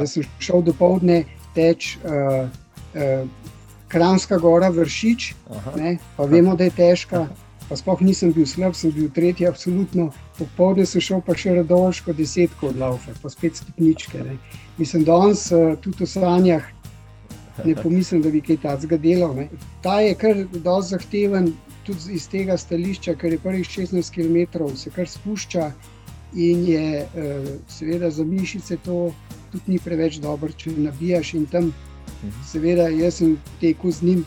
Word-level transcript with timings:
da 0.00 0.08
sem 0.08 0.24
šel 0.40 0.64
do 0.64 0.74
povdne 0.76 1.22
teč 1.54 1.96
uh, 2.00 2.48
uh, 2.48 3.28
Kranska 3.90 4.38
gora, 4.38 4.68
vršič, 4.70 5.32
ne, 5.76 5.96
pa 6.16 6.24
vemo, 6.30 6.54
da 6.56 6.68
je 6.68 6.76
težka. 6.76 7.24
Pa 7.70 7.76
sploh 7.78 8.00
nisem 8.02 8.32
bil 8.34 8.46
slab, 8.50 8.74
sem 8.74 8.90
bil 8.94 9.08
tretji, 9.14 9.46
absolutno. 9.46 10.08
Popoldne 10.38 10.86
sem 10.86 11.02
šel 11.02 11.20
pa 11.26 11.36
še 11.38 11.54
radovško 11.58 12.14
desetko 12.18 12.70
od 12.70 12.78
laufe, 12.82 13.14
pa 13.22 13.30
spet 13.30 13.58
stopničke. 13.58 14.22
Ne. 14.26 14.36
Mislim, 14.78 15.04
da 15.06 15.18
danes 15.18 15.44
uh, 15.54 15.74
tudi 15.82 16.06
v 16.06 16.10
sanjah 16.10 16.66
ne 17.64 17.74
pomislim, 17.82 18.22
da 18.22 18.30
bi 18.30 18.42
kaj 18.46 18.60
takega 18.62 18.98
delal. 18.98 19.34
Ne. 19.38 19.48
Ta 19.82 20.00
je 20.02 20.14
kar 20.18 20.44
dosti 20.54 20.96
zahteven, 20.96 21.52
tudi 21.86 22.14
iz 22.18 22.26
tega 22.30 22.58
stališča, 22.58 23.14
ker 23.18 23.34
je 23.34 23.42
prvih 23.42 23.66
16 23.66 24.14
km 24.14 24.66
se 24.76 24.90
kar 24.94 25.08
spušča 25.08 25.70
in 26.34 26.66
je 26.66 27.02
uh, 27.02 27.50
seveda 27.68 28.10
za 28.10 28.24
mišice 28.24 28.78
to 28.84 29.10
tudi 29.52 29.74
ni 29.74 29.78
preveč 29.78 30.20
dobro, 30.22 30.52
če 30.52 30.70
nabijaš 30.76 31.34
in 31.34 31.46
tam. 31.46 31.72
Mhm. 32.22 32.44
Seveda, 32.46 32.88
jaz 32.88 33.20
sem 33.20 33.36
tekel 33.60 33.90
z 33.90 34.02
njim, 34.02 34.24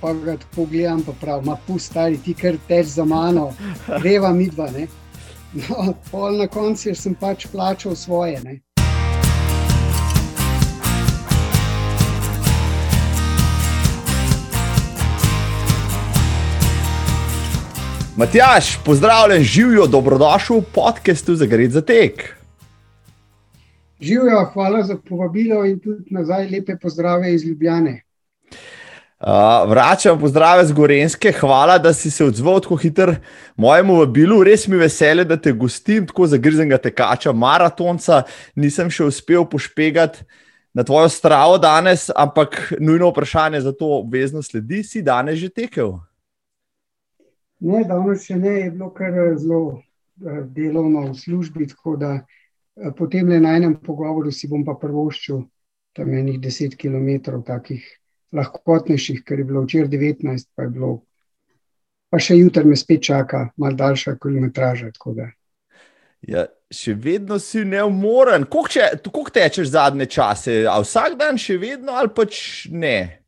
pa 0.00 0.12
ga 0.12 0.36
tako 0.36 0.66
gledam, 0.70 1.02
pa 1.02 1.12
pravi, 1.20 1.46
ma 1.46 1.56
pusti, 1.66 1.90
stari 1.90 2.18
ti, 2.18 2.34
ker 2.34 2.58
teč 2.68 2.86
za 2.96 3.04
mano, 3.04 3.52
greva 4.02 4.32
mi 4.32 4.50
dva. 4.50 4.68
No, 5.52 5.94
pol 6.10 6.38
na 6.40 6.46
koncu 6.48 6.94
sem 6.96 7.14
pač 7.14 7.46
plačal 7.52 7.96
svoje. 7.96 8.40
Ne. 8.40 8.60
Matjaš, 18.16 18.76
pozdravljen, 18.84 19.42
živijo, 19.42 19.86
dobrodošel 19.86 20.56
v 20.56 20.64
podkastu 20.74 21.34
za 21.34 21.46
Gred 21.46 21.72
za 21.72 21.80
tek. 21.80 22.41
Živijo, 24.02 24.50
hvala 24.52 24.82
za 24.82 24.96
povabilo 25.08 25.64
in 25.64 25.78
tudi 25.80 26.10
nazaj 26.10 26.48
lepe 26.50 26.76
pozdrave 26.82 27.34
iz 27.34 27.44
Ljubljane. 27.44 28.02
Uh, 29.20 29.70
vračam 29.70 30.20
pozdrave 30.20 30.64
z 30.64 30.72
Gorenske, 30.72 31.32
hvala, 31.32 31.78
da 31.78 31.92
si 31.92 32.10
se 32.10 32.24
odzval 32.24 32.60
tako 32.60 32.76
hitro 32.76 33.14
mojemu 33.56 33.96
vabilu. 33.96 34.42
Res 34.42 34.66
mi 34.68 34.74
je 34.74 34.80
veselje, 34.80 35.24
da 35.24 35.36
te 35.36 35.52
gostim, 35.52 36.06
tako 36.06 36.26
zagrizenega 36.26 36.80
tekača, 36.82 37.32
maratonca. 37.32 38.24
Nisem 38.56 38.90
še 38.90 39.06
uspel 39.06 39.46
pošpegati 39.46 40.26
na 40.74 40.82
tvojo 40.82 41.06
stravo 41.08 41.58
danes, 41.62 42.10
ampak 42.16 42.72
nujno 42.80 43.12
vprašanje 43.12 43.60
za 43.60 43.72
to 43.72 43.86
obvezno 44.00 44.42
sledi. 44.42 44.82
Si 44.82 45.02
danes 45.02 45.38
že 45.38 45.48
tekel? 45.48 45.94
Ne, 47.60 47.86
danes 47.86 48.26
še 48.26 48.34
ne, 48.34 48.58
je 48.66 48.70
bilo 48.74 48.90
kar 48.90 49.14
zelo 49.38 49.62
uh, 49.70 50.42
delovno 50.50 51.12
v 51.12 51.18
službi. 51.22 51.70
Tako 51.70 51.96
da 51.96 52.16
uh, 52.18 52.22
Eh, 52.22 52.41
potem 52.96 53.28
le 53.28 53.40
na 53.40 53.56
enem 53.56 53.76
pogovoru 53.78 54.32
si 54.34 54.48
bom 54.50 54.64
pa 54.64 54.74
prvoščil 54.74 55.42
tam 55.92 56.14
enih 56.14 56.40
10 56.40 56.76
km, 56.80 57.38
takih 57.46 57.84
lahkotnejših, 58.32 59.22
ker 59.24 59.42
je 59.42 59.44
bilo 59.44 59.62
včeraj 59.64 59.90
19, 59.92 60.48
pa 60.56 60.64
je 60.64 60.72
bilo, 60.72 60.92
pa 62.08 62.20
še 62.20 62.38
jutri 62.40 62.64
me 62.64 62.76
spet 62.76 63.04
čaka, 63.04 63.50
malo 63.60 63.76
daljša 63.76 64.16
kilometraža. 64.20 64.92
Ja, 66.22 66.46
še 66.72 66.94
vedno 66.96 67.38
si 67.42 67.64
neumoren. 67.68 68.46
Kako 68.48 69.28
tečeš 69.34 69.74
zadnje 69.74 70.06
čase? 70.06 70.62
A 70.64 70.78
vsak 70.80 71.18
dan 71.20 71.40
še 71.40 71.58
vedno 71.60 71.96
ali 71.98 72.12
pač 72.14 72.68
ne? 72.72 73.22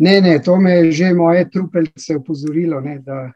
Ne, 0.00 0.16
ne, 0.24 0.38
to 0.42 0.56
me 0.56 0.78
je 0.78 0.92
že 0.96 1.12
moje 1.12 1.44
trupelce 1.52 2.16
upozorilo, 2.16 2.80
ne, 2.80 2.98
da 3.04 3.28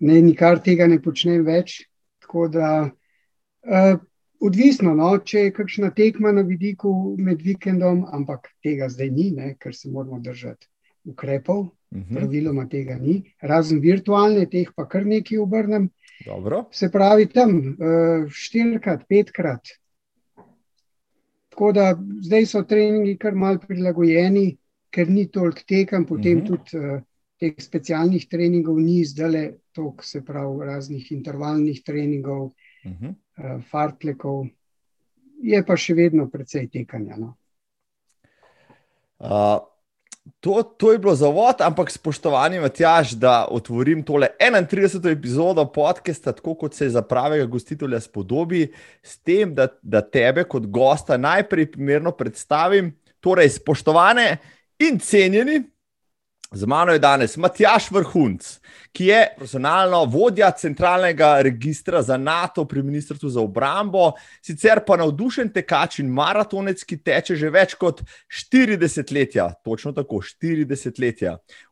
ne, 0.00 0.20
nikar 0.22 0.62
tega 0.62 0.86
ne 0.86 1.00
počnem 1.02 1.42
več. 1.44 1.82
Tako 2.22 2.46
da 2.54 2.68
uh, 2.86 3.98
Odvisno, 4.44 4.92
no, 4.92 5.08
če 5.24 5.46
je 5.46 5.52
kakšna 5.56 5.88
tekma 5.96 6.32
na 6.36 6.42
vidiku 6.44 6.90
med 7.16 7.40
vikendom, 7.42 8.02
ampak 8.12 8.50
tega 8.64 8.90
zdaj 8.92 9.10
ni, 9.10 9.30
ne, 9.32 9.54
ker 9.60 9.72
se 9.72 9.88
moramo 9.88 10.18
držati 10.20 10.68
ukrepov, 11.08 11.60
uh 11.60 11.98
mhm. 11.98 12.02
-huh. 12.02 12.18
praviloma 12.18 12.66
tega 12.68 12.98
ni, 12.98 13.22
razen 13.40 13.80
virtualne, 13.80 14.46
teh 14.50 14.72
pa 14.76 14.88
kar 14.88 15.06
nekaj 15.06 15.38
obrnem. 15.38 15.88
Dobro. 16.26 16.64
Se 16.72 16.90
pravi, 16.92 17.26
tam 17.26 17.56
uh, 17.56 18.28
štirikrat, 18.28 19.08
petkrat. 19.08 19.72
Tako 21.48 21.72
da 21.72 21.94
zdaj 22.20 22.46
so 22.46 22.62
treningi 22.62 23.16
kar 23.18 23.34
mal 23.34 23.58
prilagojeni, 23.58 24.56
ker 24.90 25.10
ni 25.10 25.26
toliko 25.30 25.60
tekem, 25.68 26.04
potem 26.04 26.38
uh 26.38 26.44
mhm. 26.44 26.52
-huh. 26.52 26.64
tudi 26.66 26.84
uh, 26.84 27.00
teh 27.40 27.54
specialnih 27.58 28.28
treningov 28.28 28.80
ni 28.80 29.04
zdaj 29.04 29.52
toliko, 29.72 30.04
se 30.04 30.24
pravi, 30.24 30.66
raznih 30.66 31.12
intervalnih 31.12 31.82
treningov. 31.84 32.44
Uh 32.84 32.90
mhm. 32.90 33.04
-huh. 33.06 33.14
Eh, 33.34 33.58
fartlekov, 33.66 34.46
je 35.42 35.58
pa 35.66 35.74
še 35.74 35.96
vedno 35.98 36.28
precej 36.30 36.68
tekanja. 36.70 37.16
No. 37.18 37.32
Uh, 39.18 39.58
to, 40.38 40.62
to 40.78 40.92
je 40.94 41.00
bilo 41.02 41.16
za 41.18 41.26
vod, 41.34 41.58
ampak 41.66 41.90
spoštovani 41.90 42.62
Matjaž, 42.62 43.16
da 43.18 43.48
otvorim 43.50 44.04
tole 44.06 44.28
31. 44.38 45.10
epizodo 45.10 45.64
podcasta, 45.66 46.32
tako 46.32 46.54
kot 46.62 46.78
se 46.78 46.88
za 46.94 47.02
pravega 47.02 47.48
gostitelja 47.50 47.98
spodobi, 48.00 48.68
s 49.02 49.18
tem, 49.18 49.50
da, 49.54 49.66
da 49.82 50.04
tebe 50.04 50.46
kot 50.46 50.70
gosta 50.70 51.18
najprej 51.18 51.72
primerno 51.74 52.14
predstavim. 52.14 52.94
Torej, 53.24 53.56
spoštovane 53.56 54.28
in 54.84 55.00
cenjeni, 55.02 55.58
z 56.54 56.66
mano 56.66 56.92
je 56.92 56.98
danes 56.98 57.36
Matjaš 57.36 57.90
Vrhunc 57.90 58.58
ki 58.94 59.06
je 59.06 59.20
profesionalno 59.36 60.04
vodja 60.04 60.50
centralnega 60.50 61.40
registra 61.42 62.02
za 62.02 62.16
NATO 62.16 62.64
pri 62.64 62.82
Ministrstvu 62.82 63.28
za 63.28 63.40
obrambo, 63.40 64.12
sicer 64.42 64.80
pa 64.86 64.96
navdušen 64.96 65.50
tekač 65.50 65.98
in 65.98 66.12
maratonec, 66.14 66.84
ki 66.86 67.00
teče 67.02 67.34
že 67.36 67.50
več 67.50 67.74
kot 67.74 68.04
40 68.30 69.12
let. 69.16 69.34
Točno 69.66 69.92
tako, 69.98 70.22
40 70.22 71.02
let. 71.02 71.24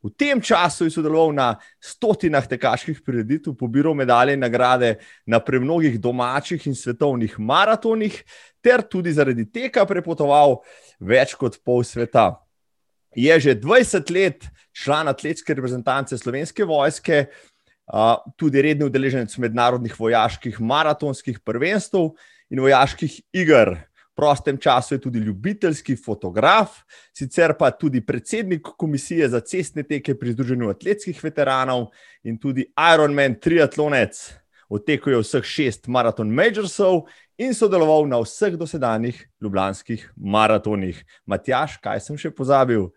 V 0.03 0.11
tem 0.19 0.43
času 0.43 0.91
je 0.91 0.97
sodeloval 0.99 1.31
na 1.37 1.49
stotinah 1.79 2.47
tekaških 2.51 3.05
prireditev, 3.07 3.55
pobiral 3.55 3.95
medalje 3.95 4.35
in 4.35 4.43
nagrade 4.43 4.97
na 5.27 5.39
premnogih 5.39 6.01
domačih 6.01 6.67
in 6.67 6.75
svetovnih 6.75 7.39
maratonih, 7.39 8.19
ter 8.63 8.83
tudi 8.83 9.15
zaradi 9.15 9.47
tega 9.47 9.87
prepotoval 9.87 10.59
več 10.99 11.39
kot 11.39 11.63
pol 11.63 11.87
sveta 11.87 12.33
je 13.15 13.41
že 13.41 13.55
20 13.61 14.11
let 14.11 14.49
član 14.73 15.09
atletske 15.09 15.55
reprezentance 15.55 16.19
slovenske 16.19 16.65
vojske, 16.65 17.27
tudi 18.37 18.63
redni 18.63 18.87
udeleženec 18.87 19.37
mednarodnih 19.39 19.95
vojaških 20.01 20.61
maratonskih 20.61 21.41
prvenstv 21.45 22.13
in 22.51 22.61
vojaških 22.61 23.21
iger. 23.33 23.77
V 24.13 24.17
prostem 24.17 24.59
času 24.61 24.95
je 24.95 25.01
tudi 25.01 25.19
ljubiteljski 25.19 25.97
fotograf, 25.97 26.83
sicer 27.17 27.55
pa 27.59 27.71
tudi 27.71 28.01
predsednik 28.05 28.69
komisije 28.79 29.29
za 29.29 29.41
cestne 29.41 29.83
teke 29.83 30.15
pri 30.19 30.33
Združenju 30.33 30.69
atletskih 30.69 31.25
veteranov 31.25 31.87
in 32.23 32.39
tudi 32.39 32.67
Ironman 32.95 33.39
triatlonec. 33.41 34.21
Otekel 34.69 35.13
je 35.13 35.23
vseh 35.23 35.45
šest 35.45 35.89
maraton 35.89 36.29
majorsov 36.33 37.07
in 37.41 37.55
sodeloval 37.57 38.07
na 38.09 38.21
vseh 38.21 38.57
dosedanjih 38.57 39.17
ljubljanskih 39.41 40.05
maratonih. 40.17 41.01
Matjaš, 41.27 41.79
kaj 41.81 42.01
sem 42.05 42.21
še 42.21 42.31
pozabil? 42.33 42.91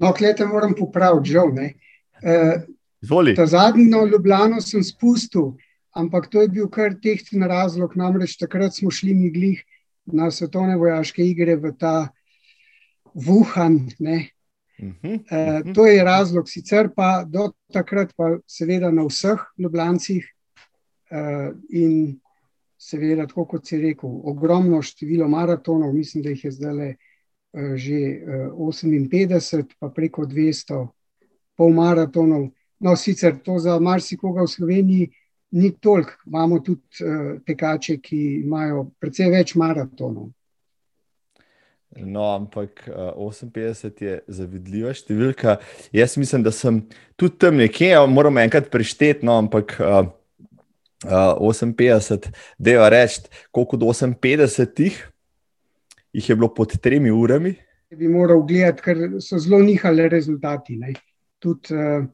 No, 0.00 0.12
klete 0.16 0.46
moram 0.46 0.74
popraviti, 0.74 1.34
žal. 1.34 1.52
E, 1.60 3.34
ta 3.36 3.46
zadnjo 3.46 4.06
Ljubljano 4.06 4.60
sem 4.60 4.84
spustil, 4.84 5.52
ampak 5.92 6.30
to 6.32 6.40
je 6.42 6.48
bil 6.48 6.70
kar 6.72 6.96
tehten 7.02 7.44
razlog. 7.44 7.96
Namreč 7.96 8.38
takrat 8.40 8.74
smo 8.74 8.90
šli 8.90 9.14
mi 9.14 9.30
glih 9.30 9.60
na 10.06 10.30
svetovne 10.30 10.76
vojaške 10.80 11.24
igre 11.24 11.56
v 11.56 11.74
ta 11.78 12.08
Wuhan. 13.14 13.76
Uh 13.76 13.92
-huh, 14.00 14.26
uh 14.82 14.94
-huh. 15.02 15.20
e, 15.68 15.72
to 15.74 15.86
je 15.86 16.04
razlog, 16.04 16.48
sicer 16.48 16.88
pa 16.96 17.24
do 17.24 17.52
takrat, 17.72 18.14
pa 18.16 18.38
seveda 18.46 18.90
na 18.90 19.04
vseh 19.04 19.38
Ljubljancih. 19.58 20.24
E, 21.10 21.50
in 21.70 22.20
seveda, 22.78 23.26
tako 23.26 23.44
kot 23.44 23.66
si 23.66 23.76
rekel, 23.76 24.10
ogromno 24.24 24.82
število 24.82 25.28
maratonov, 25.28 25.92
mislim, 25.92 26.22
da 26.22 26.30
jih 26.30 26.44
je 26.44 26.50
zdaj 26.50 26.72
le. 26.72 26.94
Eh, 27.50 27.74
že 27.74 28.22
58, 28.54 29.58
eh, 29.58 29.74
pa 29.78 29.90
preko 29.90 30.22
200, 30.22 30.86
pol 31.58 31.70
maratonov. 31.74 32.54
No, 32.78 32.94
sicer 32.94 33.34
to 33.42 33.58
za 33.58 33.74
marsikoga 33.82 34.46
v 34.46 34.54
Sloveniji 34.54 35.10
ni 35.50 35.74
toliko, 35.74 36.14
imamo 36.26 36.62
tudi 36.62 37.02
uh, 37.02 37.42
tekače, 37.42 37.98
ki 37.98 38.46
imajo 38.46 38.86
precej 39.02 39.28
več 39.34 39.52
maratonov. 39.58 40.30
No, 41.98 42.22
ampak 42.38 42.86
uh, 42.86 43.18
58 43.18 43.98
je 43.98 44.14
zavidljiva 44.30 44.94
številka. 44.94 45.58
Jaz 45.90 46.14
mislim, 46.16 46.46
da 46.46 46.54
sem 46.54 46.86
tudi 47.18 47.34
tam 47.42 47.58
nekje, 47.58 47.90
moram 48.08 48.38
enkrat 48.38 48.70
prešteti, 48.70 49.26
no, 49.26 49.36
ampak 49.42 49.74
uh, 49.82 50.06
uh, 51.04 51.34
58, 51.42 52.30
da 52.56 52.78
je 52.78 52.90
reči, 52.94 53.26
koliko 53.50 53.76
od 53.76 53.90
58 54.22 54.86
jih 54.86 55.02
je 56.12 56.36
bilo 56.36 56.54
pod 56.54 56.78
tremi 56.80 57.10
urami. 57.10 57.54
Bi 57.90 58.08
moral 58.08 58.42
gledati, 58.46 58.82
ker 58.82 58.98
so 59.20 59.38
zelo 59.38 59.58
nihali 59.62 60.08
rezultati. 60.08 60.78
Tud, 61.38 61.70
uh, 61.74 62.04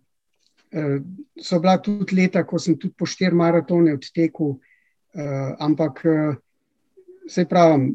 uh, 0.72 0.96
so 1.42 1.60
bila 1.60 1.76
tudi 1.82 2.16
leta, 2.16 2.44
ko 2.46 2.58
sem 2.58 2.78
tudi 2.78 2.94
po 2.96 3.06
štiri 3.06 3.36
maratone 3.36 3.94
odtekel, 3.94 4.56
uh, 4.56 5.52
ampak 5.58 6.00
uh, 6.04 6.36
se 7.28 7.44
pravim, 7.48 7.90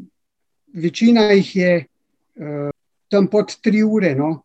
večina 0.74 1.30
jih 1.32 1.56
je 1.56 1.74
uh, 1.82 2.70
tam 3.10 3.26
pod 3.26 3.56
tri 3.62 3.82
ure, 3.82 4.14
no? 4.14 4.42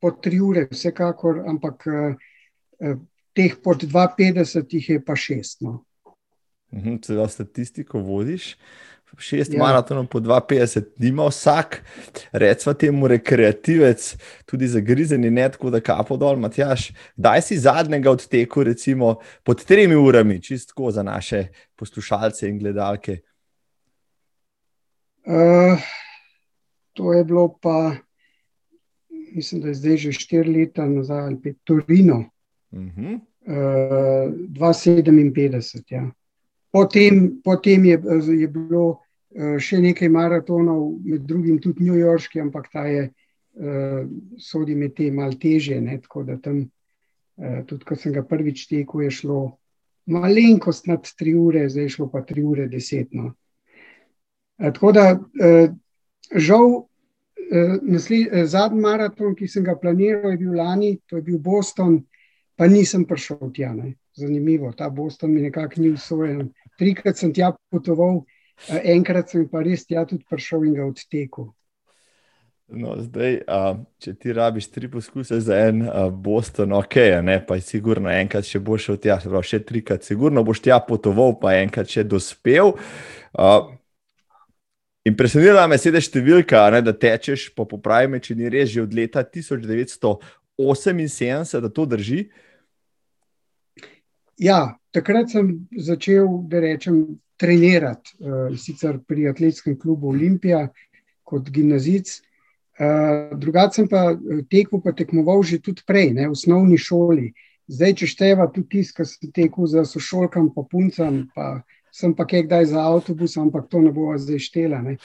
pod 0.00 0.22
tri 0.24 0.40
ure, 0.40 0.64
vsekakor, 0.70 1.42
ampak 1.46 1.84
uh, 1.86 2.96
teh 3.36 3.56
pod 3.62 3.84
250 3.84 4.74
jih 4.74 4.88
je 4.90 5.00
pa 5.04 5.16
šest. 5.16 5.60
No? 5.60 5.84
Mhm, 6.72 7.02
Celo 7.04 7.28
statistiko 7.28 8.00
vodiš. 8.00 8.56
Šest 9.18 9.52
ja. 9.52 9.58
maratonov 9.58 10.06
po 10.06 10.20
52, 10.20 10.82
nima 10.98 11.26
vsak, 11.26 11.82
recimo, 12.32 12.74
temu 12.74 13.08
rekreativec, 13.08 14.16
tudi 14.46 14.68
za 14.68 14.80
grizenje, 14.80 15.30
ne 15.30 15.48
tako 15.50 15.70
da 15.70 15.80
kapo 15.80 16.16
dol, 16.16 16.36
Matjaš. 16.36 16.90
Daj 17.16 17.42
si 17.42 17.58
zadnjega 17.58 18.10
odteku, 18.10 18.62
recimo 18.64 19.16
pod 19.42 19.64
tremi 19.64 19.96
urami, 19.96 20.42
čistko 20.42 20.90
za 20.90 21.02
naše 21.02 21.46
poslušalce 21.76 22.48
in 22.48 22.58
gledalke. 22.58 23.18
Uh, 25.26 25.80
to 26.92 27.12
je 27.12 27.24
bilo 27.24 27.58
pa, 27.62 27.92
mislim, 29.34 29.60
da 29.62 29.68
je 29.68 29.74
zdaj 29.74 29.96
že 29.96 30.12
štiri 30.12 30.52
leta 30.52 30.86
nazaj 30.86 31.20
ali 31.20 31.40
pet, 31.42 31.56
Torino. 31.64 32.24
Uh 32.70 32.80
-huh. 32.80 33.14
uh, 33.14 34.32
257. 34.48 35.82
Ja. 35.88 36.10
Potem, 36.70 37.40
potem 37.44 37.84
je, 37.84 37.96
je 38.40 38.48
bilo 38.48 38.84
uh, 38.90 39.56
še 39.58 39.80
nekaj 39.82 40.08
maratonov, 40.08 41.00
med 41.04 41.24
drugim 41.26 41.58
tudi 41.58 41.84
New 41.88 41.98
Yorkski, 41.98 42.40
ampak 42.40 42.70
ta 42.72 42.84
je 42.86 43.08
uh, 43.10 44.04
sodi 44.38 44.76
med 44.78 44.94
te 44.94 45.10
malce 45.10 45.40
teže. 45.42 45.80
Ne, 45.82 45.98
tako 45.98 46.22
da 46.28 46.38
tam, 46.38 46.62
uh, 46.62 47.62
tudi 47.66 47.88
ko 47.88 47.98
sem 47.98 48.14
ga 48.14 48.22
prvič 48.22 48.68
tekel, 48.70 49.08
je 49.08 49.16
šlo 49.22 49.40
malenkost 50.10 50.86
nad 50.86 51.06
tri 51.18 51.34
ure, 51.34 51.68
zdaj 51.68 51.84
je 51.84 51.94
šlo 51.96 52.08
pa 52.10 52.22
tri 52.26 52.42
ure 52.42 52.68
desetno. 52.68 53.34
Eh, 54.58 54.72
tako 54.72 54.92
da, 54.92 55.20
eh, 55.44 55.68
žal, 56.36 56.86
eh, 57.52 58.44
zadnji 58.46 58.80
maraton, 58.80 59.34
ki 59.34 59.48
sem 59.48 59.64
ga 59.64 59.74
planiral, 59.74 60.30
je 60.30 60.36
bil 60.36 60.56
lani, 60.56 60.98
to 61.06 61.16
je 61.16 61.22
bil 61.22 61.38
Boston, 61.38 62.04
pa 62.56 62.66
nisem 62.66 63.04
prišel 63.04 63.52
tja. 63.54 63.72
Ne. 63.74 63.94
Zanimivo, 64.18 64.72
ta 64.76 64.90
Boston 64.90 65.34
mi 65.34 65.42
nekako 65.42 65.80
ni 65.80 65.94
usojen. 65.94 66.50
Trikrat 66.78 67.20
sem 67.20 67.32
tja 67.34 67.52
potoval, 67.70 68.24
enkrat 68.68 69.30
sem 69.30 69.46
pa 69.48 69.62
res 69.64 69.86
tja 69.86 70.04
tudi 70.08 70.24
prišel 70.28 70.66
in 70.68 70.76
ga 70.78 70.84
odtekel. 70.88 71.50
No, 72.70 72.94
zdaj, 73.02 73.40
a, 73.50 73.74
če 73.98 74.12
ti 74.14 74.32
rabiš 74.34 74.68
tri 74.70 74.86
poskuse 74.90 75.40
za 75.42 75.56
en 75.66 75.82
a, 75.90 76.04
Boston, 76.10 76.72
ok, 76.78 76.96
ne, 77.26 77.40
pa 77.42 77.56
je 77.58 77.66
sigurno 77.66 78.10
enkrat 78.12 78.46
še 78.46 78.60
boš 78.62 78.84
šel 78.86 78.96
tja, 79.02 79.18
še 79.18 79.58
trikrat, 79.66 80.06
sigurno 80.06 80.44
boš 80.46 80.62
tja 80.62 80.78
potoval, 80.86 81.34
pa 81.42 81.58
enkrat 81.58 81.90
še 81.90 82.06
dospel. 82.06 82.78
A, 83.34 83.66
Impresionira 85.08 85.64
me 85.66 85.78
sedaj 85.80 86.02
številka, 86.06 86.70
ne, 86.74 86.80
da 86.84 86.92
tečeš 86.92 87.54
po 87.56 87.64
popravi, 87.66 88.20
če 88.20 88.34
ni 88.36 88.48
res 88.52 88.68
že 88.70 88.82
od 88.84 88.94
leta 88.94 89.24
1978, 89.24 91.60
da 91.64 91.68
to 91.72 91.84
drži. 91.88 92.28
Ja, 94.40 94.78
takrat 94.96 95.28
sem 95.28 95.68
začel, 95.76 96.24
da 96.48 96.62
rečem, 96.64 97.20
trenirati, 97.40 98.14
uh, 98.20 98.56
sicer 98.56 98.98
pri 99.08 99.28
atletskem 99.28 99.76
klubu 99.80 100.10
Olimpija 100.14 100.66
kot 101.28 101.48
gimnazic. 101.52 102.18
Uh, 102.80 103.36
Drugače 103.36 103.76
sem 103.76 103.88
pa 103.88 104.10
eh, 104.12 104.40
tekel, 104.48 104.80
pa 104.80 104.92
tekmoval 104.96 105.42
že 105.44 105.60
tudi 105.60 105.84
prej, 105.84 106.14
ne, 106.16 106.28
v 106.28 106.36
osnovni 106.36 106.78
šoli. 106.80 107.30
Zdaj, 107.70 107.94
če 108.00 108.08
števa 108.08 108.48
tudi 108.48 108.80
tisto, 108.80 108.96
kar 108.98 109.08
sem 109.08 109.32
tekel 109.32 109.68
za 109.68 109.84
sošolkam, 109.84 110.48
pa 110.54 110.64
puncam, 110.64 111.26
pa 111.36 111.60
sem 111.92 112.14
pa 112.16 112.24
kdaj 112.24 112.72
za 112.72 112.80
avtobus, 112.80 113.36
ampak 113.36 113.68
to 113.68 113.84
ne 113.84 113.92
bo 113.92 114.16
zdaj 114.16 114.40
štela. 114.40 114.80
Ne. 114.84 114.96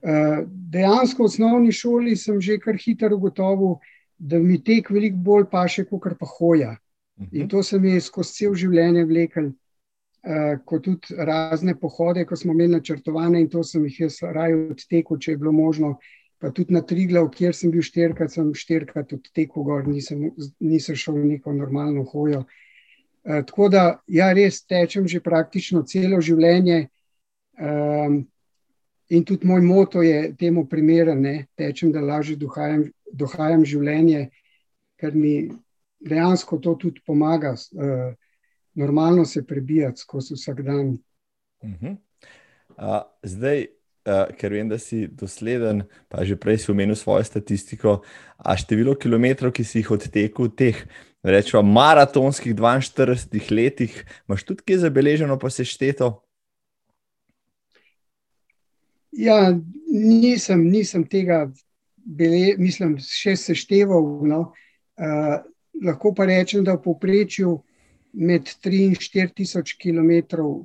Uh, 0.00 0.48
dejansko 0.48 1.26
v 1.26 1.28
osnovni 1.28 1.72
šoli 1.76 2.16
sem 2.16 2.40
že 2.40 2.56
kar 2.60 2.80
hitro 2.80 3.12
ugotovil, 3.16 3.76
da 4.16 4.40
mi 4.40 4.56
tek 4.64 4.88
veliko 4.88 5.20
bolj 5.20 5.50
paše, 5.52 5.84
kot 5.84 6.16
pa 6.16 6.28
hoja. 6.28 6.78
In 7.32 7.48
to 7.48 7.62
se 7.62 7.78
mi 7.78 7.92
je 7.92 8.00
skozi 8.00 8.32
cel 8.32 8.54
življenje 8.56 9.04
vlekel, 9.08 9.50
uh, 9.50 10.54
kot 10.64 10.86
tudi 10.86 11.16
razne 11.16 11.74
pohode, 11.78 12.24
ko 12.24 12.36
smo 12.36 12.54
imeli 12.54 12.78
načrtovane 12.78 13.40
in 13.40 13.50
to 13.52 13.64
sem 13.64 13.84
jih 13.88 14.06
jaz 14.06 14.20
raje 14.22 14.56
odtekel, 14.72 15.20
če 15.20 15.34
je 15.34 15.42
bilo 15.42 15.52
možno. 15.52 15.98
Pa 16.40 16.48
tudi 16.56 16.72
na 16.72 16.80
Triglav, 16.80 17.26
kjer 17.34 17.52
sem 17.52 17.68
bil 17.68 17.84
štirikrat, 17.84 18.32
sem 18.32 18.54
štirikrat 18.56 19.12
odtekel 19.12 19.64
gor, 19.66 19.84
nisem, 19.84 20.30
nisem 20.64 20.96
šel 20.96 21.18
v 21.20 21.26
neko 21.34 21.52
normalno 21.52 22.06
hojo. 22.08 22.46
Eh, 23.24 23.42
tako 23.44 23.68
da, 23.68 23.82
ja, 24.08 24.30
res 24.32 24.62
tečem 24.64 25.04
že 25.08 25.20
praktično 25.20 25.82
celo 25.84 26.22
življenje. 26.24 26.86
Um, 27.60 28.22
in 29.12 29.24
tudi 29.28 29.44
moj 29.46 29.60
moto 29.60 30.00
je 30.00 30.30
temu 30.40 30.64
primeren, 30.68 31.20
tečem, 31.60 31.92
da 31.92 32.00
lažje 32.00 32.38
dohajam, 32.40 32.86
dohajam 33.12 33.66
življenje, 33.68 34.30
ker 34.96 35.12
mi 35.12 35.50
dejansko 36.00 36.58
to 36.58 36.74
tudi 36.74 37.02
pomaga, 37.06 37.52
uh, 37.52 38.14
normalno 38.74 39.24
se 39.24 39.46
prebijati 39.46 40.00
skozi 40.00 40.34
vsak 40.34 40.62
dan. 40.62 40.98
Uh 41.62 41.70
-huh. 41.70 41.96
uh, 42.76 43.02
zdaj, 43.22 43.66
uh, 44.06 44.36
ker 44.36 44.52
vem, 44.52 44.68
da 44.68 44.78
si 44.78 45.06
dosleden, 45.06 45.82
pa 46.08 46.24
že 46.24 46.36
prej 46.36 46.58
si 46.58 46.70
omenil 46.70 46.94
svojo 46.94 47.24
statistiko, 47.24 48.02
a 48.36 48.56
število 48.56 48.94
kilometrov, 48.94 49.52
ki 49.52 49.64
si 49.64 49.78
jih 49.78 49.90
odtekel, 49.90 50.48
teh 50.48 50.86
rečemo, 51.22 51.62
maratonskih 51.62 52.54
42 52.54 53.50
letih, 53.50 54.04
imaš 54.28 54.44
tudi 54.44 54.62
kaj 54.62 54.76
zabeleženo, 54.76 55.38
pa 55.38 55.50
se 55.50 55.64
šteto? 55.64 56.22
Ja, 59.12 59.58
nisem, 59.90 60.70
nisem 60.70 61.04
tega, 61.04 61.50
bele, 61.96 62.54
mislim, 62.58 62.96
še 62.98 63.36
sešteval. 63.36 64.06
No. 64.26 64.52
Uh, 65.00 65.42
lahko 65.80 66.14
pa 66.14 66.26
rečem, 66.28 66.64
da 66.64 66.74
v 66.76 66.82
povprečju 66.84 67.56
med 68.12 68.48
3 68.62 68.84
in 68.90 68.94
4 68.94 69.34
tisoč 69.34 69.76
km 69.78 70.10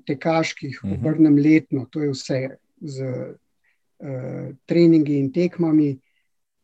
tekaških 0.06 0.80
uh 0.84 0.90
-huh. 0.90 0.98
obrnem 0.98 1.38
letno, 1.38 1.86
to 1.86 2.02
je 2.02 2.10
vse 2.10 2.58
z 2.82 3.02
uh, 3.02 4.56
treningi 4.66 5.18
in 5.20 5.32
tekmami. 5.32 6.00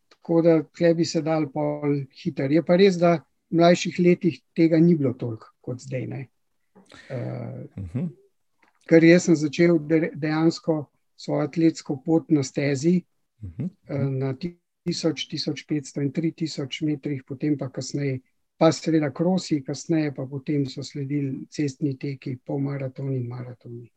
Tako 0.10 0.42
da 0.42 0.64
tle 0.64 0.94
bi 0.94 1.06
se 1.06 1.22
dal 1.22 1.50
pol 1.52 2.06
hiter. 2.24 2.52
Je 2.52 2.64
pa 2.64 2.76
res, 2.76 2.98
da 2.98 3.16
v 3.50 3.56
mlajših 3.58 4.00
letih 4.00 4.42
tega 4.56 4.80
ni 4.80 4.96
bilo 4.96 5.14
toliko 5.14 5.48
kot 5.62 5.80
zdaj. 5.80 6.08
Uh, 6.08 6.18
uh 7.78 7.90
-huh. 7.94 8.10
Ker 8.88 9.04
jaz 9.04 9.24
sem 9.24 9.36
začel 9.36 9.80
dejansko 10.14 10.86
svojo 11.18 11.42
atletsko 11.42 12.02
pot 12.06 12.30
na 12.30 12.44
stezi 12.44 13.04
uh 13.42 13.50
-huh. 13.50 13.70
uh, 13.90 14.10
na 14.10 14.34
1000, 14.34 14.58
1500 14.86 16.02
in 16.02 16.12
3000 16.12 16.86
metrih, 16.86 17.24
potem 17.28 17.58
pa 17.58 17.70
kasneje, 17.70 18.20
pa 18.62 18.70
seveda 18.72 19.10
krosi, 19.10 19.64
kasneje 19.66 20.12
pa 20.14 20.28
potem 20.30 20.68
so 20.70 20.84
sledili 20.86 21.48
cestni 21.50 21.96
teki, 21.98 22.36
polmaratoni 22.46 23.16
in 23.18 23.26
maratoni. 23.26 23.88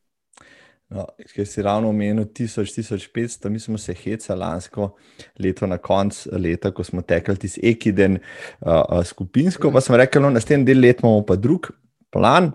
No, 0.89 1.05
Ker 1.33 1.45
si 1.45 1.61
ravno 1.65 1.91
omenil 1.93 2.25
1000-1500, 2.25 3.49
mi 3.49 3.61
smo 3.61 3.77
se 3.77 3.93
hecali 3.93 4.39
lansko 4.39 4.89
leto 5.37 5.69
na 5.69 5.77
koncu 5.77 6.33
leta, 6.41 6.73
ko 6.73 6.83
smo 6.83 7.05
tekli 7.05 7.37
tisti 7.45 7.61
ekiden 7.69 8.17
uh, 8.17 9.05
skupinsko, 9.05 9.69
pa 9.71 9.85
smo 9.85 10.01
rekli, 10.01 10.21
no, 10.25 10.33
na 10.33 10.41
tem 10.41 10.65
del 10.65 10.81
let 10.81 11.05
imamo 11.05 11.21
pa 11.25 11.37
drug 11.37 11.69
plan, 12.09 12.51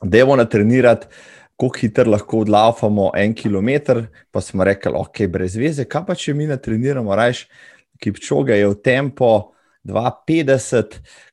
da 0.00 0.24
bomo 0.24 0.44
trenirati, 0.48 1.12
kako 1.60 1.74
hitro 1.76 2.10
lahko 2.10 2.40
odlaufamo 2.46 3.10
en 3.20 3.36
kilometr, 3.36 4.06
pa 4.32 4.40
smo 4.40 4.64
rekli, 4.64 4.96
ok, 4.96 5.26
brez 5.28 5.60
veze, 5.60 5.84
kaj 5.84 6.08
pa 6.08 6.16
če 6.16 6.32
mi 6.34 6.48
ne 6.48 6.56
treniramo, 6.56 7.12
rajš, 7.16 7.44
ki 8.00 8.16
pčoga 8.16 8.56
je 8.56 8.72
v 8.72 8.80
tempo, 8.80 9.53
250, 9.84 10.84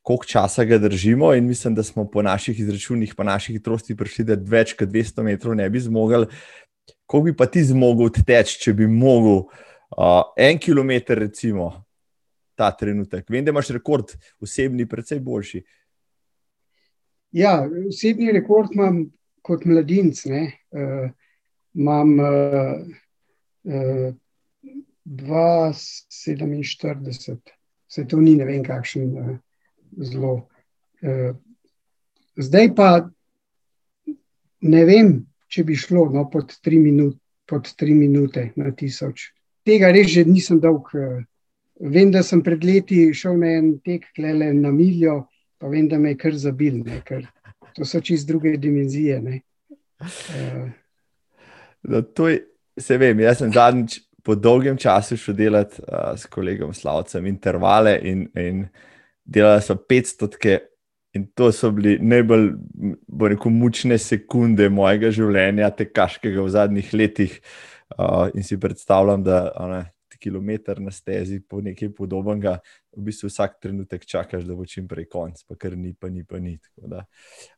koliko 0.02 0.24
časa 0.24 0.64
ga 0.64 0.78
držimo, 0.78 1.34
in 1.34 1.46
mislim, 1.46 1.74
da 1.74 1.82
smo 1.82 2.10
po 2.10 2.22
naših 2.22 2.60
izračunih, 2.60 3.14
po 3.14 3.24
naših 3.24 3.56
hitrosti 3.56 3.96
prišli, 3.96 4.24
da 4.24 4.34
več 4.36 4.72
kot 4.76 4.88
200 4.88 5.22
metrov 5.22 5.54
ne 5.56 5.70
bi 5.70 5.80
zmogli. 5.80 6.26
Kako 7.06 7.22
bi 7.22 7.36
pa 7.36 7.46
ti 7.46 7.64
zmogel 7.64 8.10
teči, 8.26 8.60
če 8.60 8.72
bi 8.76 8.86
mogel 8.86 9.42
uh, 9.42 9.48
en 10.36 10.58
kilometr, 10.58 11.18
recimo, 11.18 11.84
ta 12.54 12.70
trenutek? 12.76 13.30
Vem, 13.30 13.44
da 13.44 13.50
imaš 13.54 13.68
rekord, 13.76 14.12
osebni, 14.40 14.88
precej 14.88 15.20
boljši. 15.20 15.62
Ja, 17.32 17.68
osebni 17.88 18.32
rekord 18.36 18.68
imam 18.76 19.06
kot 19.42 19.64
mladinec. 19.64 20.26
Uh, 20.26 20.32
imam 21.72 22.20
uh, 22.20 22.26
uh, 23.64 24.14
247 25.08 27.61
se 27.92 28.04
to 28.08 28.20
ni 28.20 28.36
ne 28.36 28.46
vem, 28.48 28.62
kakšen 28.64 29.08
uh, 29.20 29.32
zelo. 30.00 30.32
Uh, 31.04 31.34
zdaj 32.40 32.70
pa 32.76 32.88
ne 34.64 34.84
vem, 34.88 35.12
če 35.52 35.64
bi 35.68 35.76
šlo 35.76 36.06
no, 36.14 36.24
pod, 36.32 36.54
tri 36.64 36.78
minut, 36.80 37.18
pod 37.44 37.68
tri 37.76 37.92
minute 37.92 38.48
na 38.56 38.72
tisoč. 38.72 39.28
Tega 39.66 39.92
res 39.92 40.08
že 40.14 40.24
nisem 40.24 40.62
dolg. 40.62 40.88
Uh, 40.96 41.20
vem, 41.82 42.08
da 42.14 42.22
sem 42.24 42.40
pred 42.44 42.64
leti 42.64 43.10
šel 43.16 43.36
na 43.42 43.56
en 43.58 43.74
tek, 43.84 44.08
klele 44.16 44.52
na 44.56 44.72
miljo, 44.72 45.26
pa 45.60 45.68
vem, 45.68 45.88
da 45.90 45.98
me 46.00 46.14
je 46.14 46.20
kar 46.22 46.38
zabil, 46.38 46.80
ne, 46.86 47.02
ker 47.04 47.26
to 47.76 47.84
so 47.88 48.00
čist 48.00 48.28
druge 48.28 48.54
dimenzije. 48.60 49.20
Uh, 50.00 50.70
no, 51.92 52.00
to 52.02 52.30
je, 52.32 52.40
se 52.80 52.96
vem, 52.96 53.20
jaz 53.20 53.42
sem 53.42 53.52
zadnjič 53.52 54.00
po 54.22 54.34
dolgem 54.34 54.76
času 54.78 55.16
šel 55.16 55.36
delati 55.38 55.82
uh, 55.82 56.12
s 56.16 56.26
kolegom 56.30 56.74
Slavcem 56.74 57.26
intervale 57.26 57.96
in, 58.02 58.26
in 58.38 58.66
delali 59.24 59.62
so 59.62 59.76
500 59.76 60.30
tke. 60.36 60.58
In 61.12 61.26
to 61.36 61.50
so 61.52 61.68
bili 61.70 61.98
najbolj, 62.00 62.46
bo 63.06 63.28
rekel, 63.28 63.52
mučne 63.52 63.98
sekunde 64.00 64.70
mojega 64.72 65.10
življenja, 65.12 65.68
te 65.76 65.84
kaškega 65.92 66.40
v 66.40 66.52
zadnjih 66.54 66.94
letih. 66.96 67.34
Uh, 67.92 68.30
in 68.32 68.46
si 68.46 68.56
predstavljam, 68.56 69.20
da 69.26 69.42
ne, 69.68 69.82
kilometr 70.22 70.80
na 70.80 70.90
stezi 70.94 71.40
po 71.40 71.60
nekaj 71.60 71.90
podobnega, 71.96 72.56
v 72.94 73.06
bistvu 73.08 73.30
vsak 73.30 73.58
trenutek 73.62 74.06
čakaš, 74.06 74.46
da 74.46 74.54
bo 74.54 74.66
čim 74.68 74.86
prej 74.88 75.08
konc, 75.10 75.42
pa 75.48 75.56
kar 75.58 75.74
ni, 75.78 75.94
pa 75.98 76.10
ni, 76.12 76.22
pa 76.28 76.38
ni. 76.42 76.54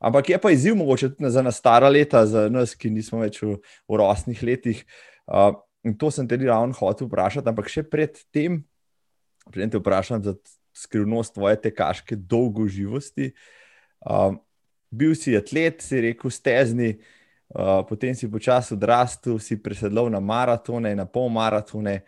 Ampak 0.01 0.33
je 0.33 0.41
pa 0.41 0.53
izziv, 0.55 0.79
mogoče 0.81 1.13
tudi 1.15 1.33
za 1.35 1.45
nas 1.45 1.61
stara 1.61 1.91
leta, 1.93 2.25
za 2.27 2.47
nas, 2.53 2.77
ki 2.79 2.93
nismo 2.95 3.21
več 3.25 3.43
v, 3.43 3.59
v 3.91 4.01
rosnih 4.01 4.43
letih. 4.47 4.85
Uh, 5.27 5.53
in 5.85 5.97
to 5.99 6.11
sem 6.11 6.29
tudi 6.29 6.49
ravno 6.49 6.75
hotel 6.77 7.09
vprašati, 7.09 7.51
ampak 7.51 7.69
še 7.71 7.85
pred 7.87 8.17
tem, 8.33 8.63
preden 9.51 9.75
te 9.75 9.81
vprašam 9.81 10.23
za 10.25 10.35
skrivnost 10.75 11.37
tvoje 11.37 11.61
tekaške 11.69 12.17
dolgoživosti. 12.17 13.31
Uh, 14.05 14.35
bil 14.91 15.15
si 15.15 15.37
atlet, 15.37 15.83
si 15.85 16.01
rekel, 16.01 16.33
stezni. 16.33 16.97
Uh, 17.55 17.85
potem 17.87 18.17
si 18.17 18.27
počasi 18.31 18.75
odrastel, 18.75 19.39
si 19.39 19.61
presedlal 19.61 20.09
na 20.11 20.19
maratone, 20.19 20.95
na 20.97 21.07
pol 21.07 21.29
maratone. 21.31 22.01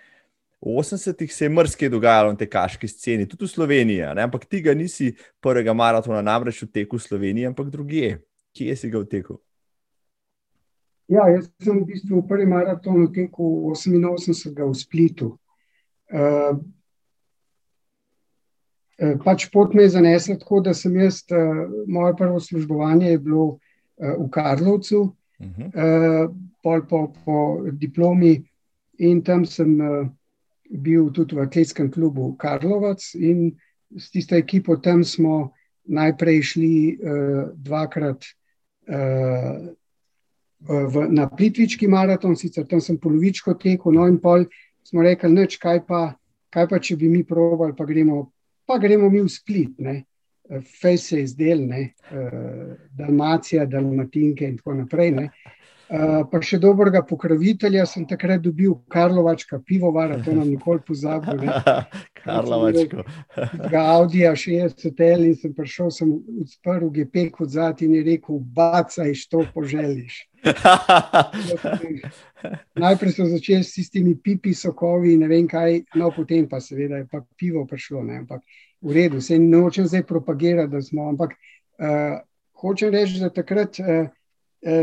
V 0.57 0.73
80-ih 0.81 1.31
se 1.31 1.45
je 1.45 1.53
mrske 1.53 1.91
dogajalo 1.93 2.33
na 2.33 2.41
tekaški 2.41 2.89
sceni, 2.89 3.29
tudi 3.29 3.45
v 3.45 3.53
Sloveniji, 3.53 4.07
ne? 4.17 4.25
ampak 4.25 4.49
ti 4.49 4.63
ga 4.65 4.75
nisi 4.75 5.13
prvega 5.45 5.77
maratona 5.77 6.25
namreč 6.25 6.65
v 6.65 6.73
teku 6.81 6.97
v 6.97 7.05
Sloveniji, 7.05 7.53
ampak 7.53 7.69
druge. 7.71 8.17
Kje 8.57 8.75
si 8.75 8.91
ga 8.91 9.05
v 9.05 9.11
teku? 9.13 9.37
Ja, 11.09 11.29
jaz 11.31 11.47
sem 11.63 11.83
v 11.85 11.87
bistvu 11.93 12.23
prvi 12.27 12.49
maraton 12.51 13.05
v 13.07 13.13
teku 13.15 13.71
88 13.71 14.57
v 14.59 14.73
Splitu. 14.75 15.37
Uh, 16.11 16.59
pač 19.23 19.47
pot 19.55 19.75
me 19.75 19.87
je 19.87 19.95
zanesla 19.95 20.35
tako, 20.41 20.61
da 20.67 20.75
sem 20.75 20.95
jaz, 20.99 21.23
uh, 21.31 21.63
moje 21.87 22.17
prvo 22.19 22.41
službovanje 22.43 23.11
je 23.11 23.23
bilo 23.23 23.47
uh, 23.47 23.59
v 24.19 24.29
Karlovcu, 24.35 25.01
uh 25.39 25.47
-huh. 25.47 25.71
uh, 25.71 26.35
pol 26.63 26.83
po, 26.91 27.13
po 27.25 27.63
diplomi 27.71 28.43
in 28.99 29.23
tam 29.23 29.47
sem 29.47 29.81
uh, 29.81 30.09
bil 30.71 31.11
tudi 31.13 31.37
v 31.37 31.47
atletskem 31.47 31.91
klubu 31.91 32.35
Karlovac 32.37 33.15
in 33.15 33.55
s 33.95 34.11
tisto 34.11 34.35
ekipo 34.35 34.77
tam 34.77 35.05
smo 35.05 35.53
najprej 35.85 36.43
šli 36.43 36.99
uh, 36.99 37.51
dvakrat 37.55 38.25
uh, 38.89 39.71
v, 40.61 41.07
na 41.13 41.29
Plitvički 41.29 41.89
maraton, 41.89 42.37
sicer 42.37 42.67
tam 42.67 42.81
sem 42.81 42.99
polovičko 42.99 43.55
tekel, 43.61 43.93
no 43.93 44.07
in 44.09 44.19
pol 44.23 44.47
smo 44.87 45.03
rekli, 45.05 45.33
neč, 45.33 45.59
kaj 45.61 45.83
kaj 46.57 46.69
pa 46.71 46.79
če 46.81 46.97
bi 46.97 47.09
mi 47.13 47.25
probali, 47.27 47.75
pa 47.77 47.85
gremo, 47.85 48.31
pa 48.67 48.79
gremo 48.79 49.11
mi 49.11 49.21
v 49.21 49.29
split, 49.33 49.75
ne. 49.79 49.97
Fej 50.81 50.99
se 51.03 51.21
je 51.21 51.27
zdel, 51.27 51.65
ne, 51.67 51.83
uh, 52.15 52.75
Dalmacija, 52.95 53.67
Dalmatinke 53.67 54.47
in 54.47 54.57
tako 54.61 54.77
naprej. 54.79 55.11
Ne. 55.17 55.25
Uh, 55.87 56.25
pa 56.27 56.41
še 56.43 56.59
dobrega 56.59 56.99
pokrovitelja 57.07 57.85
sem 57.87 58.03
takrat 58.11 58.41
dobil, 58.43 58.73
Karlovačka 58.91 59.61
pivovara, 59.63 60.17
to 60.19 60.33
nam 60.35 60.49
nikoli 60.51 60.83
pozabil. 60.83 61.45
Karlovačko. 62.25 63.05
Ga 63.71 63.85
Audija 63.93 64.33
60 64.35 65.03
L 65.07 65.29
in 65.29 65.37
sem 65.39 65.53
prišel, 65.55 65.93
sem 65.95 66.11
odprl 66.43 66.91
GP 66.91 67.29
kot 67.37 67.55
zad 67.55 67.85
in 67.87 67.95
je 67.95 68.03
rekel, 68.09 68.43
bacaj, 68.59 69.15
što 69.15 69.45
poželiš. 69.55 70.19
Najprej 72.83 73.15
so 73.15 73.29
začeli 73.31 73.63
s 73.63 73.79
tistimi 73.79 74.17
pipi, 74.19 74.59
sokovi 74.59 75.15
in 75.15 75.23
ne 75.23 75.31
vem 75.31 75.47
kaj, 75.47 75.85
no 75.95 76.11
potem 76.11 76.51
pa 76.51 76.59
seveda 76.59 77.05
je 77.05 77.11
pa 77.11 77.23
pivo 77.39 77.63
prišlo, 77.67 78.03
ne, 78.03 78.25
ampak 78.25 78.43
v 78.83 78.99
redu, 78.99 79.23
se 79.23 79.39
nočem 79.39 79.87
zdaj 79.87 80.03
propagirati, 80.07 80.73
da 80.75 80.83
smo, 80.83 81.13
ampak 81.15 81.39
uh, 81.79 82.19
hočem 82.59 82.91
reči, 82.91 83.23
da 83.23 83.31
takrat 83.31 83.79
uh, 83.79 83.87
uh, 83.87 84.15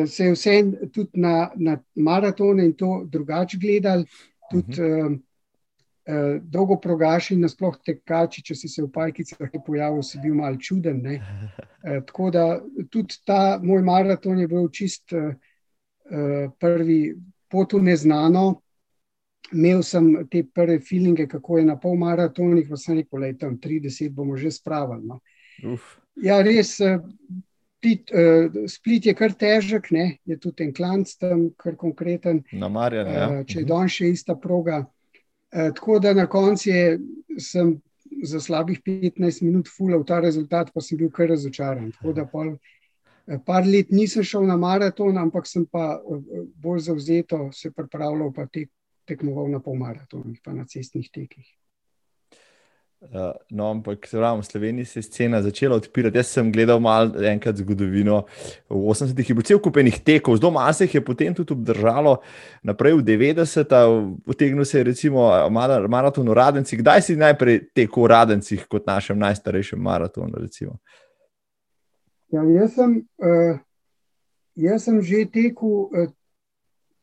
se 0.08 0.26
je 0.26 0.32
vse 0.32 0.64
tudi 0.94 1.20
na, 1.20 1.52
na 1.56 1.78
maratone 1.96 2.66
in 2.66 2.74
to 2.74 3.04
drugače 3.06 3.58
gledali. 3.58 4.06
Tudi 4.52 4.82
uh 4.82 4.88
-huh. 4.88 5.06
uh, 5.06 5.18
uh, 6.08 6.42
dolgo 6.42 6.78
progaši, 6.80 7.36
nasploh 7.36 7.78
tekači, 7.86 8.44
če 8.44 8.56
si 8.56 8.68
se 8.68 8.84
v 8.84 8.92
pajkicah 8.92 9.50
pojavil, 9.66 10.04
si 10.04 10.20
bil 10.24 10.36
mal 10.36 10.58
čuden. 10.58 11.02
Uh, 11.06 12.02
tako 12.08 12.30
da 12.32 12.62
tudi 12.90 13.22
ta 13.26 13.60
moj 13.64 13.82
maraton 13.82 14.40
je 14.40 14.48
bil 14.48 14.70
čist 14.70 15.14
uh, 15.14 15.34
prvi 16.60 17.16
pot 17.50 17.74
v 17.74 17.84
neznano. 17.84 18.60
Imel 19.54 19.84
sem 19.84 20.08
te 20.32 20.42
prve 20.44 20.80
feelinge, 20.80 21.28
kako 21.28 21.58
je 21.58 21.66
na 21.66 21.76
pol 21.78 21.98
maratonih, 22.00 22.66
pa 22.70 22.78
sem 22.78 22.98
rekel, 22.98 23.20
da 23.20 23.28
je 23.28 23.38
tam 23.38 23.58
30, 23.62 24.10
bomo 24.10 24.38
že 24.38 24.52
spravili. 24.52 25.06
No. 25.06 25.20
Ja, 26.16 26.40
res, 26.42 26.80
Split, 27.84 28.12
uh, 28.16 28.68
split 28.72 29.06
je 29.10 29.14
kar 29.14 29.34
težek, 29.36 29.90
ne? 29.92 30.06
je 30.24 30.38
tudi 30.40 30.64
en 30.64 30.70
klanc 30.72 31.10
tam, 31.20 31.50
kar 31.60 31.76
konkreten. 31.76 32.40
Na 32.56 32.70
Marjan, 32.72 33.10
ja. 33.12 33.26
uh, 33.28 33.42
če 33.44 33.60
je 33.60 33.68
danes 33.68 33.98
še 33.98 34.12
ista 34.14 34.38
proga. 34.40 34.86
Uh, 35.52 35.74
tako 35.76 35.98
da 36.00 36.14
na 36.16 36.24
koncu 36.32 36.72
sem 37.44 37.74
za 38.24 38.40
slabih 38.40 38.80
15 38.88 39.44
minut 39.44 39.68
fulal 39.68 40.06
ta 40.08 40.22
rezultat, 40.24 40.72
pa 40.72 40.80
sem 40.80 41.02
bil 41.02 41.12
kar 41.12 41.28
razočaran. 41.34 41.92
Tako 41.98 42.14
da 42.16 42.24
pol, 42.30 42.54
par 43.44 43.68
let 43.68 43.92
nisem 43.92 44.24
šel 44.24 44.48
na 44.48 44.56
maraton, 44.56 45.20
ampak 45.20 45.50
sem 45.50 45.66
pa 45.68 45.98
bolj 46.64 46.86
zauzeto 46.88 47.50
se 47.52 47.74
pripravljal, 47.76 48.32
pa 48.32 48.48
tek, 48.48 48.72
tekmoval 49.10 49.52
na 49.52 49.60
pol 49.60 49.76
maratonih, 49.76 50.40
pa 50.40 50.56
na 50.56 50.64
cestnih 50.64 51.12
tekih. 51.12 51.52
Uh, 53.04 53.36
no, 53.52 53.70
ampak 53.70 54.08
se 54.08 54.18
pravi, 54.18 54.42
v 54.42 54.46
Sloveniji 54.46 54.86
se 54.86 55.00
je 55.00 55.04
scena 55.04 55.42
začela 55.42 55.76
odpirati. 55.76 56.18
Jaz 56.18 56.28
sem 56.28 56.52
gledal 56.52 56.80
malo 56.80 57.12
enkrat 57.24 57.58
zgodovino. 57.60 58.24
V 58.70 58.80
80-ih 58.80 59.30
je 59.30 59.36
bilo 59.36 59.44
cel 59.44 59.60
kupenih 59.60 60.00
tekov, 60.00 60.38
zelo 60.40 60.52
malo 60.52 60.74
se 60.74 60.88
jih 60.88 60.96
je 60.96 61.04
potem 61.06 61.36
tudi 61.36 61.54
obdržalo, 61.54 62.22
naprej 62.64 62.94
v 62.94 63.04
90-ih, 63.04 64.24
potegnil 64.26 64.66
se 64.66 64.78
je 64.78 64.84
recimo 64.84 65.28
maraton 65.90 66.30
v 66.30 66.34
Radencih. 66.34 66.80
Kdaj 66.80 67.02
si 67.02 67.20
najprej 67.20 67.60
tekel 67.76 68.04
v 68.04 68.08
Radencih 68.08 68.66
kot 68.72 68.88
našem 68.88 69.20
najstarejšem 69.20 69.80
maratonu? 69.80 70.40
Ja, 72.32 72.42
jaz, 72.48 72.74
sem, 72.74 73.04
uh, 73.20 73.60
jaz 74.56 74.88
sem 74.88 75.02
že 75.04 75.28
tekel 75.28 75.92
uh, 75.92 76.08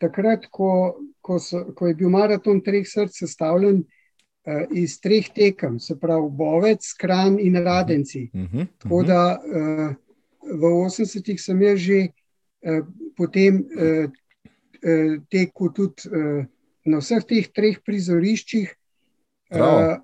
takrat, 0.01 0.49
ko, 0.49 0.97
ko, 1.21 1.37
so, 1.37 1.75
ko 1.77 1.93
je 1.93 1.95
bil 1.95 2.09
maraton 2.09 2.65
treh 2.65 2.89
src 2.89 3.13
sestavljen. 3.13 3.85
Eh, 4.41 4.67
iz 4.71 4.95
treh 5.01 5.27
tekem, 5.35 5.79
se 5.79 5.99
pravi, 6.01 6.31
Bovec, 6.33 6.95
Kran 6.97 7.37
in 7.41 7.59
Radenci. 7.61 8.31
Uh 8.33 8.41
-huh, 8.41 8.45
uh 8.45 8.53
-huh. 8.53 8.67
Tako 8.79 9.03
da 9.03 9.41
uh, 9.45 9.95
v 10.61 10.63
80-ih 10.63 11.41
sem 11.41 11.63
jaz 11.63 11.79
že 11.79 12.09
uh, 12.63 12.87
potem 13.17 13.55
uh, 13.57 14.09
uh, 14.09 15.23
tekel 15.31 15.73
tudi 15.75 16.09
uh, 16.09 16.45
na 16.85 16.99
vseh 16.99 17.25
teh 17.25 17.53
treh 17.53 17.77
prizoriščih. 17.85 18.75
Uh, 19.51 20.01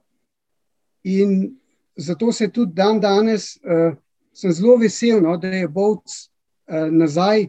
in 1.02 1.56
zato 1.96 2.32
se 2.32 2.48
tudi 2.48 2.72
dan 2.74 3.00
danes 3.00 3.56
uh, 3.56 3.96
sem 4.32 4.52
zelo 4.52 4.76
vesel, 4.76 5.20
no, 5.20 5.36
da 5.36 5.48
je 5.48 5.68
Bovc 5.68 6.28
uh, 6.68 6.90
nazaj 6.90 7.48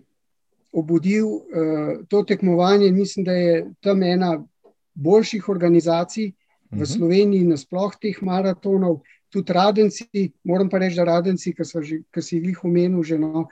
obudil 0.72 1.26
uh, 1.28 2.06
to 2.08 2.24
tekmovanje. 2.24 2.92
Mislim, 2.92 3.26
da 3.26 3.32
je 3.32 3.74
tam 3.80 4.04
ena 4.04 4.46
boljših 4.94 5.50
organizacij 5.50 6.37
v 6.72 6.78
mhm. 6.78 6.86
Sloveniji, 6.86 7.48
nasploh 7.48 7.96
teh 8.00 8.18
maratonov, 8.22 9.02
tudi 9.30 9.54
radenci, 9.54 10.32
moram 10.44 10.70
pa 10.70 10.80
reči, 10.82 10.98
da 11.00 11.08
radenci, 11.08 11.54
ki 11.56 12.22
si 12.22 12.40
jih 12.40 12.64
omenil, 12.64 13.04
že 13.04 13.18
no, 13.20 13.48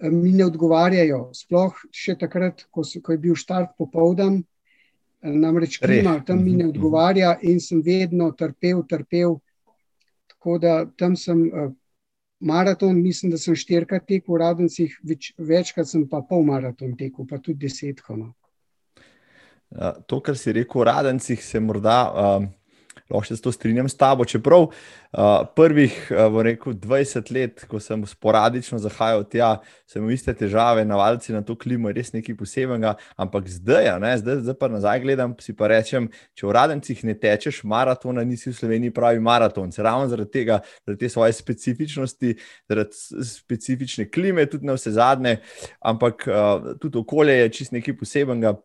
eh, 0.00 0.10
mi 0.10 0.32
ne 0.32 0.46
odgovarjajo. 0.46 1.30
Sploh 1.34 1.74
še 1.94 2.16
takrat, 2.18 2.66
ko, 2.70 2.84
so, 2.84 3.00
ko 3.00 3.14
je 3.14 3.22
bil 3.22 3.34
štart 3.38 3.76
popoldan, 3.78 4.42
eh, 5.22 5.32
namreč 5.32 5.78
klima 5.78 6.20
tam 6.26 6.42
mi 6.42 6.54
ne 6.54 6.64
mhm, 6.64 6.70
mhm. 6.70 6.70
odgovarja 6.74 7.38
in 7.42 7.60
sem 7.60 7.82
vedno 7.82 8.32
trpel, 8.32 8.82
trpel. 8.88 9.38
Tako 10.34 10.58
da 10.58 10.84
tam 10.86 11.16
sem. 11.16 11.50
Uh, 11.50 11.74
Maraton, 12.38 12.98
mislim, 13.00 13.30
da 13.32 13.38
sem 13.40 13.54
štirikrat 13.56 14.04
tekel 14.04 14.34
v 14.34 14.38
Radencih, 14.42 14.98
več, 15.08 15.30
večkrat 15.40 15.88
sem 15.88 16.02
pa 16.04 16.20
pol 16.20 16.42
maraton 16.44 16.92
tekel, 16.92 17.24
pa 17.24 17.38
tudi 17.40 17.64
desetko. 17.64 18.18
No. 19.70 19.92
To, 20.06 20.20
kar 20.20 20.36
si 20.38 20.52
rekel, 20.54 20.84
radencih, 20.86 21.42
se 21.42 21.60
morda 21.60 21.98
um, 22.12 22.46
lahko 23.10 23.26
še 23.28 23.36
s 23.38 23.44
to 23.44 23.52
strinjam 23.54 23.88
s 23.88 23.96
tabo. 23.98 24.24
Čeprav 24.26 24.66
uh, 24.66 25.46
prvih 25.56 25.94
uh, 26.10 26.38
rekel, 26.42 26.74
20 26.82 27.30
let, 27.34 27.64
ko 27.70 27.80
sem 27.82 28.02
sporadično 28.08 28.78
zahajal 28.82 29.24
tja, 29.30 29.50
sem 29.90 30.02
imel 30.02 30.16
iste 30.16 30.34
težave, 30.36 30.84
navalci 30.88 31.34
na 31.34 31.42
to 31.46 31.56
klimo, 31.58 31.92
res 31.94 32.12
nekaj 32.14 32.36
posebnega. 32.38 32.96
Ampak 33.20 33.48
zdaj, 33.52 33.92
ne, 34.02 34.12
zdaj, 34.22 34.42
zdaj 34.46 34.58
pa 34.58 34.70
nazaj 34.72 35.02
gledam, 35.04 35.36
si 35.42 35.54
pa 35.56 35.70
rečem, 35.70 36.10
če 36.38 36.48
v 36.48 36.54
radencih 36.58 37.04
ne 37.06 37.16
tečeš 37.18 37.62
maratona, 37.68 38.26
nisi 38.26 38.50
v 38.50 38.58
Sloveniji 38.58 38.94
pravi 38.96 39.22
maraton. 39.22 39.74
Se 39.74 39.84
ravno 39.86 40.10
zaradi 40.10 40.32
tega, 40.40 40.60
zaradi 40.82 41.06
te 41.06 41.12
svoje 41.12 41.36
specifičnosti, 41.36 42.36
zaradi 42.70 43.26
specifične 43.30 44.10
klime, 44.10 44.48
tudi 44.50 44.66
na 44.66 44.78
vse 44.78 44.96
zadnje, 44.98 45.38
ampak 45.78 46.26
uh, 46.30 46.72
tudi 46.82 47.02
okolje 47.02 47.38
je 47.44 47.52
čist 47.60 47.76
nekaj 47.76 47.98
posebnega. 48.02 48.56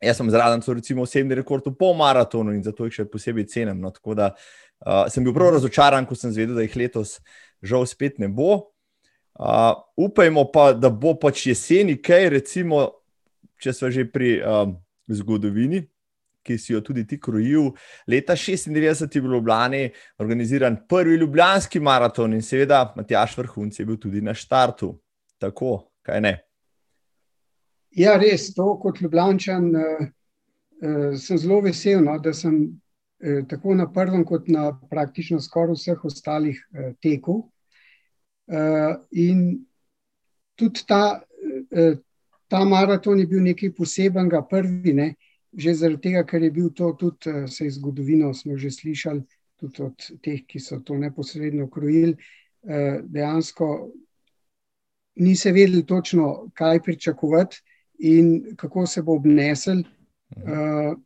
Jaz 0.00 0.16
sem 0.16 0.30
zraven, 0.32 0.62
recimo 0.64 1.04
osebni 1.04 1.36
rekord 1.36 1.66
v 1.68 1.74
pol 1.76 1.92
maratonu 1.98 2.54
in 2.56 2.62
zato 2.64 2.86
jih 2.88 3.02
še 3.02 3.04
posebej 3.10 3.44
cenim. 3.52 3.80
No, 3.82 3.92
tako 3.92 4.16
da 4.16 4.30
uh, 4.32 5.04
sem 5.12 5.24
bil 5.24 5.34
prav 5.36 5.52
razočaran, 5.58 6.08
ko 6.08 6.16
sem 6.16 6.32
zvedel, 6.32 6.56
da 6.56 6.64
jih 6.64 6.76
letos 6.80 7.18
žal 7.60 7.84
spet 7.88 8.16
ne 8.18 8.30
bo. 8.32 8.72
Uh, 9.36 9.76
upajmo 10.00 10.46
pa, 10.52 10.70
da 10.72 10.88
bo 10.88 11.12
pač 11.20 11.46
jeseni 11.50 11.98
kaj, 12.00 12.30
recimo, 12.32 12.86
če 13.60 13.76
smo 13.76 13.92
že 13.92 14.06
pri 14.08 14.38
um, 14.40 14.74
zgodovini, 15.12 15.84
ki 16.44 16.56
si 16.56 16.72
jo 16.72 16.80
tudi 16.80 17.04
ti 17.04 17.20
krojil. 17.20 17.74
Leta 18.08 18.32
96 18.32 19.04
je 19.04 19.20
bil 19.20 19.28
v 19.28 19.36
Ljubljani 19.36 19.82
organiziran 20.18 20.80
prvi 20.88 21.20
ljubljanski 21.20 21.80
maraton 21.80 22.32
in 22.34 22.42
seveda 22.42 22.86
Matjaš 22.96 23.36
Vrhunc 23.36 23.76
je 23.76 23.84
bil 23.84 24.00
tudi 24.00 24.24
na 24.24 24.32
štartu. 24.32 24.94
Tako, 25.40 25.92
kaj 26.02 26.24
ne? 26.24 26.38
Ja, 27.98 28.14
res, 28.16 28.52
to 28.54 28.76
kot 28.78 29.00
Ljubljančan 29.02 29.64
uh, 29.74 30.02
uh, 30.82 31.14
sem 31.18 31.38
zelo 31.42 31.58
vesel, 31.64 32.04
no, 32.04 32.14
da 32.22 32.30
sem 32.32 32.60
uh, 32.62 33.40
tako 33.50 33.74
na 33.74 33.88
prvem, 33.90 34.22
kot 34.24 34.46
na 34.48 34.68
praktično 34.90 35.40
skoraj 35.42 35.74
vseh 35.74 36.04
ostalih 36.06 36.60
uh, 36.70 36.92
tekov. 37.02 37.48
Uh, 38.50 38.94
in 39.10 39.64
tudi 40.54 40.84
ta, 40.86 41.18
uh, 41.18 41.96
ta 42.46 42.60
maraton 42.64 43.18
je 43.18 43.26
bil 43.26 43.42
nekaj 43.42 43.72
posebenega, 43.74 44.44
prvi, 44.46 44.94
ne, 44.94 45.08
že 45.50 45.74
zaradi 45.74 46.04
tega, 46.04 46.22
ker 46.22 46.46
je 46.46 46.50
bil 46.54 46.68
to 46.70 46.92
tudi 46.98 47.32
uh, 47.32 47.48
se 47.50 47.66
iz 47.66 47.80
zgodovino, 47.80 48.30
smo 48.34 48.54
že 48.58 48.70
slišali, 48.70 49.24
tudi 49.58 49.82
od 49.82 50.06
teh, 50.22 50.46
ki 50.46 50.62
so 50.62 50.78
to 50.78 50.94
neposredno 50.94 51.66
krojili. 51.70 52.14
Uh, 52.62 53.02
dejansko 53.02 53.90
niso 55.18 55.50
vedeli 55.50 55.82
točno, 55.86 56.52
kaj 56.54 56.82
pričakovati 56.86 57.58
in 58.00 58.56
kako 58.56 58.86
se 58.86 59.02
bo 59.02 59.14
obnesel. 59.14 59.82
Uh, 60.36 60.96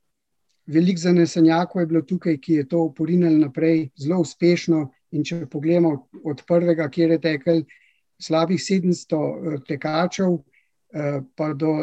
Veliko 0.66 1.00
zanesenjakov 1.00 1.82
je 1.82 1.86
bilo 1.86 2.00
tukaj, 2.02 2.38
ki 2.40 2.52
je 2.54 2.68
to 2.68 2.86
porinili 2.96 3.38
naprej 3.38 3.88
zelo 4.00 4.20
uspešno. 4.20 4.86
In 5.12 5.24
če 5.24 5.44
pogledamo 5.50 6.08
od 6.24 6.42
prvega, 6.48 6.88
kjer 6.90 7.10
je 7.14 7.20
tekel 7.20 7.62
slabih 8.22 8.60
700 8.60 9.18
uh, 9.18 9.58
tekačev, 9.68 10.38
uh, 10.38 11.18
pa 11.36 11.52
do, 11.52 11.74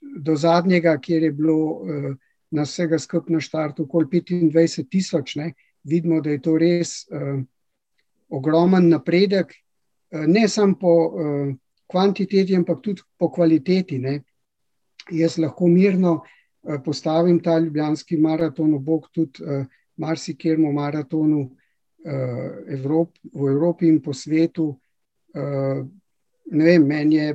do 0.00 0.36
zadnjega, 0.36 0.94
kjer 1.02 1.22
je 1.22 1.32
bilo 1.32 1.56
uh, 1.56 2.12
na 2.50 2.62
vsega 2.62 2.98
skupaj 2.98 3.34
na 3.34 3.40
štartu 3.40 3.82
okoli 3.88 4.22
25 4.22 4.88
tisoč, 4.90 5.36
vidimo, 5.84 6.20
da 6.20 6.30
je 6.30 6.42
to 6.42 6.56
res 6.58 7.06
uh, 7.10 7.42
ogromen 8.28 8.88
napredek, 8.88 9.52
uh, 10.12 10.26
ne 10.26 10.48
samo 10.48 10.78
po 10.78 10.94
uh, 10.94 11.54
kvantiteti, 11.90 12.56
ampak 12.56 12.80
tudi 12.82 13.02
po 13.18 13.30
kvaliteti. 13.30 13.98
Ne 13.98 14.20
jaz 15.10 15.38
lahko 15.38 15.68
mirno 15.68 16.20
eh, 16.22 16.78
postavim 16.84 17.40
ta 17.42 17.58
ljubljanski 17.58 18.16
maraton, 18.16 18.74
obok 18.74 19.10
tudi 19.12 19.44
uh, 19.44 19.66
marsikjermu 19.96 20.72
maratonu 20.72 21.40
uh, 21.40 21.52
Evrop, 22.68 23.10
v 23.32 23.48
Evropi 23.52 23.88
in 23.88 24.00
po 24.02 24.14
svetu. 24.14 24.72
Ne 26.50 26.64
vem, 26.64 26.82
meni 26.82 27.14
je 27.14 27.34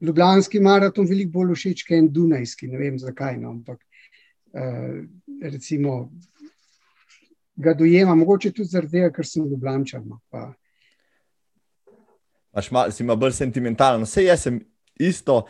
ljubljanski 0.00 0.60
maraton 0.60 1.06
veliko 1.08 1.32
bolj 1.40 1.56
všeč, 1.56 1.82
kot 1.88 1.96
en 1.96 2.10
Dunajski, 2.12 2.68
ne 2.70 2.78
vem 2.78 2.98
zakaj, 2.98 3.40
no, 3.40 3.50
ampak 3.56 3.80
recimo 5.42 5.96
ga 7.56 7.74
dojema, 7.74 8.14
mogoče 8.14 8.52
tudi 8.52 8.68
zaradi 8.68 8.98
tega, 8.98 9.10
ker 9.12 9.26
sem 9.26 9.48
ljubljančan. 9.48 10.04
No, 10.08 10.20
pa. 10.30 10.50
Mal, 12.70 12.92
si 12.92 13.02
ima 13.04 13.16
bolj 13.16 13.34
sentimentalno. 13.36 14.04
Vse 14.08 14.24
jaz 14.24 14.46
sem 14.46 14.60
isto, 15.00 15.42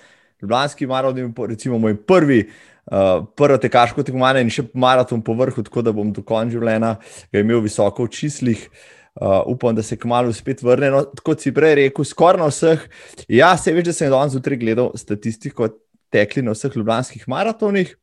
Ljubljanski 0.42 0.86
maraton, 0.86 1.32
recimo 1.48 1.78
moj 1.78 1.96
prvi, 2.06 2.42
uh, 2.90 3.24
prvo 3.36 3.56
tekaško 3.62 4.04
tekmovanje 4.04 4.44
in 4.44 4.52
še 4.52 4.66
maraton 4.74 5.22
po 5.24 5.34
vrhu, 5.38 5.64
tako 5.64 5.84
da 5.86 5.94
bom 5.96 6.12
do 6.12 6.24
konca 6.26 6.56
življenja 6.56 6.96
imel 7.32 7.64
visoko 7.64 8.06
v 8.06 8.14
čislih. 8.18 8.68
Uh, 9.16 9.40
upam, 9.48 9.72
da 9.72 9.80
se 9.80 9.96
kmalo 9.96 10.32
spet 10.36 10.60
vrne. 10.60 10.90
No, 10.92 11.06
kot 11.24 11.40
si 11.40 11.48
prej 11.56 11.78
rekel, 11.78 12.04
skoraj 12.04 12.42
na 12.42 12.50
vseh. 12.50 12.82
Ja, 13.32 13.54
se 13.56 13.72
veš, 13.72 13.86
da 13.88 13.94
sem 13.96 14.12
danes 14.12 14.36
zjutraj 14.36 14.60
gledal 14.60 14.90
statistiko 15.00 15.70
tekli 16.12 16.44
na 16.44 16.52
vseh 16.52 16.76
ljubljanskih 16.76 17.24
maratonih 17.32 17.94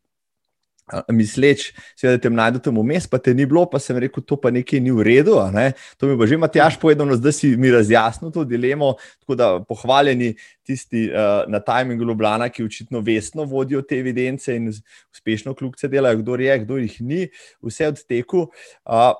misleč, 1.11 1.71
da 2.01 2.17
te 2.19 2.29
najdete 2.29 2.71
vmes, 2.73 3.07
pa 3.07 3.17
te 3.21 3.33
ni 3.33 3.45
bilo, 3.47 3.63
pa 3.69 3.79
sem 3.79 3.97
rekel, 4.03 4.23
to 4.27 4.35
pa 4.39 4.51
nekaj 4.53 4.81
ni 4.83 4.91
v 4.91 5.05
redu. 5.07 5.37
Ne? 5.53 5.71
To 5.97 6.09
mi 6.09 6.17
bo 6.19 6.27
že 6.27 6.37
Matjaš 6.37 6.77
povedal, 6.79 7.07
no, 7.07 7.15
zdaj 7.15 7.35
si 7.39 7.53
mi 7.57 7.71
razjasnil 7.71 8.33
to 8.35 8.43
dilemo. 8.43 8.93
Tako 9.23 9.37
da 9.39 9.47
pohvaljeni 9.67 10.33
tisti 10.67 11.07
uh, 11.09 11.47
na 11.47 11.63
tajmingu 11.63 12.03
Ljubljana, 12.03 12.49
ki 12.49 12.67
očitno 12.67 12.99
vestno 12.99 13.47
vodijo 13.47 13.81
te 13.81 13.99
evidence 13.99 14.55
in 14.55 14.69
uspešno 15.11 15.55
kljubce 15.55 15.87
delajo, 15.87 16.19
kdo 16.21 16.35
je, 16.35 16.59
kdo 16.65 16.77
jih 16.83 17.01
ni, 17.01 17.27
vse 17.63 17.87
od 17.87 18.03
teku. 18.07 18.47
Uh, 18.83 19.15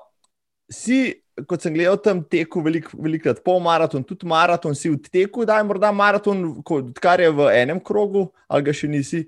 si, 0.68 1.14
kot 1.48 1.64
sem 1.64 1.74
gledal 1.74 1.96
tam 1.96 2.22
teku, 2.28 2.60
velikrat 2.64 3.00
velik 3.00 3.28
pol 3.44 3.60
maraton, 3.64 4.04
tudi 4.04 4.28
maraton, 4.28 4.76
si 4.76 4.92
v 4.92 5.00
teku, 5.00 5.48
da 5.48 5.58
je 5.58 5.68
morda 5.68 5.92
maraton, 5.92 6.46
kar 7.00 7.24
je 7.24 7.32
v 7.32 7.50
enem 7.56 7.80
krogu, 7.80 8.28
ali 8.48 8.68
ga 8.68 8.76
še 8.76 8.88
nisi. 8.92 9.24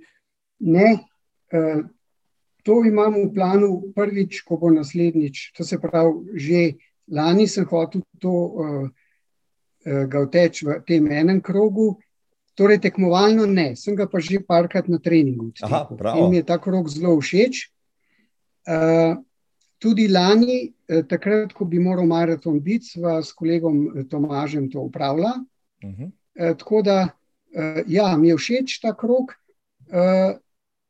Ne. 0.60 0.98
Uh, 1.52 1.84
To 2.66 2.82
imam 2.82 3.14
v 3.14 3.30
planu 3.30 3.70
prvič, 3.94 4.42
ko 4.42 4.58
bo 4.58 4.72
naslednjič. 4.74 5.54
To 5.54 5.64
se 5.64 5.78
pravi, 5.78 6.34
že 6.34 6.60
lani 7.06 7.46
sem 7.46 7.64
hotel 7.64 8.02
to 8.18 8.32
uh, 8.34 8.88
ga 9.86 10.24
vteči 10.26 10.66
v 10.66 10.80
tem 10.82 11.06
enem 11.06 11.38
krogu, 11.38 11.94
torej 12.58 12.82
tekmovalno 12.82 13.46
ne, 13.46 13.76
sem 13.78 13.94
ga 13.94 14.08
pa 14.10 14.18
že 14.18 14.42
parkrat 14.42 14.90
na 14.90 14.98
treningu. 14.98 15.54
Aha, 15.62 15.86
in 16.18 16.30
mi 16.30 16.42
je 16.42 16.48
ta 16.48 16.58
krog 16.58 16.90
zelo 16.90 17.14
všeč. 17.22 17.70
Uh, 18.66 19.14
tudi 19.78 20.08
lani, 20.10 20.74
uh, 20.90 21.06
takrat, 21.06 21.54
ko 21.54 21.68
bi 21.70 21.78
moral 21.78 22.10
maraton 22.10 22.58
biti, 22.58 22.98
sva 22.98 23.22
s 23.22 23.30
kolegom 23.30 24.08
Tomažem 24.10 24.66
to 24.66 24.82
upravila. 24.82 25.38
Uh 25.84 25.90
-huh. 25.90 26.10
uh, 26.10 26.56
tako 26.58 26.82
da, 26.82 27.14
uh, 27.54 27.86
ja, 27.86 28.16
mi 28.16 28.28
je 28.28 28.36
všeč 28.36 28.80
ta 28.82 28.90
krog. 28.90 29.38
Uh, 29.86 30.34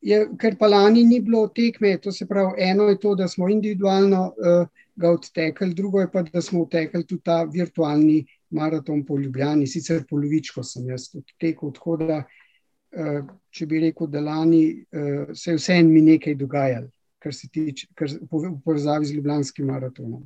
je, 0.00 0.18
ker 0.38 0.56
pa 0.58 0.68
lani 0.68 1.04
ni 1.04 1.20
bilo 1.20 1.46
tekme, 1.48 1.96
to 2.02 2.12
se 2.12 2.26
pravi, 2.26 2.62
eno 2.70 2.88
je 2.88 2.98
to, 3.00 3.14
da 3.14 3.28
smo 3.28 3.48
individualno 3.48 4.26
uh, 4.26 4.68
ga 4.96 5.10
odtekli, 5.10 5.74
drugo 5.74 6.00
je 6.00 6.10
pa, 6.12 6.22
da 6.22 6.42
smo 6.42 6.62
odtekli 6.62 7.04
tudi 7.06 7.22
ta 7.22 7.42
virtualni 7.44 8.24
maraton 8.50 9.04
po 9.06 9.18
Ljubljani, 9.18 9.66
sicer 9.66 10.04
polovičko 10.10 10.62
sem 10.62 10.88
jaz 10.88 11.08
odtekel, 11.14 11.72
tako 11.72 11.96
da 11.96 12.22
uh, 12.22 13.34
če 13.50 13.66
bi 13.66 13.80
rekel, 13.88 14.06
da 14.12 14.20
lani 14.20 14.62
uh, 14.72 15.34
se 15.34 15.50
je 15.50 15.60
vse 15.60 15.80
en 15.80 15.92
mi 15.92 16.04
nekaj 16.06 16.34
dogajalo, 16.34 16.88
kar 17.18 17.34
se 17.34 17.48
tiče, 17.52 17.90
kar 17.94 18.08
v 18.30 18.56
povezavi 18.64 19.06
z 19.06 19.18
Ljubljanskim 19.18 19.66
maratonom. 19.66 20.24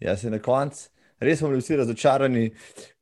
Ja, 0.00 0.16
se 0.16 0.30
na 0.30 0.38
koncu. 0.38 0.90
Res 1.20 1.40
smo 1.40 1.48
bili 1.50 1.58
vsi 1.58 1.76
razočarani, 1.80 2.44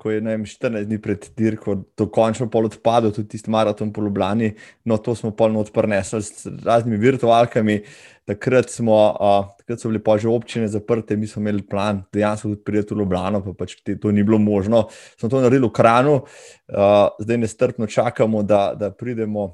ko 0.00 0.10
je 0.10 0.20
vem, 0.24 0.44
14 0.48 0.88
dni 0.88 0.98
pred 1.04 1.26
dirko 1.36 1.74
dokončno 2.00 2.48
pol 2.52 2.70
odpadel, 2.70 3.12
tudi 3.12 3.34
tisti 3.34 3.52
maraton 3.52 3.90
po 3.92 4.00
Ljubljani. 4.04 4.54
No, 4.88 4.96
to 4.96 5.14
smo 5.14 5.34
polno 5.36 5.60
odprnesli 5.60 6.22
s 6.22 6.46
raznimi 6.64 6.96
virtualkami. 7.02 7.82
Takrat, 8.26 8.72
smo, 8.72 8.96
uh, 9.20 9.50
takrat 9.60 9.82
so 9.82 9.92
bile 9.92 10.00
pa 10.02 10.16
že 10.18 10.30
občine 10.32 10.68
zaprte, 10.68 11.16
mi 11.16 11.28
smo 11.28 11.44
imeli 11.44 11.62
plan, 11.62 12.00
dejansko 12.12 12.54
tudi 12.54 12.64
priti 12.64 12.94
v 12.94 13.04
Ljubljano, 13.04 13.42
pa 13.44 13.52
pač 13.52 13.76
te, 13.84 13.98
to 14.00 14.10
ni 14.10 14.24
bilo 14.24 14.40
možno. 14.40 14.86
Smo 15.20 15.28
to 15.28 15.44
naredili 15.44 15.68
v 15.68 15.76
Kranu, 15.76 16.16
uh, 16.24 17.12
zdaj 17.20 17.38
nestrpno 17.44 17.86
čakamo, 17.86 18.42
da, 18.42 18.72
da 18.74 18.90
pridemo 18.90 19.52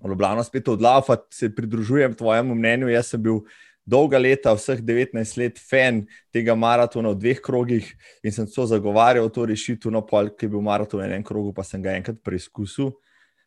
v 0.00 0.08
Ljubljano 0.08 0.42
spet 0.44 0.68
odlafati. 0.68 1.36
Se 1.36 1.54
pridružujem 1.54 2.16
tvojemu 2.16 2.54
mnenju, 2.54 2.88
jaz 2.88 3.12
sem 3.12 3.22
bil 3.22 3.44
dolga 3.86 4.18
leta, 4.18 4.54
vseh 4.56 4.80
19 4.80 5.38
let, 5.40 5.60
fan 5.60 6.02
tega 6.32 6.56
maratona 6.56 7.12
v 7.12 7.20
dveh 7.20 7.40
krogih 7.44 7.90
in 8.24 8.32
sem 8.32 8.48
so 8.48 8.66
zagovarjal 8.68 9.28
to 9.32 9.46
rešitev, 9.50 9.92
no, 9.92 10.02
pol, 10.06 10.32
ki 10.32 10.48
je 10.48 10.52
bil 10.56 10.64
maraton 10.64 11.02
v 11.02 11.08
enem 11.08 11.24
krogu, 11.26 11.52
pa 11.56 11.66
sem 11.66 11.82
ga 11.84 11.96
enkrat 11.96 12.20
preizkusil. 12.24 12.94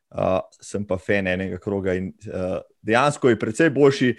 Uh, 0.07 0.39
sem 0.63 0.85
pa 0.87 0.95
fan 0.95 1.27
enega 1.27 1.57
kroga 1.59 1.91
in 1.97 2.13
uh, 2.31 2.61
dejansko 2.85 3.27
je 3.27 3.39
precej 3.41 3.73
boljši, 3.75 4.13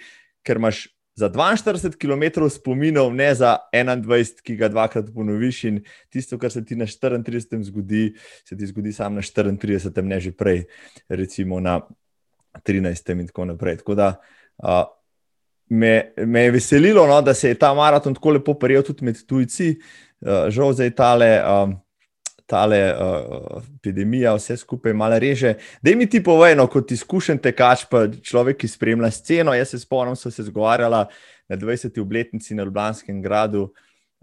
ker 0.45 0.59
imaš 0.61 0.83
za 1.17 1.29
42 1.33 1.97
km 1.97 2.45
spominov, 2.45 3.09
ne 3.13 3.33
za 3.35 3.57
21, 3.73 4.43
ki 4.45 4.55
ga 4.55 4.69
dvakrat 4.69 5.09
ponoviš. 5.15 5.63
In 5.67 5.81
tisto, 6.13 6.37
kar 6.39 6.51
se 6.53 6.61
ti 6.65 6.77
na 6.79 6.85
34 6.85 7.63
zgodi, 7.71 8.13
se 8.45 8.57
ti 8.57 8.69
zgodi 8.69 8.93
samo 8.93 9.19
na 9.19 9.25
34, 9.25 10.05
ne 10.05 10.19
že 10.19 10.31
prej, 10.31 10.63
recimo 11.09 11.59
na 11.59 11.81
13 12.63 13.11
in 13.19 13.27
tako 13.27 13.49
naprej. 13.49 13.81
Tako 13.81 13.95
da 13.95 14.13
uh, 14.63 14.85
me, 15.69 16.11
me 16.25 16.41
je 16.41 16.51
veselilo, 16.51 17.07
no, 17.07 17.21
da 17.21 17.33
se 17.33 17.49
je 17.49 17.59
ta 17.59 17.73
maraton 17.73 18.15
tako 18.15 18.35
lepo 18.37 18.53
prijel 18.53 18.83
tudi 18.83 19.05
med 19.05 19.21
tujci, 19.27 19.75
uh, 20.21 20.49
žal 20.49 20.73
za 20.73 20.89
tale. 20.89 21.37
Um, 21.43 21.77
Tale 22.49 22.77
uh, 22.97 23.59
epidemija, 23.77 24.31
vse 24.33 24.55
skupaj 24.57 24.93
malo 24.97 25.19
reže. 25.21 25.51
Da 25.85 25.91
mi 25.93 26.07
ti 26.09 26.17
povej, 26.23 26.55
no, 26.57 26.63
kot 26.65 26.89
izkušen 26.91 27.37
tekač, 27.37 27.83
pa 27.85 28.07
človek, 28.09 28.57
ki 28.63 28.67
spremlja 28.67 29.11
sceno. 29.13 29.53
Jaz 29.53 29.75
se 29.75 29.79
spomnim, 29.83 30.15
so 30.17 30.31
se 30.33 30.47
zgovarjala 30.47 31.03
na 31.45 31.57
20. 31.57 31.99
obletnici 32.01 32.57
na 32.57 32.65
Ljubljanskem 32.65 33.21
gradu 33.21 33.67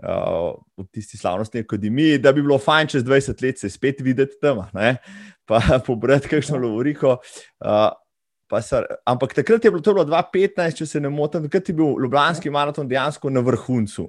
uh, 0.03 0.59
v 0.77 0.87
tisti 0.91 1.19
slavnostni 1.19 1.63
akademiji, 1.63 2.19
da 2.19 2.33
bi 2.33 2.43
bilo 2.43 2.59
fajn 2.59 2.91
čez 2.97 3.05
20 3.05 3.43
let 3.47 3.63
se 3.63 3.71
spet 3.71 4.01
videti 4.01 4.41
tam, 4.43 4.65
ne? 4.75 4.97
pa 5.47 5.61
pobrati 5.87 6.29
kakšno 6.29 6.59
lovoriko. 6.59 7.19
Uh, 7.63 7.93
So, 8.47 8.83
ampak 9.05 9.35
takrat 9.35 9.65
je 9.65 9.71
bilo 9.71 9.83
to 9.83 9.93
2015, 9.93 10.79
če 10.79 10.87
se 10.87 11.01
ne 11.01 11.11
motim, 11.11 11.43
takrat 11.49 11.69
je 11.69 11.75
bil 11.75 11.97
Ljubljanski 12.03 12.51
maraton 12.51 12.89
dejansko 12.89 13.31
na 13.31 13.43
vrhuncu. 13.43 14.07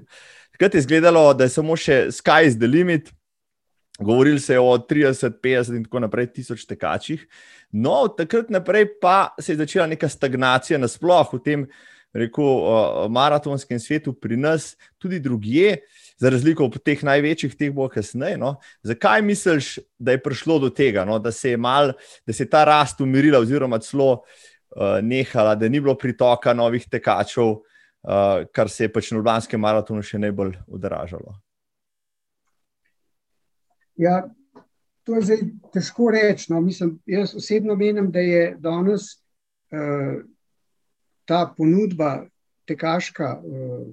Takrat 0.53 0.75
je 0.75 0.83
izgledalo, 0.85 1.33
da 1.33 1.47
je 1.47 1.55
samo 1.55 1.77
še 1.77 2.07
sky 2.13 2.45
is 2.45 2.57
the 2.57 2.69
limit, 2.69 3.09
govorili 3.99 4.39
se 4.39 4.53
je 4.53 4.59
o 4.59 4.77
30, 4.77 5.39
50 5.41 5.77
in 5.77 5.83
tako 5.87 6.03
naprej, 6.05 6.29
tisoč 6.35 6.67
tekačih. 6.69 7.25
No, 7.71 8.07
takrat 8.13 8.49
naprej 8.53 8.85
pa 9.01 9.33
se 9.41 9.55
je 9.55 9.63
začela 9.63 9.87
neka 9.87 10.09
stagnacija 10.09 10.77
nasplošno 10.79 11.39
v 11.39 11.43
tem 11.43 11.65
rekel, 12.17 12.43
uh, 12.43 13.05
maratonskem 13.11 13.79
svetu, 13.79 14.13
pri 14.13 14.37
nas, 14.37 14.75
tudi 14.97 15.19
drugje. 15.19 15.77
Za 16.17 16.31
razliko 16.33 16.65
od 16.65 16.79
teh 16.81 17.03
največjih, 17.05 17.53
teh 17.53 17.73
bo 17.73 17.85
kasneje. 17.93 18.39
No? 18.41 18.55
Zakaj 18.81 19.21
misliš, 19.21 19.75
da 20.01 20.15
je 20.15 20.21
prišlo 20.23 20.57
do 20.65 20.69
tega, 20.73 21.05
no? 21.05 21.19
da, 21.21 21.31
se 21.31 21.53
mal, 21.57 21.93
da 22.25 22.33
se 22.33 22.43
je 22.43 22.49
ta 22.49 22.63
rast 22.65 23.01
umirila, 23.05 23.39
oziroma 23.45 23.77
celo 23.85 24.09
uh, 24.13 24.97
nehala, 25.01 25.55
da 25.55 25.69
ni 25.69 25.79
bilo 25.79 25.93
pritoka 25.97 26.53
novih 26.57 26.87
tekačev, 26.89 27.51
uh, 27.53 28.47
kar 28.51 28.69
se 28.69 28.87
je 28.87 28.93
pač 28.93 29.11
na 29.11 29.19
Ljubljanskem 29.19 29.61
maratonu 29.61 30.01
še 30.01 30.17
najbolj 30.25 30.55
odražalo? 30.67 31.37
Ja, 33.97 34.23
to 35.05 35.15
je 35.17 35.21
zdaj 35.29 35.45
težko 35.73 36.09
reči. 36.13 36.49
No? 36.53 36.63
Jaz 37.05 37.35
osebno 37.37 37.77
menim, 37.77 38.09
da 38.13 38.25
je 38.25 38.55
danes 38.61 39.13
uh, 39.69 40.25
ta 41.27 41.45
ponudba 41.57 42.25
tekaška. 42.67 43.35
Uh, 43.43 43.87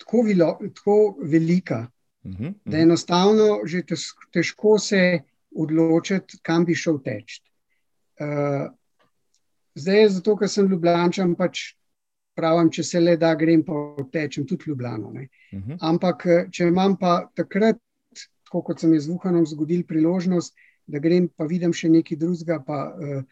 tako, 0.00 0.22
vilo, 0.22 0.58
tako 0.74 1.16
velika, 1.22 1.86
uh 2.24 2.30
-huh, 2.30 2.34
uh 2.34 2.40
-huh. 2.40 2.54
da 2.64 2.78
enostavno 2.78 3.60
že 3.64 3.82
težko 4.32 4.78
se 4.78 5.20
odločiti, 5.56 6.38
kam 6.42 6.64
bi 6.64 6.74
šel 6.74 6.98
teč. 7.04 7.40
Uh, 8.20 8.72
zdaj, 9.74 10.08
zato 10.08 10.36
ker 10.36 10.48
sem 10.48 10.68
Ljubljančan, 10.68 11.34
pač 11.34 11.76
pravim, 12.36 12.70
če 12.70 12.82
se 12.82 13.00
le 13.00 13.16
da, 13.16 13.34
grem 13.34 13.64
pa 13.64 13.72
tečem 14.12 14.46
tudi 14.46 14.64
Ljubljano. 14.66 15.08
Uh 15.08 15.16
-huh. 15.52 15.76
Ampak, 15.80 16.26
eh, 16.26 16.46
če 16.50 16.68
imam 16.68 16.96
pa 16.96 17.30
takrat, 17.34 17.76
tako 18.44 18.62
kot 18.62 18.80
sem 18.80 18.92
jaz 18.94 19.04
z 19.04 19.08
Vuhanom 19.08 19.46
zgodil 19.46 19.84
priložnost, 19.84 20.54
da 20.86 20.98
grem 20.98 21.28
pa 21.28 21.44
vidim 21.44 21.72
še 21.72 21.88
nekaj 21.88 22.16
drugega, 22.16 22.62
pa, 22.66 22.94
uh, 22.94 23.22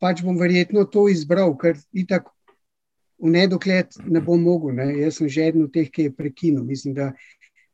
pač 0.00 0.22
bom 0.24 0.38
verjetno 0.38 0.84
to 0.90 1.06
izbral, 1.08 1.54
ker 1.58 1.78
itak 1.96 2.28
v 3.18 3.32
nedokled 3.32 3.96
ne 4.04 4.20
bom 4.20 4.42
mogel. 4.42 4.76
Ne. 4.76 4.90
Jaz 5.00 5.20
sem 5.20 5.28
že 5.28 5.48
eden 5.48 5.66
od 5.66 5.72
teh, 5.72 5.88
ki 5.90 6.08
je 6.08 6.16
prekinil. 6.16 6.64
Mislim, 6.64 6.94
da 6.94 7.12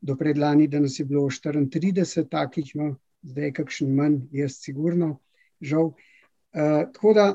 do 0.03 0.17
predlani, 0.17 0.69
da 0.69 0.81
nas 0.81 0.99
je 0.99 1.05
bilo 1.05 1.29
34 1.31 2.29
takih, 2.31 2.75
no, 2.75 2.97
zdaj 3.23 3.45
je 3.45 3.53
kakšen 3.53 3.95
manj, 3.95 4.19
jaz 4.35 4.59
sigurno, 4.59 5.19
žal. 5.61 5.93
Uh, 6.53 6.91
tako 6.93 7.13
da 7.15 7.27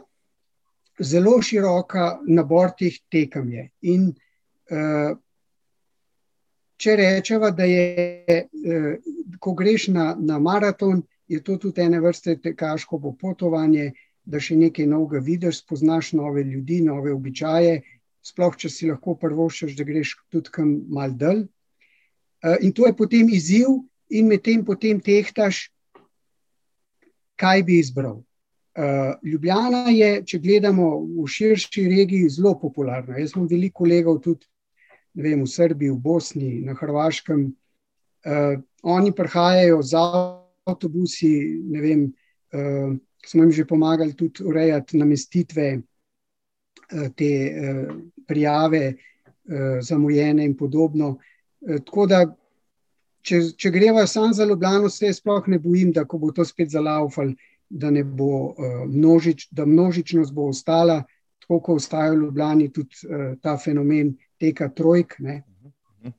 zelo 1.00 1.42
široka 1.42 2.20
nabor 2.28 2.76
teh 2.78 3.00
tekem 3.12 3.50
je. 3.52 3.70
In 3.88 4.10
uh, 4.12 5.16
če 6.78 6.96
rečeva, 7.00 7.52
da 7.52 7.66
je, 7.66 8.44
uh, 8.44 8.92
ko 9.40 9.56
greš 9.56 9.88
na, 9.96 10.12
na 10.20 10.40
maraton, 10.40 11.02
je 11.28 11.42
to 11.44 11.58
tudi 11.58 11.82
ene 11.82 12.00
vrste 12.04 12.38
tekaško 12.44 13.00
popotovanje, 13.00 13.92
da 14.28 14.42
še 14.44 14.58
nekaj 14.60 14.88
novega 14.92 15.22
vidiš, 15.24 15.62
spoznaš 15.64 16.12
nove 16.20 16.44
ljudi, 16.44 16.82
nove 16.84 17.14
običaje, 17.16 17.80
sploh 18.28 18.58
če 18.60 18.70
si 18.70 18.90
lahko 18.90 19.16
prvoščeš, 19.20 19.78
da 19.80 19.88
greš 19.88 20.18
tudi 20.34 20.52
kam 20.52 20.74
mal 20.92 21.16
dol. 21.16 21.46
Eh, 22.44 22.58
in 22.68 22.76
to 22.76 22.88
je 22.88 22.96
potem 22.96 23.32
izziv, 23.32 23.80
in 24.12 24.28
med 24.28 24.44
tem 24.44 24.66
potem 24.68 25.00
tehtaš, 25.04 25.70
kaj 27.40 27.64
bi 27.64 27.80
izbral. 27.80 28.20
Eh, 28.78 29.16
Ljubljana 29.24 29.88
je, 29.90 30.12
če 30.28 30.42
gledamo 30.44 30.92
v 31.16 31.26
širši 31.32 31.88
regiji, 31.90 32.30
zelo 32.36 32.54
popularna. 32.60 33.18
Jaz 33.18 33.34
imam 33.34 33.48
veliko 33.50 33.86
kolegov 33.86 34.20
tudi 34.26 34.46
vem, 35.18 35.42
v 35.42 35.50
Srbiji, 35.50 35.92
v 35.92 35.98
Bosni, 35.98 36.52
na 36.62 36.78
Hrvaškem. 36.78 37.50
Uh, 38.28 38.60
oni 38.84 39.12
prihajajo 39.16 39.82
z 39.82 39.98
avtobusi, 40.68 41.32
ne 41.72 41.82
vem, 41.82 42.02
uh, 42.54 42.94
smo 43.26 43.44
jim 43.44 43.52
že 43.52 43.66
pomagali 43.66 44.14
tudi 44.14 44.44
urejati 44.44 44.98
namestitve 44.98 45.82
Eh, 46.92 47.10
te 47.16 47.26
eh, 47.26 47.88
prijave, 48.28 48.96
eh, 49.46 49.80
zamujene 49.82 50.46
in 50.46 50.58
podobno. 50.58 51.18
Tako 51.86 52.06
da, 52.08 52.22
če, 53.22 53.42
če 53.58 53.72
greva 53.72 54.06
samo 54.08 54.32
za 54.34 54.46
Ljubljano, 54.46 54.90
se 54.90 55.10
sploh 55.14 55.48
ne 55.52 55.60
bojim, 55.60 55.92
da 55.92 56.06
ko 56.06 56.20
bo 56.22 56.30
to 56.32 56.46
spet 56.46 56.70
zalaufal, 56.72 57.34
da, 57.70 57.90
bo, 58.06 58.56
množič, 58.88 59.50
da 59.52 59.66
množičnost 59.66 60.32
bo 60.34 60.48
ostala, 60.54 61.02
tako 61.44 61.60
kot 61.60 61.82
ostaja 61.82 62.14
v 62.14 62.22
Ljubljani 62.22 62.70
tudi 62.72 63.10
ta 63.42 63.58
fenomen 63.58 64.14
teka 64.40 64.70
trojk. 64.70 65.18
Ne? 65.20 65.42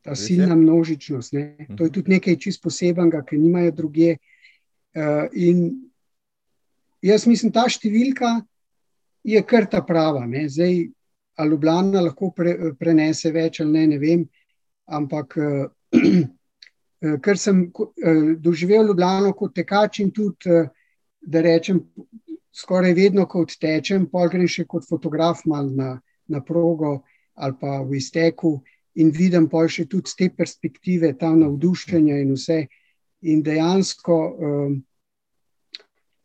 Ta 0.03 0.17
silna 0.19 0.57
množičnost. 0.57 1.33
Ne? 1.33 1.69
To 1.79 1.87
je 1.87 1.95
tudi 1.95 2.19
nekaj 2.19 2.37
čist 2.37 2.61
posebenega, 2.63 3.23
ki 3.25 3.39
nimajo 3.39 3.73
druge. 3.79 4.17
In 5.33 5.65
jaz 7.05 7.27
mislim, 7.27 7.53
ta 7.53 7.67
številka, 7.71 8.39
je 9.29 9.43
kar 9.47 9.67
ta 9.71 9.83
prava. 9.85 10.25
Ne. 10.27 10.47
Zdaj, 10.49 10.89
ali 11.39 11.51
Ljubljana 11.51 12.03
lahko 12.03 12.31
pre, 12.35 12.55
prenese 12.79 13.33
več 13.35 13.61
ali 13.63 13.73
ne, 13.73 13.87
ne 13.95 13.99
vem. 14.03 14.25
Ampak, 14.89 15.37
eh, 15.39 16.25
ker 17.25 17.39
sem 17.39 17.67
eh, 17.69 18.35
doživel 18.41 18.89
Ljubljano 18.89 19.35
kot 19.37 19.55
tekač 19.55 20.01
in 20.05 20.11
tudi, 20.15 20.51
eh, 20.51 20.71
da 21.21 21.43
rečem, 21.45 21.83
skoraj 22.55 22.95
vedno, 22.97 23.27
ko 23.29 23.45
tečem, 23.47 24.09
pa 24.11 24.27
grem 24.31 24.49
še 24.49 24.65
kot 24.67 24.87
fotograf 24.89 25.45
mal 25.47 25.69
na, 25.71 25.99
na 26.29 26.41
progo 26.41 27.03
ali 27.39 27.55
pa 27.61 27.83
v 27.87 27.99
izteku 28.01 28.57
in 28.99 29.13
vidim 29.15 29.47
pa 29.47 29.63
še 29.71 29.85
tudi 29.87 30.11
z 30.11 30.17
te 30.19 30.29
perspektive, 30.35 31.13
ta 31.15 31.31
navdušenja 31.31 32.17
in 32.19 32.33
vse. 32.35 32.65
In 33.31 33.43
dejansko. 33.47 34.17
Um, 34.43 34.75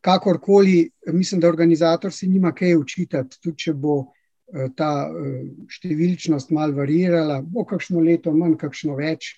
kakorkoli, 0.04 0.90
mislim, 1.06 1.40
da 1.40 1.48
organizator 1.48 2.12
si 2.12 2.28
nima 2.28 2.52
kaj 2.52 2.76
učitati, 2.76 3.38
tudi 3.40 3.56
če 3.64 3.72
bo 3.72 3.96
eh, 4.04 4.68
ta 4.76 4.90
eh, 5.08 5.38
številčnost 5.72 6.52
mal 6.52 6.74
varirala, 6.76 7.40
bo 7.40 7.64
kakšno 7.64 8.02
leto 8.04 8.34
manj, 8.36 8.58
kakšno 8.60 8.98
več. 8.98 9.30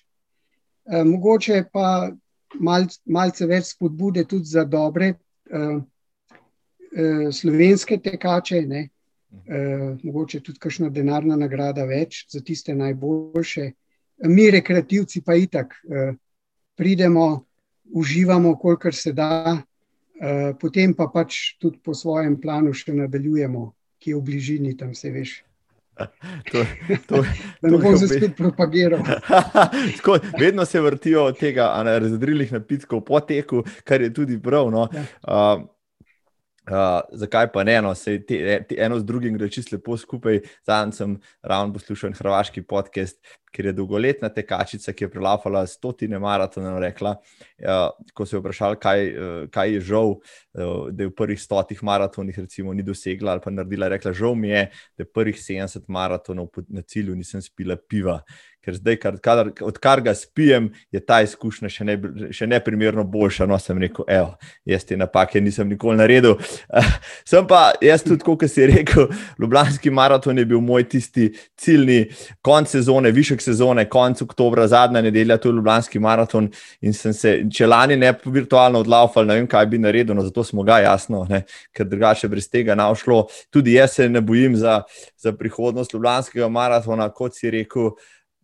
Eh, 0.91 1.05
mogoče 1.07 1.61
pa 1.71 2.11
mal, 2.59 2.89
malce 3.05 3.47
več 3.47 3.71
spodbude 3.71 4.25
tudi 4.27 4.51
za 4.51 4.65
dobre 4.67 5.15
slovenske 7.31 7.97
tekače, 8.03 8.57
ne? 8.67 8.81
mogoče 10.03 10.41
tudi 10.43 10.59
kakšna 10.59 10.89
denarna 10.91 11.37
nagrada 11.39 11.85
več 11.87 12.25
za 12.31 12.41
tiste 12.43 12.75
najboljše. 12.75 13.67
Mi, 14.27 14.49
rekreativci, 14.51 15.21
pa 15.23 15.37
itak 15.39 15.75
pridemo, 16.79 17.27
uživamo, 17.95 18.55
kolikor 18.59 18.95
se 18.95 19.13
da, 19.15 19.55
potem 20.61 20.93
pa 20.97 21.09
pač 21.13 21.57
tudi 21.61 21.79
po 21.83 21.93
svojem 21.93 22.39
planu 22.41 22.73
še 22.73 22.95
nadaljujemo, 22.97 23.67
ki 24.01 24.13
je 24.13 24.17
v 24.17 24.23
bližini 24.25 24.77
tam, 24.77 24.95
vse 24.95 25.11
veš. 25.13 25.35
To, 26.51 26.61
to, 27.07 27.23
da 27.61 27.69
ne 27.69 27.77
bom 27.81 27.97
se 27.97 28.07
spet 28.07 28.35
propagiral. 28.37 29.01
Tako, 29.97 30.19
vedno 30.39 30.65
se 30.65 30.81
vrtijo 30.81 31.23
od 31.31 31.39
tega, 31.39 31.71
razredrilih 31.85 32.51
napitkov 32.53 33.01
po 33.01 33.19
teku, 33.19 33.63
kar 33.83 34.01
je 34.01 34.11
tudi 34.13 34.37
prav. 34.37 34.69
No. 34.71 34.87
Ja. 34.93 35.05
Uh, 35.25 35.65
Uh, 36.67 36.99
zakaj 37.15 37.47
pa 37.53 37.63
ne, 37.63 37.77
no, 37.81 37.93
se 37.95 38.17
te, 38.27 38.37
te, 38.67 38.75
eno 38.83 38.97
z 38.99 39.05
drugim 39.07 39.37
gre 39.37 39.47
čisto 39.49 39.75
lepo 39.75 39.95
skupaj. 39.97 40.41
Zadnjič 40.67 40.99
sem 40.99 41.13
ravno 41.41 41.77
poslušal 41.77 42.11
hrvaški 42.17 42.65
podcast, 42.67 43.21
ker 43.55 43.69
je 43.69 43.73
dolgoletna 43.77 44.27
tekačica, 44.33 44.91
ki 44.91 45.07
je 45.07 45.11
prelafala 45.13 45.63
stotine 45.67 46.19
maratonov, 46.19 46.81
rekla, 46.83 47.15
uh, 47.63 48.11
ko 48.13 48.27
se 48.27 48.35
je 48.35 48.41
vprašala, 48.43 48.79
kaj, 48.83 49.07
uh, 49.07 49.39
kaj 49.53 49.73
je 49.77 49.85
žal, 49.93 50.17
uh, 50.17 50.35
da 50.57 51.03
je 51.03 51.07
v 51.07 51.15
prvih 51.15 51.41
stotih 51.41 51.83
maratonih 51.83 52.39
recimo 52.39 52.73
ni 52.73 52.83
dosegla 52.83 53.31
ali 53.31 53.41
pa 53.43 53.51
naredila. 53.51 53.87
Rekla, 53.87 54.13
žal 54.13 54.35
mi 54.35 54.49
je, 54.49 54.67
da 54.97 55.05
je 55.05 55.11
prvih 55.11 55.35
70 55.35 55.85
maratonov 55.87 56.49
na 56.67 56.81
cilju 56.81 57.15
nisem 57.15 57.41
spila 57.41 57.77
piva, 57.77 58.21
ker 58.67 58.75
zdaj, 58.75 58.97
kar, 58.99 59.15
kar, 59.23 59.49
odkar 59.63 60.01
ga 60.03 60.11
spijem, 60.17 60.67
je 60.91 60.99
ta 60.99 61.21
izkušnja 61.23 61.69
še, 61.71 61.85
ne, 61.87 61.95
še 62.35 62.49
neprimerno 62.51 63.05
boljša. 63.07 63.45
No, 63.47 63.55
sem 63.63 63.79
rekel, 63.79 64.03
evo, 64.11 64.33
jaz 64.67 64.83
te 64.83 64.97
napake 64.99 65.39
nisem 65.39 65.69
nikoli 65.71 65.95
naredil. 66.01 66.35
sem 67.31 67.47
pa, 67.47 67.69
jaz 67.83 68.03
tudi, 68.03 68.25
kot 68.27 68.43
si 68.51 68.67
rekel, 68.67 69.07
Ljubljanski 69.39 69.93
maraton 69.93 70.41
je 70.41 70.45
bil 70.49 70.59
moj 70.63 70.83
tisti 70.91 71.29
ciljni 71.55 72.09
konc 72.43 72.67
sezone, 72.75 73.13
višek 73.15 73.43
sezone, 73.43 73.87
konc 73.87 74.25
oktobra, 74.25 74.67
zadnja 74.67 75.05
nedelja, 75.05 75.39
to 75.39 75.53
je 75.53 75.55
Ljubljanski 75.61 76.03
maraton. 76.03 76.51
In 76.83 76.97
sem 76.97 77.15
se, 77.15 77.37
če 77.47 77.71
lani 77.71 77.95
ne 77.95 78.11
bi 78.19 78.35
virtualno 78.41 78.83
odlaufal, 78.83 79.29
ne 79.29 79.39
vem, 79.39 79.47
kaj 79.47 79.69
bi 79.71 79.79
naredil, 79.79 80.17
no, 80.17 80.27
zato 80.27 80.43
smo 80.47 80.63
ga 80.63 80.79
jasno, 80.83 81.25
ne, 81.29 81.43
ker 81.75 81.87
drugače 81.87 82.29
brez 82.31 82.47
tega 82.49 82.75
ne 82.75 82.87
šlo. 82.95 83.25
Tudi 83.53 83.75
jaz 83.75 83.97
se 83.99 84.09
ne 84.09 84.21
bojim 84.21 84.55
za, 84.55 84.81
za 85.19 85.33
prihodnost 85.35 85.93
Ljubljanskega 85.93 86.49
maratona, 86.49 87.09
kot 87.13 87.35
si 87.35 87.51
rekel. 87.51 87.91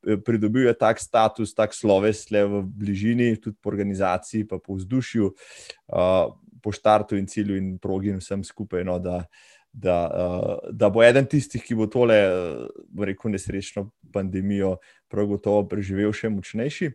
Eh, 0.04 0.18
pridobil 0.20 0.68
je 0.68 0.76
tak 0.76 1.00
status, 1.00 1.54
tak 1.56 1.72
sloves 1.74 2.28
le 2.32 2.44
v 2.44 2.62
bližini, 2.68 3.38
tudi 3.40 3.56
po 3.62 3.72
organizaciji, 3.72 4.44
pa 4.48 4.60
po 4.60 4.76
vzdušju, 4.76 5.32
uh, 5.32 6.36
po 6.60 6.72
štartu 6.76 7.16
in 7.16 7.28
cilju 7.28 7.56
in 7.56 7.78
progi 7.80 8.12
in 8.12 8.20
vsem 8.20 8.44
skupaj. 8.44 8.84
No, 8.84 9.00
da, 9.00 9.24
da, 9.72 9.98
uh, 10.12 10.72
da 10.76 10.92
bo 10.92 11.04
eden 11.04 11.24
tistih, 11.24 11.64
ki 11.64 11.80
bo 11.80 11.88
tole, 11.88 12.20
uh, 12.20 12.68
rekel, 13.00 13.32
nesrečno 13.32 13.88
pandemijo, 14.12 14.76
prav 15.08 15.32
gotovo 15.32 15.64
preživel 15.72 16.12
še 16.12 16.28
močnejši. 16.36 16.92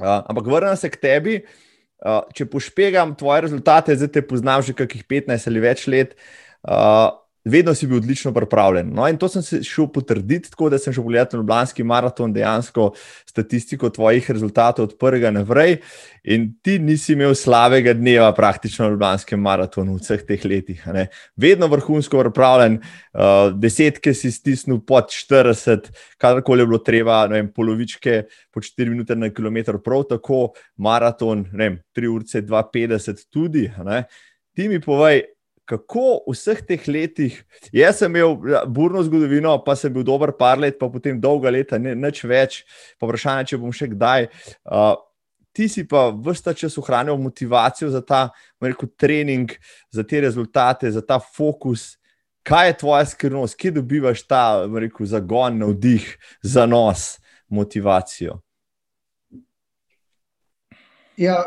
Uh, 0.00 0.18
ampak 0.26 0.50
vrnem 0.50 0.74
se 0.74 0.90
k 0.90 0.98
tebi. 0.98 1.42
Uh, 1.44 1.69
če 2.34 2.46
pošpegam 2.48 3.14
tvoje 3.18 3.46
rezultate, 3.46 3.96
zdaj 3.96 4.12
te 4.14 4.22
poznam 4.24 4.64
že 4.64 4.76
kakih 4.76 5.04
15 5.04 5.48
ali 5.50 5.60
več 5.60 5.86
let. 5.90 6.16
Uh, 6.60 7.19
vedno 7.44 7.74
si 7.74 7.86
bil 7.86 7.96
odlično 7.96 8.32
pripravljen. 8.34 8.90
No, 8.94 9.06
in 9.08 9.16
to 9.18 9.28
sem 9.28 9.42
se 9.42 9.62
šel 9.64 9.88
potrditi, 9.92 10.50
tako 10.50 10.68
da 10.70 10.78
sem 10.78 10.92
šel 10.92 11.04
pogledati 11.04 11.36
na 11.36 11.40
Ljubljanski 11.40 11.84
maraton, 11.84 12.32
dejansko 12.32 12.90
statistiko 13.26 13.90
tvojih 13.90 14.30
rezultatov 14.30 14.84
od 14.84 14.96
prvega 14.98 15.30
naprej. 15.30 15.78
In 16.24 16.50
ti 16.62 16.78
nisi 16.78 17.12
imel 17.12 17.34
slabega 17.34 17.94
dneva, 17.96 18.32
praktično 18.36 18.84
na 18.84 18.90
Ljubljanskem 18.90 19.40
maratonu 19.40 19.96
vseh 19.96 20.24
teh 20.28 20.44
letih. 20.44 20.84
Ne. 20.92 21.06
Vedno 21.36 21.66
vrhunsko 21.66 22.20
pripravljen, 22.20 22.80
uh, 22.80 23.56
desetke 23.56 24.14
si 24.14 24.30
stisnil 24.30 24.82
pod 24.86 25.08
40, 25.08 25.88
kadarkoli 26.20 26.62
je 26.62 26.66
bilo 26.66 26.78
treba, 26.84 27.24
vem, 27.26 27.48
polovičke 27.52 28.22
po 28.52 28.60
4 28.60 28.88
minute 28.90 29.16
na 29.16 29.30
kilometr, 29.32 29.80
prav 29.84 30.04
tako 30.12 30.50
maraton, 30.76 31.46
ne 31.52 31.68
vem, 31.68 31.80
3 31.96 32.12
ure, 32.12 32.24
2,50 32.44 33.26
tudi. 33.32 33.70
Ne. 33.84 34.04
Ti 34.56 34.68
mi 34.68 34.80
povej, 34.80 35.22
kako 35.70 36.06
v 36.26 36.34
vseh 36.34 36.62
teh 36.66 36.88
letih, 36.90 37.36
jaz 37.74 38.00
sem 38.00 38.10
imel 38.10 38.34
ja, 38.50 38.64
burno 38.66 39.02
zgodovino, 39.06 39.52
pa 39.62 39.76
sem 39.78 39.92
bil 39.94 40.02
dober 40.06 40.32
par 40.34 40.58
let, 40.58 40.78
pa 40.80 40.88
potem 40.90 41.20
dolga 41.20 41.52
leta, 41.54 41.78
ne, 41.78 41.94
neč 41.94 42.24
več, 42.26 42.64
pa 42.98 43.06
vprašanje, 43.06 43.52
če 43.52 43.60
bom 43.62 43.74
še 43.74 43.90
kdaj. 43.92 44.28
Uh, 44.66 44.98
ti 45.54 45.68
si 45.70 45.86
pa 45.88 46.08
vsta 46.10 46.54
čas 46.54 46.78
ohranil 46.78 47.18
motivacijo 47.22 47.90
za 47.90 48.02
ta 48.02 48.28
rekel, 48.62 48.90
trening, 48.98 49.54
za 49.90 50.02
te 50.02 50.20
rezultate, 50.26 50.90
za 50.90 51.02
ta 51.02 51.20
fokus. 51.22 51.96
Kaj 52.42 52.70
je 52.70 52.76
tvoja 52.80 53.06
skrivnost, 53.06 53.58
kje 53.60 53.74
dobivaš 53.78 54.22
ta 54.26 54.44
rekel, 54.64 55.06
zagon, 55.06 55.58
navdih, 55.60 56.06
zanos, 56.42 57.18
motivacijo? 57.52 58.40
Ja, 61.20 61.44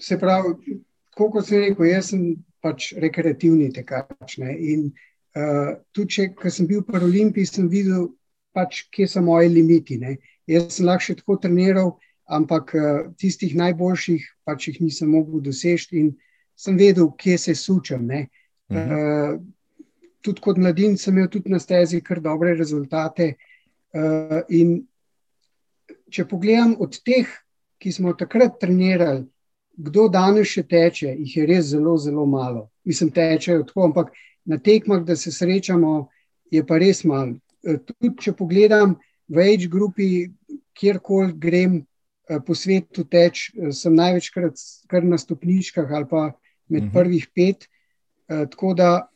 se 0.00 0.16
pravi, 0.18 0.80
kot 1.12 1.44
sem 1.44 1.68
rekel, 1.68 1.90
jaz 1.92 2.14
sem 2.14 2.32
pač 2.62 2.92
rekreativni 3.02 3.70
tekač. 3.74 4.38
Ne. 4.42 4.54
In 4.56 4.88
uh, 5.36 5.74
tudi, 5.94 6.28
če 6.32 6.50
sem 6.54 6.68
bil 6.70 6.84
v 6.86 7.02
Olimpiji, 7.02 7.48
sem 7.50 7.68
videl, 7.72 8.10
pač, 8.54 8.84
kje 8.92 9.08
so 9.08 9.22
moji 9.24 9.50
limiti. 9.52 9.98
Ne. 10.00 10.16
Jaz 10.50 10.78
sem 10.78 10.86
lahko 10.86 11.08
še 11.08 11.18
tako 11.20 11.38
treniral, 11.42 11.96
ampak 12.32 12.74
uh, 12.78 12.84
tistih 13.20 13.56
najboljših 13.58 14.28
pač 14.46 14.68
jih 14.70 14.78
nisem 14.84 15.10
mogel 15.12 15.42
doseči 15.44 15.98
in 16.00 16.12
sem 16.56 16.78
vedel, 16.78 17.10
kje 17.18 17.38
se 17.48 17.56
sučem. 17.58 18.06
Mhm. 18.06 18.78
Uh, 18.78 19.42
tudi 20.22 20.40
kot 20.40 20.58
mladin 20.58 20.94
sem 20.96 21.16
imel 21.16 21.28
tudi 21.28 21.50
na 21.50 21.58
stezi 21.58 22.00
kar 22.00 22.22
dobre 22.22 22.54
rezultate. 22.54 23.34
Uh, 23.92 24.40
in 24.48 24.78
če 26.12 26.24
pogledam 26.28 26.76
od 26.80 26.96
teh, 27.04 27.28
ki 27.82 27.92
smo 27.92 28.14
takrat 28.16 28.60
trenirali, 28.62 29.26
kdo 29.76 30.08
danes 30.12 30.50
še 30.52 30.64
teče, 30.68 31.14
jih 31.18 31.36
je 31.36 31.46
res 31.48 31.70
zelo, 31.72 31.96
zelo 31.98 32.26
malo. 32.26 32.68
Mislim, 32.84 33.10
tečejo 33.10 33.64
tako, 33.68 33.86
ampak 33.88 34.12
na 34.44 34.58
tekmah, 34.58 35.04
da 35.04 35.16
se 35.16 35.32
srečamo, 35.32 36.08
je 36.50 36.64
pa 36.66 36.78
res 36.78 37.04
malo. 37.04 37.38
Eh, 37.64 37.78
tudi 37.86 38.12
če 38.26 38.34
pogledam 38.36 38.96
v 39.32 39.46
Age 39.52 39.70
grupi, 39.70 40.28
kjerkoli 40.76 41.32
grem 41.38 41.80
eh, 41.80 42.40
po 42.44 42.56
svetu 42.58 43.04
teč, 43.08 43.50
eh, 43.54 43.72
sem 43.72 43.94
največkrat 43.96 44.60
kar 44.90 45.06
na 45.06 45.18
stopničkah 45.18 45.90
ali 45.90 46.08
pa 46.10 46.30
med 46.68 46.88
mhm. 46.88 46.92
prvih 46.92 47.28
pet. 47.34 47.68
Tako 48.32 48.70
da, 48.72 49.08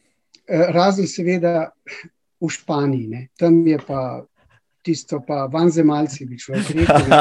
razen 0.46 1.06
seveda 1.08 1.70
v 2.42 2.48
Španiji, 2.52 3.06
ne. 3.08 3.20
tam 3.38 3.62
je 3.64 3.78
pa 3.80 4.00
tisto, 4.84 5.22
pa 5.24 5.46
vanzemalci, 5.48 6.26
bi 6.28 6.36
človek 6.36 6.74
rekel. 6.76 7.14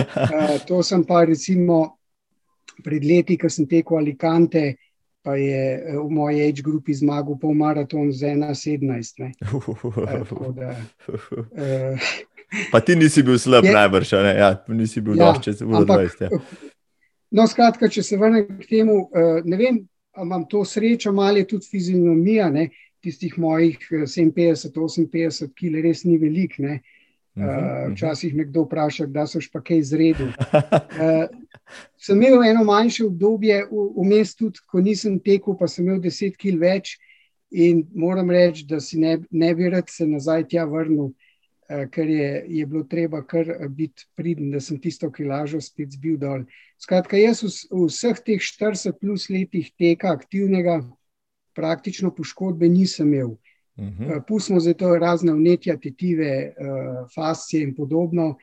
To 0.70 0.80
sem 0.80 1.04
pa 1.04 1.26
recimo 1.28 1.98
pred 2.84 3.04
leti, 3.04 3.38
ko 3.38 3.50
sem 3.50 3.66
tekel 3.70 3.98
Alicante, 4.00 4.74
pa 5.24 5.36
je 5.40 5.62
eh, 5.74 5.96
v 5.96 6.10
moji 6.10 6.42
age 6.44 6.62
grupi 6.62 6.94
zmagal 6.94 7.38
pol 7.40 7.54
maraton 7.56 8.12
z 8.12 8.34
1,17. 8.36 9.32
Uh, 9.48 9.62
pa 12.72 12.80
ti 12.80 12.96
nisi 12.96 13.24
bil 13.24 13.38
slab, 13.40 13.64
najbrž, 13.64 14.12
ne? 14.26 14.34
Ja, 14.36 14.50
nisi 14.68 15.00
bil 15.00 15.16
ja, 15.16 15.32
čez 15.40 15.62
20. 15.64 16.26
Ja. 16.26 16.30
No, 17.34 17.48
skratka, 17.50 17.88
če 17.88 18.04
se 18.04 18.18
vrnem 18.20 18.60
k 18.60 18.68
temu, 18.68 19.08
uh, 19.08 19.40
ne 19.44 19.56
vem, 19.58 19.80
ali 20.14 20.28
imam 20.28 20.44
to 20.50 20.64
srečo, 20.64 21.10
ali 21.18 21.42
je 21.42 21.52
tudi 21.56 21.70
fizionomija 21.72 22.50
ne? 22.50 22.68
tistih 23.04 23.34
mojih 23.38 23.76
57-58 23.90 25.50
kg, 25.52 25.80
res 25.84 26.04
ni 26.08 26.16
velik. 26.16 26.56
Uh, 27.34 27.92
včasih 27.92 28.34
me 28.34 28.44
kdo 28.44 28.62
vpraša, 28.62 29.06
da 29.10 29.26
so 29.26 29.40
pa 29.52 29.60
kaj 29.60 29.78
izredili. 29.78 30.32
Uh, 30.94 31.26
sem 31.98 32.22
imel 32.22 32.44
eno 32.44 32.62
manjše 32.64 33.06
obdobje, 33.06 33.64
vmes 33.96 34.34
tudi, 34.36 34.60
ko 34.70 34.80
nisem 34.80 35.16
tekel, 35.18 35.56
pa 35.58 35.66
sem 35.66 35.86
imel 35.86 35.98
10 36.04 36.36
kg 36.38 36.60
več. 36.60 36.92
In 37.50 37.84
moram 37.94 38.30
reči, 38.30 38.66
da 38.68 38.78
si 38.80 38.98
ne, 38.98 39.16
ne 39.30 39.50
bi 39.54 39.70
rad 39.70 39.90
se 39.90 40.06
nazaj 40.06 40.46
tja 40.52 40.66
vrnil, 40.70 41.10
uh, 41.10 41.82
ker 41.90 42.10
je, 42.10 42.28
je 42.60 42.66
bilo 42.66 42.84
treba 42.86 43.24
kar 43.26 43.50
biti 43.68 44.06
pridn, 44.14 44.52
da 44.54 44.60
sem 44.60 44.78
tisto 44.78 45.10
kilažo 45.10 45.58
spet 45.62 45.96
zbil 45.98 46.18
dol. 46.22 46.46
Skratka, 46.78 47.18
jaz 47.18 47.42
v, 47.42 47.50
v 47.72 47.88
vseh 47.88 48.22
teh 48.22 48.46
40 48.52 49.00
plus 49.00 49.26
letih 49.32 49.72
teka 49.74 50.14
aktivnega, 50.14 50.84
praktično 51.58 52.14
poškodbe 52.14 52.70
nisem 52.70 53.10
imel. 53.10 53.34
Uh 53.76 53.84
-huh. 53.84 54.16
uh, 54.16 54.22
pustimo 54.28 54.60
zdaj 54.60 54.74
to 54.74 54.98
razne 54.98 55.32
vnetja, 55.32 55.76
tetive, 55.76 56.54
uh, 56.58 57.08
fascije 57.14 57.62
in 57.62 57.74
podobno. 57.74 58.36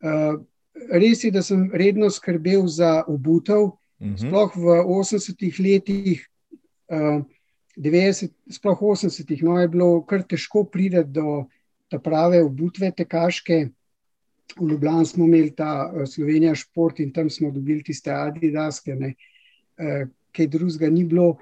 Uh, 0.00 0.42
res 0.90 1.24
je, 1.24 1.30
da 1.30 1.42
sem 1.42 1.70
redno 1.72 2.10
skrbel 2.10 2.66
za 2.66 3.04
obutev, 3.08 3.62
uh 3.62 3.72
mhm. 4.00 4.14
-huh. 4.14 4.28
sploh 4.28 4.56
v 4.56 4.60
80-ih 4.84 5.60
letih, 5.60 6.28
uh, 6.88 7.24
90, 7.76 8.28
sploh 8.50 8.80
80-ih, 8.80 9.42
no, 9.42 9.60
je 9.60 9.68
bilo 9.68 10.02
kar 10.06 10.22
težko 10.22 10.64
priti 10.64 11.04
do 11.04 11.44
te 11.88 11.98
prave 11.98 12.42
obutve, 12.44 12.90
tekaške. 12.90 13.68
V 14.60 14.68
Ljubljani 14.70 15.06
smo 15.06 15.24
imeli 15.24 15.50
ta 15.50 15.92
uh, 15.94 16.08
Slovenija 16.08 16.54
šport 16.54 17.00
in 17.00 17.12
tam 17.12 17.30
smo 17.30 17.50
dobili 17.50 17.82
tiste 17.82 18.10
adidaske, 18.10 18.94
ne, 18.94 19.14
uh, 19.78 20.08
kaj 20.32 20.46
drugega 20.46 20.90
ni 20.90 21.04
bilo. 21.04 21.36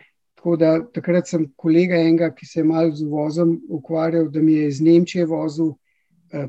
Tako 0.45 0.57
da 0.61 0.71
takrat 0.93 1.25
sem 1.25 1.47
kolega 1.57 1.97
enega, 1.97 2.27
ki 2.37 2.45
se 2.45 2.59
je 2.61 2.65
malo 2.69 2.91
z 2.93 3.07
vozom 3.09 3.55
ukvarjal, 3.73 4.27
da 4.29 4.43
mi 4.45 4.53
je 4.53 4.67
iz 4.69 4.81
Nemčije 4.85 5.25
vozil 5.27 5.71
uh, 5.71 5.77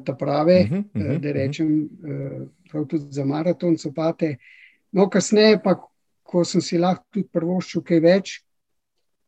ta 0.03 0.15
prave, 0.19 0.57
uh 0.63 0.69
-huh, 0.69 0.79
uh 0.79 1.01
-huh, 1.01 1.19
da 1.19 1.31
rečem, 1.31 1.69
uh, 1.83 2.41
prav 2.71 2.85
tudi 2.85 3.05
za 3.09 3.25
maraton, 3.25 3.77
sopate. 3.77 4.35
No, 4.91 5.09
kasneje, 5.09 5.61
pa, 5.63 5.79
ko 6.23 6.43
sem 6.43 6.61
si 6.61 6.77
lahko 6.77 7.05
tudi 7.09 7.27
prvoščil 7.31 7.81
kaj 7.81 7.99
več, 7.99 8.43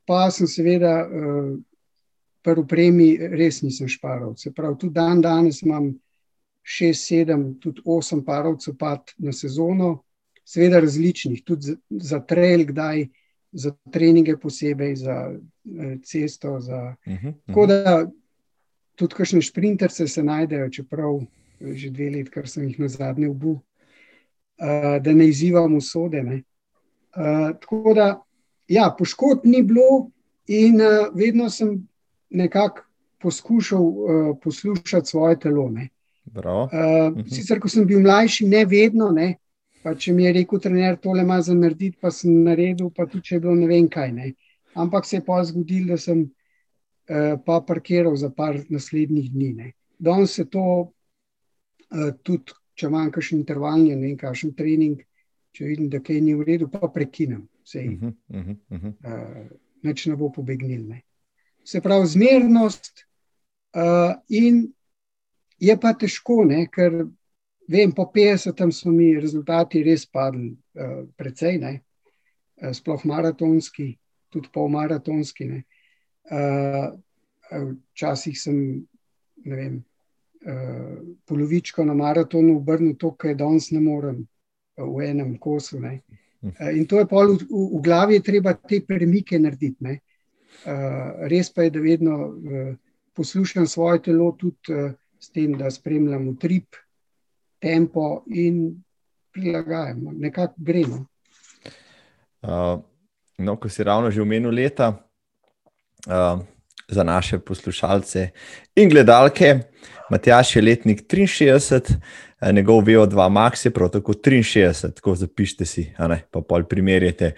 pa 0.06 0.32
sem 0.32 0.48
seveda 0.48 1.08
uh, 1.08 1.60
pri 2.42 2.60
upremi 2.60 3.18
res 3.18 3.62
nisem 3.62 3.88
šparal. 3.88 4.36
Se 4.36 4.52
pravi, 4.52 4.76
tudi 4.78 4.94
dan 4.94 5.22
danes 5.22 5.62
imam 5.62 5.94
šest, 6.64 7.08
sedem, 7.08 7.56
tudi 7.60 7.82
osem 7.86 8.26
parov 8.26 8.60
sopat 8.60 9.14
na 9.18 9.32
sezono, 9.32 10.04
seveda 10.46 10.80
različnih, 10.80 11.44
tudi 11.44 11.62
za, 11.62 11.76
za 11.90 12.20
trail, 12.20 12.66
kdaj 12.66 13.08
za 13.58 13.74
treninge, 13.92 14.38
posebej 14.38 14.96
za 14.96 15.18
eh, 15.34 15.98
cesto. 16.04 16.60
Za... 16.60 16.96
Uh 17.06 17.14
-huh, 17.14 17.18
uh 17.18 17.24
-huh. 17.24 17.34
Tako 17.48 17.66
da 17.66 18.08
tudi 18.96 19.16
kakšne 19.16 19.42
sprinterce 19.42 20.08
se 20.08 20.24
najdejo, 20.24 20.70
čeprav 20.70 21.20
že 21.60 21.90
dve 21.90 22.10
leti, 22.10 22.32
kar 22.32 22.48
sem 22.50 22.68
jih 22.68 22.80
na 22.80 22.88
zadnje 22.88 23.30
obu, 23.30 23.52
uh, 23.52 24.98
da 25.02 25.14
ne 25.14 25.28
izzivam 25.28 25.76
usode. 25.76 26.22
Ne. 26.24 26.44
Uh, 27.16 27.58
tako 27.62 27.94
da, 27.94 28.22
ja, 28.68 28.96
poškodb 29.00 29.46
ni 29.46 29.64
bilo, 29.64 30.10
in 30.48 30.82
uh, 30.82 31.10
vedno 31.16 31.50
sem 31.50 31.88
nekako 32.30 32.82
poskušal 33.18 33.82
uh, 33.82 34.38
poslušati 34.44 35.10
svoje 35.10 35.40
telo. 35.40 35.66
Uh, 35.66 35.74
uh. 36.36 37.26
Sicer, 37.26 37.60
ko 37.60 37.70
sem 37.70 37.88
bil 37.88 38.00
mlajši, 38.00 38.46
ne 38.48 38.66
vedno, 38.66 39.10
ne, 39.12 39.36
Pa 39.88 39.94
če 39.96 40.12
mi 40.12 40.26
je 40.26 40.34
rekel, 40.36 40.60
trener, 40.60 40.98
tole 41.00 41.24
ima 41.24 41.38
za 41.40 41.54
narediti, 41.56 41.96
pa 42.02 42.10
sem 42.12 42.42
naredil, 42.44 42.90
pa 42.92 43.06
tudi 43.08 43.30
če 43.30 43.38
je 43.38 43.44
bilo 43.46 43.54
ne 43.56 43.70
vem 43.70 43.86
kaj. 43.88 44.10
Ne. 44.12 44.34
Ampak 44.76 45.06
se 45.08 45.16
je 45.16 45.24
pa 45.24 45.38
zgodilo, 45.48 45.94
da 45.94 45.98
sem 46.04 46.26
uh, 46.26 47.38
pa 47.46 47.62
parkiral 47.64 48.18
za 48.20 48.28
par 48.36 48.58
naslednjih 48.68 49.30
dni. 49.32 49.70
Danes 49.96 50.34
se 50.36 50.44
to 50.52 50.66
uh, 50.68 52.10
tudi, 52.20 52.58
če 52.76 52.90
imam 52.92 53.14
kakšen 53.16 53.40
intervalni, 53.40 53.94
ne 53.96 54.10
vem, 54.10 54.18
kakšen 54.20 54.52
trening, 54.60 55.00
če 55.56 55.70
vidim, 55.70 55.88
da 55.94 56.04
kaj 56.04 56.20
ni 56.26 56.36
v 56.36 56.50
redu, 56.52 56.68
pa 56.68 56.92
prekinem. 56.92 57.48
Uh 57.48 57.80
-huh, 57.80 58.14
uh 58.28 58.58
-huh. 58.70 58.94
uh, 59.08 59.48
Neč 59.88 60.06
ne 60.06 60.16
bo 60.16 60.30
pobegnil. 60.36 60.84
Ne. 60.84 61.02
Se 61.64 61.82
pravi, 61.82 62.08
zmernost 62.08 63.08
uh, 63.72 64.20
in 64.28 64.68
je 65.60 65.80
pa 65.80 65.94
težko, 65.94 66.44
ne, 66.44 66.68
ker 66.68 67.08
Vem, 67.68 67.92
po 67.92 68.08
50-ih 68.14 68.72
so 68.72 68.92
mi 68.96 69.12
rezultati 69.20 69.84
res 69.84 70.06
padli, 70.08 70.54
uh, 70.80 71.04
precej, 71.20 71.58
ne? 71.60 71.74
Uh, 72.62 72.72
sploh 72.72 73.04
maratonski, 73.06 73.92
tudi 74.32 74.52
polmaratonski. 74.54 75.50
Včasih 77.48 78.36
uh, 78.36 78.40
sem 78.40 78.88
vem, 79.44 79.76
uh, 80.48 80.96
polovičko 81.28 81.86
na 81.86 81.94
maratonu 81.94 82.58
obrnil 82.62 82.96
to, 82.96 83.12
kar 83.20 83.34
je 83.34 83.42
danes 83.44 83.72
ne 83.72 83.84
morem 83.84 84.24
v 84.78 85.10
enem 85.10 85.36
kosu. 85.38 85.80
Ne. 85.84 86.02
Uh, 86.42 86.72
in 86.72 86.88
to 86.88 87.00
je 87.04 87.08
pa 87.08 87.26
v, 87.28 87.36
v 87.52 87.84
glavi, 87.84 88.24
treba 88.24 88.56
te 88.56 88.80
premike 88.80 89.40
narediti. 89.40 90.00
Uh, 90.64 91.28
res 91.28 91.52
pa 91.54 91.68
je, 91.68 91.76
da 91.76 91.84
vedno 91.84 92.16
uh, 92.28 92.74
poslušam 93.14 93.68
svoje 93.68 94.08
telo 94.08 94.32
tudi 94.40 94.74
uh, 94.74 94.92
s 95.20 95.30
tem, 95.36 95.54
da 95.58 95.72
spremljam 95.72 96.28
utrip, 96.30 96.76
tempo 97.60 98.24
in 98.28 98.84
prilagajamo, 99.34 100.12
nekako 100.14 100.54
gremo. 100.58 101.06
Uh, 102.42 102.80
no, 103.38 103.56
ko 103.56 103.70
si 103.70 103.84
ravno 103.84 104.12
že 104.12 104.22
omenil 104.22 104.52
leta 104.54 104.90
uh, 106.08 106.40
za 106.88 107.04
naše 107.04 107.40
poslušalce 107.40 108.30
in 108.76 108.90
gledalke, 108.90 109.60
Matjaš 110.10 110.56
je 110.56 110.62
letnik 110.62 111.02
63, 111.08 111.82
Eh, 111.84 112.27
njegov 112.42 112.84
VO2 112.86 113.30
max 113.30 113.66
je 113.66 113.72
prav 113.74 113.90
tako 113.90 114.14
63, 114.14 114.94
tako 114.94 115.16
zapišite 115.16 115.66
si, 115.66 115.88
ne, 116.00 116.20
pa 116.32 116.42
pol 116.42 116.64
primerjate, 116.70 117.32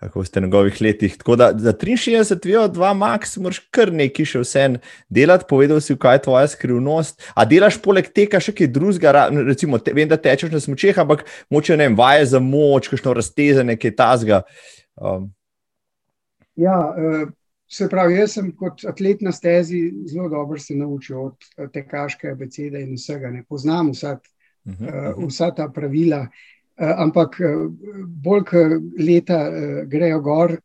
kako 0.00 0.24
ste 0.24 0.40
v 0.40 0.42
njegovih 0.42 0.80
letih. 0.80 1.16
Tako 1.18 1.36
da 1.36 1.50
za 1.58 1.72
63 1.72 2.38
VO2 2.38 2.94
max 2.94 3.38
moraš 3.42 3.58
kar 3.74 3.92
nekaj 3.92 4.30
še 4.30 4.42
vse 4.44 4.66
delati, 5.08 5.48
povedal 5.48 5.80
si, 5.82 5.96
kaj 5.98 6.14
je 6.14 6.24
tvoja 6.28 6.48
skrivnost. 6.48 7.22
A 7.34 7.44
delaš 7.44 7.80
poleg 7.82 8.12
tega 8.14 8.40
še 8.40 8.54
kaj 8.54 8.70
drugega, 8.70 9.28
recimo, 9.46 9.78
te, 9.78 9.92
vem, 9.92 10.08
da 10.08 10.16
tečeš 10.16 10.54
na 10.54 10.62
smočeh, 10.62 10.98
ampak 11.02 11.26
moče 11.50 11.76
ne 11.76 11.88
vem, 11.88 11.98
vaje 11.98 12.30
za 12.34 12.42
moč, 12.42 12.92
kakšno 12.92 13.16
raztezanje, 13.18 13.78
kaj 13.80 13.96
tasga. 13.98 14.44
Um. 14.94 15.32
Ja, 16.54 16.78
uh... 16.94 17.32
Se 17.74 17.88
pravi, 17.90 18.18
jaz 18.20 18.34
sem 18.36 18.50
kot 18.54 18.84
atlet 18.86 19.22
na 19.24 19.32
stezi 19.32 19.78
zelo 20.06 20.28
dobro 20.28 20.58
se 20.60 20.76
naučil 20.76 21.16
od 21.18 21.72
tekaške 21.72 22.28
abecede 22.30 22.82
in 22.84 22.92
vsega. 22.94 23.32
Ne 23.32 23.42
poznam 23.48 23.90
vsak 23.90 24.20
uh, 24.66 25.26
vsa 25.26 25.50
ta 25.54 25.68
pravila. 25.68 26.24
Uh, 26.24 26.94
ampak 27.04 27.38
uh, 27.40 27.66
bolj, 28.24 28.44
ko 28.50 28.62
leta 28.98 29.40
grejo 29.86 30.20
gor, 30.20 30.56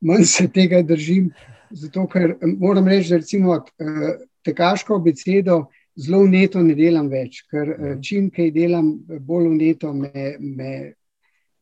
manj 0.00 0.24
se 0.24 0.48
tega 0.48 0.82
držim. 0.82 1.30
Zato, 1.74 2.06
ker 2.06 2.36
moram 2.58 2.88
reči, 2.88 3.10
da 3.10 3.18
recimo 3.18 3.58
tekaško 4.44 4.98
besedo 5.04 5.64
zelo 5.96 6.24
vneto 6.24 6.62
ne 6.62 6.74
delam 6.74 7.08
več, 7.10 7.42
ker 7.50 7.70
uh, 7.74 7.96
čim 8.02 8.30
kaj 8.34 8.50
delam, 8.54 8.94
bolj 9.06 9.50
vneto 9.52 9.92
me, 9.94 10.36
me 10.38 10.72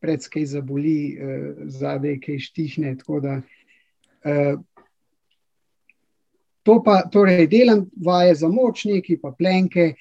predskaj 0.03 0.45
zaboli, 0.55 0.97
uh, 1.17 1.65
zadaj 1.69 2.17
kaj 2.23 2.39
štihne. 2.47 2.95
Da, 3.23 3.37
uh, 4.25 4.55
to 6.63 6.79
pa, 6.85 7.03
torej, 7.11 7.45
delam 7.51 7.85
vaje 7.95 8.35
za 8.41 8.49
moč, 8.49 8.85
neki 8.89 9.19
pa 9.21 9.33
plenke. 9.37 9.93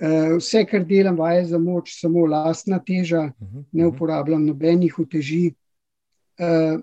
Uh, 0.00 0.38
vse, 0.38 0.62
kar 0.64 0.84
delam, 0.88 1.18
je 1.34 1.44
za 1.44 1.58
moč, 1.58 1.90
samo 2.00 2.24
lastna 2.26 2.78
teža, 2.78 3.32
-huh. 3.40 3.64
ne 3.72 3.86
uporabljam 3.86 4.46
nobenih 4.46 4.98
uteži. 4.98 5.52
Uh, 6.40 6.80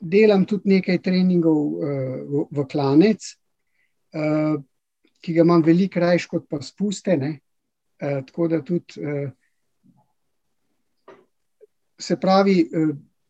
delam 0.00 0.44
tudi 0.44 0.68
nekaj 0.68 0.98
treningov 1.02 1.56
uh, 1.56 2.46
v, 2.50 2.66
klanec, 2.70 3.24
ki 5.20 5.32
ga 5.32 5.40
imam 5.40 5.62
veliko 5.62 6.00
rajš 6.00 6.26
kot 6.26 6.44
pa 6.48 6.60
spuste. 6.62 7.16
Uh, 7.16 8.24
tako 8.26 8.48
da 8.48 8.62
tudi, 8.62 8.94
se 11.98 12.16
pravi, 12.16 12.70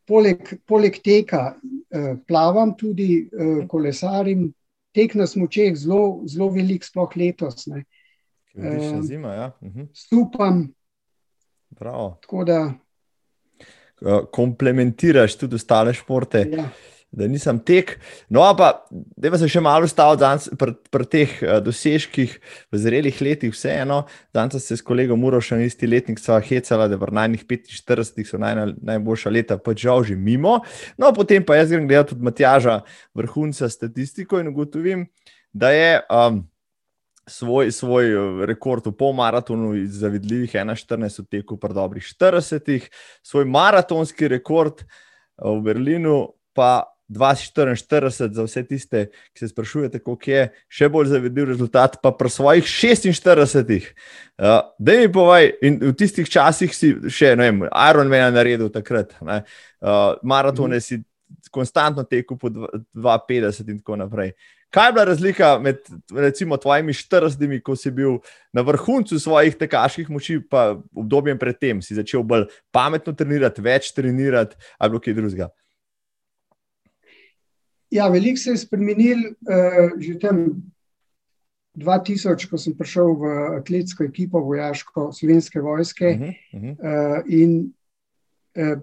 poleg, 0.07 0.61
poleg 0.67 0.99
teka 1.05 1.55
plavam, 2.27 2.75
tudi 2.77 3.29
uh, 3.33 3.67
kolesarim, 3.69 4.53
tek 4.93 5.15
na 5.15 5.27
smočeh, 5.27 5.77
zelo, 5.77 6.23
zelo 6.27 6.51
velik, 6.51 6.85
sploh 6.85 7.17
letos. 7.17 7.67
Ne. 7.67 7.85
Odlična 8.59 9.03
zima. 9.03 9.35
Ja. 9.35 9.53
Uh 9.61 9.69
-huh. 9.69 9.87
Stupam. 9.95 10.69
Tako 12.21 12.45
da. 12.45 12.73
Komplementiraš 14.33 15.37
tudi 15.37 15.55
ostale 15.55 15.95
športe. 15.95 16.47
Ja. 16.53 16.69
Da 17.11 17.27
nisem 17.27 17.57
tek. 17.59 17.95
No, 18.29 18.43
pa 18.57 18.85
da 18.91 19.39
se 19.39 19.49
še 19.49 19.63
malo 19.65 19.89
ustavim 19.89 20.59
pri 20.61 20.75
pr 20.93 21.05
teh 21.09 21.39
uh, 21.41 21.55
dosežkih 21.65 22.35
v 22.73 22.81
zrelih 22.83 23.23
letih, 23.25 23.55
vseeno. 23.55 24.03
Danes 24.35 24.67
se 24.67 24.77
s 24.77 24.85
kolegom 24.85 25.25
Urošem 25.25 25.63
isti 25.65 25.89
letnik 25.89 26.21
sva 26.21 26.37
hecala, 26.45 26.85
da 26.89 27.01
v 27.01 27.09
najnih 27.09 27.47
45 27.49 28.29
so 28.29 28.37
naj, 28.37 28.75
najboljša 28.77 29.31
leta, 29.33 29.57
pa 29.57 29.73
žal 29.73 30.05
že 30.05 30.17
mimo. 30.21 30.61
No, 31.01 31.13
potem 31.17 31.45
pa 31.45 31.57
jaz 31.57 31.73
grem 31.73 31.89
gledati 31.89 32.13
tudi 32.13 32.29
Matjaža, 32.29 32.83
vrhunca 33.17 33.71
statistiko 33.73 34.41
in 34.41 34.53
ugotovim, 34.53 35.09
da 35.53 35.73
je. 35.73 36.01
Um, 36.13 36.45
svoj, 37.29 37.73
svoj 37.73 38.13
eh, 38.13 38.47
rekord 38.47 38.87
v 38.87 38.93
polmaratonu 38.97 39.75
iz 39.77 40.01
zavidljivih 40.01 40.55
1,14 40.55 41.23
v 41.23 41.27
teku, 41.39 41.57
pa 41.61 41.69
dobrih 41.69 42.05
40, 42.05 42.89
svoj 43.23 43.45
maratonski 43.45 44.29
rekord 44.29 44.83
eh, 44.83 44.87
v 45.45 45.61
Berlinu 45.63 46.35
pa 46.57 46.99
2,44 47.09 48.33
za 48.33 48.45
vse 48.45 48.63
tiste, 48.69 49.07
ki 49.33 49.41
se 49.41 49.49
sprašujete, 49.49 49.99
kako 49.99 50.31
je 50.31 50.43
še 50.69 50.89
bolj 50.93 51.09
zavidljiv 51.15 51.47
rezultat, 51.49 51.97
pa 52.03 52.13
pri 52.13 52.31
svojih 52.31 52.65
46. 52.69 53.87
Uh, 54.39 54.61
da 54.79 54.97
mi 54.99 55.09
povej, 55.13 55.55
in 55.65 55.79
v 55.81 55.95
tistih 55.97 56.29
časih 56.29 56.75
si 56.77 56.93
še, 57.09 57.33
ne 57.37 57.49
vem, 57.49 57.65
Iron 57.89 58.13
Man 58.13 58.37
naredil 58.37 58.69
takrat, 58.75 59.17
uh, 59.25 59.41
maratone 60.21 60.77
mm. 60.77 60.85
si 60.85 61.01
konstantno 61.51 62.05
tekel 62.05 62.37
po 62.37 62.53
2,50 62.53 63.73
in 63.73 63.81
tako 63.81 63.97
naprej. 64.05 64.35
Kaj 64.71 64.89
je 64.89 64.93
bila 64.93 65.05
razlika 65.05 65.59
med 65.59 65.77
recimo 66.13 66.57
tvojimi 66.57 66.93
40, 66.93 67.63
ko 67.65 67.77
si 67.77 67.91
bil 67.91 68.19
na 68.53 68.61
vrhuncu 68.61 69.19
svojih 69.19 69.57
tekaških 69.57 70.11
moči, 70.11 70.41
pa 70.51 70.77
obdobjem 70.95 71.39
predtem, 71.39 71.81
si 71.83 71.97
začel 71.97 72.23
bolj 72.23 72.45
pametno 72.71 73.13
trenirati, 73.17 73.65
več 73.65 73.95
trenirati, 73.97 74.57
ali 74.79 75.01
kaj 75.01 75.17
drugega? 75.17 75.49
Ja, 77.91 78.11
veliko 78.13 78.37
se 78.37 78.51
je 78.51 78.61
spremenil 78.67 79.25
uh, 79.33 79.97
že 79.97 80.19
tam 80.21 80.45
2000, 81.79 82.51
ko 82.51 82.61
sem 82.61 82.77
prišel 82.77 83.15
v 83.17 83.35
atletsko 83.63 84.05
ekipo 84.05 84.43
vojaško 84.45 85.09
slovenske 85.17 85.61
vojske. 85.61 86.07
Uh 86.07 86.21
-huh, 86.21 86.35
uh 86.53 86.63
-huh. 86.63 86.75
Uh, 86.77 87.23
in 87.33 87.73
uh, 88.57 88.79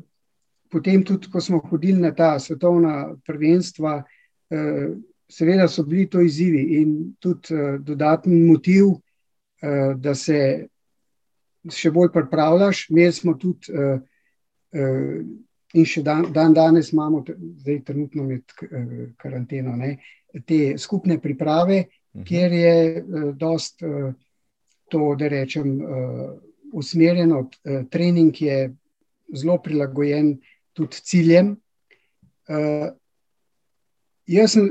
potem 0.72 1.04
tudi, 1.04 1.30
ko 1.32 1.42
smo 1.42 1.60
hodili 1.60 2.02
na 2.02 2.16
ta 2.16 2.40
svetovna 2.40 3.16
prvenstva. 3.26 4.04
Uh, 4.50 4.98
seveda 5.30 5.68
so 5.68 5.84
bili 5.84 6.10
to 6.10 6.22
izzivi 6.22 6.82
in 6.82 7.16
tudi 7.20 7.54
uh, 7.54 7.80
dodatni 7.82 8.40
motiv, 8.46 8.86
uh, 8.86 9.94
da 9.98 10.16
se 10.16 10.68
še 11.72 11.92
bolj 11.92 12.12
pripravljaš. 12.14 12.86
Mi 12.90 13.08
smo 13.12 13.34
tudi, 13.42 13.74
uh, 13.74 14.00
uh, 14.76 15.18
in 15.74 15.86
še 15.86 16.04
dan, 16.06 16.30
dan 16.34 16.54
danes 16.54 16.92
imamo, 16.94 17.24
zdaj 17.62 17.82
trenutno 17.88 18.28
med 18.28 18.56
uh, 18.62 19.10
karanteno, 19.22 19.76
ne, 19.76 19.98
te 20.46 20.78
skupne 20.78 21.20
priprave, 21.22 21.86
uh 21.86 21.86
mhm. 21.86 22.22
-huh. 22.22 22.28
kjer 22.28 22.54
je 22.54 23.04
uh, 23.04 23.36
dost 23.36 23.82
uh, 23.84 24.14
to, 24.90 25.16
da 25.20 25.28
rečem, 25.28 25.82
uh, 25.82 26.34
usmerjeno. 26.74 27.40
Uh, 27.40 27.86
trening 27.90 28.42
je 28.42 28.76
zelo 29.34 29.58
prilagojen 29.58 30.38
tudi 30.74 31.02
ciljem. 31.02 31.56
Uh, 32.48 32.94
jaz 34.28 34.52
sem 34.52 34.70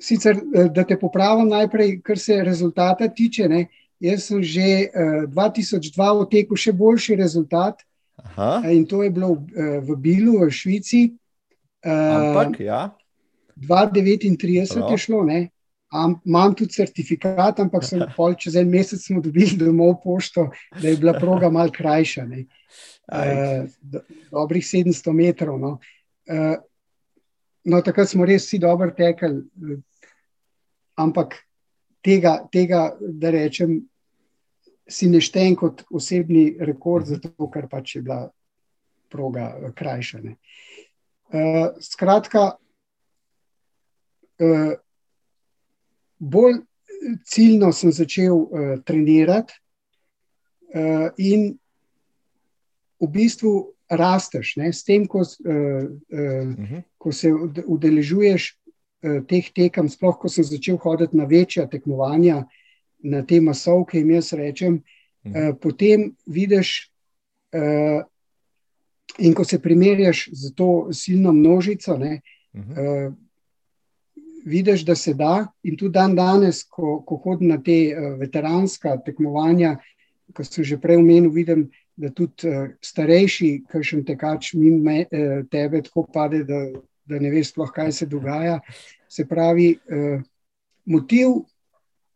sicer, 0.00 0.36
eh, 0.36 0.68
da 0.68 0.84
te 0.84 0.98
popravim 0.98 1.48
najprej, 1.48 2.00
kar 2.02 2.18
se 2.18 2.40
rezultata 2.44 3.08
tiče. 3.08 3.48
Ne, 3.48 3.66
jaz 4.00 4.24
sem 4.30 4.42
že 4.42 4.88
uh, 4.88 5.28
2002 5.28 6.10
otekel 6.24 6.56
še 6.56 6.72
boljši 6.72 7.16
rezultat 7.20 7.82
Aha. 8.16 8.62
in 8.72 8.86
to 8.88 9.02
je 9.04 9.10
bilo 9.12 9.36
uh, 9.36 9.78
v 9.84 9.96
Bilu, 9.96 10.40
v 10.40 10.50
Švici. 10.50 11.02
Uh, 11.84 12.32
Ampak, 12.32 12.60
ja. 12.60 12.88
2039 13.60 14.72
Prav. 14.72 14.92
je 14.92 14.98
šlo, 14.98 15.24
ne. 15.24 15.50
Am, 15.90 16.14
imam 16.24 16.54
tudi 16.54 16.72
certifikat, 16.72 17.60
ampak 17.60 17.84
sem 17.84 18.00
pol 18.16 18.36
čez 18.38 18.56
en 18.56 18.70
mesec 18.70 19.02
dobil 19.20 19.56
domov 19.58 19.98
pošto, 20.04 20.48
da 20.80 20.88
je 20.88 20.96
bila 20.96 21.16
proga 21.18 21.50
malce 21.50 21.76
krajša. 21.76 22.24
Uh, 23.10 23.66
do, 23.82 24.00
dobrih 24.30 24.64
700 24.64 25.12
metrov. 25.12 25.58
No. 25.60 25.76
Uh, 26.30 26.56
no, 27.64 27.82
takrat 27.82 28.08
smo 28.08 28.24
res 28.24 28.46
vsi 28.46 28.60
dobro 28.62 28.94
tekli, 28.96 29.42
ampak 31.00 31.40
tega, 32.04 32.38
tega, 32.52 32.90
da 33.00 33.32
rečem, 33.34 33.80
si 34.90 35.08
ne 35.08 35.20
štejem 35.22 35.56
kot 35.58 35.84
osebni 35.94 36.56
rekord, 36.66 37.06
zato 37.06 37.48
ker 37.52 37.68
pač 37.70 37.96
je 37.96 38.02
bila 38.04 38.24
proga 39.10 39.50
eh, 39.54 39.72
krajša. 39.76 40.22
Uh, 41.30 41.78
skratka, 41.78 42.42
uh, 44.42 44.72
bolj 46.18 46.56
ciljno 47.30 47.70
sem 47.72 47.92
začel 47.94 48.34
uh, 48.34 48.72
trenirati, 48.86 49.54
uh, 50.74 51.06
in 51.22 51.52
v 53.00 53.08
bistvu 53.14 53.54
rasteš, 53.90 54.56
ne, 54.58 54.72
s 54.74 54.82
tem, 54.86 55.06
ko, 55.06 55.22
uh, 55.22 55.26
uh, 55.26 55.86
uh 56.10 56.58
-huh. 56.58 56.82
ko 56.98 57.12
se 57.12 57.30
udeležuješ 57.66 58.59
teh 59.00 59.50
tekem, 59.54 59.88
sploh 59.88 60.18
ko 60.20 60.28
sem 60.28 60.44
začel 60.44 60.76
hoditi 60.80 61.16
na 61.16 61.24
večja 61.24 61.66
tekmovanja, 61.70 62.44
na 63.02 63.22
te 63.24 63.40
masovke, 63.40 63.98
jim 63.98 64.10
jaz 64.12 64.32
rečem, 64.36 64.80
uh, 65.24 65.52
potem 65.60 66.10
vidiš, 66.26 66.90
uh, 67.56 68.04
in 69.18 69.34
ko 69.34 69.44
se 69.44 69.58
primerjaš 69.58 70.28
z 70.32 70.52
to 70.54 70.92
silno 70.92 71.32
množico, 71.32 71.96
ne, 71.98 72.20
uh, 72.54 73.12
vidiš, 74.44 74.84
da 74.84 74.94
se 74.94 75.14
da. 75.14 75.46
In 75.62 75.76
tudi 75.76 75.92
dan 75.92 76.14
danes, 76.16 76.62
ko, 76.64 77.00
ko 77.06 77.16
hodim 77.24 77.48
na 77.48 77.60
te 77.62 77.94
veteranska 78.20 78.96
tekmovanja, 79.04 79.78
ko 80.36 80.44
sem 80.44 80.64
že 80.64 80.78
prej 80.80 81.00
omenil, 81.00 81.32
vidim, 81.32 81.70
da 81.96 82.08
tudi 82.12 82.48
uh, 82.48 82.68
starejši, 82.80 83.50
ki 83.68 83.82
še 83.84 84.04
tekač 84.08 84.54
mimo 84.56 84.92
uh, 84.92 85.42
tebe, 85.52 85.82
tako 85.84 86.06
pade, 86.12 86.44
da, 86.48 86.68
da 87.10 87.18
ne 87.22 87.30
veš, 87.32 87.52
sploh 87.52 87.72
kaj 87.74 87.92
se 87.92 88.06
dogaja. 88.06 88.60
Se 89.10 89.26
pravi, 89.28 89.72
uh, 89.74 90.22
motiv 90.86 91.42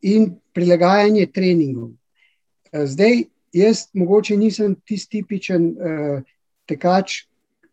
in 0.03 0.31
prilagajanje 0.55 1.27
treningov. 1.35 1.91
Uh, 1.91 2.87
zdaj, 2.87 3.25
jaz 3.55 3.87
mogoče 3.95 4.37
nisem 4.37 4.75
tisti 4.87 5.23
tipičen 5.23 5.69
uh, 5.75 6.25
tekač. 6.71 7.25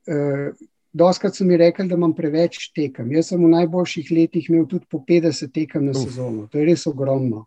Uh, 0.09 0.51
Doskrat 0.93 1.35
so 1.35 1.45
mi 1.47 1.55
rekli, 1.57 1.87
da 1.87 1.95
imam 1.95 2.11
preveč 2.15 2.65
tekem. 2.75 3.13
Jaz 3.15 3.29
sem 3.31 3.39
v 3.39 3.47
najboljših 3.53 4.09
letih 4.11 4.49
imel 4.49 4.65
tudi 4.67 4.85
po 4.91 4.99
50 5.07 5.53
tekem 5.55 5.85
na 5.87 5.93
sezono. 5.95 6.49
To 6.51 6.59
je 6.59 6.65
res 6.67 6.83
ogromno. 6.87 7.45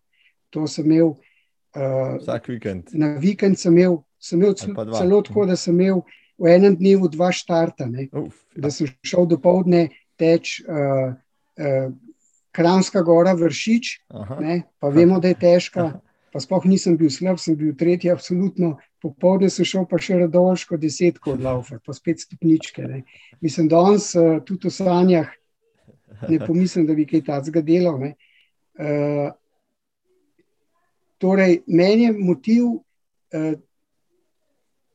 To 0.51 0.65
sem 0.67 0.89
imel. 0.89 1.13
Uh, 1.77 2.17
Vsak 2.23 2.49
vikend. 2.49 2.95
Na 2.97 3.13
vikend 3.21 3.61
sem 3.61 3.77
imel, 3.77 3.99
sem 4.17 4.41
imel 4.41 4.55
celo 4.57 5.21
tako, 5.27 5.45
da 5.51 5.59
sem 5.61 5.77
imel 5.77 6.01
v 6.39 6.51
enem 6.51 6.77
dnevu 6.77 7.09
dva 7.13 7.31
štarta. 7.33 7.87
Uf, 8.13 8.35
ja. 8.55 8.67
Da 8.67 8.71
sem 8.71 8.91
šel 9.07 9.29
do 9.31 9.39
povdne 9.43 9.89
teč 10.21 10.61
uh, 10.67 11.15
uh, 11.15 11.93
Kranska 12.55 13.03
gora, 13.03 13.33
vršič, 13.35 13.89
ne, 14.39 14.61
pa 14.79 14.91
vemo, 14.95 15.19
da 15.19 15.33
je 15.33 15.39
težka. 15.43 15.89
Pa 16.31 16.43
sploh 16.43 16.67
nisem 16.67 16.95
bil 16.99 17.11
slab, 17.11 17.39
sem 17.43 17.57
bil 17.59 17.75
tretji, 17.79 18.13
absolutno. 18.15 18.77
Popoldne 19.03 19.51
sem 19.51 19.67
šel 19.67 19.89
pa 19.91 19.99
še 20.03 20.21
radovško 20.23 20.79
desetko 20.79 21.35
od 21.35 21.43
laufa, 21.43 21.81
pa 21.83 21.95
spet 21.95 22.23
stopničke. 22.23 22.87
Ne. 22.91 23.03
Mislim, 23.43 23.67
da 23.71 23.83
danes 23.83 24.13
uh, 24.19 24.39
tudi 24.47 24.71
v 24.71 24.75
sanjah 24.75 25.31
ne 26.31 26.39
pomislim, 26.47 26.87
da 26.87 26.95
bi 26.95 27.07
kaj 27.11 27.25
takega 27.27 27.63
delal. 27.67 27.99
Uh, 28.03 29.35
torej, 31.23 31.61
meni 31.67 32.07
je 32.07 32.17
motiv, 32.19 32.71
uh, 33.35 33.55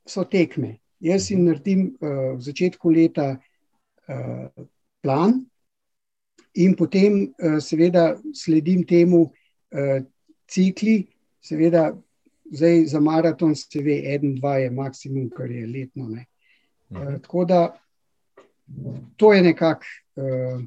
so 0.07 0.23
tekme. 0.27 0.77
Jaz 0.99 1.29
si 1.29 1.37
naredim 1.39 1.93
uh, 2.01 2.35
v 2.35 2.41
začetku 2.43 2.91
leta 2.91 3.29
uh, 3.39 4.65
plan 5.01 5.39
in 6.55 6.75
potem, 6.75 7.29
uh, 7.39 7.59
seveda, 7.63 8.17
sledim 8.35 8.83
temu 8.83 9.29
uh, 9.29 9.99
cikli. 10.49 11.07
Seveda, 11.39 11.93
zdaj 12.51 12.85
za 12.91 12.99
maraton 12.99 13.55
se 13.55 13.79
ve, 13.81 14.01
en, 14.13 14.35
dva 14.35 14.57
je 14.59 14.69
maksimum, 14.69 15.29
kar 15.31 15.51
je 15.51 15.67
letno. 15.67 16.09
Uh, 16.89 17.15
tako 17.23 17.45
da 17.45 17.61
to 19.17 19.33
je 19.33 19.41
nekako. 19.41 19.85
Uh, 20.15 20.63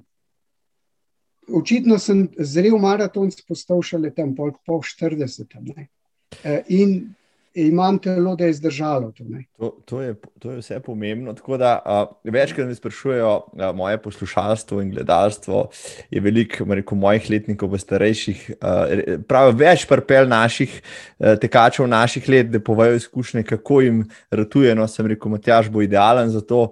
očitno 1.53 1.99
sem 1.99 2.29
zrel 2.39 2.79
maraton, 2.79 3.31
postal 3.49 3.83
šele 3.83 4.11
tam 4.15 4.35
po 4.35 4.49
40. 4.81 5.59
Uh, 5.61 6.61
in 6.69 7.15
imam 7.55 7.99
telo, 7.99 8.37
da 8.37 8.45
je 8.45 8.53
zdržalo. 8.53 9.13
To, 9.13 9.25
to, 9.59 9.71
to, 9.85 10.01
je, 10.01 10.15
to 10.39 10.51
je 10.51 10.59
vse 10.59 10.81
pomembno. 10.81 11.35
Da, 11.59 11.73
uh, 11.85 12.33
večkrat 12.33 12.67
me 12.67 12.75
sprašujejo, 12.75 13.33
uh, 13.53 13.77
moje 13.77 13.99
poslušalstvo 14.03 14.81
in 14.83 14.91
gledalstvo 14.91 15.69
je 16.11 16.21
veliko, 16.21 16.65
rekel, 16.65 16.99
mojih 16.99 17.31
letnikov, 17.31 17.71
pa 17.71 17.79
starejših. 17.79 18.51
Uh, 18.57 19.21
pravi, 19.29 19.57
več 19.65 19.87
prpel 19.89 20.29
naših 20.29 20.81
uh, 20.81 21.35
tekačev, 21.41 21.87
naših 21.89 22.29
let, 22.29 22.51
da 22.53 22.61
povajo 22.61 22.97
izkušnje, 23.01 23.43
kako 23.43 23.81
jim 23.81 24.03
ratuje. 24.31 24.75
No, 24.75 24.89
sem 24.89 25.07
rekel, 25.13 25.33
Matjaž 25.37 25.71
bo 25.73 25.85
idealen 25.85 26.33
za 26.33 26.41
to. 26.41 26.71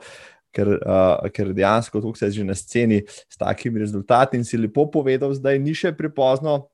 Ker, 0.51 0.67
uh, 0.67 1.29
ker 1.31 1.53
dejansko 1.55 2.01
tukaj 2.03 2.25
se 2.25 2.31
že 2.41 2.45
na 2.45 2.57
sceni 2.59 3.05
s 3.07 3.39
takimi 3.39 3.79
rezultati 3.79 4.35
in 4.35 4.43
si 4.45 4.59
lepo 4.59 4.89
povedal, 4.91 5.31
da 5.39 5.53
ni 5.55 5.77
še 5.79 5.93
prepozno, 5.95 6.65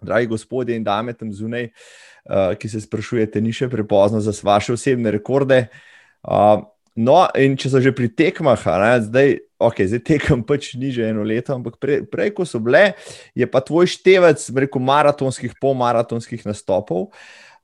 dragi 0.00 0.30
gospodje 0.30 0.72
in 0.72 0.86
dame 0.86 1.12
tam 1.12 1.28
zunaj, 1.28 1.66
uh, 1.68 2.13
ki 2.58 2.68
se 2.68 2.80
sprašujete, 2.80 3.40
ni 3.40 3.52
še 3.52 3.68
prepozno 3.68 4.20
za 4.20 4.32
vaše 4.42 4.72
osebne 4.72 5.12
rekorde. 5.12 5.66
Uh, 6.24 6.64
no, 6.96 7.18
in 7.36 7.56
če 7.60 7.72
so 7.72 7.82
že 7.84 7.92
pri 7.92 8.08
tekmah, 8.08 8.60
ne, 8.80 8.92
zdaj, 9.04 9.36
okay, 9.60 9.88
zdaj 9.90 10.02
tekem 10.08 10.44
pač 10.46 10.72
ni 10.80 10.92
že 10.94 11.10
eno 11.10 11.24
leto, 11.26 11.52
ampak 11.52 11.76
pre, 11.76 12.00
prej, 12.08 12.32
ko 12.36 12.48
so 12.48 12.60
bile, 12.62 12.94
je 13.36 13.44
pa 13.44 13.60
tvoj 13.60 13.90
števec, 13.92 14.40
rekel, 14.64 14.80
maratonskih, 14.80 15.56
polmaratonskih 15.60 16.46
nastopov. 16.48 17.12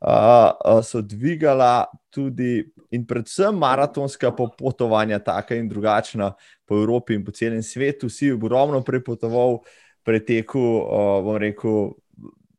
Uh, 0.01 0.81
so 0.81 1.03
dvigala 1.05 1.85
tudi, 2.09 2.65
in 2.89 3.05
predvsem 3.05 3.53
maratonska 3.53 4.33
popotovanja, 4.33 5.21
taka 5.21 5.59
in 5.61 5.69
drugačna 5.69 6.33
po 6.65 6.81
Evropi 6.81 7.19
in 7.19 7.25
po 7.25 7.35
celem 7.37 7.61
svetu. 7.61 8.09
Si 8.09 8.33
ogromno 8.33 8.81
prepotoval, 8.81 9.61
pretekel, 10.01 10.65
uh, 10.81 11.21
bom 11.21 11.37
rekel, 11.37 11.93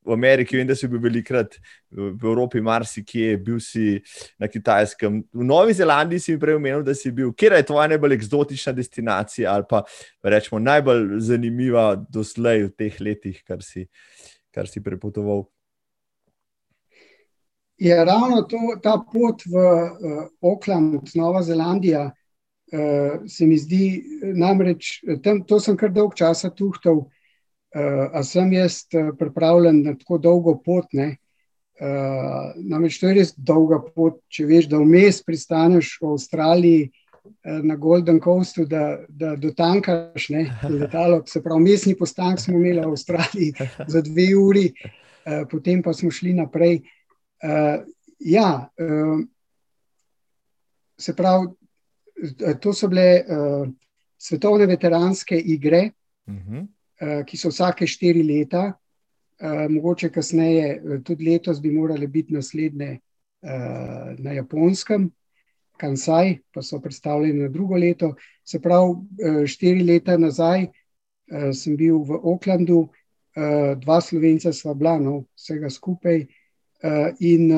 v 0.05 0.13
Ameriki, 0.13 0.57
vem, 0.57 0.67
da 0.67 0.75
si 0.75 0.87
bil 0.89 1.01
velikrat 1.01 1.55
v 1.91 2.09
Evropi, 2.17 2.61
marsikje, 2.61 3.37
bil 3.37 3.59
si 3.61 4.01
na 4.41 4.49
Kitajskem. 4.49 5.21
V 5.29 5.45
Novi 5.45 5.73
Zelandiji 5.77 6.19
si 6.19 6.33
mi 6.33 6.41
prej 6.41 6.57
omenil, 6.57 6.83
da 6.83 6.95
si 6.97 7.11
bil. 7.13 7.33
Kje 7.37 7.53
je 7.61 7.67
tvoja 7.69 7.87
najbolj 7.91 8.17
eksotična 8.17 8.73
destinacija 8.73 9.53
ali 9.53 9.67
pa 9.69 9.83
rečemo 10.23 10.59
najbolj 10.59 11.19
zanimiva 11.21 11.93
doslej 11.95 12.65
v 12.69 12.73
teh 12.77 13.01
letih, 13.01 13.43
kar 13.45 13.61
si, 13.61 13.85
kar 14.49 14.67
si 14.67 14.81
prepotoval? 14.83 15.45
Je 17.81 17.95
ravno 17.97 18.43
to, 18.45 18.57
ta 18.81 18.99
pot 19.01 19.41
v 19.45 19.57
uh, 19.57 20.25
Auckland, 20.41 21.13
Nova 21.17 21.41
Zelandija, 21.41 22.09
uh, 22.09 23.21
se 23.25 23.45
mi 23.45 23.57
zdi, 23.57 24.01
namreč 24.37 24.99
tam, 25.23 25.41
to 25.45 25.57
sem 25.61 25.77
kar 25.77 25.93
dolg 25.93 26.13
časa 26.17 26.53
tuhtal. 26.53 27.05
Uh, 27.05 27.20
a 27.71 28.23
sem 28.23 28.53
jaz 28.53 28.83
uh, 28.93 29.13
pripravljen 29.17 29.83
na 29.85 29.93
tako 29.95 30.17
dolgo 30.17 30.57
pot? 30.59 30.91
Uh, 30.91 32.51
namreč 32.55 32.99
to 32.99 33.07
je 33.07 33.13
res 33.15 33.31
dolga 33.37 33.79
pot, 33.81 34.19
če 34.29 34.45
veš, 34.45 34.67
da 34.69 34.77
vmes 34.81 35.21
pristaneš 35.25 35.95
v 36.01 36.11
Avstraliji 36.13 36.81
uh, 36.89 37.61
na 37.63 37.77
Golden 37.79 38.19
Coastu, 38.21 38.67
da, 38.69 38.99
da 39.07 39.33
dotankaš 39.39 40.27
ne, 40.35 40.43
letalo. 40.81 41.21
Se 41.25 41.41
pravi, 41.41 41.63
mestni 41.71 41.95
postanek 41.97 42.43
smo 42.43 42.59
imeli 42.59 42.83
v 42.83 42.91
Avstraliji 42.91 43.69
za 43.87 44.03
dve 44.05 44.27
uri, 44.37 44.67
uh, 44.75 45.47
potem 45.49 45.81
pa 45.81 45.95
smo 45.95 46.11
šli 46.11 46.35
naprej. 46.37 46.83
Uh, 47.41 47.87
ja, 48.19 48.67
uh, 48.67 49.23
se 50.99 51.15
pravi, 51.15 51.47
to 52.61 52.75
so 52.77 52.91
bile 52.91 53.07
uh, 53.23 53.65
svetovne 54.21 54.67
veteranske 54.69 55.39
igre. 55.39 55.87
Uh 56.27 56.33
mhm. 56.33 56.53
-huh. 56.53 56.67
Eh, 57.01 57.23
ki 57.25 57.37
so 57.37 57.49
vsake 57.49 57.87
štiri 57.89 58.21
leta, 58.21 58.73
eh, 59.41 59.67
mogoče 59.69 60.11
kasneje, 60.13 60.65
eh, 60.75 60.99
tudi 61.03 61.25
letos 61.25 61.61
bi 61.61 61.71
morali 61.71 62.07
biti 62.07 62.33
naslednje 62.33 62.99
na 64.17 64.31
japonskem, 64.31 65.07
Kansai, 65.77 66.39
pa 66.53 66.61
so 66.61 66.77
predstavljeni 66.79 67.39
na 67.39 67.47
drugo 67.49 67.75
leto. 67.75 68.13
Se 68.45 68.59
pravi, 68.61 69.47
štiri 69.47 69.81
leta 69.83 70.13
nazaj 70.17 70.67
sem 71.53 71.73
bil 71.75 72.03
v 72.05 72.19
Oaklandu, 72.21 72.83
dva 73.81 73.97
slovenca 74.01 74.53
sva 74.53 74.75
bila, 74.77 74.99
no, 74.99 75.23
vsega 75.33 75.73
skupaj. 75.73 76.21
In 77.19 77.49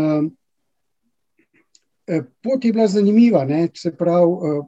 pot 2.39 2.63
je 2.63 2.71
bila 2.71 2.87
zanimiva, 2.87 3.43
ne? 3.43 3.67
se 3.75 3.91
pravi, 3.91 4.63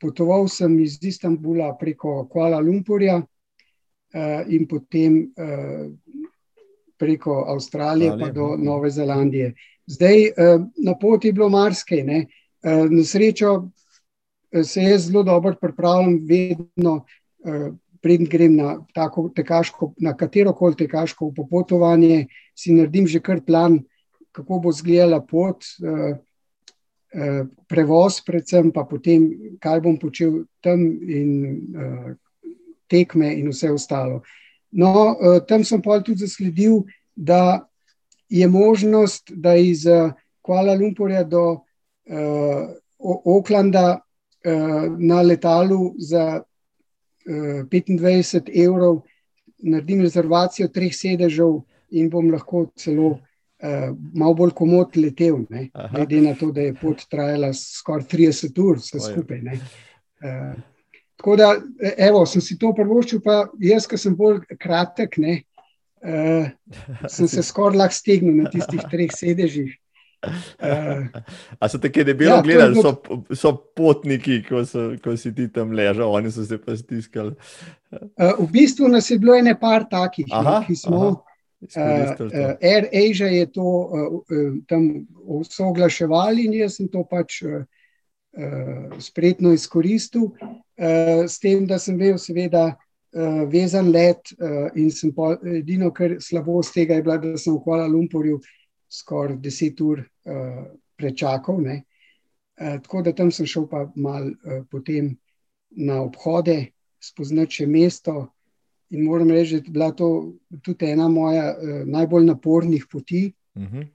potoval 0.00 0.48
sem 0.48 0.78
iz 0.80 0.98
Istanbula 1.02 1.74
preko 1.78 2.24
Kuala 2.30 2.60
Lumpurja 2.60 3.18
uh, 3.20 4.40
in 4.48 4.66
potem 4.68 5.20
uh, 5.36 5.90
preko 6.98 7.44
Avstralije 7.48 8.16
pa 8.20 8.30
do 8.30 8.56
Nove 8.56 8.90
Zelandije. 8.90 9.54
Zdaj 9.86 10.24
uh, 10.30 10.64
na 10.84 10.94
poti 11.00 11.28
je 11.28 11.32
bilo 11.32 11.48
marsikaj. 11.48 12.02
Uh, 12.02 12.90
na 12.90 13.04
srečo 13.04 13.70
se 14.64 14.82
jaz 14.82 15.06
zelo 15.06 15.22
dobro 15.22 15.54
pripravljam, 15.60 16.18
vedno. 16.24 17.04
Uh, 17.38 17.70
Preden 18.00 18.24
grem 18.32 18.54
na, 18.56 18.78
tako, 18.96 19.26
tekaško, 19.28 19.90
na 20.00 20.14
katero 20.16 20.54
koli 20.56 20.72
tekaško 20.72 21.26
popotovanje, 21.36 22.30
si 22.56 22.72
naredim 22.72 23.04
že 23.06 23.20
kar 23.20 23.42
plan, 23.44 23.76
kako 24.32 24.58
bo 24.64 24.70
izgledala 24.72 25.18
pot. 25.20 25.66
Uh, 25.84 26.16
Eh, 26.16 26.16
prevoz, 27.68 28.20
predvsem 28.22 28.70
pa 28.72 28.84
potem, 28.86 29.56
kaj 29.58 29.80
bom 29.82 29.96
počel 29.98 30.44
tam 30.62 30.78
in 31.10 31.30
uh, 31.74 32.12
tekme 32.90 33.32
in 33.34 33.50
vse 33.50 33.70
ostalo. 33.74 34.22
No, 34.70 35.16
uh, 35.18 35.40
tam 35.46 35.64
sem 35.66 35.82
pa 35.82 35.98
tudi 36.02 36.26
zasledil, 36.26 36.84
da 37.16 37.66
je 38.30 38.46
možnost, 38.48 39.32
da 39.34 39.56
iz 39.58 39.82
Kuala 40.40 40.74
Lumpurja 40.74 41.24
do 41.24 41.42
uh, 41.50 42.70
Oaklanda 42.98 43.98
uh, 43.98 44.86
na 44.98 45.22
letalu 45.22 45.94
za 45.98 46.42
25 47.26 48.48
evrov, 48.54 49.02
naredim 49.58 50.00
rezervacijo 50.00 50.70
treh 50.72 50.94
sedežev 50.94 51.60
in 51.90 52.08
bom 52.10 52.30
lahko 52.32 52.64
celo 52.78 53.10
uh, 53.10 53.18
malo 53.60 54.34
bolj 54.34 54.54
komod 54.56 54.96
letel, 54.96 55.42
glede 55.92 56.20
na 56.24 56.34
to, 56.38 56.50
da 56.52 56.64
je 56.64 56.74
pot 56.80 57.02
trajala 57.10 57.52
skoraj 57.56 58.06
30 58.08 58.60
ur, 58.64 58.80
vse 58.80 59.00
skupaj. 59.04 59.42
Uh, 60.20 60.54
tako 61.20 61.36
da, 61.36 61.50
evo, 61.96 62.24
sem 62.26 62.42
si 62.44 62.56
to 62.60 62.72
prvoščil, 62.76 63.20
pa 63.24 63.42
jaz, 63.60 63.88
ki 63.88 64.00
sem 64.00 64.16
bolj 64.16 64.42
kratek, 64.60 65.20
ne, 65.20 65.36
uh, 66.04 66.48
sem 67.08 67.28
se 67.28 67.44
skoraj 67.44 67.82
lahko 67.82 68.00
stegnil 68.00 68.42
na 68.42 68.52
tistih 68.52 68.84
treh 68.92 69.12
sedežih. 69.12 69.76
Uh, 70.20 71.06
A 71.58 71.68
so 71.68 71.78
tako 71.80 72.04
debelo 72.04 72.34
ja, 72.34 72.42
gledali, 72.44 72.76
so, 72.76 72.92
so 73.32 73.54
potniki, 73.76 74.42
ko, 74.44 74.64
so, 74.68 74.90
ko 75.00 75.16
si 75.16 75.32
ti 75.36 75.48
tam 75.48 75.72
ležal, 75.72 76.12
oni 76.12 76.32
so 76.32 76.44
se 76.44 76.58
pa 76.60 76.76
stiskali. 76.76 77.32
Uh, 77.92 78.36
v 78.40 78.48
bistvu 78.52 78.88
nas 78.92 79.08
je 79.10 79.16
bilo 79.20 79.36
ene 79.36 79.56
par 79.60 79.88
takih, 79.88 80.28
aha, 80.28 80.60
ne, 80.60 80.66
ki 80.68 80.76
smo. 80.76 81.00
Aha. 81.00 81.29
Uh, 81.60 82.56
Air 82.60 82.88
Asia 82.92 83.26
je 83.26 83.46
to 83.52 83.62
uh, 83.62 84.22
tam 84.66 85.06
soglaševali 85.44 86.46
in 86.46 86.54
jaz 86.56 86.78
sem 86.78 86.88
to 86.88 87.02
pač 87.04 87.42
uh, 87.44 87.66
spretno 88.98 89.52
izkoristil, 89.52 90.30
uh, 90.32 91.26
s 91.28 91.36
tem, 91.38 91.66
da 91.68 91.76
sem 91.78 91.98
bil 92.00 92.16
seveda 92.18 92.70
uh, 92.72 93.42
vezan 93.52 93.92
let 93.92 94.32
uh, 94.38 94.72
in 94.72 94.88
sem 94.90 95.12
pa, 95.12 95.34
edino, 95.44 95.92
kar 95.92 96.16
slabo 96.20 96.62
z 96.64 96.78
tega 96.78 96.96
je 96.96 97.04
bilo, 97.04 97.18
da 97.20 97.36
sem 97.36 97.52
v 97.52 97.62
Kuala 97.64 97.86
Lumpurju 97.92 98.40
skoraj 98.88 99.36
deset 99.44 99.84
ur 99.84 100.00
uh, 100.00 100.64
prečakal. 100.96 101.60
Uh, 101.60 102.76
tako 102.80 103.02
da 103.04 103.12
tam 103.12 103.28
sem 103.28 103.46
šel 103.46 103.68
pa 103.68 103.84
mal 103.96 104.32
uh, 104.32 104.64
potem 104.72 105.12
na 105.76 106.00
obhode, 106.08 106.72
spoznati 107.00 107.60
še 107.60 107.66
mesto. 107.68 108.30
In 108.90 109.04
moram 109.04 109.30
reči, 109.30 109.50
da 109.50 109.56
je 109.56 109.70
bila 109.70 109.90
to 109.92 110.32
tudi 110.62 110.90
ena 110.90 111.08
moja 111.08 111.54
uh, 111.54 111.82
najbolj 111.86 112.24
napornih 112.26 112.86
poti, 112.90 113.32
uh 113.54 113.62
mhm. 113.62 113.76
-huh. 113.76 113.86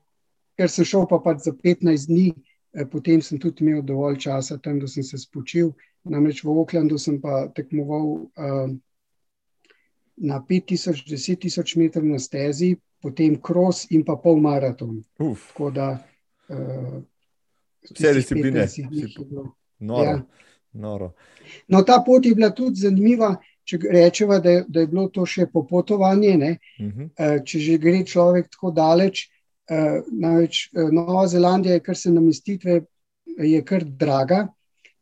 ker 0.58 0.70
sem 0.70 0.86
šel 0.86 1.08
pa 1.10 1.20
pač 1.20 1.44
za 1.44 1.52
15 1.52 2.08
dni, 2.08 2.34
uh, 2.34 2.88
potem 2.92 3.22
sem 3.22 3.40
tudi 3.40 3.64
imel 3.66 3.82
dovolj 3.82 4.18
časa 4.18 4.58
tam, 4.58 4.80
da 4.80 4.88
sem 4.88 5.04
se 5.04 5.18
spočil. 5.18 5.72
Namreč 6.04 6.44
v 6.44 6.50
Oklandu 6.50 6.98
sem 6.98 7.22
pa 7.22 7.48
tekmoval 7.56 8.06
uh, 8.06 8.70
na 10.18 10.40
5000, 10.50 11.04
10.000 11.08 11.78
metrov 11.78 12.06
na 12.06 12.20
stezi, 12.20 12.76
potem 13.02 13.42
kros 13.42 13.86
in 13.92 14.06
pa 14.06 14.16
pol 14.16 14.40
maraton. 14.42 15.04
Uf. 15.20 15.48
Tako 15.52 15.72
da 15.72 15.90
uh, 16.50 17.02
vse 17.92 18.14
discipline. 18.14 18.68
Noro. 19.80 20.04
Ja. 20.04 20.26
Noro. 20.74 21.14
No, 21.68 21.84
ta 21.84 22.02
pot 22.06 22.26
je 22.26 22.36
bila 22.36 22.50
tudi 22.50 22.80
zanimiva 22.80 23.36
če 23.66 23.80
rečemo, 23.92 24.40
da, 24.40 24.60
da 24.68 24.84
je 24.84 24.90
bilo 24.90 25.08
to 25.14 25.26
še 25.26 25.48
popotovanje, 25.54 26.36
uh 26.36 26.86
mhm. 26.86 27.02
eh, 27.02 27.08
-huh. 27.18 27.46
če 27.46 27.60
že 27.60 27.78
gre 27.78 28.04
človek 28.06 28.50
tako 28.50 28.72
daleč. 28.72 29.30
Eh, 29.70 30.02
Največ 30.12 30.70
eh, 30.74 30.92
Nova 30.92 31.28
Zelandija 31.28 31.74
je, 31.74 31.80
kar 31.80 31.98
se 31.98 32.12
namestitve, 32.12 32.82
je 33.38 33.62
kar 33.66 33.84
draga. 33.84 34.48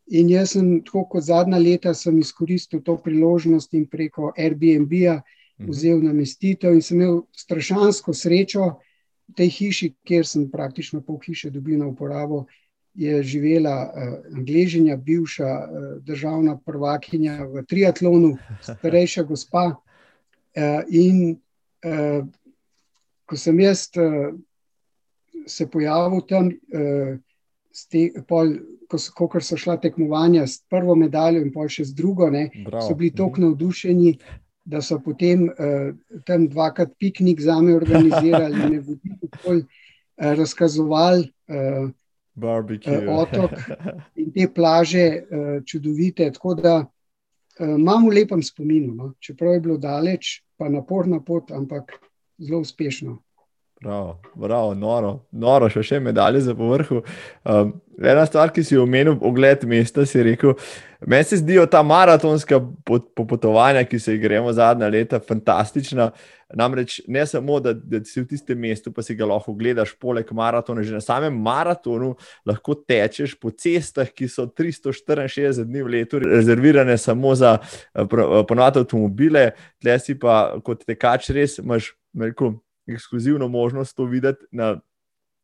In 0.07 0.29
jaz 0.29 0.51
sem, 0.51 0.81
tako 0.83 1.05
kot 1.09 1.23
zadnja 1.23 1.57
leta, 1.57 1.91
izkoristil 2.19 2.81
to 2.81 2.97
priložnost 2.97 3.73
in 3.73 3.85
preko 3.87 4.33
Airbnb-a 4.37 5.21
mhm. 5.59 5.69
vzel 5.69 6.01
namestitev 6.03 6.73
in 6.73 6.81
sem 6.81 7.01
imel 7.01 7.21
strašansko 7.31 8.13
srečo 8.13 8.79
v 9.27 9.33
tej 9.35 9.49
hiši, 9.49 9.93
kjer 10.03 10.25
sem 10.27 10.49
praktično 10.51 11.01
pol 11.01 11.19
hiše 11.23 11.49
dobil 11.49 11.79
na 11.79 11.87
uporabo 11.87 12.45
je 12.93 13.23
živela 13.23 13.89
uh, 13.89 14.37
Angležinja, 14.37 14.97
bivša 14.97 15.49
uh, 15.49 16.03
državna 16.03 16.57
prvakinja 16.65 17.43
v 17.43 17.65
triatlonu, 17.65 18.37
starejša 18.79 19.23
gospa. 19.23 19.75
Uh, 20.53 20.85
in 20.89 21.39
uh, 21.85 22.25
ko 23.25 23.37
sem 23.37 23.59
jaz 23.59 23.87
uh, 23.97 24.35
se 25.47 25.67
pojavil 25.67 26.21
tam, 26.29 26.51
uh, 26.53 27.17
te, 27.89 28.11
pol, 28.27 28.53
ko, 28.89 28.99
so, 29.01 29.13
ko 29.17 29.41
so 29.41 29.57
šla 29.57 29.79
tekmovanja 29.81 30.45
s 30.47 30.61
prvo 30.69 30.95
medaljo 30.95 31.41
in 31.41 31.49
pol 31.53 31.71
še 31.71 31.87
z 31.89 31.97
drugo, 31.97 32.29
ne, 32.29 32.49
so 32.77 32.93
bili 32.93 33.09
tako 33.15 33.41
mhm. 33.41 33.49
navdušeni. 33.49 34.17
Da 34.63 34.79
so 34.79 34.95
potem 35.03 35.49
uh, 35.49 35.89
tam 36.23 36.45
dvakrat 36.47 36.93
piknik 36.95 37.41
za 37.43 37.57
me 37.59 37.73
organizirali, 37.75 38.55
ne 38.71 38.77
vodili, 38.79 39.17
tako 39.33 39.57
uh, 39.57 39.65
razkazovali 40.15 41.25
uh, 41.51 41.89
Barbecue. 42.33 42.97
Uh, 43.07 43.19
otok 43.21 43.51
in 44.15 44.31
te 44.33 44.47
plaže 44.53 45.05
uh, 45.05 45.59
čudovite. 45.65 46.31
Tako 46.33 46.55
da 46.57 46.75
uh, 46.81 47.75
imam 47.77 48.07
v 48.09 48.15
lepem 48.21 48.43
spominu, 48.43 48.93
no? 48.95 49.13
čeprav 49.19 49.53
je 49.53 49.63
bilo 49.67 49.77
daleč, 49.77 50.39
pa 50.57 50.69
naporna 50.69 51.21
pot, 51.21 51.51
ampak 51.51 51.93
zelo 52.37 52.63
uspešno. 52.65 53.19
Bravo, 53.83 54.21
bravo, 54.35 54.73
noro, 54.73 55.09
noro, 55.31 55.67
še, 55.67 55.81
še 55.83 55.97
medalje 55.99 56.39
za 56.45 56.53
povrhu. 56.55 57.01
Um, 57.43 57.73
ena 57.99 58.23
stvar, 58.23 58.53
ki 58.55 58.63
si 58.63 58.77
omenil, 58.79 59.17
ogled 59.27 59.65
mesta, 59.67 60.05
si 60.07 60.23
rekel, 60.23 60.53
meni 61.03 61.27
se 61.27 61.41
zdijo 61.41 61.65
ta 61.67 61.81
maratonska 61.83 62.61
popotovanja, 62.87 63.83
ki 63.83 63.99
se 63.99 64.15
jih 64.15 64.23
gremo 64.23 64.53
zadnja 64.55 64.87
leta, 64.87 65.19
fantastična. 65.19 66.13
Namreč 66.55 67.01
ne 67.11 67.25
samo, 67.27 67.59
da, 67.59 67.73
da 67.75 67.99
si 68.07 68.23
v 68.23 68.29
tistem 68.31 68.63
mestu, 68.63 68.93
pa 68.95 69.03
si 69.03 69.17
ga 69.19 69.27
lahko 69.27 69.51
gledaš, 69.59 69.97
poleg 69.99 70.31
maratona, 70.31 70.85
že 70.85 70.95
na 70.95 71.03
samem 71.03 71.35
maratonu 71.43 72.13
lahko 72.47 72.79
tečeš 72.79 73.35
po 73.35 73.51
cestah, 73.51 74.07
ki 74.07 74.31
so 74.31 74.47
364 74.47 75.65
dni 75.67 75.83
v 75.83 75.97
letu 75.97 76.23
rezervirane 76.23 76.95
samo 76.95 77.35
za 77.35 77.57
eh, 77.59 78.05
ponovno 78.07 78.69
avtomobile, 78.69 79.49
tle 79.83 79.99
si 79.99 80.15
pa 80.15 80.53
kot 80.63 80.87
tekač 80.87 81.33
res 81.35 81.59
imaš. 81.59 81.97
Rekel, 82.13 82.51
ekskluzivno 82.87 83.47
možnost 83.47 83.95
to 83.95 84.05
videti 84.05 84.45
na 84.51 84.79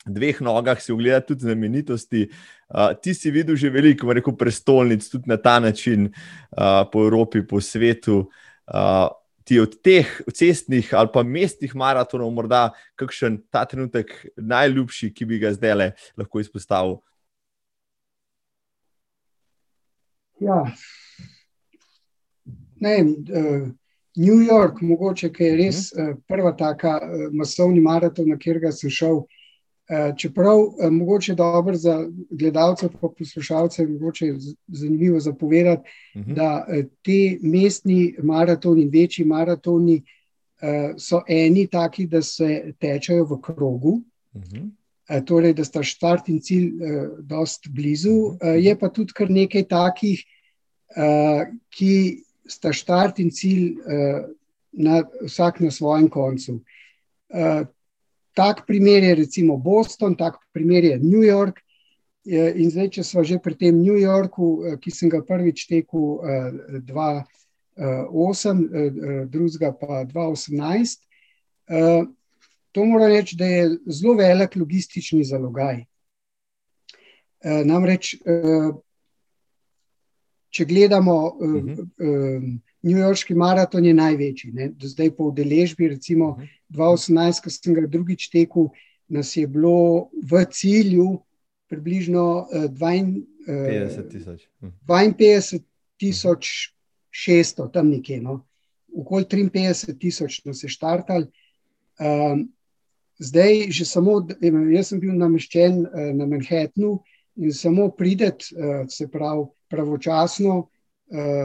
dveh 0.06 0.42
nogah, 0.42 0.82
si 0.82 0.92
ogledati 0.92 1.28
tudi 1.28 1.42
znamenitosti. 1.42 2.30
Uh, 2.70 2.94
ti 3.02 3.14
si 3.14 3.32
videl 3.32 3.56
že 3.56 3.70
veliko, 3.70 4.14
rekel, 4.14 4.36
prestolnic, 4.38 5.10
tudi 5.10 5.30
na 5.30 5.38
ta 5.38 5.60
način 5.60 6.06
uh, 6.06 6.88
po 6.92 7.04
Evropi, 7.04 7.48
po 7.48 7.62
svetu. 7.62 8.30
Uh, 8.68 9.10
ti 9.44 9.60
od 9.60 9.74
teh 9.82 10.06
cestnih 10.34 10.94
ali 10.94 11.10
pa 11.14 11.24
mestnih 11.24 11.76
maratonov, 11.76 12.30
morda 12.32 12.70
kakšen 12.96 13.40
ta 13.50 13.66
trenutek 13.66 14.14
najljubši, 14.38 15.10
ki 15.14 15.26
bi 15.26 15.40
ga 15.42 15.54
zdaj 15.56 15.92
lahko 16.18 16.40
izpostavil? 16.40 17.00
Ja, 20.40 20.64
ne. 22.80 23.04
New 24.16 24.42
York, 24.42 24.82
mogoče, 24.82 25.30
ki 25.34 25.44
je 25.44 25.58
res 25.58 25.82
uh, 25.94 26.16
prva 26.28 26.54
taka 26.58 26.98
uh, 26.98 27.28
masovni 27.32 27.82
maraton, 27.82 28.30
na 28.30 28.38
katerega 28.40 28.72
sem 28.74 28.90
šel. 28.90 29.24
Uh, 29.90 30.12
čeprav 30.18 30.60
uh, 30.60 30.90
mogoče 30.94 31.34
dobro 31.36 31.76
za 31.76 31.96
gledalce, 32.30 32.90
pa 32.94 33.10
poslušalce, 33.18 33.88
mogoče 33.88 34.34
zanimivo 34.68 35.20
zapovedati, 35.20 35.90
uh 36.16 36.22
mhm. 36.22 36.32
-huh. 36.32 36.36
da 36.36 36.66
uh, 36.68 36.86
te 37.06 37.38
mestni 37.42 38.16
maratoni, 38.24 38.90
večji 38.90 39.26
maratoni, 39.26 40.04
uh, 40.62 40.96
so 40.98 41.22
eni 41.28 41.68
taki, 41.68 42.08
da 42.08 42.22
se 42.22 42.74
tečajo 42.80 43.24
v 43.26 43.42
krogu. 43.42 44.02
Uh 44.34 44.42
-huh. 44.42 44.70
uh, 45.10 45.26
torej, 45.26 45.54
da 45.54 45.64
sta 45.64 45.84
štart 45.84 46.30
in 46.30 46.40
cilj 46.42 46.68
uh, 46.68 47.10
dost 47.20 47.68
blizu. 47.70 48.14
Uh, 48.14 48.38
je 48.58 48.80
pa 48.80 48.90
tudi 48.90 49.14
kar 49.14 49.30
nekaj 49.30 49.64
takih, 49.64 50.24
uh, 50.98 51.48
ki 51.70 52.24
sta 52.50 52.74
štart 52.74 53.20
in 53.22 53.32
cilj 53.32 53.78
uh, 53.80 54.26
na, 54.72 55.04
vsak 55.26 55.60
na 55.60 55.72
svojem 55.72 56.10
koncu. 56.10 56.60
Uh, 57.30 57.68
tak 58.34 58.66
primer 58.68 59.04
je 59.04 59.16
recimo 59.16 59.58
Boston, 59.58 60.16
tak 60.16 60.38
primer 60.54 60.84
je 60.84 61.00
New 61.00 61.24
York. 61.24 61.60
Uh, 61.60 62.52
in 62.56 62.70
zdaj, 62.72 62.90
če 63.00 63.04
smo 63.04 63.24
že 63.24 63.40
pri 63.42 63.56
tem 63.56 63.78
New 63.78 63.98
Yorku, 63.98 64.46
uh, 64.60 64.78
ki 64.82 64.92
sem 64.92 65.10
ga 65.10 65.22
prvič 65.26 65.68
tekel 65.70 66.20
2008, 66.86 67.24
uh, 67.78 69.26
drugega 69.30 69.72
pa 69.74 70.06
2018. 70.06 71.06
Uh, 71.70 72.10
to 72.72 72.86
moram 72.86 73.10
reči, 73.10 73.36
da 73.38 73.46
je 73.46 73.78
zelo 73.88 74.14
velik 74.18 74.56
logistični 74.56 75.24
zalogaj. 75.24 75.86
Uh, 77.40 77.66
namreč 77.66 78.16
uh, 78.20 78.76
če 80.50 80.66
gledamo, 80.66 81.16
uh 81.40 81.50
-huh. 81.50 81.80
uh, 81.80 82.44
New 82.82 82.98
Yorkski 82.98 83.36
maraton 83.36 83.86
je 83.86 83.94
največji, 83.94 84.52
ne? 84.54 84.70
do 84.70 84.88
zdaj 84.88 85.12
po 85.16 85.24
udeležbi, 85.24 85.88
recimo 85.88 86.30
uh 86.30 86.38
-huh. 86.38 86.48
2018, 86.70 87.44
ko 87.44 87.50
sem 87.50 87.74
ga 87.74 87.88
drugič 87.88 88.30
tekel, 88.30 88.70
nas 89.08 89.38
je 89.38 89.48
bilo 89.48 90.10
v 90.24 90.46
cilju 90.52 91.20
približno 91.70 92.48
uh, 92.54 92.64
52 92.64 94.10
tisoč. 94.10 94.48
Uh 94.62 94.70
-huh. 94.70 94.74
52 94.88 95.64
tisoč 95.98 96.74
600, 97.28 97.72
tam 97.72 97.90
nekje. 97.90 98.22
No? 98.22 98.46
Okoli 98.96 99.26
53 99.26 99.98
tisoč 100.00 100.46
nas 100.46 100.64
je 100.64 100.70
štartal. 100.70 101.28
Um, 102.00 102.50
zdaj, 103.20 103.72
že 103.72 103.86
samo, 103.86 104.28
jaz 104.72 104.88
sem 104.88 105.00
bil 105.00 105.14
nameščen 105.14 105.86
uh, 105.86 106.12
na 106.16 106.26
Manhattnu 106.26 107.04
in 107.36 107.54
samo 107.54 107.90
prideti, 107.90 108.56
uh, 108.56 108.88
se 108.88 109.08
pravi, 109.08 109.46
pravočasno 109.70 110.68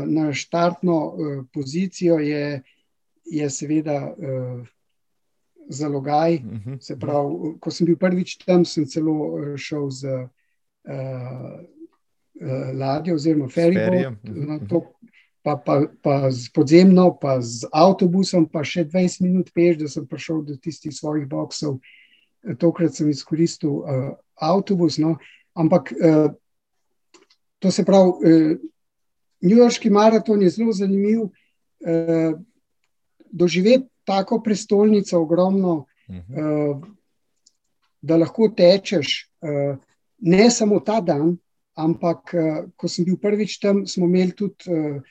na 0.06 0.32
štartno 0.32 0.96
pozicijo 1.54 2.18
je, 2.20 2.62
je 3.24 3.50
seveda 3.50 4.14
zalogaj. 5.68 6.34
Uh 6.34 6.52
mhm. 6.52 6.74
Se 6.80 6.94
mhm. 6.94 7.00
pravi, 7.00 7.52
ko 7.60 7.70
sem 7.70 7.86
bil 7.86 7.96
prvič 7.96 8.36
tam, 8.44 8.64
sem 8.64 8.84
celo 8.86 9.56
šel 9.56 9.88
z 9.90 10.28
ladjo 12.74 13.14
oziroma 13.14 13.48
ferijo. 13.48 14.10
Mhm, 14.10 14.58
pa, 15.44 15.56
pa, 15.56 15.84
pa 16.02 16.30
z 16.30 16.48
podzemno, 16.48 17.18
pa 17.20 17.36
z 17.40 17.68
avtobusom, 17.68 18.48
pa 18.48 18.64
še 18.64 18.86
20 18.88 19.20
minut 19.20 19.52
peš, 19.52 19.76
da 19.82 19.88
sem 19.92 20.06
prišel 20.08 20.40
do 20.48 20.56
tistih 20.56 20.94
svojih 20.96 21.28
boksov. 21.28 21.82
Tokrat 22.60 22.96
sem 22.96 23.10
izkoristil 23.12 23.84
uh, 23.84 24.16
avtobus. 24.40 24.96
No. 25.00 25.18
Ampak 25.52 25.92
uh, 25.92 26.32
to 27.64 27.70
se 27.72 27.84
pravi, 27.84 28.10
New 29.40 29.56
Yorkski 29.56 29.88
maraton 29.90 30.42
je 30.42 30.50
zelo 30.52 30.72
zanimiv. 30.72 31.22
Uh, 31.24 32.36
doživeti 33.34 33.88
tako 34.04 34.42
prestolnico, 34.42 35.20
ogromno, 35.20 35.86
uh 36.08 36.14
-huh. 36.14 36.70
uh, 36.70 36.88
da 38.02 38.16
lahko 38.16 38.48
tečeš, 38.48 39.30
uh, 39.40 39.78
ne 40.18 40.50
samo 40.50 40.80
ta 40.80 41.00
dan, 41.00 41.36
ampak 41.74 42.34
uh, 42.34 42.70
ko 42.76 42.88
sem 42.88 43.04
bil 43.04 43.16
prvič 43.16 43.58
tam, 43.58 43.86
smo 43.86 44.06
imeli 44.06 44.32
tudi 44.32 44.70
uh, 44.70 45.02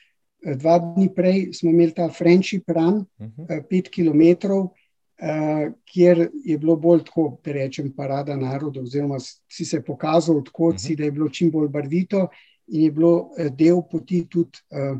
dva 0.55 0.79
dni 0.79 1.09
prej, 1.15 1.53
smo 1.53 1.69
imeli 1.69 1.91
ta 1.91 2.09
Friendship 2.09 2.63
Run, 2.69 2.95
uh 2.95 3.27
-huh. 3.27 3.57
uh, 3.57 3.65
pet 3.69 3.89
km. 3.89 4.21
Uh, 5.13 5.71
kjer 5.85 6.29
je 6.43 6.57
bilo 6.57 6.75
bolj 6.75 7.03
tako, 7.05 7.37
da 7.45 7.51
rečem, 7.53 7.91
parada 7.95 8.35
narodov, 8.35 8.83
oziroma 8.83 9.19
si 9.21 9.65
se 9.65 9.83
pokazal, 9.85 10.37
odkot 10.37 10.73
uh 10.73 10.79
-huh. 10.79 10.87
si, 10.87 10.95
da 10.95 11.03
je 11.03 11.11
bilo 11.11 11.29
čim 11.29 11.51
bolj 11.51 11.67
barvito, 11.69 12.27
in 12.67 12.81
je 12.81 12.91
bilo 12.91 13.29
uh, 13.37 13.47
del 13.55 13.81
poti 13.91 14.25
tudi, 14.29 14.59
uh, 14.71 14.97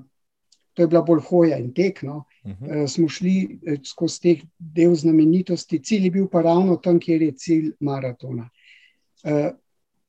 to 0.74 0.82
je 0.82 0.88
bila 0.88 1.02
bolj 1.02 1.20
hoja 1.20 1.58
in 1.58 1.74
tek. 1.74 2.04
No. 2.04 2.24
Uh 2.44 2.52
-huh. 2.52 2.84
uh, 2.84 2.90
smo 2.90 3.10
šli 3.10 3.60
skozi 3.84 4.20
te 4.22 4.36
del 4.58 4.96
znamenitosti, 4.96 5.84
cilj 5.84 6.04
je 6.04 6.12
bil 6.12 6.28
pa 6.28 6.42
ravno 6.42 6.76
tam, 6.76 7.00
kjer 7.00 7.22
je 7.22 7.32
cilj 7.32 7.72
maratona. 7.80 8.50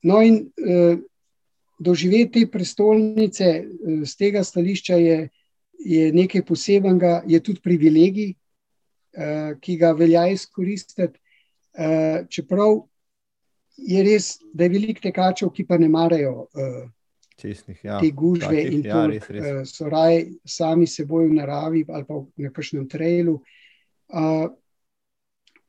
No, 0.01 0.21
in 0.21 0.51
doživeti 1.79 2.45
te 2.45 2.51
prestolnice 2.51 3.63
z 4.03 4.17
tega 4.17 4.43
stališča 4.43 4.95
je, 4.95 5.29
je 5.79 6.13
nekaj 6.13 6.45
posebenega, 6.45 7.23
je 7.27 7.39
tudi 7.39 7.59
privilegij, 7.63 8.33
ki 9.61 9.77
ga 9.77 9.91
velja 9.95 10.27
izkoristiti. 10.31 11.19
Čeprav 12.31 12.77
je 13.77 14.03
res, 14.03 14.37
da 14.53 14.63
je 14.63 14.73
veliko 14.75 15.03
tekačev, 15.03 15.51
ki 15.55 15.65
pa 15.67 15.77
ne 15.77 15.89
marajo. 15.91 16.47
Cestnih, 17.35 17.79
ja. 17.83 17.99
Te 17.99 18.11
gužve 18.15 18.47
Takih, 18.47 18.73
in 18.73 18.85
ja, 18.87 19.01
res, 19.11 19.25
res. 19.29 19.73
so 19.75 19.89
raje 19.91 20.37
sami 20.47 20.87
seboj 20.87 21.27
v 21.27 21.35
naravi 21.41 21.83
ali 21.89 22.07
pa 22.07 22.21
na 22.39 22.51
kakšnem 22.55 22.87
trailu. 22.87 23.41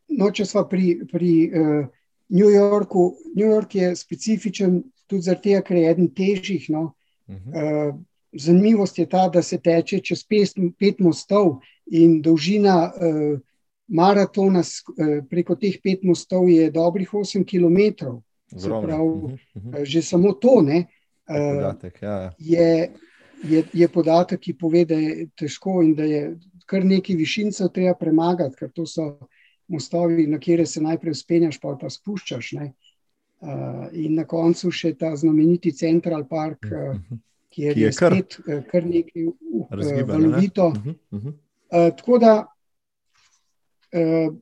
No, 0.07 0.31
če 0.31 0.47
smo 0.47 0.63
pri, 0.71 1.01
pri 1.11 1.33
uh, 1.51 1.87
New 2.29 2.51
Yorku, 2.51 3.17
New 3.35 3.51
York 3.51 3.75
je 3.75 3.97
specifičen 3.99 4.79
tudi 5.07 5.27
zaradi 5.27 5.51
tega, 5.51 5.65
ker 5.67 5.81
je 5.81 5.91
eden 5.91 6.13
težjih. 6.15 6.69
No. 6.71 6.93
Uh 7.27 7.35
-huh. 7.35 7.91
uh, 7.91 7.99
zanimivost 8.39 8.99
je 8.99 9.07
ta, 9.09 9.29
da 9.29 9.43
se 9.43 9.59
teče 9.59 10.01
čez 10.01 10.25
pet, 10.25 10.57
pet 10.79 11.01
mostov 11.01 11.61
in 11.87 12.21
dolžina 12.23 12.93
uh, 12.93 13.39
maratona 13.89 14.61
uh, 14.61 15.19
preko 15.31 15.57
teh 15.57 15.79
pet 15.83 16.03
mostov 16.03 16.51
je 16.51 16.71
dobrih 16.71 17.11
8 17.13 17.45
km. 17.45 18.17
Prav, 18.57 19.07
uh 19.07 19.23
-huh. 19.23 19.39
uh 19.55 19.63
-huh. 19.63 19.85
Že 19.85 20.03
samo 20.03 20.33
to 20.33 20.63
ne, 20.63 20.87
uh, 21.29 21.55
podatek, 21.55 22.03
ja, 22.03 22.11
ja. 22.11 22.33
Je, 22.39 22.91
je, 23.45 23.65
je 23.73 23.89
podatek, 23.89 24.41
ki 24.41 24.55
pove, 24.55 24.85
da 24.85 24.95
je 24.95 25.29
težko 25.37 25.83
in 25.83 25.95
da 25.95 26.05
je 26.05 26.37
kar 26.67 26.85
nekaj 26.85 27.17
višincev 27.17 27.69
treba 27.69 27.95
premagati, 27.95 28.57
ker 28.57 28.71
to 28.75 28.87
so 28.87 29.19
mostovi, 29.69 30.27
na 30.27 30.39
kere 30.39 30.67
se 30.67 30.81
najprej 30.81 31.15
spenjaš, 31.15 31.61
pa 31.61 31.77
pa 31.81 31.91
spuščaš. 31.91 32.53
Ne. 32.53 32.73
Uh, 33.41 33.87
in 33.93 34.15
na 34.15 34.25
koncu 34.25 34.71
še 34.71 34.95
ta 34.95 35.17
znameniti 35.17 35.73
Central 35.73 36.25
Park, 36.29 36.67
uh, 36.73 36.97
kjer 37.57 37.79
je, 37.79 37.87
je 37.87 37.93
kar, 37.97 38.15
spet, 38.15 38.39
uh, 38.45 38.63
kar 38.71 38.85
nekaj 38.87 39.27
uh, 39.27 40.09
valovito. 40.09 40.73
Ne? 40.85 40.95
Uh 41.11 41.23
-huh. 41.23 41.33
uh, 41.33 41.97
tako 41.97 42.19
da, 42.19 42.35
uh, 43.97 44.35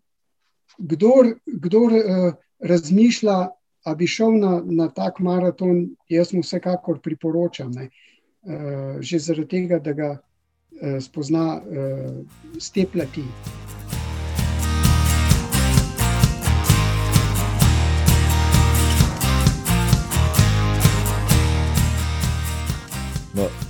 kdor, 0.78 1.34
kdor 1.46 1.92
uh, 1.92 2.32
razmišlja, 2.58 3.38
da 3.84 3.94
bi 3.94 4.06
šel 4.06 4.38
na, 4.40 4.62
na 4.64 4.88
tak 4.88 5.20
maraton, 5.20 5.90
jaz 6.08 6.32
mu 6.32 6.40
vsekakor 6.40 7.00
priporočam. 7.00 7.70
Uh, 7.70 9.00
že 9.00 9.18
zaradi 9.18 9.48
tega, 9.48 9.78
da 9.78 9.92
ga 9.92 10.10
uh, 10.10 10.98
spozna 11.00 11.60
uh, 11.60 12.26
stepljati. 12.58 13.24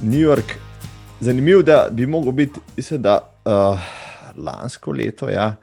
New 0.04 0.20
York, 0.20 0.54
zanimivo, 1.20 1.62
da 1.62 1.88
bi 1.90 2.06
lahko 2.06 2.32
bil, 2.32 2.48
mislim, 2.76 3.02
da 3.02 3.18
uh, 3.44 3.80
lansko 4.36 4.92
leto, 4.92 5.28
ja, 5.30 5.56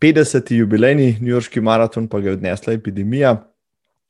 50. 0.00 0.52
jubilejni 0.54 1.16
New 1.20 1.34
Yorkski 1.34 1.60
maraton, 1.60 2.08
pa 2.08 2.20
ga 2.20 2.28
je 2.28 2.36
odnesla 2.38 2.72
epidemija. 2.72 3.34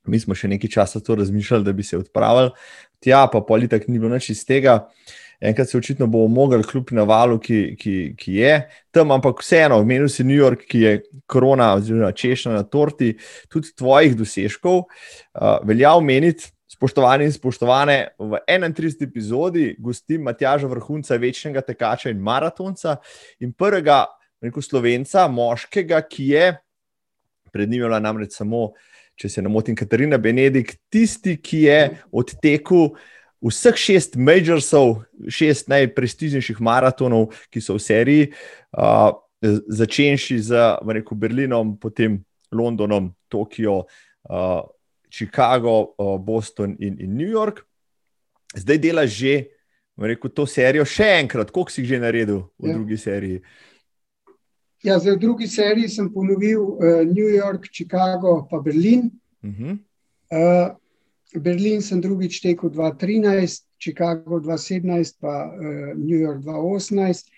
Mi 0.04 0.20
smo 0.20 0.34
še 0.36 0.48
nekaj 0.48 0.70
časa 0.70 1.00
to 1.00 1.14
razmišljali, 1.14 1.64
da 1.64 1.72
bi 1.72 1.82
se 1.82 1.96
odpravili, 1.96 2.52
tja 3.00 3.24
pa 3.32 3.40
politik 3.40 3.88
ni 3.88 3.98
bilo 3.98 4.12
nič 4.14 4.30
iz 4.30 4.44
tega. 4.44 4.82
Enkrat 5.40 5.70
se 5.70 5.78
očitno 5.78 6.06
bomo 6.06 6.28
mogli, 6.28 6.62
kljub 6.62 6.92
navalu, 6.92 7.38
ki, 7.40 7.60
ki, 7.80 7.96
ki 8.20 8.34
je 8.36 8.54
tam, 8.92 9.14
ampak 9.16 9.40
vseeno, 9.40 9.80
omenil 9.80 10.08
si 10.12 10.24
New 10.28 10.36
York, 10.36 10.66
ki 10.68 10.80
je 10.84 10.96
korona, 11.26 11.72
oziroma 11.80 12.12
češnja 12.12 12.52
na 12.52 12.64
torti, 12.68 13.14
tudi 13.48 13.72
tvojih 13.72 14.18
dosežkov. 14.20 14.82
Uh, 14.84 15.56
velja 15.64 15.94
omeniti, 15.96 16.52
Spoštovani 16.80 17.26
in 17.28 17.32
spoštovane, 17.32 17.94
v 18.16 18.38
31. 18.48 19.04
epizodi 19.04 19.74
gostim 19.78 20.22
Matjaža 20.24 20.64
Vrhunca, 20.64 21.18
večnega 21.20 21.60
tekača 21.60 22.08
in 22.08 22.22
maratonca 22.24 22.94
in 23.36 23.52
prvega 23.52 24.06
rekel, 24.40 24.64
slovenca, 24.64 25.26
moškega, 25.28 26.00
ki 26.08 26.30
je 26.30 26.46
pred 27.52 27.68
njim 27.68 27.84
bila 27.84 28.00
namreč 28.00 28.32
samo, 28.38 28.70
če 29.20 29.28
se 29.28 29.44
ne 29.44 29.52
motim, 29.52 29.76
Katarina 29.76 30.16
Benedikt, 30.16 30.80
tisti, 30.88 31.36
ki 31.36 31.66
je 31.66 31.78
odtekel 32.16 32.94
vseh 33.44 33.76
šest 33.76 34.16
majorsov, 34.16 35.02
šest 35.28 35.68
najprestižnejših 35.68 36.64
maratonov, 36.64 37.34
ki 37.52 37.60
so 37.60 37.76
v 37.76 37.84
seriji, 37.90 38.32
uh, 38.72 39.12
začenši 39.68 40.40
z 40.48 40.66
rekel, 40.96 41.20
Berlinom, 41.28 41.76
potem 41.76 42.22
Londonom, 42.48 43.12
Tokijo. 43.28 43.82
Uh, 44.24 44.64
Chicago, 45.10 45.94
Boston 46.18 46.76
in, 46.78 47.00
in 47.00 47.16
New 47.16 47.28
York. 47.28 47.66
Zdaj 48.56 48.78
delaš 48.78 49.10
že, 49.10 49.34
rekel, 49.98 50.30
to 50.30 50.46
serijo 50.46 50.86
še 50.86 51.06
enkrat, 51.20 51.50
koliko 51.50 51.70
si 51.70 51.84
že 51.86 52.00
naredil 52.02 52.48
v 52.58 52.70
ja. 52.70 52.74
drugi 52.74 52.96
seriji? 52.98 53.42
Ja, 54.82 54.96
v 54.96 55.18
drugi 55.20 55.46
seriji 55.50 55.90
sem 55.92 56.08
ponovil 56.08 56.62
uh, 56.62 57.02
New 57.04 57.28
York, 57.28 57.68
Chicago, 57.68 58.46
pa 58.50 58.62
Berlin. 58.64 59.10
Uh 59.44 59.50
-huh. 59.50 59.78
uh, 60.32 60.68
Berlin 61.36 61.82
sem 61.82 62.00
drugič 62.00 62.40
tekel 62.40 62.70
2013, 62.70 63.66
Chicago 63.78 64.40
2017, 64.40 65.20
pa 65.20 65.52
uh, 65.52 65.94
New 65.94 66.18
York 66.18 66.42
2018. 66.42 67.28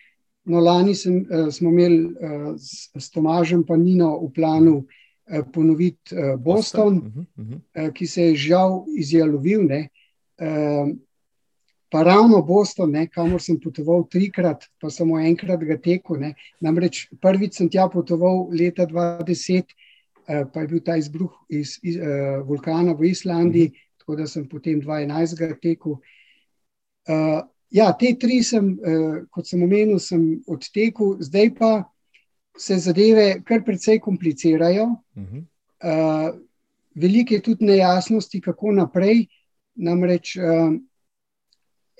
No, 0.44 0.60
lani 0.60 0.94
sem, 0.94 1.26
uh, 1.30 1.50
smo 1.50 1.70
imeli 1.70 2.04
uh, 2.04 2.56
s, 2.56 2.90
s 2.94 3.10
Tomažem 3.10 3.66
Panino 3.66 4.18
v 4.26 4.32
planu 4.32 4.76
uh, 4.76 4.84
Eh, 4.84 5.01
ponoviti 5.52 6.14
eh, 6.14 6.36
Boston, 6.36 6.96
uh 6.96 7.02
-huh, 7.02 7.26
uh 7.36 7.60
-huh. 7.74 7.92
ki 7.92 8.06
se 8.06 8.22
je 8.22 8.34
žal 8.36 8.84
izjalovil. 8.98 9.64
Ne. 9.66 9.88
Pa 11.88 12.02
ravno 12.02 12.42
Boston, 12.42 12.90
ne, 12.90 13.06
kamor 13.06 13.42
sem 13.42 13.60
potoval 13.60 14.08
trikrat, 14.08 14.64
pa 14.80 14.90
samo 14.90 15.20
enkrat 15.20 15.60
ga 15.60 15.76
tekel. 15.76 16.16
Ne. 16.16 16.34
Namreč 16.60 17.08
prvič 17.20 17.54
sem 17.54 17.68
tja 17.68 17.88
potoval 17.92 18.48
leta 18.50 18.86
2010, 18.86 19.62
pa 20.52 20.60
je 20.60 20.68
bil 20.68 20.80
ta 20.80 20.96
izbruh 20.96 21.32
iz, 21.48 21.78
iz 21.82 21.96
uh, 21.96 22.48
vulkana 22.48 22.92
v 22.92 23.04
Islandiji, 23.04 23.66
uh 23.66 23.72
-huh. 23.72 23.98
tako 23.98 24.16
da 24.16 24.26
sem 24.26 24.48
potem 24.48 24.80
2011 24.80 25.60
tekel. 25.62 25.92
Uh, 25.92 27.40
ja, 27.70 27.92
te 27.98 28.16
tri 28.20 28.42
sem, 28.42 28.78
uh, 28.78 29.26
kot 29.30 29.46
sem 29.46 29.62
omenil, 29.62 29.98
sem 29.98 30.42
odtekel, 30.46 31.16
zdaj 31.20 31.54
pa 31.54 31.91
se 32.58 32.78
zadeve 32.78 33.42
kar 33.44 33.64
precej 33.64 34.00
komplicirajo. 34.00 34.84
Uh 34.84 35.22
-huh. 35.22 35.44
uh, 35.84 36.40
veliko 36.94 37.34
je 37.34 37.40
tudi 37.40 37.64
nejasnosti, 37.64 38.40
kako 38.40 38.72
naprej. 38.72 39.26
Namreč 39.74 40.36
uh, 40.36 40.74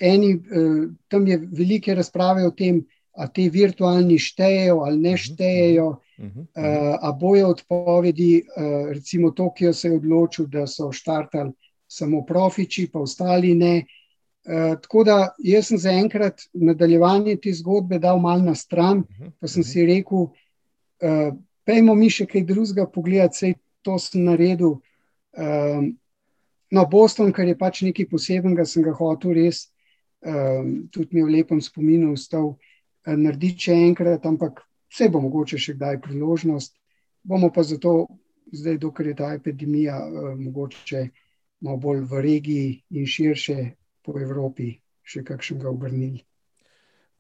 eni, 0.00 0.34
uh, 0.34 0.90
tam 1.08 1.26
je 1.26 1.36
velike 1.52 1.94
razprave 1.94 2.46
o 2.46 2.50
tem, 2.50 2.84
ali 3.12 3.30
te 3.34 3.48
virtualni 3.48 4.18
štejejo 4.18 4.78
ali 4.80 4.98
ne 4.98 5.16
štejejo, 5.16 5.88
uh 5.88 6.24
-huh. 6.24 6.40
uh, 6.40 6.98
ali 7.00 7.16
bojo 7.20 7.48
odpovedi. 7.48 8.42
Uh, 8.56 8.92
recimo 8.92 9.30
Tokio 9.30 9.72
se 9.72 9.88
je 9.88 9.96
odločil, 9.96 10.46
da 10.46 10.66
so 10.66 10.92
štartali 10.92 11.52
samo 11.88 12.24
profiči, 12.26 12.90
pa 12.92 12.98
ostali 12.98 13.54
ne. 13.54 13.84
Uh, 14.44 14.80
tako 14.82 15.04
da 15.04 15.34
jaz 15.38 15.66
sem 15.66 15.78
zaenkrat 15.78 16.40
nadaljevanje 16.52 17.36
te 17.36 17.52
zgodbe 17.52 17.98
dal 17.98 18.18
malo 18.18 18.42
na 18.42 18.54
stran, 18.54 18.98
mhm, 18.98 19.28
pa 19.40 19.48
sem 19.48 19.62
si 19.62 19.86
rekel, 19.86 20.26
uh, 21.02 21.34
pejmo 21.66 21.94
mi 21.98 22.10
še 22.10 22.26
kaj 22.30 22.44
drugega 22.48 22.86
pogledati, 22.90 23.38
sej 23.38 23.54
to 23.82 23.98
sem 23.98 24.24
naredil. 24.26 24.78
Um, 25.32 25.92
no, 26.70 26.86
Boston, 26.90 27.32
kar 27.32 27.48
je 27.48 27.58
pač 27.58 27.82
nekaj 27.86 28.08
posebnega, 28.10 28.66
sem 28.68 28.84
ga 28.86 28.94
hotel 28.96 29.36
res, 29.38 29.66
um, 30.24 30.88
tudi 30.92 31.18
mi 31.18 31.26
v 31.26 31.38
lepem 31.38 31.60
spominu 31.60 32.14
ostal 32.16 32.54
uh, 32.54 33.16
narediti 33.16 33.68
še 33.68 33.78
enkrat, 33.88 34.26
ampak 34.28 34.64
vse 34.92 35.10
bo 35.12 35.22
mogoče 35.24 35.58
še 35.58 35.76
kdaj 35.78 36.00
priložnost. 36.06 36.76
Bomo 37.22 37.52
pa 37.54 37.62
zato, 37.66 38.08
zdaj, 38.52 38.80
dokler 38.82 39.12
je 39.12 39.18
ta 39.22 39.32
epidemija, 39.34 39.98
uh, 39.98 40.32
mogoče 40.38 41.06
malo 41.62 41.78
bolj 41.78 42.06
v 42.10 42.22
regiji 42.22 42.70
in 42.98 43.06
širše 43.06 43.58
po 44.02 44.18
Evropi 44.18 44.72
še 45.06 45.22
kakšnega 45.26 45.70
obrnili. 45.70 46.22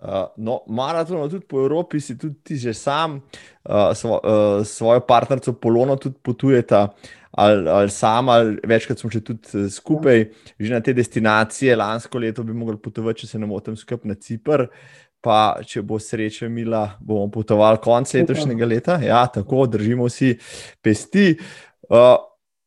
Uh, 0.02 0.26
no, 0.36 0.64
maraton, 0.66 1.30
tudi 1.30 1.46
po 1.46 1.60
Evropi, 1.62 2.00
si 2.00 2.16
tudi 2.18 2.34
ti 2.42 2.56
že 2.58 2.74
sam, 2.74 3.20
uh, 3.62 3.92
svo, 3.94 4.18
uh, 4.18 4.66
svojo 4.66 5.00
partnerico 5.06 5.52
Polono, 5.52 5.94
tudi 5.96 6.18
potujete, 6.22 6.88
ali, 7.30 7.68
ali 7.70 7.90
sam, 7.90 8.28
ali 8.28 8.58
večkrat 8.66 8.98
smo 8.98 9.10
še 9.14 9.20
tudi 9.22 9.68
skupaj, 9.70 10.24
že 10.58 10.72
na 10.74 10.80
te 10.82 10.92
destinacije. 10.92 11.76
Lansko 11.78 12.18
leto 12.18 12.42
bi 12.42 12.50
mogli 12.50 12.80
potovati, 12.82 13.22
če 13.22 13.30
se 13.30 13.38
ne 13.38 13.46
motim, 13.46 13.78
skupaj 13.78 14.10
na 14.10 14.18
Cipr. 14.18 14.66
Pa, 15.22 15.62
če 15.62 15.84
bo 15.86 16.00
sreča, 16.02 16.48
mila, 16.50 16.96
bomo 16.98 17.28
potovali 17.30 17.78
konec 17.78 18.10
letošnjega 18.10 18.66
leta. 18.66 18.98
Ja, 18.98 19.22
tako 19.30 19.68
držimo 19.70 20.08
si 20.10 20.34
pesti. 20.82 21.36
Uh, 21.86 22.18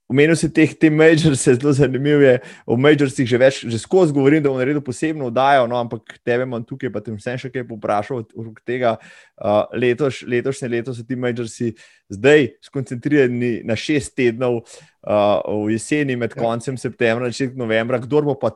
Omenil 0.05 0.37
si 0.37 0.51
teh, 0.53 0.69
te 0.77 0.89
majors, 0.93 1.47
zelo 1.47 1.71
zanimivo 1.73 2.21
je. 2.21 2.35
O 2.69 2.77
majorsih 2.77 3.25
že 3.25 3.37
več, 3.41 3.61
že 3.65 3.79
skozi 3.81 4.13
govorim, 4.13 4.43
da 4.43 4.51
bom 4.51 4.59
naredil 4.61 4.83
posebno 4.85 5.31
oddajo, 5.31 5.65
no, 5.71 5.79
ampak 5.81 6.19
tebe 6.21 6.45
imam 6.45 6.61
tukaj, 6.61 6.91
pa 6.93 7.01
te 7.01 7.09
bom 7.09 7.17
še 7.17 7.49
kaj 7.49 7.65
poprašal 7.65 8.21
od 8.21 8.59
tega. 8.61 8.95
Uh, 9.35 9.65
letoš, 9.73 10.21
letošnje 10.29 10.69
leto 10.69 10.93
so 10.93 11.03
ti 11.03 11.17
majorsi 11.17 11.73
zdaj 12.13 12.51
skoncentrirani 12.63 13.65
na 13.65 13.75
šest 13.75 14.13
tednov 14.15 14.61
uh, 14.61 15.41
v 15.65 15.73
jeseni, 15.73 16.15
med 16.15 16.37
ja. 16.37 16.41
koncem 16.43 16.77
septembra 16.77 17.25
in 17.25 17.33
začetkom 17.33 17.65
novembra. 17.65 17.99
Kdor 18.03 18.29
bo 18.29 18.37
pa 18.37 18.53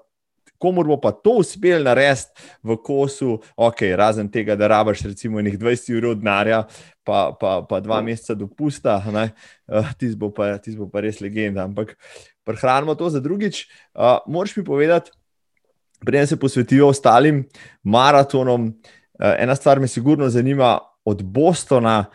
Komor 0.60 0.88
bo 0.88 0.98
pa 1.00 1.12
to 1.16 1.40
uspel 1.40 1.84
narediti 1.88 2.44
v 2.64 2.76
kosu, 2.84 3.38
ok, 3.56 3.84
razen 3.96 4.28
tega, 4.32 4.58
da 4.60 4.68
rabaš 4.68 5.06
recimo 5.08 5.42
nekaj 5.42 5.60
20 5.60 5.94
ur 5.98 6.18
denarja, 6.20 6.64
pa, 7.08 7.30
pa, 7.40 7.62
pa 7.64 7.80
dva 7.80 8.02
ja. 8.02 8.06
meseca 8.06 8.36
dopusta, 8.36 8.98
uh, 9.00 9.22
eh, 9.24 9.94
ti 9.98 10.12
bo, 10.16 10.34
bo 10.34 10.90
pa 10.92 11.04
res 11.06 11.22
legenda. 11.24 11.64
Ampak 11.64 11.96
prehranimo 12.44 12.96
to 13.00 13.10
za 13.10 13.24
drugič. 13.24 13.68
Uh, 13.96 14.20
Moraš 14.28 14.58
mi 14.58 14.66
povedati, 14.66 15.12
preden 16.06 16.28
se 16.28 16.40
posvetijo 16.40 16.92
ostalim 16.92 17.46
maratonom, 17.84 18.68
uh, 18.68 19.34
ena 19.40 19.56
stvar 19.56 19.80
me 19.80 19.88
sigurno 19.88 20.30
zanima 20.30 20.78
od 21.06 21.24
Bostona 21.24 22.06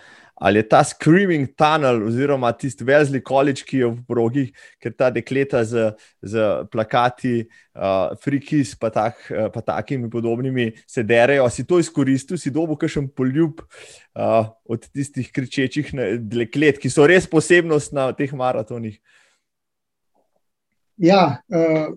ali 0.44 0.58
je 0.58 0.68
ta 0.68 0.84
Screaming 0.84 1.48
Tunnel, 1.56 2.02
oziroma 2.06 2.52
tisti 2.52 2.84
Wesley 2.84 3.22
College, 3.28 3.64
ki 3.64 3.78
je 3.78 3.86
v 3.88 4.02
progih, 4.04 4.50
ker 4.76 4.92
ta 4.92 5.08
dekleta 5.08 5.62
z, 5.64 5.86
z 6.20 6.42
plakati, 6.68 7.46
uh, 7.72 8.12
frikis, 8.20 8.74
pa, 8.76 8.90
tak, 8.92 9.22
uh, 9.32 9.48
pa 9.48 9.62
takimi 9.64 10.10
podobnimi 10.12 10.66
se 10.84 11.00
derejo. 11.02 11.48
Si 11.48 11.64
to 11.64 11.78
izkoristil, 11.80 12.36
si 12.36 12.52
dobil 12.52 12.76
kakšen 12.76 13.06
poljub 13.16 13.62
uh, 13.64 14.52
od 14.68 14.84
tistih 14.92 15.32
kričečih 15.32 15.94
deklet, 16.20 16.76
ki 16.76 16.92
so 16.92 17.08
res 17.08 17.24
posebnost 17.24 17.96
na 17.96 18.10
teh 18.12 18.36
maratonih. 18.36 19.00
Ja, 21.00 21.40
uh, 21.48 21.96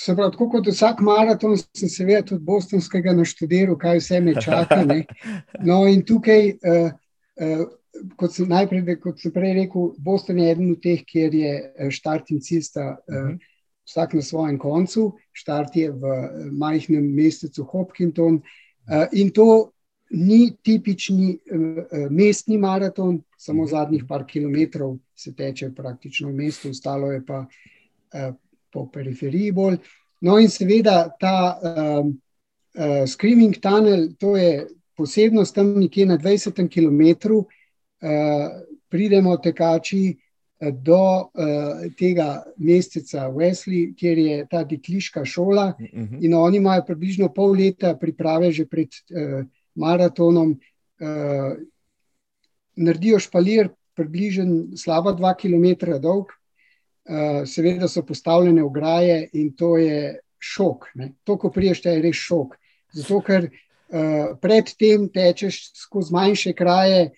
se 0.00 0.16
pravi, 0.16 0.32
tako 0.32 0.48
kot 0.56 0.72
vsak 0.72 1.04
maraton, 1.04 1.60
sem 1.76 1.92
seveda 1.92 2.24
tudi 2.32 2.40
bostonskega 2.48 3.12
naštudiral, 3.20 3.76
kaj 3.76 4.00
vse 4.00 4.24
me 4.24 4.38
čaka. 4.40 4.80
Ne? 4.80 5.02
No, 5.68 5.84
in 5.84 6.00
tukaj. 6.08 6.54
Uh, 6.64 6.90
Uh, 7.32 7.64
kot 8.16 8.32
sem 8.32 8.48
najprej, 8.48 8.96
kot 9.02 9.20
sem 9.20 9.32
prej 9.34 9.54
rekel, 9.60 9.92
Boston 9.98 10.40
je 10.40 10.50
eden 10.50 10.72
od 10.72 10.80
teh, 10.82 11.02
kjer 11.06 11.34
je 11.34 11.52
eh, 11.52 11.90
štart 11.92 12.32
in 12.32 12.40
cilj 12.40 12.62
sta 12.68 12.86
uh, 12.96 13.14
uh 13.14 13.22
-huh. 13.28 13.38
vsak 13.88 14.14
na 14.14 14.22
svojem 14.22 14.58
koncu. 14.58 15.12
Štart 15.32 15.76
je 15.76 15.90
v 15.90 16.04
eh, 16.04 16.50
majhnem 16.50 17.14
mestecu 17.14 17.64
Hopkinton 17.64 18.34
uh, 18.34 19.06
in 19.12 19.30
to 19.30 19.70
ni 20.10 20.56
tipični 20.62 21.38
uh, 21.50 22.10
mestni 22.10 22.58
maraton, 22.58 23.22
samo 23.36 23.62
uh 23.62 23.68
-huh. 23.68 23.70
zadnjih 23.70 24.04
par 24.08 24.24
kilometrov 24.26 24.98
se 25.14 25.34
teče 25.34 25.70
praktično 25.74 26.28
v 26.28 26.34
mestu, 26.34 26.70
ostalo 26.70 27.12
je 27.12 27.26
pa 27.26 27.46
uh, 28.14 28.34
po 28.72 28.90
periferiji 28.90 29.52
bolj. 29.52 29.76
No, 30.20 30.38
in 30.38 30.48
seveda 30.48 31.10
ta 31.20 31.60
uh, 31.62 32.06
uh, 32.06 33.06
Screaming 33.06 33.56
Tunnel, 33.60 34.08
to 34.18 34.36
je 34.36 34.66
posebnost 34.96 35.54
tam 35.54 35.74
nekje 35.80 36.06
na 36.06 36.18
20 36.18 36.68
km. 36.68 37.02
Eh, 37.02 37.61
pridemo 38.90 39.36
tekači 39.36 40.16
do 40.72 41.30
tega 41.98 42.42
meseca 42.58 43.28
Wesley, 43.30 43.94
kjer 43.98 44.18
je 44.18 44.46
ta 44.50 44.64
dekliška 44.64 45.24
šola, 45.24 45.72
uh 45.78 45.80
mhm. 45.80 46.04
-huh. 46.04 46.24
in 46.24 46.34
oni 46.34 46.56
imajo 46.56 46.84
približno 46.86 47.32
pol 47.34 47.56
leta 47.58 47.96
priprave 47.96 48.52
že 48.52 48.66
pred 48.66 48.88
maratonom. 49.74 50.60
Naredijo 52.76 53.18
špalir, 53.18 53.68
približno 53.94 54.76
slaba 54.76 55.12
dva 55.12 55.34
km 55.34 55.98
dolg, 56.00 56.26
seveda 57.46 57.88
so 57.88 58.02
postavljene 58.02 58.62
ograje 58.62 59.28
in 59.32 59.52
to 59.56 59.76
je 59.76 60.18
šok. 60.38 60.86
Ne? 60.94 61.12
To, 61.24 61.36
ko 61.38 61.50
priješ, 61.50 61.84
je 61.84 62.02
res 62.02 62.16
šok. 62.16 62.56
Zato, 62.92 63.20
ker 63.26 63.48
uh, 63.48 64.34
predtem 64.42 65.08
tečeš 65.12 65.72
skozi 65.78 66.14
manjše 66.14 66.52
kraje, 66.52 67.10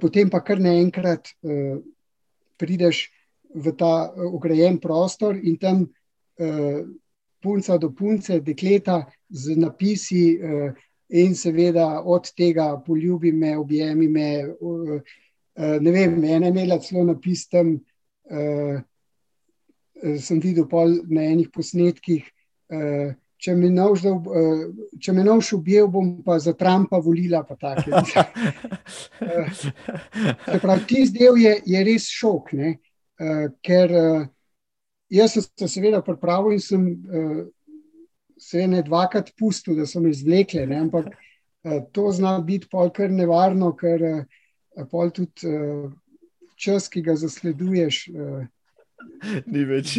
potem 0.00 0.30
pa 0.30 0.40
kar 0.40 0.60
naenkrat 0.60 1.28
uh, 1.42 1.80
prideš 2.58 3.08
v 3.54 3.72
ta 3.78 4.10
ograjen 4.14 4.78
prostor 4.82 5.36
in 5.36 5.56
tam 5.56 5.86
punca 7.38 7.78
do 7.78 7.92
punce, 7.94 8.40
dekleta 8.40 9.04
z 9.30 9.54
napisi 9.56 10.34
in 11.14 11.34
seveda 11.34 12.02
od 12.02 12.32
tega 12.34 12.82
poljubi 12.82 13.32
me, 13.32 13.56
objemi 13.58 14.08
me. 14.08 14.28
Ne 15.54 15.90
vem, 15.92 16.24
ena 16.24 16.50
imela 16.50 16.80
celo 16.82 17.04
napis 17.04 17.46
tam, 17.46 17.76
sem 20.18 20.40
videl 20.42 20.66
na 21.06 21.28
enih 21.30 21.52
posnetkih. 21.54 22.26
Če 23.44 23.52
me 23.56 23.68
nož 23.68 24.04
uh, 24.08 25.58
ubijel, 25.58 25.88
bom 25.92 26.22
pa 26.24 26.38
za 26.40 26.54
Trumpa 26.56 26.96
volila. 27.04 27.42
Pa 27.44 27.54
uh, 27.54 27.82
pravi, 30.62 30.86
tisti 30.88 31.18
del 31.18 31.36
je, 31.42 31.52
je 31.68 31.82
res 31.84 32.06
šok, 32.08 32.54
uh, 32.56 33.42
ker 33.64 33.92
uh, 33.92 34.22
jaz 35.12 35.36
sem 35.36 35.44
se 35.44 35.68
seveda 35.76 36.00
pripravil 36.06 36.56
in 36.56 36.62
sem 36.64 36.86
uh, 36.88 37.42
se 38.40 38.64
ne 38.66 38.80
dvakrat 38.86 39.34
pustil, 39.38 39.76
da 39.76 39.86
so 39.86 40.00
me 40.00 40.10
izvlekle, 40.14 40.64
ne? 40.70 40.80
ampak 40.86 41.12
uh, 41.12 41.82
to 41.92 42.08
zna 42.16 42.38
biti 42.44 42.70
polkar 42.72 43.12
nevarno, 43.12 43.74
ker 43.76 44.08
uh, 44.08 44.24
pol 44.90 45.12
tudi 45.14 45.52
uh, 45.52 45.92
čas, 46.56 46.88
ki 46.88 47.04
ga 47.04 47.18
zasleduješ. 47.20 48.06
Uh, 48.14 48.44
Ni 49.46 49.64
več. 49.68 49.98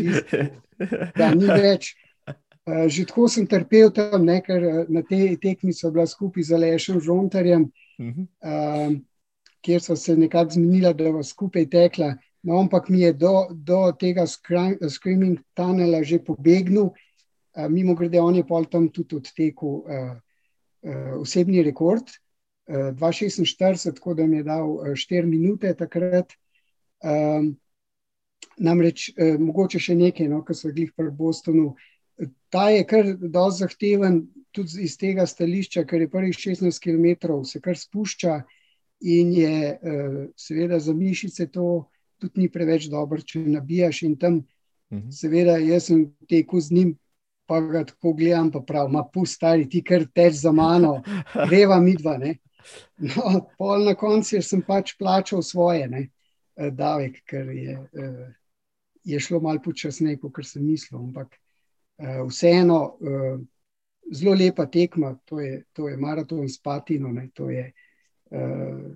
Da, 1.16 1.30
ni 1.36 1.46
več. 1.46 1.94
Eh, 2.66 2.90
že 2.90 3.06
tako 3.06 3.30
sem 3.30 3.46
trpel 3.46 3.94
tam, 3.94 4.26
ne, 4.26 4.42
ker 4.42 4.58
eh, 4.58 4.86
na 4.90 5.06
tej 5.06 5.38
tekmi 5.38 5.70
so 5.70 5.94
bila 5.94 6.10
skupaj 6.10 6.50
z 6.50 6.58
Lešem 6.58 6.98
Žontarjem, 6.98 7.70
uh 7.70 8.06
-huh. 8.06 8.26
uh, 8.42 8.92
kjer 9.62 9.82
so 9.82 9.96
se 9.96 10.18
nekako 10.18 10.58
zmenila, 10.58 10.94
da 10.94 11.12
bo 11.12 11.24
skupaj 11.24 11.70
tekla. 11.70 12.18
No, 12.42 12.58
ampak 12.60 12.90
mi 12.90 13.00
je 13.00 13.14
do, 13.14 13.48
do 13.54 13.94
tega 14.00 14.26
Screaming 14.90 15.40
Tunnela 15.54 16.04
že 16.04 16.18
pobegnil, 16.20 16.90
uh, 17.54 17.70
mimo 17.70 17.96
grede, 17.96 18.22
on 18.22 18.36
je 18.36 18.44
pol 18.44 18.66
tam 18.66 18.90
tudi 18.90 19.16
odtekel 19.16 19.70
uh, 19.70 20.18
uh, 20.82 21.22
osebni 21.22 21.64
rekord. 21.64 22.04
2,46, 22.68 23.94
tako 23.94 24.14
da 24.14 24.26
mi 24.26 24.38
je 24.38 24.44
dal 24.44 24.68
4 24.98 25.26
minute 25.26 25.74
takrat. 25.74 26.34
Um, 27.04 27.58
namreč, 28.58 29.10
eh, 29.18 29.38
mogoče 29.40 29.80
še 29.80 29.96
nekaj, 29.96 30.28
no, 30.32 30.42
kar 30.46 30.56
so 30.56 30.72
jih 30.74 30.92
pri 30.96 31.12
Bostonu, 31.12 31.76
eh, 31.76 31.95
ta 32.50 32.70
je 32.70 32.86
kar 32.88 33.06
dosti 33.20 33.66
zahteven, 33.66 34.22
tudi 34.56 34.86
iz 34.88 34.96
tega 34.98 35.26
stališča, 35.28 35.84
ker 35.84 36.06
je 36.06 36.10
prvih 36.10 36.36
16 36.36 36.80
km 36.80 37.44
se 37.44 37.60
kar 37.62 37.78
spušča 37.78 38.42
in 39.02 39.34
je 39.34 39.56
eh, 39.76 40.28
seveda 40.40 40.80
za 40.80 40.94
mišice 40.94 41.48
to 41.52 41.90
tudi 42.20 42.46
ni 42.46 42.50
preveč 42.50 42.88
dobro, 42.88 43.20
če 43.22 43.42
nabijaš 43.44 44.02
in 44.08 44.16
tam, 44.16 44.40
mhm. 44.94 45.10
seveda, 45.12 45.58
jaz 45.60 45.90
sem 45.92 46.08
tekel 46.30 46.64
z 46.64 46.78
njim. 46.80 46.96
Pa 47.46 47.60
ga 47.62 47.84
tako 47.86 48.16
gledam, 48.18 48.48
pa 48.50 48.64
pravi, 48.66 48.90
ma 48.90 49.04
pustari, 49.06 49.68
ti 49.70 49.84
kar 49.86 50.08
teč 50.10 50.40
za 50.40 50.50
mano, 50.50 50.96
greva 51.52 51.78
midva. 51.78 52.16
No, 52.98 53.34
pol 53.60 53.86
na 53.86 53.94
koncu 53.94 54.40
sem 54.42 54.64
pač 54.66 54.96
plačal 54.98 55.44
svoje, 55.46 55.86
ne, 55.92 56.08
eh, 56.58 56.72
davek, 56.74 57.20
ker 57.30 57.52
je, 57.54 57.76
je 59.06 59.20
šlo 59.22 59.44
malo 59.46 59.62
počasneje, 59.62 60.18
kot 60.24 60.42
sem 60.42 60.66
mislil. 60.66 61.04
Ampak 61.04 61.36
uh, 61.36 61.45
vseeno 62.28 62.98
uh, 63.00 63.40
zelo 64.12 64.36
lepa 64.36 64.66
tekma, 64.66 65.16
to 65.26 65.40
je, 65.40 65.64
to 65.74 65.88
je 65.88 65.98
maraton 65.98 66.50
s 66.50 66.62
Patino, 66.62 67.12
ne, 67.12 67.30
to 67.34 67.50
je 67.50 67.72
uh, 68.32 68.92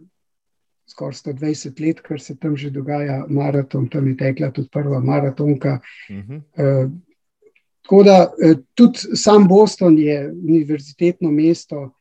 skoraj 0.90 1.14
120 1.14 1.82
let, 1.86 2.02
kar 2.02 2.22
se 2.22 2.36
tam 2.38 2.58
že 2.58 2.70
dogaja, 2.70 3.26
maraton, 3.30 3.88
tam 3.90 4.08
je 4.08 4.18
tekla 4.18 4.52
tudi 4.52 4.70
prva 4.72 5.00
maratonka. 5.00 5.80
Uh 6.10 6.16
-huh. 6.16 6.38
uh, 6.38 6.92
tako 7.82 8.04
da 8.04 8.34
uh, 8.46 8.58
tudi 8.76 9.00
sam 9.16 9.48
Boston 9.48 9.98
je 9.98 10.32
univerzitetno 10.32 11.32
mesto, 11.32 11.82
uh, 11.82 11.92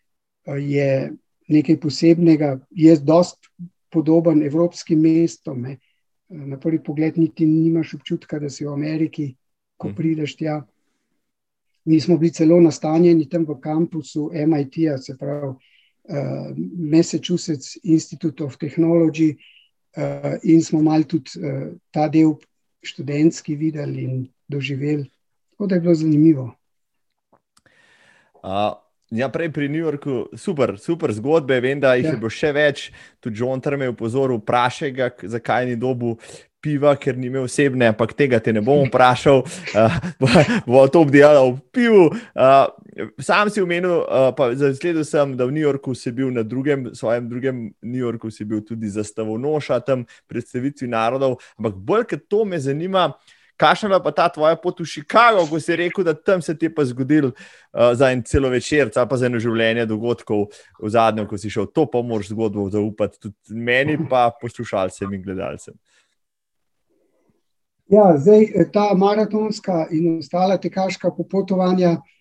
je 0.59 1.13
nekaj 1.49 1.81
posebnega, 1.81 2.59
je 2.71 2.97
dost 2.97 3.39
podoben 3.91 4.43
evropskim 4.43 5.01
mestom. 5.01 5.61
Ne. 5.61 5.79
Na 6.29 6.59
prvi 6.61 6.83
pogled, 6.85 7.19
niti 7.19 7.47
nimaš 7.47 7.95
občutka, 7.95 8.39
da 8.39 8.51
si 8.51 8.65
v 8.65 8.73
Ameriki, 8.73 9.37
ko 9.77 9.93
prideš 9.97 10.37
tja. 10.37 10.67
Mi 11.89 12.01
smo 12.01 12.19
bili 12.21 12.33
celo 12.37 12.59
nastanjeni 12.61 13.29
tam 13.29 13.47
v 13.49 13.57
kampusu 13.65 14.29
MIT-ja, 14.47 14.99
se 14.99 15.17
pravi 15.17 15.49
uh, 15.49 15.57
Massachusetts 16.93 17.79
Institute 17.83 18.45
of 18.45 18.59
Technology, 18.61 19.37
uh, 19.97 20.37
in 20.43 20.61
smo 20.63 20.83
malo 20.83 21.09
tudi 21.09 21.41
uh, 21.41 21.73
ta 21.91 22.09
del 22.09 22.35
študentski 22.85 23.57
videli 23.57 24.05
in 24.05 24.27
doživeli. 24.49 25.09
Tako 25.51 25.67
da 25.67 25.75
je 25.75 25.81
bilo 25.81 25.95
zanimivo. 25.95 26.51
Uh. 28.43 28.88
Ja, 29.11 29.31
prej 29.33 29.49
pri 29.49 29.69
New 29.73 29.81
Yorku, 29.81 30.29
super, 30.37 30.77
super 30.77 31.13
zgodbe. 31.17 31.61
Vem, 31.65 31.81
da 31.81 31.95
jih 31.97 32.05
ja. 32.05 32.13
je 32.13 32.21
bilo 32.21 32.29
še 32.33 32.53
več. 32.53 32.91
Tudi 33.25 33.41
John 33.41 33.61
Trump 33.65 33.83
je 33.83 33.93
upozoril, 33.95 34.43
vprašaj 34.43 34.93
ga, 34.93 35.09
zakaj 35.25 35.65
ni 35.71 35.79
dobil 35.81 36.19
piva, 36.61 36.93
ker 36.99 37.17
ni 37.17 37.31
imel 37.31 37.47
osebne, 37.47 37.87
ampak 37.93 38.13
tega 38.19 38.41
te 38.43 38.53
ne 38.53 38.61
bom 38.65 38.83
vprašal, 38.89 39.45
uh, 39.79 39.97
bo 40.67 40.85
to 40.91 41.05
obdelal 41.07 41.55
v 41.55 41.63
pivu. 41.73 42.05
Uh, 42.35 42.67
sam 43.23 43.49
si 43.49 43.63
omenil, 43.63 44.03
uh, 44.03 44.29
pa 44.37 44.51
zasledil 44.59 45.07
sem, 45.07 45.37
da 45.39 45.47
v 45.49 45.55
New 45.57 45.65
Yorku 45.65 45.95
si 45.97 46.13
bil 46.13 46.33
na 46.35 46.43
drugem, 46.43 46.91
svojem 46.99 47.31
drugem 47.31 47.65
New 47.81 48.03
Yorku 48.03 48.33
si 48.35 48.45
bil 48.45 48.61
tudi 48.67 48.91
zastavonoša 48.91 49.81
tam 49.87 50.05
predstavitvi 50.29 50.91
narodov, 50.91 51.39
ampak 51.57 51.79
bolj 51.79 52.09
kot 52.13 52.29
to 52.29 52.45
me 52.45 52.61
zanima. 52.61 53.13
Kakšna 53.59 53.99
je 53.99 54.03
pa 54.03 54.13
ta 54.15 54.29
tvoja 54.31 54.57
pot 54.57 54.81
v 54.81 54.87
Chicago, 54.87 55.43
ko 55.51 55.59
si 55.61 55.77
rekel, 55.77 56.07
da 56.07 56.15
tam 56.15 56.43
se 56.43 56.55
ti 56.55 56.71
pa 56.71 56.85
zgodil 56.87 57.33
uh, 57.33 57.91
za 57.99 58.13
en 58.15 58.23
celo 58.23 58.49
večer, 58.53 58.93
pa 58.95 59.17
za 59.19 59.27
eno 59.27 59.41
življenje 59.43 59.89
dogodkov 59.91 60.47
v 60.79 60.91
zadnjem, 60.95 61.27
ko 61.27 61.39
si 61.39 61.51
šel, 61.51 61.67
to 61.75 61.89
pa 61.91 62.03
moraš 62.03 62.31
zgodbo 62.31 62.69
zaupati 62.71 63.19
tudi 63.19 63.59
meni, 63.59 63.99
pa 64.11 64.29
poslušalcem 64.41 65.15
in 65.15 65.25
gledalcem. 65.27 65.75
Ja, 67.89 68.13
zdaj 68.21 68.45
eh, 68.45 68.69
ta 68.73 68.93
maratonska 68.95 69.87
in 69.91 70.19
ostala 70.19 70.59
tekaška 70.61 71.11
popotovanja, 71.17 71.97
eh, 71.97 72.18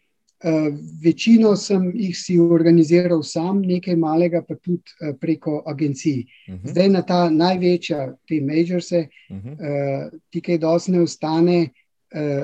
večino 1.04 1.56
sem 1.56 1.92
jih 1.96 2.18
si 2.18 2.40
organiziral 2.40 3.24
sam, 3.24 3.62
nekaj 3.66 3.96
malega 3.98 4.44
pa 4.46 4.56
tudi 4.56 4.84
eh, 5.02 5.14
preko 5.20 5.64
agencij. 5.66 6.26
Uh 6.48 6.54
mhm. 6.54 6.64
-huh. 6.64 6.70
Zdaj 6.72 6.90
na 6.90 7.02
ta 7.02 7.30
največja, 7.30 8.16
te 8.28 8.42
majorse, 8.42 9.08
uh 9.30 9.36
mhm. 9.36 9.50
-huh. 9.50 10.20
ti 10.30 10.42
kaj 10.42 10.58
dosti 10.58 10.92
ne 10.92 11.02
ostane, 11.02 11.70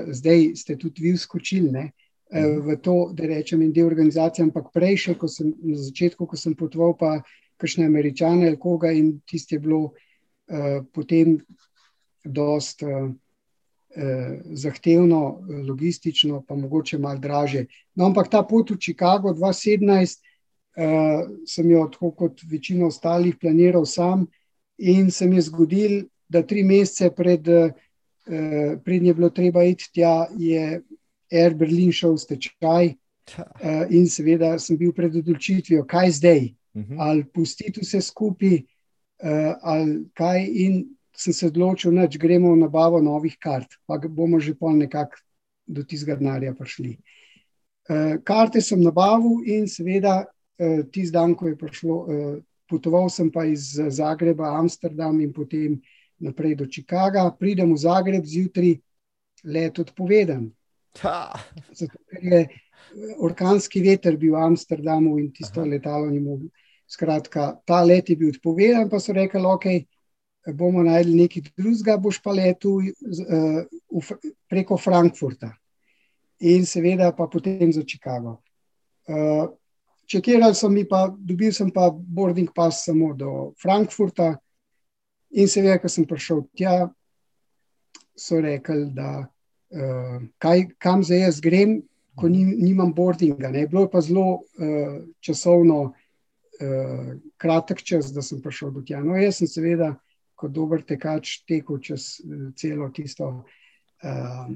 zdaj 0.08 0.56
ste 0.56 0.76
tudi 0.78 1.02
vi 1.02 1.18
skočili 1.18 1.72
ne, 1.72 1.92
uh 2.32 2.40
mhm. 2.40 2.48
-huh. 2.48 2.72
v 2.72 2.82
to, 2.82 3.12
da 3.14 3.26
rečem, 3.26 3.62
in 3.62 3.74
del 3.74 3.88
organizacije, 3.88 4.44
ampak 4.44 4.74
prej, 4.74 4.98
še 4.98 5.14
ko 5.14 5.28
sem 5.28 5.54
na 5.64 5.78
začetku, 5.78 6.26
ko 6.26 6.38
sem 6.38 6.56
potoval, 6.56 6.98
pa 6.98 7.22
kakšne 7.58 7.86
američane 7.86 8.48
ali 8.48 8.60
koga 8.60 8.92
in 8.92 9.22
tiste 9.26 9.56
je 9.56 9.60
bilo 9.60 9.94
potem 10.94 11.40
dost 12.26 12.84
uh, 12.84 12.90
eh, 12.90 13.14
zahtevno, 14.58 15.44
logistično, 15.68 16.42
pa 16.48 16.56
mogoče 16.56 16.98
malo 16.98 17.20
draže. 17.20 17.66
No, 17.96 18.06
ampak 18.06 18.30
ta 18.32 18.44
pot 18.44 18.72
v 18.72 18.78
Chicago 18.82 19.34
2017 19.34 20.20
eh, 20.76 21.28
sem 21.46 21.72
jo, 21.72 21.88
tako 21.92 22.12
kot 22.12 22.42
večino 22.50 22.88
ostalih, 22.88 23.38
planiral 23.38 23.86
sam 23.86 24.26
in 24.78 25.12
se 25.12 25.28
mi 25.28 25.38
je 25.38 25.42
zgodil, 25.42 26.04
da 26.28 26.42
tri 26.42 26.64
mesece 26.64 27.12
pred, 27.16 27.48
eh, 27.48 28.78
pred 28.84 29.04
je 29.04 29.14
bilo 29.14 29.30
treba 29.30 29.64
iti 29.64 29.90
tja, 29.94 30.28
je 30.38 30.82
Air 31.32 31.54
Berlin 31.54 31.92
šel 31.92 32.18
v 32.18 32.26
stečaj. 32.26 32.94
Uh, 33.24 33.88
in 33.88 34.04
seveda 34.12 34.58
sem 34.60 34.76
bil 34.76 34.92
pred 34.92 35.14
odločitvijo, 35.16 35.86
kaj 35.88 36.10
zdaj, 36.12 36.42
uh 36.76 36.82
mhm. 36.82 36.94
-huh. 36.94 36.98
ali 37.00 37.24
pustiti 37.24 37.80
vse 37.80 38.02
skupaj, 38.02 38.56
uh, 39.24 39.56
ali 39.62 40.04
kaj. 40.14 40.48
In 40.54 40.98
sem 41.16 41.34
se 41.34 41.48
odločil, 41.48 41.94
da 41.94 42.08
gremo 42.08 42.54
v 42.54 42.64
nabavo 42.66 43.02
novih 43.02 43.38
kart, 43.40 43.78
pa 43.86 43.98
bomo 43.98 44.40
že 44.40 44.56
pol 44.56 44.78
nekako 44.78 45.22
do 45.68 45.84
tistega 45.84 46.18
denarja 46.20 46.54
prišli. 46.54 46.98
Uh, 47.84 48.18
karte 48.24 48.62
sem 48.62 48.82
nabavil 48.82 49.44
in 49.46 49.68
seveda 49.68 50.24
uh, 50.24 50.82
tisti 50.92 51.14
dan, 51.14 51.36
ko 51.36 51.48
je 51.48 51.58
prišlo, 51.60 51.96
uh, 51.96 52.38
potoval 52.70 53.10
sem 53.10 53.30
pa 53.32 53.46
iz 53.46 53.76
Zagreba, 53.76 54.56
Amsterdam 54.58 55.20
in 55.22 55.34
potem 55.34 55.82
naprej 56.20 56.56
do 56.56 56.66
Chicaga. 56.66 57.28
Pridem 57.32 57.74
v 57.74 57.78
Zagreb 57.78 58.26
zjutraj, 58.26 58.78
let 59.44 59.80
odpovedan. 59.80 60.48
Zato, 61.74 61.98
ker 62.08 62.24
je 62.24 62.42
orkanski 63.20 63.82
veter 63.84 64.18
bil 64.18 64.36
v 64.38 64.44
Amsterdamu 64.48 65.18
in 65.20 65.32
tisto 65.36 65.62
Aha. 65.62 65.70
letalo 65.70 66.10
ni 66.10 66.22
moglo. 66.24 66.50
Skratka, 66.88 67.58
ta 67.66 67.82
let 67.84 68.10
je 68.10 68.16
bil 68.16 68.32
odpovedan, 68.32 68.90
pa 68.90 69.00
so 69.00 69.16
rekli, 69.16 69.42
okej. 69.42 69.84
Okay, 69.84 69.93
bomo 70.52 70.84
najdli 70.84 71.16
nekaj 71.16 71.44
drugega, 71.58 71.98
boš 71.98 72.20
pa 72.24 72.34
letel 72.36 72.82
uh, 72.82 74.08
preko 74.50 74.78
Frankfurta 74.78 75.54
in 76.44 76.66
seveda 76.66 77.12
pa 77.16 77.28
potem 77.32 77.72
za 77.72 77.84
Chicago. 77.88 78.42
Uh, 79.08 79.52
Čekirali 80.06 80.56
so 80.56 80.68
mi 80.70 80.84
pa, 80.84 81.08
dobil 81.16 81.54
sem 81.56 81.70
pa 81.72 81.88
boarding 81.90 82.50
pass 82.56 82.84
samo 82.86 83.14
do 83.16 83.54
Frankfurta 83.62 84.34
in 85.32 85.48
seveda, 85.48 85.80
ko 85.80 85.90
sem 85.90 86.06
prišel 86.06 86.44
tja, 86.54 86.90
so 88.14 88.42
rekli, 88.44 88.92
da 88.94 89.24
uh, 89.24 90.20
kaj, 90.44 90.68
kam 90.78 91.04
zdaj 91.08 91.24
jaz 91.24 91.40
grem, 91.42 91.80
ko 92.20 92.28
nim, 92.30 92.52
nimam 92.60 92.92
boardinga. 92.94 93.50
Ne. 93.50 93.66
Bilo 93.68 93.88
je 93.88 93.92
pa 93.96 94.02
zelo 94.04 94.28
uh, 94.28 95.00
časovno 95.24 95.80
uh, 95.88 97.08
kratek 97.38 97.82
čas, 97.82 98.12
da 98.14 98.22
sem 98.22 98.42
prišel 98.44 98.76
do 98.76 98.84
tja. 98.86 99.02
No, 99.02 99.16
jaz 99.18 99.40
sem 99.40 99.50
seveda 99.50 99.96
kot 100.44 100.52
dober 100.52 100.84
tekač 100.84 101.40
tekel 101.48 101.80
čez 101.80 102.20
eh, 102.20 102.52
celo 102.60 102.90
tisto 102.92 103.30
uh, 104.04 104.48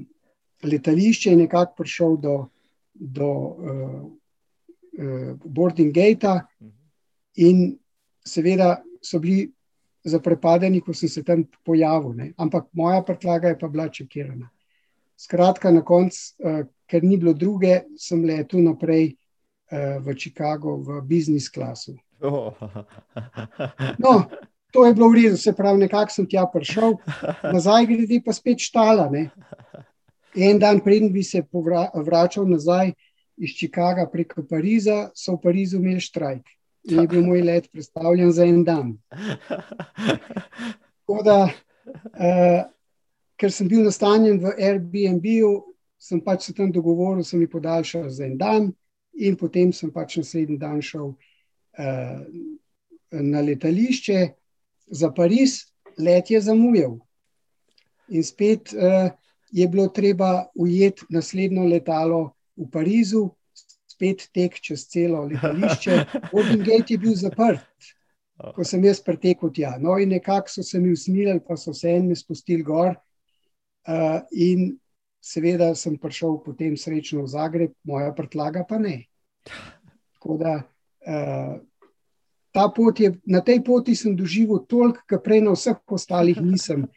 letališče 0.68 1.32
in 1.32 1.44
nekako 1.46 1.78
prišel 1.78 2.16
do, 2.20 2.34
do 2.92 3.28
uh, 3.28 4.00
uh, 4.98 5.30
boarding 5.44 5.94
gata. 5.94 6.42
In 7.40 7.70
seveda 8.26 8.74
so 9.00 9.20
bili 9.22 9.46
zaprepadeni, 10.08 10.82
ko 10.84 10.94
sem 10.94 11.08
se 11.08 11.22
tam 11.24 11.44
pojavil, 11.64 12.12
ne? 12.16 12.32
ampak 12.36 12.68
moja 12.72 13.02
prtlaga 13.06 13.52
je 13.52 13.58
pa 13.58 13.68
bila 13.68 13.88
čekirana. 13.88 14.50
Skratka, 15.18 15.70
na 15.74 15.82
koncu, 15.82 16.18
uh, 16.44 16.60
ker 16.86 17.04
ni 17.04 17.16
bilo 17.16 17.32
druge, 17.34 17.80
sem 17.98 18.24
letel 18.26 18.62
naprej 18.66 19.14
uh, 19.14 19.98
v 20.04 20.14
Chicago 20.18 20.76
v 20.82 21.00
biznis 21.06 21.48
klasu. 21.48 21.96
Oh. 22.20 22.52
No, 24.02 24.26
To 24.72 24.84
je 24.84 24.94
bilo 24.94 25.08
v 25.08 25.14
redu, 25.14 25.36
se 25.36 25.52
pravi, 25.56 25.80
nekako 25.80 26.12
sem 26.12 26.26
tja 26.28 26.44
prišel, 26.52 26.98
nazaj 27.42 27.86
gredi 27.88 28.20
pa 28.24 28.32
spet 28.36 28.60
štala. 28.60 29.08
Ne. 29.10 29.30
En 30.36 30.58
dan, 30.58 30.80
preden 30.84 31.12
bi 31.12 31.22
se 31.22 31.42
vračal 32.04 32.44
nazaj 32.46 32.92
iz 33.36 33.54
Čikaga 33.56 34.08
preko 34.12 34.42
Pariza, 34.44 35.08
so 35.14 35.38
v 35.38 35.40
Parizu 35.42 35.78
imeli 35.78 36.00
štrajk. 36.00 36.44
In 36.88 37.00
je 37.00 37.08
bil 37.08 37.24
moj 37.24 37.42
let 37.42 37.68
predstavljen 37.72 38.32
za 38.32 38.44
en 38.44 38.64
dan. 38.64 38.92
Da, 41.24 41.38
uh, 41.48 42.60
ker 43.40 43.52
sem 43.52 43.68
bil 43.68 43.86
nastanjen 43.86 44.36
v 44.42 44.52
Airbnb-u, 44.52 45.52
sem 45.98 46.20
pač 46.20 46.50
se 46.50 46.54
tam 46.54 46.68
dogovoril, 46.72 47.24
sem 47.24 47.40
jih 47.40 47.50
podaljšal 47.50 48.10
za 48.12 48.26
en 48.26 48.36
dan, 48.38 48.68
in 49.16 49.36
potem 49.36 49.72
sem 49.72 49.90
pač 49.90 50.18
naslednji 50.20 50.58
dan 50.60 50.82
šel 50.84 51.14
uh, 51.14 52.20
na 53.10 53.40
letališče 53.40 54.20
za 54.90 55.10
Pariz, 55.10 55.68
let 55.98 56.30
je 56.30 56.40
zamujal. 56.40 56.98
In 58.08 58.24
spet 58.24 58.72
uh, 58.72 59.10
je 59.50 59.68
bilo 59.68 59.88
treba 59.88 60.46
ujeti 60.54 61.02
naslednjo 61.10 61.64
letalo 61.64 62.32
v 62.56 62.70
Parizu, 62.72 63.28
spet 63.88 64.28
tek 64.34 64.60
čez 64.60 64.86
celo 64.88 65.24
letališče. 65.26 66.04
Golden 66.32 66.62
Gate 66.64 66.94
je 66.94 66.98
bil 66.98 67.14
zaprt, 67.18 67.66
ko 68.54 68.64
sem 68.64 68.84
jaz 68.84 69.02
pretekel 69.04 69.52
tja. 69.54 69.76
No, 69.82 69.98
in 69.98 70.14
nekako 70.14 70.58
so 70.58 70.62
se 70.62 70.80
mi 70.80 70.92
usmilili, 70.92 71.40
pa 71.46 71.56
so 71.56 71.74
se 71.74 71.96
eni 71.98 72.16
spustili 72.16 72.62
gor. 72.62 72.94
Uh, 73.88 74.20
in 74.32 74.76
seveda 75.24 75.72
sem 75.74 75.96
prišel 75.98 76.38
potem 76.44 76.76
srečno 76.76 77.24
v 77.24 77.32
Zagreb, 77.32 77.72
moja 77.88 78.12
prtlaga 78.14 78.64
pa 78.68 78.78
ne. 78.78 79.02
Tako 80.18 80.36
da 80.40 80.54
uh, 80.60 81.56
ta 82.58 82.66
pot 82.74 83.00
je, 83.00 83.12
na 83.22 83.38
tej 83.40 83.62
poti 83.62 83.94
sem 83.94 84.16
doživel 84.18 84.58
toliko, 84.66 85.04
kar 85.06 85.22
prej 85.22 85.44
na 85.46 85.54
vseh 85.54 85.78
ostalih 85.86 86.40
nisem. 86.42 86.88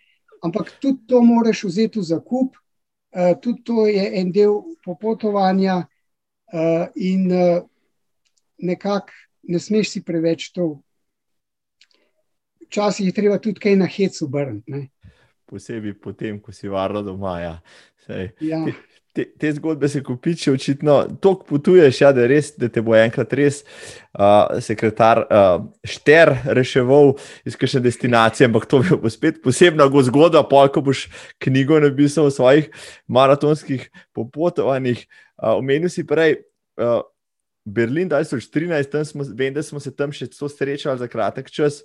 Ampak 0.41 0.74
tudi 0.82 1.05
to 1.05 1.22
moraš 1.22 1.68
vzeti 1.70 2.01
v 2.01 2.05
zakup, 2.09 2.57
uh, 2.57 3.34
tudi 3.38 3.62
to 3.62 3.86
je 3.86 4.01
en 4.18 4.32
del 4.34 4.57
popotovanja, 4.82 5.84
uh, 5.86 6.89
in 6.97 7.30
uh, 7.30 7.62
nekako 8.57 9.14
ne 9.53 9.62
smeš 9.62 9.93
si 9.93 10.01
preveč 10.01 10.49
to. 10.49 10.82
Včasih 12.66 13.12
je 13.12 13.14
treba 13.14 13.38
tudi 13.38 13.62
kaj 13.62 13.78
na 13.78 13.86
hecu 13.86 14.26
obrniti. 14.26 14.88
Posebej 15.45 15.93
potem, 16.01 16.41
ko 16.41 16.55
si 16.55 16.72
varno 16.72 17.03
doma. 17.05 17.38
Ja. 17.39 17.55
Ja 18.41 18.66
te, 18.66 18.74
te 19.14 19.51
zgodbe 19.53 19.89
se 19.89 20.03
kupičijo, 20.03 20.53
očitno, 20.53 21.05
toliko 21.22 21.45
potuješ, 21.49 22.01
ja, 22.01 22.12
da, 22.16 22.28
res, 22.28 22.53
da 22.57 22.70
te 22.72 22.82
bo 22.82 22.95
enkrat 22.95 23.34
res 23.36 23.62
uh, 23.64 24.59
sekretar 24.64 25.24
uh, 25.26 25.66
Šter 25.88 26.34
reševal 26.57 27.16
iz 27.47 27.57
kakšne 27.59 27.84
destinacije, 27.84 28.47
ampak 28.47 28.70
to 28.72 28.82
bo 28.95 29.12
spet 29.12 29.41
posebna 29.43 29.89
zgodba, 30.07 30.43
pa 30.47 30.68
ko 30.72 30.84
boš 30.86 31.07
knjigo 31.43 31.80
napisal 31.84 32.30
o 32.30 32.34
svojih 32.34 32.72
maratonskih 33.07 33.89
popotovanjih. 34.16 35.05
Uh, 35.38 35.57
omenil 35.59 35.91
si 35.91 36.07
prej. 36.07 36.39
Uh, 36.80 37.01
Berlin 37.66 38.09
2013, 38.09 39.03
smo, 39.05 39.24
vem, 39.38 39.53
da 39.53 39.62
smo 39.64 39.80
se 39.80 39.91
tam 39.93 40.09
še 40.09 40.32
srečali 40.34 40.97
za 40.97 41.07
kratek 41.07 41.51
čas, 41.53 41.84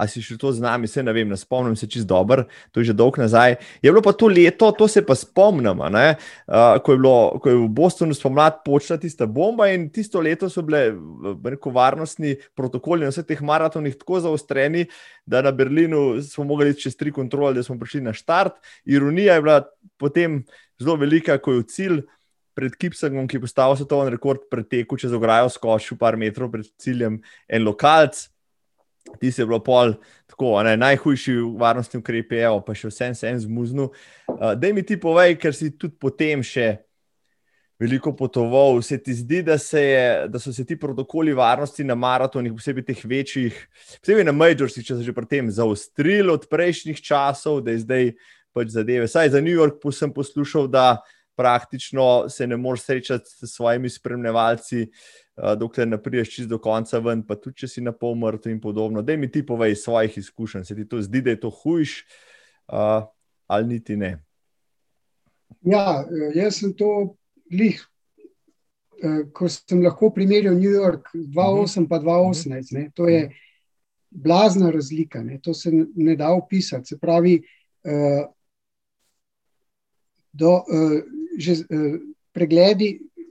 ali 0.00 0.08
si 0.08 0.22
še 0.24 0.38
to 0.40 0.52
z 0.56 0.64
nami, 0.64 0.88
se 0.88 1.02
ne 1.04 1.12
vem, 1.12 1.28
ne 1.28 1.36
spomnim 1.36 1.76
se 1.76 1.88
čist 1.90 2.08
dobro, 2.08 2.46
to 2.72 2.80
je 2.80 2.90
že 2.90 2.96
dolgo 2.96 3.20
nazaj. 3.20 3.58
Je 3.84 3.92
bilo 3.92 4.00
pa 4.04 4.14
to 4.16 4.30
leto, 4.32 4.70
to 4.72 4.88
se 4.88 5.02
pa 5.04 5.14
spomnim, 5.18 5.76
uh, 5.76 6.78
ko, 6.80 6.96
ko 7.36 7.50
je 7.50 7.58
v 7.58 7.68
Bostonu 7.68 8.16
spomladi 8.16 8.64
počela 8.64 8.98
tista 9.00 9.28
bomba 9.28 9.68
in 9.68 9.90
tisto 9.92 10.22
leto 10.24 10.48
so 10.48 10.64
bile 10.64 10.94
rekel, 11.44 11.74
varnostni 11.76 12.36
protokoli 12.56 13.04
na 13.04 13.12
vseh 13.12 13.28
teh 13.28 13.42
maratonih 13.44 13.98
tako 14.00 14.22
zaostreni, 14.24 14.86
da 15.26 15.44
na 15.44 15.52
Berlinu 15.52 16.22
smo 16.24 16.48
mogli 16.48 16.72
čez 16.74 16.96
tri 16.96 17.12
kontrole, 17.12 17.54
da 17.54 17.62
smo 17.66 17.78
prišli 17.78 18.00
na 18.08 18.16
štart. 18.16 18.56
Ironija 18.88 19.36
je 19.36 19.44
bila 19.44 19.60
potem 20.00 20.40
zelo 20.80 20.96
velika, 20.96 21.38
ko 21.38 21.60
je 21.60 21.68
cilj. 21.68 22.00
Pred 22.58 22.74
Kipsangom, 22.76 23.28
ki 23.30 23.38
je 23.38 23.40
postavil 23.44 23.78
svetovni 23.78 24.10
rekord, 24.10 24.42
pretekel 24.50 24.98
čez 24.98 25.12
ograjo, 25.14 25.48
skočil 25.48 25.96
par 25.96 26.18
metrov 26.18 26.50
pred 26.52 26.66
ciljem, 26.82 27.20
en 27.48 27.62
lokalc, 27.64 28.18
ti 29.20 29.32
si 29.32 29.44
bilo 29.44 29.60
pol, 29.64 29.94
tako 30.30 30.58
ne, 30.66 30.76
najhujši 30.80 31.34
varnostni 31.60 32.00
ukrepi, 32.00 32.42
evo, 32.44 32.60
pa 32.64 32.76
še 32.76 32.92
vsem 32.92 33.16
se 33.16 33.28
en 33.28 33.40
zmuznil. 33.40 33.90
Uh, 34.28 34.52
da 34.56 34.72
mi 34.74 34.84
ti 34.86 35.00
povej, 35.00 35.36
ker 35.40 35.56
si 35.56 35.72
tudi 35.76 35.96
potem 36.00 36.44
še 36.46 36.76
veliko 37.80 38.12
potoval, 38.12 38.82
se 38.84 38.98
ti 39.00 39.14
zdi, 39.16 39.40
da, 39.42 39.56
se 39.58 39.80
je, 39.80 40.28
da 40.28 40.38
so 40.38 40.52
se 40.52 40.66
ti 40.68 40.76
protokoli 40.76 41.32
varnosti 41.32 41.84
na 41.84 41.96
maratonih, 41.96 42.52
posebej 42.52 42.84
teh 42.90 43.04
večjih, 43.08 43.56
posebej 44.02 44.26
na 44.28 44.34
Majorsih, 44.36 44.84
če 44.84 44.98
so 44.98 45.06
že 45.06 45.14
pri 45.16 45.28
tem 45.30 45.48
zaostrili 45.48 46.28
od 46.28 46.44
prejšnjih 46.50 47.00
časov, 47.00 47.62
da 47.64 47.72
je 47.72 47.86
zdaj 47.86 48.12
pač 48.52 48.74
zadeve. 48.76 49.08
Saj 49.08 49.32
za 49.32 49.40
New 49.40 49.56
York 49.56 49.80
sem 49.96 50.12
poslušal, 50.12 50.68
da 50.68 51.00
praktično 51.40 52.28
se 52.28 52.46
ne 52.46 52.56
moreš 52.60 52.84
srečati 52.84 53.30
s 53.30 53.54
svojimi 53.56 53.88
spremljevalci. 53.88 54.90
Uh, 55.40 55.50
Eh, 55.52 55.56
dokler 55.56 55.88
ne 55.88 55.96
prideš 56.02 56.34
čist 56.34 56.48
do 56.48 56.58
konca 56.60 56.98
ven, 57.00 57.22
pa 57.24 57.36
tudi 57.38 57.62
če 57.62 57.68
si 57.68 57.80
na 57.80 57.92
pol 57.96 58.16
mrtev 58.18 58.52
in 58.52 58.60
podobno. 58.60 59.02
Da 59.02 59.16
mi 59.16 59.30
ti 59.30 59.44
povej 59.46 59.72
iz 59.72 59.84
svojih 59.84 60.18
izkušenj, 60.18 60.64
se 60.68 60.76
ti 60.76 60.84
to 60.88 61.00
zdi, 61.02 61.22
da 61.24 61.32
je 61.32 61.40
to 61.40 61.50
hujš 61.50 62.02
uh, 62.68 63.06
ali 63.46 63.66
niti 63.66 63.96
ne. 63.96 64.18
Ja, 65.64 66.02
eh, 66.04 66.36
jaz 66.36 66.60
sem 66.60 66.74
to 66.76 67.16
lih, 67.52 67.80
ko 69.32 69.48
sem 69.48 69.80
lahko 69.80 70.10
primerjal 70.12 70.58
New 70.58 70.74
York 70.76 71.08
2008 71.14 71.88
pa 71.88 71.98
2018. 72.04 72.74
Ne, 72.76 72.90
to 72.94 73.08
je 73.08 73.30
blazna 74.10 74.68
razlika, 74.70 75.22
ne, 75.24 75.38
to 75.40 75.54
se 75.54 75.72
ne 75.72 76.16
da 76.20 76.34
opisati. 76.36 76.92
Se 76.92 76.98
pravi, 77.00 77.38
do, 80.32 80.52
že 81.40 81.56
pregledi 82.32 82.90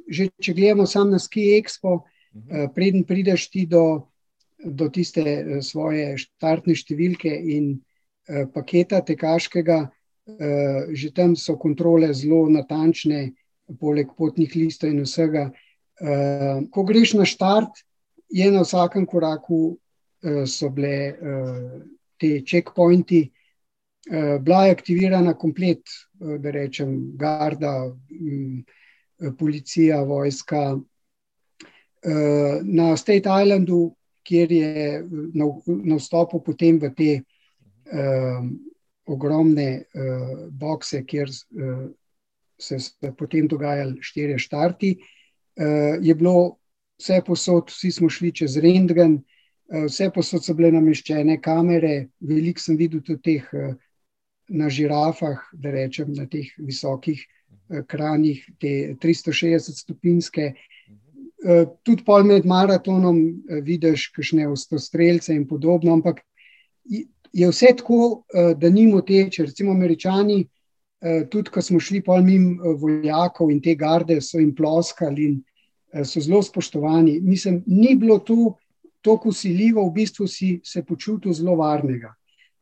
že 0.10 0.30
če 0.42 0.54
gledamo 0.58 0.88
samo 0.90 1.14
na 1.14 1.20
Ski 1.22 1.54
Expo, 1.60 2.02
uh, 2.02 2.66
preden 2.76 3.06
prideš 3.06 3.50
ti 3.54 3.66
do, 3.70 4.10
do 4.58 4.90
tiste 4.90 5.22
uh, 5.22 5.62
svoje 5.62 6.18
štartne 6.18 6.74
številke 6.74 7.30
in 7.30 7.78
uh, 7.78 8.50
paketa 8.54 9.02
tekaškega, 9.06 9.90
že 10.94 11.10
tam 11.10 11.34
so 11.34 11.56
kontrole 11.58 12.12
zelo 12.14 12.44
natančne, 12.54 13.32
poleg 13.82 14.12
potnih 14.14 14.54
listov 14.54 14.92
in 14.92 15.02
vsega. 15.02 15.48
Ko 16.70 16.84
greš 16.86 17.16
na 17.18 17.26
štart, 17.26 17.82
je 18.30 18.52
na 18.54 18.62
vsakem 18.62 19.08
koraku 19.10 19.80
so 20.46 20.70
bile 20.70 21.18
te 22.22 22.30
checkpointi. 22.46 23.24
Bila 24.46 24.66
je 24.68 24.76
aktivirana 24.78 25.34
komplet, 25.34 25.82
da 26.20 26.54
rečem, 26.54 27.18
garda, 27.18 27.90
policija, 29.40 30.02
vojska. 30.04 30.80
Eh, 32.04 32.60
na 32.64 32.98
State 32.98 33.30
Islandu, 33.44 33.96
kjer 34.24 34.52
je 34.52 35.04
na 35.84 35.96
vstopu 35.98 36.40
potem 36.44 36.78
v 36.80 36.92
te 36.96 37.14
um, 37.90 38.52
ogromne 39.10 39.70
uh, 39.82 40.46
bokse, 40.54 41.02
kjer 41.06 41.28
uh, 41.28 41.90
se 42.60 42.78
je 43.02 43.12
potem 43.18 43.48
dogajali 43.50 43.98
štiri 44.06 44.38
štarti, 44.40 44.92
uh, 45.00 45.98
je 46.02 46.16
bilo 46.16 46.60
vse 47.02 47.24
posod, 47.26 47.74
vsi 47.74 47.92
smo 47.92 48.10
šli 48.10 48.32
čez 48.32 48.60
Rendgen, 48.62 49.18
uh, 49.18 49.88
vse 49.90 50.12
posod 50.14 50.46
so 50.46 50.54
bile 50.54 50.72
nameščene 50.78 51.40
kamere, 51.42 52.12
veliko 52.22 52.62
sem 52.62 52.78
videl 52.78 53.02
tudi 53.02 53.24
teh 53.32 53.50
uh, 53.58 53.74
na 54.50 54.70
žirafah, 54.70 55.42
da 55.54 55.74
rečem, 55.74 56.14
na 56.14 56.30
teh 56.30 56.54
visokih 56.58 57.26
kranjih, 57.88 58.44
te 58.60 58.96
360-stopinske. 59.02 60.54
Eh, 61.40 61.66
tudi 61.88 62.04
pol 62.04 62.26
med 62.28 62.46
maratonom 62.46 63.20
eh, 63.48 63.62
vidiš, 63.64 64.10
kakšne 64.16 64.48
ostostrelce 64.52 65.32
in 65.36 65.46
podobno, 65.48 65.94
ampak 65.96 66.20
je 66.84 67.48
vse 67.48 67.72
tako, 67.80 68.26
eh, 68.34 68.54
da 68.60 68.70
ni 68.70 68.88
moteče. 68.88 69.46
Recimo, 69.46 69.72
američani, 69.72 70.46
tudi 71.32 71.48
ko 71.48 71.62
smo 71.64 71.80
šli 71.80 72.02
pol 72.04 72.26
mimo 72.28 72.74
vojakov 72.76 73.54
in 73.54 73.62
te 73.64 73.72
garde, 73.80 74.18
so 74.20 74.36
jim 74.42 74.50
ploskali 74.52 75.30
in 75.30 75.38
so 76.04 76.20
zelo 76.20 76.42
spoštovani. 76.44 77.22
Mislim, 77.24 77.62
ni 77.68 77.94
bilo 77.96 78.18
to 78.20 78.58
tako 79.00 79.30
usiljivo, 79.32 79.86
v 79.88 79.94
bistvu 79.96 80.28
si 80.28 80.50
se 80.60 80.84
počutil 80.84 81.32
zelo 81.34 81.56
varnega. 81.56 82.12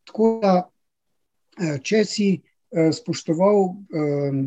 Tako 0.06 0.30
da, 0.44 0.54
če 1.82 2.04
si 2.06 2.28
spoštoval 2.94 3.58
um, 3.74 4.44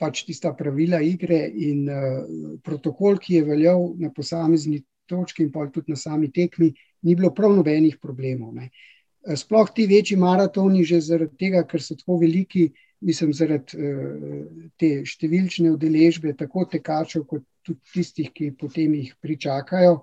pač 0.00 0.24
tista 0.24 0.52
pravila 0.56 1.00
igre 1.04 1.42
in 1.44 1.84
uh, 1.84 2.20
protokol, 2.64 3.18
ki 3.20 3.36
je 3.36 3.48
veljal 3.50 3.90
na 4.00 4.08
posamezni 4.14 4.80
točki, 5.10 5.44
in 5.44 5.50
pa 5.52 5.66
tudi 5.68 5.92
na 5.92 5.98
sami 6.00 6.30
tekmi, 6.32 6.70
ni 7.04 7.16
bilo 7.18 7.32
prav 7.36 7.52
nobenih 7.56 7.98
problemov. 8.00 8.54
Ne. 8.56 8.70
Eh, 9.26 9.36
sploh 9.36 9.68
ti 9.74 9.88
večji 9.90 10.16
maratoni, 10.20 10.84
že 10.88 11.02
zaradi 11.04 11.36
tega, 11.44 11.64
ker 11.68 11.82
so 11.84 11.96
tako 11.98 12.20
veliki, 12.22 12.70
mislim, 13.04 13.32
zaradi 13.36 13.76
uh, 13.76 14.44
te 14.80 15.02
številčne 15.08 15.72
udeležbe, 15.72 16.34
tako 16.36 16.66
tekačev, 16.68 17.26
kot 17.28 17.44
tudi 17.64 17.80
tistih, 17.92 18.30
ki 18.32 18.54
potem 18.60 18.96
jih 18.96 19.12
pričakajo. 19.20 20.00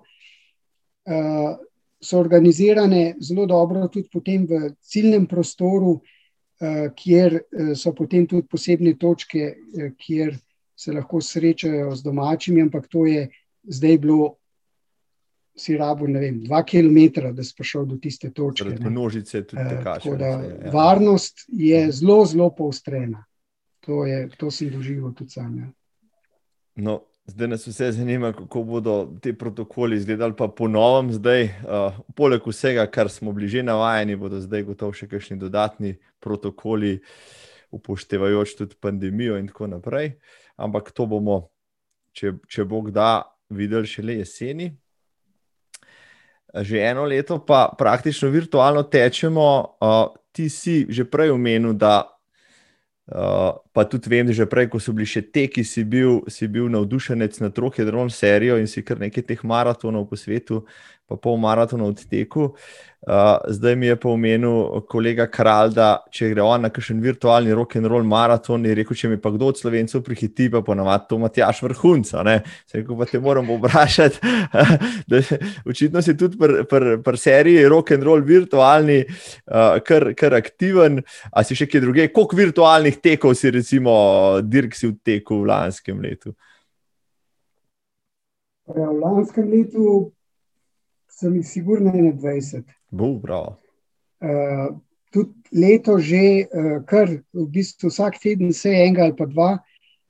Uh, 1.08 1.56
so 2.02 2.18
organizirane 2.20 3.16
zelo 3.24 3.46
dobro, 3.50 3.86
tudi 3.90 4.10
potem 4.12 4.44
v 4.46 4.68
ciljnem 4.86 5.26
prostoru, 5.30 5.96
uh, 5.98 6.17
kjer 6.94 7.34
eh, 7.34 7.74
so 7.74 7.92
potem 7.94 8.26
tudi 8.26 8.46
posebne 8.50 8.96
točke, 8.98 9.54
eh, 9.54 9.92
kjer 9.96 10.36
se 10.78 10.92
lahko 10.92 11.20
srečajo 11.20 11.94
z 11.94 12.02
domačimi, 12.02 12.62
ampak 12.62 12.88
to 12.88 13.06
je 13.06 13.28
zdaj 13.62 13.98
bilo. 13.98 14.34
Si 15.58 15.74
rabo, 15.74 16.06
ne 16.06 16.20
vem, 16.22 16.36
dva 16.44 16.60
km, 16.62 17.32
da 17.34 17.42
si 17.42 17.50
prišel 17.58 17.86
do 17.90 17.96
tiste 17.98 18.28
točke. 18.30 18.76
Množice 18.78 19.40
tudi 19.42 19.80
tako. 19.82 20.12
Da, 20.16 20.26
ja. 20.26 20.70
Varnost 20.70 21.48
je 21.48 21.80
zelo, 21.90 22.20
zelo 22.30 22.46
poostrena. 22.54 23.24
To, 23.82 24.04
je, 24.06 24.28
to 24.38 24.52
sem 24.54 24.70
doživel 24.70 25.10
tudi 25.18 25.34
sam. 25.34 25.56
Ja. 25.58 25.66
No, 26.76 27.00
Zdaj 27.28 27.48
nas 27.48 27.66
vse 27.66 27.92
zanima, 27.92 28.32
kako 28.32 28.62
bodo 28.62 29.12
ti 29.20 29.38
protokoli 29.38 29.96
izgledali, 29.96 30.32
pa 30.36 30.48
ponovim 30.48 31.12
zdaj. 31.12 31.42
Uh, 31.44 31.98
poleg 32.16 32.40
vsega, 32.46 32.86
kar 32.86 33.08
smo 33.08 33.32
bili 33.32 33.48
že 33.48 33.62
navajeni, 33.62 34.16
bodo 34.16 34.40
zdaj 34.40 34.62
gotovo 34.64 34.96
še 34.96 35.10
kakšni 35.10 35.36
dodatni 35.36 35.98
protokoli, 36.24 36.94
upoštevajoč 37.70 38.54
tudi 38.56 38.78
pandemijo 38.80 39.36
in 39.36 39.50
tako 39.52 39.68
naprej. 39.68 40.14
Ampak 40.56 40.88
to 40.96 41.04
bomo, 41.06 41.50
če, 42.16 42.32
če 42.48 42.64
Bog 42.64 42.88
da, 42.96 43.28
videli 43.52 43.86
šele 43.86 44.16
jeseni. 44.22 44.70
Že 46.54 46.80
eno 46.80 47.04
leto 47.04 47.42
pa 47.44 47.66
praktično 47.78 48.32
virtualno 48.32 48.86
tečemo. 48.88 49.76
Uh, 49.76 50.16
ti 50.32 50.48
si 50.48 50.86
že 50.88 51.04
prej 51.04 51.36
omenil, 51.36 51.76
da 51.76 52.08
uh, 52.08 53.52
pa 53.78 53.84
tudi 53.86 54.10
vem, 54.10 54.26
da 54.26 54.34
že 54.34 54.42
prej, 54.50 54.66
ko 54.72 54.80
so 54.82 54.90
bili 54.90 55.06
še 55.06 55.20
teki, 55.30 55.62
si 55.62 55.84
bil, 55.86 56.24
si 56.26 56.48
bil 56.50 56.66
navdušenec 56.74 57.38
nad 57.44 57.58
Rohedron 57.62 58.10
serijo 58.10 58.56
in 58.58 58.66
si 58.66 58.82
kar 58.82 58.98
nekaj 58.98 59.22
teh 59.28 59.44
maratonov 59.46 60.08
po 60.10 60.18
svetu, 60.18 60.64
pa 61.06 61.16
pol 61.16 61.38
maratona 61.38 61.86
odteku. 61.88 62.50
Uh, 62.98 63.38
zdaj 63.48 63.76
mi 63.76 63.86
je 63.86 63.94
pa 63.96 64.08
omenil 64.10 64.80
kolega 64.90 65.28
Kralj, 65.30 65.70
da 65.76 65.86
če 66.10 66.32
gre 66.32 66.42
on 66.42 66.64
na 66.66 66.68
kakšen 66.74 66.98
virtualni 66.98 67.54
rock 67.54 67.76
and 67.78 67.86
roll 67.88 68.02
maraton, 68.04 68.64
je 68.66 68.74
rekel, 68.74 68.96
če 68.98 69.08
mi 69.12 69.18
pa 69.22 69.30
kdo 69.32 69.52
od 69.52 69.60
slovencev 69.60 70.02
prihiti, 70.04 70.48
pa 70.50 70.64
ponavadi 70.66 71.06
to 71.08 71.18
Matjaš 71.22 71.62
vrhunca. 71.62 72.24
Rekel, 72.74 72.96
pa 72.98 73.06
te 73.06 73.20
moram 73.22 73.46
vprašati. 73.48 74.18
Očitno 75.70 76.02
si 76.02 76.16
tudi 76.18 76.40
pri 76.42 76.66
pr, 76.68 76.88
pr 77.06 77.20
seriji 77.22 77.68
rock 77.70 77.94
and 77.94 78.04
roll 78.04 78.26
virtualni, 78.26 78.98
uh, 79.06 79.78
kar, 79.86 80.10
kar 80.18 80.36
aktiven. 80.36 80.98
A 81.30 81.46
si 81.46 81.56
še 81.56 81.70
kje 81.70 81.84
druge? 81.86 82.08
Koliko 82.10 82.42
virtualnih 82.42 82.98
tekov 82.98 83.38
si 83.38 83.54
Dirk 84.42 84.74
si 84.74 84.86
v 84.86 84.96
teku 85.04 85.42
v 85.42 85.48
lanskem 85.50 86.00
letu? 86.00 86.32
Ja, 88.68 88.88
v 88.88 89.00
lanskem 89.00 89.48
letu 89.50 90.12
sem 91.08 91.34
jih 91.34 91.46
sigurno 91.46 91.92
21. 91.92 92.64
Bo, 92.90 93.20
uh, 93.20 94.68
tudi 95.12 95.34
leto 95.52 95.98
že, 95.98 96.46
uh, 96.48 96.84
kar 96.86 97.08
v 97.10 97.46
bistvu 97.48 97.90
vsak 97.90 98.20
teden 98.22 98.52
se 98.52 98.70
enega 98.70 99.08
ali 99.08 99.16
pa 99.16 99.26
dva. 99.26 99.50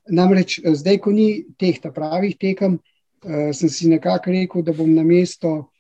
Namreč 0.09 0.59
eh, 0.65 0.73
zdaj, 0.73 0.99
ko 1.05 1.13
ni 1.13 1.45
teh 1.61 1.77
pravih 1.81 2.37
tekem, 2.39 2.79
uh, 2.79 3.51
sem 3.53 3.69
si 3.69 3.89
nekako 3.89 4.33
rekel, 4.33 4.63
da 4.63 4.73
bom 4.73 4.89
na 4.95 5.05
mesto 5.05 5.73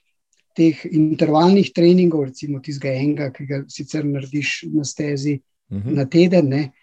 teh 0.56 0.74
intervalnih 0.84 1.70
treningov, 1.72 2.28
recimo 2.28 2.58
tistega 2.60 2.94
enega, 2.98 3.30
ki 3.30 3.46
ga 3.46 3.62
sicer 3.70 4.04
narediš 4.04 4.68
na 4.74 4.84
stezi 4.84 5.38
uh 5.38 5.76
mhm. 5.76 5.88
-huh. 5.88 5.96
na 5.96 6.04
teden, 6.04 6.48
ne, 6.48 6.62
uh, 6.66 6.77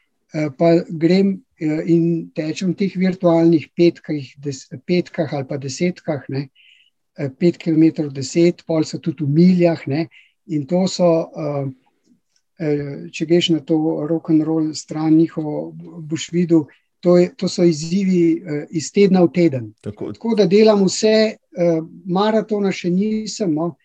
pa 0.57 0.69
grem 0.89 1.35
uh, 1.61 1.81
in 1.87 2.31
tečem 2.35 2.73
teh 2.75 2.91
virtualnih 2.95 3.69
petkah, 3.75 4.35
des, 4.37 4.65
petkah 4.85 5.33
ali 5.33 5.47
pa 5.49 5.57
desetkah. 5.57 6.27
Ne, 6.29 6.49
5 7.15 7.57
km, 7.57 8.11
10, 8.11 8.65
pol 8.67 8.83
so 8.83 8.99
tudi 8.99 9.23
v 9.23 9.31
miljah. 9.31 9.79
Ne? 9.87 10.07
In 10.51 10.65
to 10.67 10.83
so, 10.91 11.07
če 12.59 13.27
greš 13.29 13.53
na 13.53 13.61
to 13.63 13.77
rock 14.09 14.33
and 14.33 14.43
roll 14.43 14.73
stran, 14.75 15.15
njihovo 15.15 15.71
boš 16.03 16.27
videl, 16.35 16.65
to, 16.99 17.15
je, 17.17 17.29
to 17.37 17.47
so 17.47 17.63
izzivi 17.63 18.41
uh, 18.41 18.63
iz 18.73 18.89
tedna 18.91 19.21
v 19.23 19.31
teden. 19.31 19.71
Tako. 19.85 20.11
Tako 20.17 20.35
da 20.35 20.47
delam 20.49 20.83
vse, 20.87 21.37
uh, 21.37 21.79
maratona 22.03 22.71
še 22.73 22.89
nisem, 22.89 23.53
no? 23.53 23.75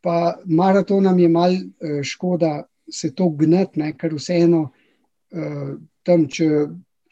pa 0.00 0.38
maratona 0.46 1.10
mi 1.12 1.24
je 1.26 1.28
mal 1.28 1.56
uh, 1.58 2.00
škoda 2.06 2.62
se 2.88 3.10
to 3.12 3.28
gnati, 3.34 3.82
ker 3.98 4.14
vseeno 4.14 4.60
uh, 4.68 4.77
tam, 5.30 6.24
če, 6.28 6.48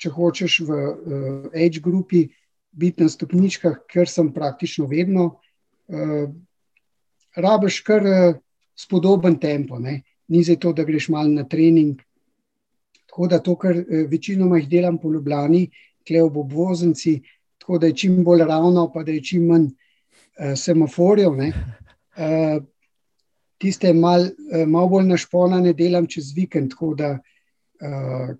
če 0.00 0.12
hočeš 0.12 0.60
v 0.66 0.72
uh, 0.72 1.46
age 1.52 1.82
grupi 1.84 2.26
biti 2.76 3.04
na 3.04 3.08
stopničkah, 3.12 3.82
ker 3.88 4.08
sem 4.08 4.32
praktično 4.32 4.88
vedno 4.88 5.28
uh, 5.28 6.26
rabiš 7.36 7.80
kar 7.86 8.04
uh, 8.04 8.36
spodoben 8.76 9.38
tempo. 9.40 9.80
Ne? 9.80 10.02
Ni 10.28 10.42
za 10.44 10.56
to, 10.60 10.72
da 10.72 10.84
greš 10.84 11.08
malo 11.12 11.32
na 11.32 11.46
trening. 11.48 12.00
Tako 13.06 13.28
da 13.32 13.40
to, 13.40 13.56
kar 13.56 13.76
uh, 13.76 14.04
večinoma 14.10 14.60
jih 14.60 14.70
delam 14.70 15.00
po 15.00 15.12
Ljubljani, 15.12 15.66
klev 16.06 16.30
bo 16.32 16.44
obvoznici, 16.44 17.20
tako 17.60 17.80
da 17.82 17.90
je 17.90 17.96
čim 18.04 18.22
bolj 18.24 18.44
ravno, 18.46 18.90
pa 18.92 19.02
da 19.02 19.12
je 19.12 19.24
čim 19.24 19.46
manj 19.50 19.70
uh, 19.70 20.56
semaforjev. 20.56 21.36
Uh, 21.36 22.64
tiste 23.60 23.92
malo 23.96 24.28
uh, 24.28 24.68
mal 24.68 24.88
bolj 24.88 25.08
našponane 25.08 25.72
delam 25.72 26.06
čez 26.06 26.34
vikend, 26.36 26.76
tako 26.76 26.94
da 26.94 27.16
uh, 27.16 27.32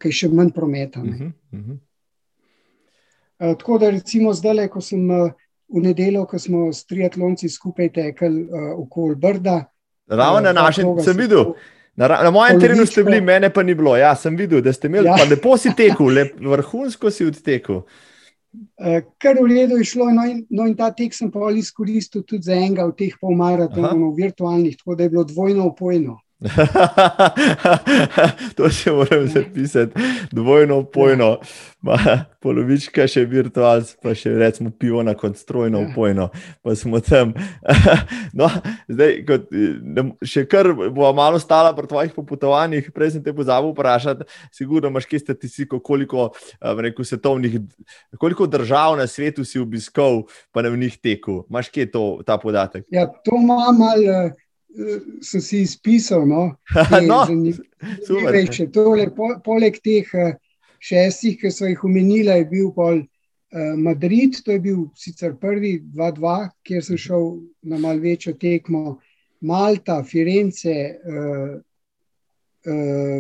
je 0.05 0.13
še 0.13 0.29
manj 0.29 0.51
prometa. 0.55 1.01
Uh 1.01 1.07
-huh, 1.07 1.33
uh 1.53 1.61
-huh. 1.61 1.79
Uh, 3.39 3.57
tako 3.59 3.79
da 3.79 3.91
recimo 3.91 4.33
zdaj, 4.33 4.69
ko 4.69 4.81
sem 4.81 5.11
uh, 5.11 5.31
v 5.69 5.83
nedeljo, 5.83 6.25
ko 6.25 6.39
smo 6.39 6.73
s 6.73 6.87
triatlonci 6.87 7.49
skupaj 7.49 7.91
tekli 7.93 8.43
uh, 8.43 8.79
okoli 8.79 9.17
Brda. 9.17 9.65
Ravno 10.07 10.41
na 10.41 10.53
našem, 10.53 10.87
sem 11.05 11.17
videl. 11.17 11.53
Na, 11.97 12.09
na 12.09 12.31
mojem 12.31 12.61
terenu 12.61 12.87
ste 12.87 13.05
bili, 13.05 13.21
mene 13.21 13.51
pa 13.53 13.63
ni 13.63 13.75
bilo. 13.75 13.97
Ja, 13.97 14.15
sem 14.17 14.37
videl, 14.37 14.61
da 14.63 14.73
ste 14.73 14.87
imeli, 14.87 15.09
ja. 15.09 15.17
pa 15.19 15.25
lepo 15.25 15.57
si 15.57 15.73
tekel, 15.77 16.07
lep, 16.07 16.35
vrhunsko 16.41 17.11
si 17.11 17.27
odtekel. 17.27 17.83
Uh, 18.81 19.03
kar 19.21 19.37
v 19.37 19.49
redu 19.51 19.77
je 19.81 19.85
šlo, 19.85 20.09
no 20.17 20.25
in, 20.25 20.47
no 20.51 20.65
in 20.69 20.77
ta 20.77 20.91
tek 20.97 21.13
sem 21.13 21.31
pa 21.33 21.51
izkoristil 21.53 22.23
tudi 22.25 22.49
za 22.49 22.55
enega 22.57 22.87
od 22.89 22.97
teh 22.97 23.17
polmaratonov, 23.21 24.15
virtualnih, 24.17 24.77
tako 24.77 24.95
da 24.95 25.05
je 25.05 25.13
bilo 25.13 25.25
dvojno 25.25 25.67
opojno. 25.73 26.21
to 28.57 28.71
še 28.71 28.95
moram 28.95 29.27
zapisati, 29.29 29.93
dvojno 30.33 30.85
pojno, 30.93 31.37
Ma, 31.87 31.99
polovička 32.43 33.05
še 33.07 33.23
virtualc, 33.31 33.93
pa 34.03 34.15
še 34.17 34.33
recimo 34.41 34.73
pivo 34.75 35.03
na 35.07 35.15
kot 35.19 35.37
strojno 35.39 35.85
ja. 35.85 35.91
pojno. 35.95 36.29
Pa 36.65 36.75
smo 36.79 36.99
tam. 37.05 37.35
no, 38.39 38.49
zdaj, 38.91 39.13
kot, 39.29 39.53
še 40.27 40.47
kar 40.51 40.73
bo 40.75 41.13
malo 41.15 41.39
stala 41.43 41.71
pri 41.77 41.91
tvojih 41.91 42.15
popotovanjih, 42.17 42.91
prej 42.95 43.15
sem 43.15 43.23
te 43.23 43.35
pozabil 43.37 43.71
vprašati, 43.71 44.27
sigurno 44.55 44.91
imaš 44.91 45.07
kje 45.11 45.23
statistiko, 45.27 45.79
koliko, 45.85 46.31
rekel, 46.81 47.07
svetovnih, 47.07 47.61
koliko 48.19 48.49
držav 48.51 48.97
na 48.99 49.07
svetu 49.11 49.47
si 49.47 49.63
obiskal, 49.63 50.25
pa 50.51 50.67
ne 50.67 50.75
v 50.75 50.83
njih 50.87 50.99
teku. 50.99 51.45
Imaš 51.47 51.71
kje 51.71 51.91
to, 51.93 52.07
ta 52.27 52.41
podatek? 52.41 52.89
Ja, 52.91 53.07
to 53.23 53.39
imam 53.39 53.79
malo. 53.79 54.35
Sem 55.23 55.41
si 55.41 55.61
izpisal. 55.65 56.27
No, 56.29 56.57
no, 57.11 57.21
reče, 58.31 58.69
tole, 58.73 59.09
po, 59.17 59.31
poleg 59.45 59.79
teh 59.85 60.09
eh, 60.15 60.35
šestih, 60.83 61.39
ki 61.41 61.53
so 61.53 61.69
jih 61.69 61.85
omenili, 61.85 62.35
je 62.41 62.49
bil 62.51 62.71
pol, 62.77 63.01
uh, 63.01 63.73
Madrid, 63.81 64.37
to 64.45 64.53
je 64.53 64.61
bil 64.61 64.85
sicer 64.99 65.35
prvi, 65.41 65.79
2-2, 65.95 66.37
kjer 66.67 66.85
sem 66.85 67.01
šel 67.01 67.27
na 67.65 67.81
malce 67.81 68.05
večjo 68.05 68.37
tekmo, 68.41 68.99
Malta, 69.47 70.03
Firence, 70.05 70.75
uh, 71.09 71.57
uh, 72.69 73.19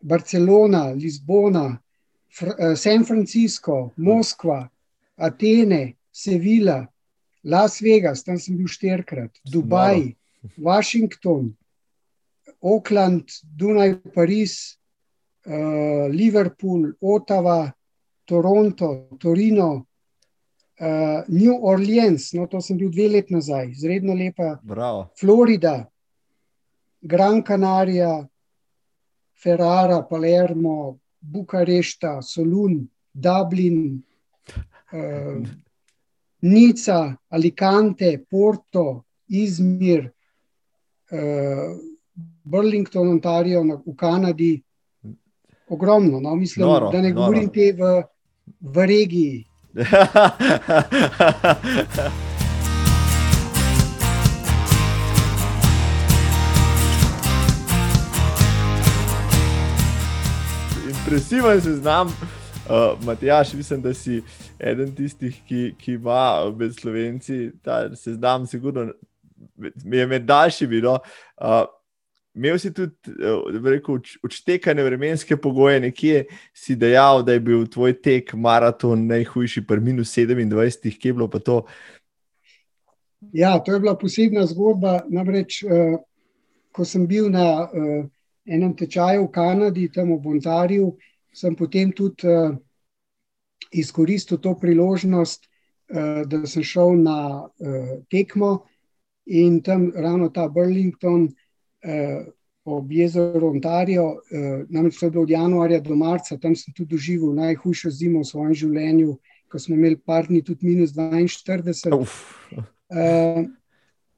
Barcelona, 0.00 0.88
Lizbona, 0.96 1.68
Fr 2.32 2.52
uh, 2.52 2.74
San 2.76 3.04
Francisco, 3.04 3.92
Moskva, 3.96 4.64
Atene, 5.16 5.96
Sevilla. 6.12 6.86
Las 7.46 7.78
Vegas, 7.80 8.24
tam 8.26 8.40
sem 8.42 8.56
bil 8.58 8.66
štirikrat, 8.66 9.30
Dubaj, 9.46 10.00
Malo. 10.00 10.14
Washington, 10.58 11.56
Oakland, 12.60 13.28
Dunaj, 13.56 14.00
Pariz, 14.14 14.78
uh, 15.46 16.08
Liverpool, 16.08 16.92
Ottawa, 17.00 17.72
Toronto, 18.24 19.08
Torino, 19.18 19.86
uh, 20.80 21.22
New 21.28 21.54
Orleans, 21.54 22.34
no, 22.34 22.46
to 22.46 22.60
sem 22.60 22.78
bil 22.78 22.90
dve 22.90 23.08
leti 23.08 23.34
nazaj, 23.34 23.70
izredno 23.70 24.14
lepa. 24.14 24.58
Bravo. 24.62 25.10
Florida, 25.18 25.86
Gran 27.00 27.42
Canaria, 27.42 28.26
Ferrara, 29.34 30.02
Palermo, 30.02 30.98
Bukarešta, 31.20 32.22
Solun, 32.22 32.88
Dublin. 33.12 34.02
Uh, 34.92 35.42
Nica, 36.42 37.16
Alicante, 37.30 38.18
Porto, 38.18 39.04
Izmir, 39.28 40.12
Burlington, 42.44 43.08
Ontario, 43.08 43.64
na, 43.64 43.74
v 43.74 43.96
Kanadi, 43.96 44.62
ogromno. 45.68 46.20
No? 46.20 46.36
Mislim, 46.36 46.66
noro, 46.66 46.90
da 46.90 47.00
ne 47.00 47.10
noro. 47.10 47.20
govorim 47.20 47.48
te 47.48 47.72
v, 47.72 48.02
v 48.60 48.86
regiji. 48.86 49.44
Impresiven 60.90 61.60
se 61.60 61.74
znam. 61.74 62.08
Uh, 62.08 62.14
Matjaš, 63.04 63.54
mislim, 63.54 63.82
da 63.82 63.94
si 63.94 64.22
eden 64.58 64.94
tistih, 64.94 65.42
ki, 65.48 65.74
ki 65.78 65.92
ima 65.92 66.52
med 66.58 66.74
slovenci, 66.74 67.50
da 67.64 67.96
se 67.96 68.14
znam, 68.14 68.46
sigurno 68.46 68.92
je 69.84 70.06
med 70.06 70.24
daljšimi. 70.26 70.80
No. 70.84 70.98
Uh, 71.36 71.64
imel 72.36 72.58
si 72.60 72.72
tudi 72.74 73.12
uh, 73.24 74.00
odštekane 74.24 74.84
vremenske 74.84 75.36
pogoje, 75.36 75.80
nekje 75.80 76.24
si 76.54 76.76
dejal, 76.76 77.22
da 77.24 77.32
je 77.36 77.40
bil 77.40 77.66
tvoj 77.66 77.96
tek 78.02 78.34
maraton 78.34 79.06
najhujši, 79.08 79.64
pri 79.66 79.80
minus 79.80 80.12
27, 80.16 80.98
kje 81.00 81.08
je 81.08 81.14
bilo 81.14 81.30
pa 81.30 81.38
to. 81.38 81.62
Ja, 83.32 83.58
to 83.58 83.72
je 83.72 83.80
bila 83.80 83.96
posebna 83.98 84.46
zgodba. 84.46 85.00
Namreč, 85.08 85.62
uh, 85.64 85.96
ko 86.72 86.84
sem 86.84 87.06
bil 87.08 87.30
na 87.32 87.64
uh, 87.64 88.04
enem 88.46 88.76
tečaju 88.76 89.26
v 89.26 89.32
Kanadi, 89.32 89.88
tam 89.92 90.12
v 90.14 90.20
Bontarju, 90.22 90.92
sem 91.34 91.56
potem 91.56 91.90
tudi 91.92 92.28
uh, 92.28 92.52
izkoristil 93.72 94.38
to 94.38 94.54
priložnost, 94.60 95.48
uh, 95.48 96.22
da 96.28 96.44
sem 96.46 96.62
šel 96.62 97.00
na 97.00 97.18
uh, 97.48 97.96
tekmo 98.12 98.66
in 99.26 99.60
tam 99.62 99.92
ravno 99.94 100.30
ta 100.30 100.48
Burlington, 100.48 101.28
eh, 101.82 102.26
ob 102.66 102.92
jezeru 102.92 103.50
Ontario, 103.50 104.04
uh, 104.04 104.66
namreč 104.68 104.98
to 104.98 105.06
je 105.06 105.10
bilo 105.10 105.22
od 105.22 105.30
januarja 105.30 105.80
do 105.80 105.94
marca, 105.96 106.36
tam 106.38 106.56
sem 106.56 106.74
tudi 106.74 106.96
doživel 106.96 107.30
najhujšo 107.38 107.90
zimo 107.90 108.24
v 108.24 108.26
svojem 108.26 108.54
življenju, 108.58 109.12
ko 109.46 109.58
smo 109.62 109.76
imeli 109.76 109.96
par 109.96 110.26
dni 110.26 110.42
tudi 110.42 110.66
minus 110.66 110.90
42. 110.96 112.02
Uh, 112.90 113.46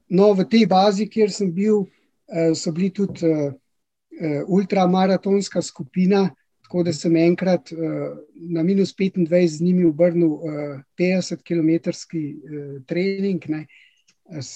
no, 0.09 0.31
v 0.33 0.45
tej 0.49 0.65
bazi, 0.65 1.05
kjer 1.05 1.29
sem 1.29 1.51
bil, 1.53 1.85
uh, 1.85 2.51
so 2.57 2.73
bili 2.73 2.89
tudi 2.89 3.29
uh, 3.29 3.53
ultramaratonska 4.49 5.61
skupina, 5.61 6.31
tako 6.65 6.83
da 6.89 6.93
sem 6.93 7.13
enkrat 7.21 7.69
uh, 7.73 8.17
na 8.49 8.65
minus 8.65 8.95
25 8.97 9.29
z 9.45 9.61
njimi 9.61 9.85
obrnil 9.85 10.33
uh, 10.33 10.81
50 10.97 11.45
km 11.45 11.93
uh, 11.93 12.81
trening. 12.89 13.45
Ne. 13.45 13.67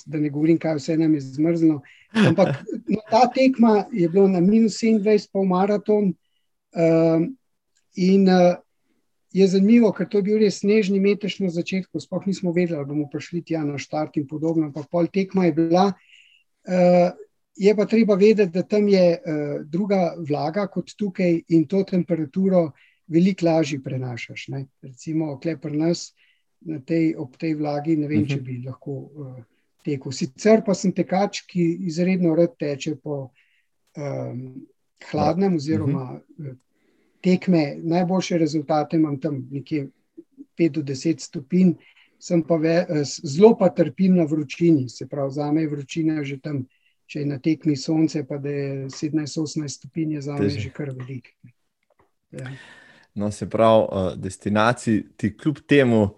Da 0.05 0.19
ne 0.19 0.29
govorim, 0.29 0.57
kaj 0.61 0.77
vse 0.77 0.97
nam 0.97 1.13
je 1.17 1.21
zmrzlo. 1.21 1.79
Ampak 2.13 2.59
no, 2.87 2.99
ta 3.09 3.25
tekma 3.33 3.85
je 3.91 4.09
bila 4.09 4.27
na 4.29 4.41
minus 4.41 4.77
27, 4.83 5.31
pol 5.33 5.47
maraton. 5.49 6.13
Uh, 6.73 7.25
in 7.95 8.29
uh, 8.29 8.55
je 9.33 9.47
zanimivo, 9.47 9.91
ker 9.93 10.07
to 10.09 10.21
je 10.21 10.27
bil 10.29 10.39
res 10.41 10.59
snežni 10.61 10.99
metež 11.01 11.39
na 11.41 11.49
začetku, 11.53 12.01
sploh 12.01 12.25
nismo 12.29 12.53
vedeli, 12.53 12.77
da 12.77 12.85
bomo 12.85 13.09
prišli 13.09 13.41
tja 13.41 13.63
na 13.65 13.81
štart 13.81 14.17
in 14.21 14.27
podobno. 14.29 14.69
Ampak 14.69 14.89
pol 14.93 15.09
tekma 15.09 15.49
je 15.49 15.55
bila. 15.57 15.85
Uh, 16.63 17.09
je 17.57 17.73
pa 17.77 17.85
treba 17.85 18.17
vedeti, 18.17 18.53
da 18.53 18.63
tam 18.65 18.87
je 18.89 19.05
uh, 19.17 19.55
druga 19.65 20.13
vlaga 20.17 20.67
kot 20.67 20.93
tukaj 20.97 21.41
in 21.53 21.65
to 21.69 21.83
temperaturo 21.85 22.71
veliko 23.07 23.45
lažje 23.45 23.81
prenašaš. 23.83 24.47
Ne? 24.53 24.67
Recimo, 24.81 25.37
klepr 25.41 25.73
nas 25.73 26.11
tej, 26.85 27.15
ob 27.19 27.37
tej 27.37 27.57
vlagi, 27.59 27.97
ne 27.97 28.07
vem, 28.07 28.21
uh 28.21 28.27
-huh. 28.27 28.29
če 28.29 28.35
mhm. 28.37 28.45
bi 28.45 28.61
lahko. 28.65 28.91
Uh, 28.91 29.41
teku. 29.83 30.11
Sicer 30.11 30.63
pa 30.65 30.75
sem 30.77 30.93
tekač, 30.95 31.43
ki 31.49 31.63
izredno 31.87 32.35
rad 32.35 32.55
teče 32.59 32.95
po 33.03 33.17
um, 33.97 34.43
hladnem, 35.11 35.57
oziroma 35.59 36.05
uh, 36.17 36.53
tekme. 37.23 37.65
Najboljše 37.83 38.37
rezultate 38.37 38.97
imam 38.97 39.19
tam 39.19 39.43
nekje 39.51 39.87
5 40.59 40.71
do 40.77 40.85
10 40.93 41.19
stopinj, 41.19 41.75
sem 42.19 42.43
pa 42.47 42.57
ve, 42.61 42.77
uh, 42.83 43.03
zelo 43.23 43.53
pa 43.59 43.69
trpim 43.69 44.15
na 44.15 44.27
vročini. 44.29 44.89
Se 44.89 45.07
pravi, 45.07 45.31
za 45.31 45.51
me 45.51 45.61
je 45.61 45.73
vročina 45.75 46.23
že 46.23 46.39
tam, 46.39 46.63
če 47.05 47.19
je 47.19 47.25
na 47.29 47.39
tekmi 47.39 47.75
sonce, 47.77 48.23
pa 48.27 48.37
da 48.37 48.49
je 48.49 48.87
17-18 48.89 49.67
stopinj, 49.67 50.19
za 50.21 50.39
me 50.39 50.49
že 50.49 50.71
kar 50.73 50.93
veliko. 50.95 51.35
Ja. 52.31 52.49
No, 53.13 53.31
se 53.31 53.49
pravi, 53.49 53.87
uh, 53.91 54.13
destinaciji 54.17 55.03
ti 55.17 55.35
kljub 55.37 55.59
temu 55.67 56.09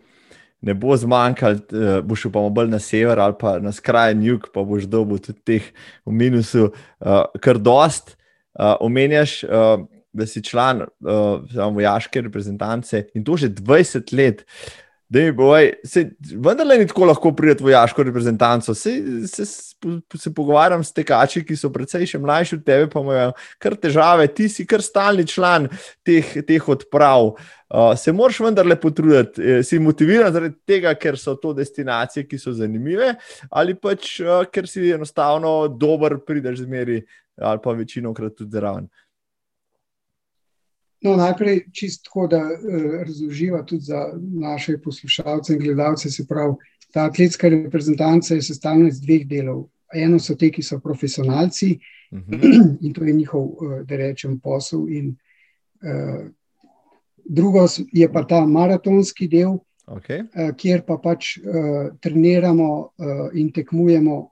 ne 0.61 0.73
bo 0.73 0.95
zmanjkalo, 0.97 1.59
uh, 1.71 1.97
boš 2.05 2.27
pa 2.33 2.45
bolj 2.49 2.69
na 2.71 2.79
sever 2.79 3.19
ali 3.19 3.35
pa 3.39 3.57
na 3.59 3.73
skrajni 3.75 4.31
jug, 4.31 4.47
pa 4.53 4.63
boš 4.63 4.87
dobil 4.89 5.19
tudi 5.19 5.41
teh 5.45 5.73
v 6.05 6.13
minusu, 6.13 6.71
uh, 6.71 7.25
kar 7.41 7.59
dost. 7.59 8.15
Uh, 8.55 8.77
omenjaš, 8.79 9.43
uh, 9.43 9.83
da 10.15 10.23
si 10.23 10.39
član 10.39 10.85
uh, 10.85 11.43
vojaške 11.75 12.21
reprezentance 12.23 13.01
in 13.13 13.23
to 13.27 13.35
že 13.35 13.49
20 13.51 14.13
let. 14.15 14.45
Uh, 14.47 14.84
da 15.09 15.19
je 15.19 15.33
boj, 15.33 15.71
se, 15.85 16.09
vendar 16.33 16.67
le 16.67 16.77
ni 16.81 16.87
tako 16.87 17.05
lahko 17.05 17.31
prijeti 17.35 17.63
vojaško 17.63 18.03
reprezentanco. 18.03 18.73
Se, 18.73 18.93
se, 19.27 19.45
se, 19.45 20.33
pogovarjam 20.33 20.83
s 20.83 20.93
tekači, 20.93 21.43
ki 21.45 21.57
so 21.59 21.69
precej 21.73 22.07
še 22.09 22.19
mlajši 22.21 22.55
od 22.57 22.63
tebe, 22.65 22.87
pa 22.89 23.03
imajo 23.03 23.35
kar 23.61 23.75
težave, 23.77 24.27
ti 24.33 24.49
si 24.49 24.65
kar 24.65 24.81
stalni 24.81 25.27
član 25.29 25.69
teh, 26.05 26.33
teh 26.47 26.69
odprav. 26.69 27.35
Uh, 27.65 27.91
se 27.97 28.13
moraš 28.13 28.39
vendarle 28.45 28.75
potruditi, 28.77 29.41
e, 29.41 29.61
si 29.65 29.79
motiviran 29.81 30.33
zaradi 30.33 30.53
tega, 30.69 30.93
ker 30.97 31.17
so 31.17 31.33
to 31.41 31.53
destinacije, 31.57 32.27
ki 32.29 32.37
so 32.39 32.53
zanimive, 32.53 33.15
ali 33.49 33.73
pač 33.77 34.19
uh, 34.21 34.43
ker 34.53 34.69
si 34.69 34.91
enostavno 34.93 35.65
dober, 35.67 36.19
prideš 36.25 36.61
zmeri, 36.63 37.01
ali 37.41 37.61
pa 37.63 37.73
večino 37.77 38.13
krat 38.13 38.37
tudi 38.37 38.53
zraven. 38.57 38.85
No, 41.05 41.15
najprej 41.15 41.67
čisto, 41.71 42.27
da 42.27 42.41
uh, 42.41 42.85
razloživa 43.05 43.63
tudi 43.65 43.81
za 43.81 44.07
naše 44.17 44.77
poslušalce 44.81 45.53
in 45.53 45.59
gledalce. 45.59 46.09
Se 46.09 46.25
pravi, 46.27 46.55
ta 46.93 47.05
atletska 47.05 47.49
reprezentanca 47.49 48.35
je 48.35 48.41
sestavljena 48.41 48.89
iz 48.89 49.01
dveh 49.01 49.27
delov. 49.27 49.67
Eno 49.93 50.19
so 50.19 50.35
te, 50.35 50.49
ki 50.51 50.63
so 50.63 50.79
profesionalci 50.79 51.77
uh 52.11 52.19
mhm. 52.19 52.41
-huh. 52.41 52.77
in 52.81 52.93
to 52.93 53.03
je 53.03 53.13
njihov, 53.13 53.43
uh, 53.43 53.81
da 53.85 53.95
rečem, 53.95 54.39
posel. 54.39 54.89
In, 54.89 55.15
uh, 55.83 56.25
drugo 57.25 57.67
je 57.91 58.11
pa 58.11 58.23
ta 58.23 58.45
maratonski 58.45 59.27
del, 59.27 59.57
okay. 59.87 60.21
uh, 60.21 60.55
kjer 60.55 60.81
pa 60.87 60.97
pač 60.97 61.37
uh, 61.37 61.97
treniramo 62.01 62.79
uh, 62.79 62.87
in 63.33 63.51
tekmujemo 63.51 64.15
uh, 64.17 64.29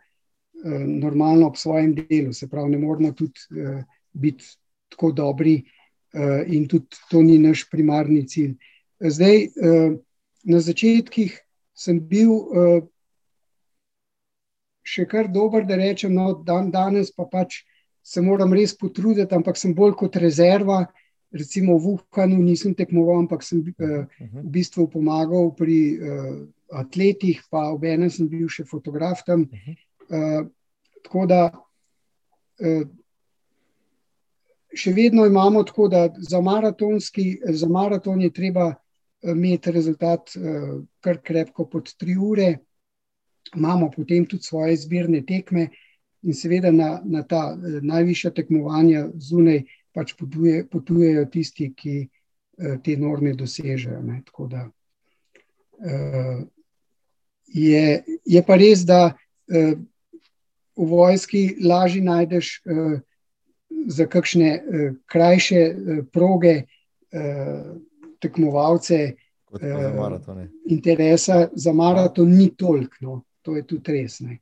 normalno 0.87 1.47
ob 1.47 1.55
svojem 1.57 1.95
delu. 1.95 2.33
Se 2.33 2.47
pravi, 2.47 2.71
ne 2.71 2.77
moramo 2.77 3.11
tudi 3.11 3.61
uh, 3.61 3.83
biti 4.13 4.45
tako 4.89 5.11
dobri. 5.11 5.63
Eh, 6.13 6.43
in 6.47 6.67
tudi 6.67 6.93
to 7.09 7.21
ni 7.21 7.39
naš 7.41 7.65
primarni 7.69 8.27
cilj. 8.29 8.53
Zdaj, 9.01 9.37
eh, 9.43 9.93
na 10.45 10.59
začetkih 10.61 11.33
sem 11.73 11.97
bil 11.97 12.29
eh, 12.53 12.81
še 14.85 15.07
kar 15.09 15.25
dober, 15.33 15.65
da 15.65 15.79
rečem, 15.79 16.13
no, 16.13 16.35
dan 16.45 16.69
danes 16.69 17.09
pa 17.09 17.25
pač 17.25 17.63
se 18.05 18.21
moram 18.21 18.53
res 18.53 18.75
potruditi, 18.77 19.33
ampak 19.33 19.57
sem 19.57 19.73
bolj 19.73 19.95
kot 19.97 20.19
rezerva. 20.21 20.85
Recimo 21.33 21.79
v 21.81 21.95
Wuhanu 21.97 22.37
nisem 22.37 22.75
tekmoval, 22.77 23.23
ampak 23.23 23.41
sem 23.41 23.63
v 23.65 23.97
bistvu 24.53 24.85
pomagal 24.85 25.49
pri 25.57 25.97
atletih, 26.69 27.39
pa 27.49 27.71
ob 27.73 27.87
enem 27.89 28.11
sem 28.13 28.27
bil 28.29 28.45
še 28.45 28.67
fotograf 28.69 29.23
tam. 29.25 29.47
Tako 31.01 31.25
da 31.25 31.47
še 34.75 34.93
vedno 34.93 35.25
imamo 35.25 35.63
tako, 35.63 35.87
da 35.87 36.07
za, 36.17 36.41
za 37.53 37.67
maraton 37.69 38.21
je 38.21 38.33
treba 38.33 38.73
eh, 38.73 39.31
imeti 39.31 39.71
rezultat 39.71 40.35
uh, 40.35 40.83
kar 40.99 41.21
krepko 41.23 41.65
pod 41.69 41.93
tri 41.97 42.17
ure, 42.17 42.57
imamo 43.55 43.91
potem 43.91 44.25
tudi 44.25 44.43
svoje 44.43 44.77
zbirne 44.77 45.23
tekme 45.25 45.67
in 46.23 46.33
seveda 46.33 46.71
na, 46.71 47.01
na 47.05 47.23
ta 47.23 47.53
uh, 47.53 47.79
najvišja 47.81 48.31
tekmovanja 48.31 49.07
zunaj 49.15 49.63
pač 49.93 50.15
potuje, 50.17 50.65
potujejo 50.65 51.27
tisti, 51.29 51.69
ki 51.77 52.09
te 52.85 52.93
norme 52.97 53.33
dosežejo. 53.37 53.99
Ne, 54.01 54.19
tako 54.25 54.47
da 54.49 54.63
je, 57.45 57.83
je 58.25 58.41
pa 58.45 58.57
res, 58.57 58.81
da 58.85 59.13
v 59.49 60.87
vojski 60.89 61.43
lažje 61.61 62.01
najdeš 62.01 62.51
za 63.87 64.05
kakšne 64.05 64.49
uh, 64.55 64.95
krajše 65.05 65.61
uh, 65.69 66.05
proge, 66.11 66.63
uh, 66.63 67.75
tekmovalce, 68.19 69.13
uh, 69.51 69.59
za 69.61 70.47
interesa 70.69 71.47
za 71.53 71.73
maraton, 71.73 72.29
ni 72.29 72.49
toliko. 72.55 72.95
No. 73.01 73.21
To 73.43 73.57
je 73.57 73.65
tudi 73.67 73.91
res. 73.91 74.21
Ne. 74.23 74.39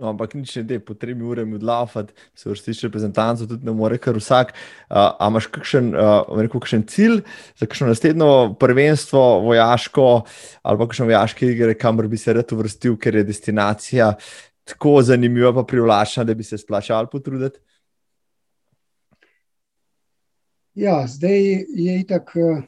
No, 0.00 0.14
ampak 0.16 0.32
nič 0.32 0.56
ne, 0.64 0.80
po 0.80 0.96
tremi 0.96 1.20
urami 1.28 1.58
odlafati, 1.60 2.16
se 2.34 2.48
vrstiš 2.48 2.86
reprezentantov, 2.88 3.50
tudi 3.50 3.68
ne 3.68 3.74
more 3.76 3.98
kar 4.00 4.16
vsak. 4.16 4.54
Uh, 4.88 5.12
a 5.12 5.28
imaš 5.28 5.50
kakšen, 5.52 5.92
uh, 5.92 6.24
rekel, 6.40 6.56
kakšen 6.56 6.86
cilj 6.88 7.20
za 7.60 7.68
kakšno 7.68 7.90
naslednjo 7.92 8.30
prvenstvo, 8.60 9.20
vojaško 9.44 10.06
ali 10.64 10.80
pa 10.80 10.86
kakšno 10.88 11.10
vojaške 11.12 11.50
igre, 11.52 11.76
kamor 11.76 12.08
bi 12.08 12.16
se 12.16 12.32
rad 12.32 12.48
uvrstil, 12.56 12.96
ker 12.96 13.20
je 13.20 13.28
destinacija 13.28 14.14
tako 14.64 15.02
zanimiva, 15.04 15.52
pa 15.52 15.66
privlačna, 15.68 16.24
da 16.24 16.34
bi 16.34 16.48
se 16.48 16.58
splačal 16.58 17.10
potruditi? 17.12 17.60
Ja, 20.74 21.06
zdaj 21.06 21.64
je 21.68 22.06
tako 22.06 22.40
eh, 22.40 22.62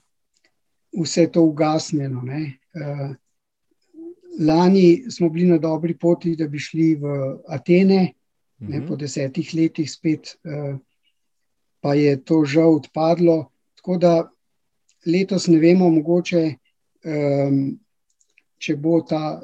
vse 1.03 1.27
to 1.33 1.43
ugasnjeno. 1.43 2.23
Uh, 2.23 3.15
lani 4.41 5.11
smo 5.11 5.29
bili 5.29 5.49
na 5.49 5.59
dobri 5.59 5.99
poti, 5.99 6.37
da 6.37 6.49
bi 6.49 6.59
šli 6.59 6.95
v 6.95 7.07
Atene, 7.49 8.13
-huh. 8.61 8.71
ne, 8.71 8.79
mhm. 8.79 8.89
po 8.89 8.97
desetih 8.97 9.55
letih 9.55 9.91
spet, 9.91 10.37
uh, 10.45 10.79
pa 11.81 11.95
je 11.95 12.25
to 12.25 12.45
žal 12.45 12.75
odpadlo. 12.75 13.51
Tako 13.77 13.99
da 13.99 14.31
letos 15.07 15.47
ne 15.47 15.59
vemo, 15.59 15.91
mogoče, 15.91 16.55
um, 17.05 17.79
če 18.59 18.77
bo 18.77 19.01
ta 19.01 19.43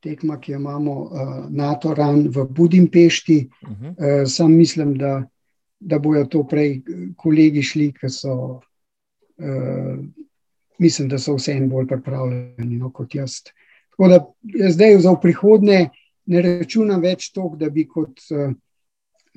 tekma, 0.00 0.40
ki 0.40 0.52
jo 0.52 0.58
imamo, 0.58 0.94
NATO 1.50 1.94
ran 1.94 2.28
v 2.28 2.44
Budimpešti. 2.50 3.48
Uh, 3.62 4.26
sam 4.26 4.56
mislim, 4.56 4.96
da 4.98 5.28
da 5.80 5.98
bojo 5.98 6.24
to 6.24 6.44
prej 6.48 6.82
kolegi 7.16 7.62
šli, 7.62 7.90
ki 7.96 8.08
so, 8.12 8.34
uh, 9.40 10.00
mislim, 10.78 11.08
da 11.08 11.18
so 11.18 11.36
vse 11.38 11.56
en 11.56 11.68
bolj 11.68 11.88
pripravljeni 11.88 12.76
no, 12.76 12.92
kot 12.92 13.14
jaz. 13.14 13.40
Tako 13.90 14.08
da 14.08 14.20
zdaj 14.70 14.98
za 14.98 15.14
prihodnje 15.22 15.88
ne 16.26 16.42
računam 16.42 17.00
več 17.02 17.30
to, 17.32 17.48
da 17.56 17.70
bi 17.70 17.86
kot 17.88 18.20
uh, 18.30 18.52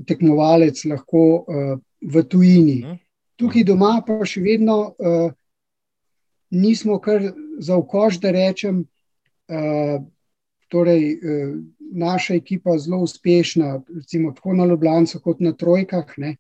tekmovalec 0.07 0.84
lahko 0.90 1.24
uh, 1.40 1.78
v 2.02 2.24
tujini. 2.30 2.80
Mhm. 2.84 2.99
Tukaj 3.40 3.64
doma 3.65 3.95
pa 4.06 4.20
še 4.28 4.44
vedno 4.44 4.78
uh, 4.91 5.32
nismo 6.53 6.99
kar 7.02 7.32
za 7.60 7.78
okož, 7.80 8.20
da 8.22 8.32
rečem. 8.36 8.84
Uh, 9.49 10.03
Torej, 10.74 11.20
naša 11.91 12.34
ekipa 12.35 12.77
zelo 12.77 12.97
uspešna, 13.03 13.81
recimo 13.95 14.31
tako 14.31 14.53
na 14.53 14.65
Ljubljano, 14.65 15.19
kot 15.23 15.39
na 15.39 15.53
Trojkah. 15.53 16.14
Ne. 16.18 16.35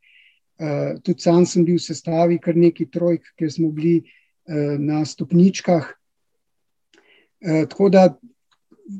Uh, 0.59 1.01
tudi 1.01 1.21
sam 1.21 1.45
sem 1.45 1.65
bil 1.65 1.75
v 1.75 1.83
sestavi 1.83 2.37
kar 2.39 2.55
nekaj 2.55 2.87
trojk, 2.93 3.25
ker 3.37 3.51
smo 3.51 3.71
bili 3.73 4.03
uh, 4.03 4.77
na 4.79 5.05
stopničkah. 5.05 5.89
Uh, 7.41 7.65
tako 7.69 7.89
da 7.89 8.13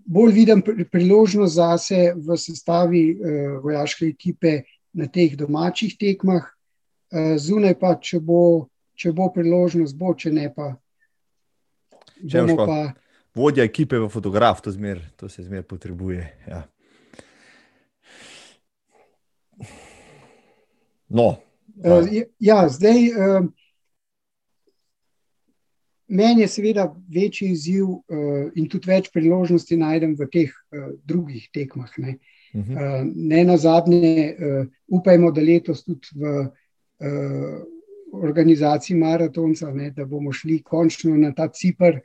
bolj 0.06 0.34
vidim 0.34 0.64
priložnost 0.92 1.56
za 1.56 1.78
se 1.78 2.14
v 2.16 2.38
sestavi 2.38 3.04
uh, 3.14 3.64
vojaške 3.64 4.06
ekipe 4.06 4.62
na 4.94 5.08
teh 5.08 5.38
domačih 5.38 5.96
tekmah, 6.00 6.44
uh, 6.44 7.38
zunaj 7.38 7.78
pa, 7.80 7.96
če 8.02 8.20
bo, 8.20 8.68
če 8.96 9.14
bo 9.14 9.30
priložnost, 9.34 9.98
bo, 9.98 10.14
če 10.18 10.34
ne 10.34 10.50
pa. 10.54 10.74
Pa, 12.24 12.66
pa 12.66 13.03
vodja 13.36 13.64
ekipe 13.64 14.00
v 14.00 14.10
fotograf, 14.10 14.62
to, 14.62 14.72
zmer, 14.72 15.02
to 15.18 15.30
se 15.30 15.44
zmeraj 15.44 15.66
potrebuje. 15.68 16.28
Ja. 16.48 16.64
No. 21.10 21.38
Uh, 21.78 22.08
ja, 22.40 22.70
zdaj. 22.70 23.10
Uh, 23.12 23.52
Meni 26.14 26.44
je 26.44 26.48
seveda 26.48 26.84
večji 27.10 27.48
izziv 27.56 27.86
uh, 27.90 28.02
in 28.60 28.68
tudi 28.70 28.90
več 28.92 29.08
priložnosti 29.10 29.78
najdem 29.80 30.12
v 30.20 30.28
teh 30.30 30.52
uh, 30.52 30.92
drugih 31.10 31.48
tekmah. 31.56 31.90
Ne, 31.98 32.18
uh 32.54 32.62
-huh. 32.62 32.76
uh, 32.76 33.08
ne 33.16 33.44
na 33.44 33.58
zadnje, 33.58 34.36
uh, 34.36 34.68
upajmo, 34.88 35.32
da 35.32 35.42
letos 35.42 35.84
tudi 35.84 36.08
v 36.14 36.44
uh, 36.44 37.64
organizaciji 38.14 38.98
maratonca, 38.98 39.72
ne, 39.74 39.90
da 39.92 40.06
bomo 40.06 40.32
šli 40.32 40.62
končno 40.62 41.16
na 41.18 41.34
ta 41.34 41.48
Cipr, 41.48 41.98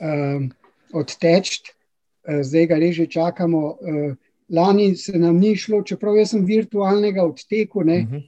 uh, 0.00 0.46
odteči, 0.92 1.62
uh, 1.64 2.40
zdaj 2.42 2.66
ga 2.66 2.78
reže 2.82 3.06
čakamo. 3.06 3.60
Uh, 3.66 4.14
lani 4.48 4.94
se 4.96 5.18
nam 5.18 5.38
ni 5.38 5.56
šlo, 5.56 5.82
čeprav 5.82 6.16
jaz 6.16 6.34
sem 6.34 6.44
virtualnega 6.46 7.24
odteku, 7.24 7.84
ne, 7.84 7.98
uh 7.98 8.12
-huh. 8.12 8.22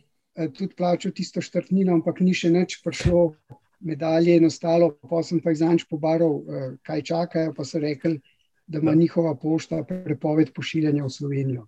uh, 0.47 0.53
tudi 0.53 0.75
plačal 0.75 1.13
tisto 1.13 1.41
štrtnino, 1.41 1.95
ampak 1.95 2.21
ni 2.21 2.35
še 2.35 2.51
nič 2.51 2.83
prišlo, 2.85 3.35
medalje 3.81 4.37
in 4.37 4.45
ostalo. 4.45 4.97
Pa 5.11 5.23
sem 5.23 5.41
pa 5.41 5.51
izanč 5.51 5.85
pobaral, 5.91 6.33
uh, 6.33 6.75
kaj 6.83 7.03
čakajo, 7.03 7.55
pa 7.55 7.65
so 7.65 7.79
rekli, 7.79 8.21
da 8.67 8.79
ima 8.79 8.95
njihova 8.95 9.35
pošta 9.35 9.85
prepoved 9.85 10.53
pošiljanja 10.53 11.05
v 11.05 11.11
Slovenijo. 11.11 11.67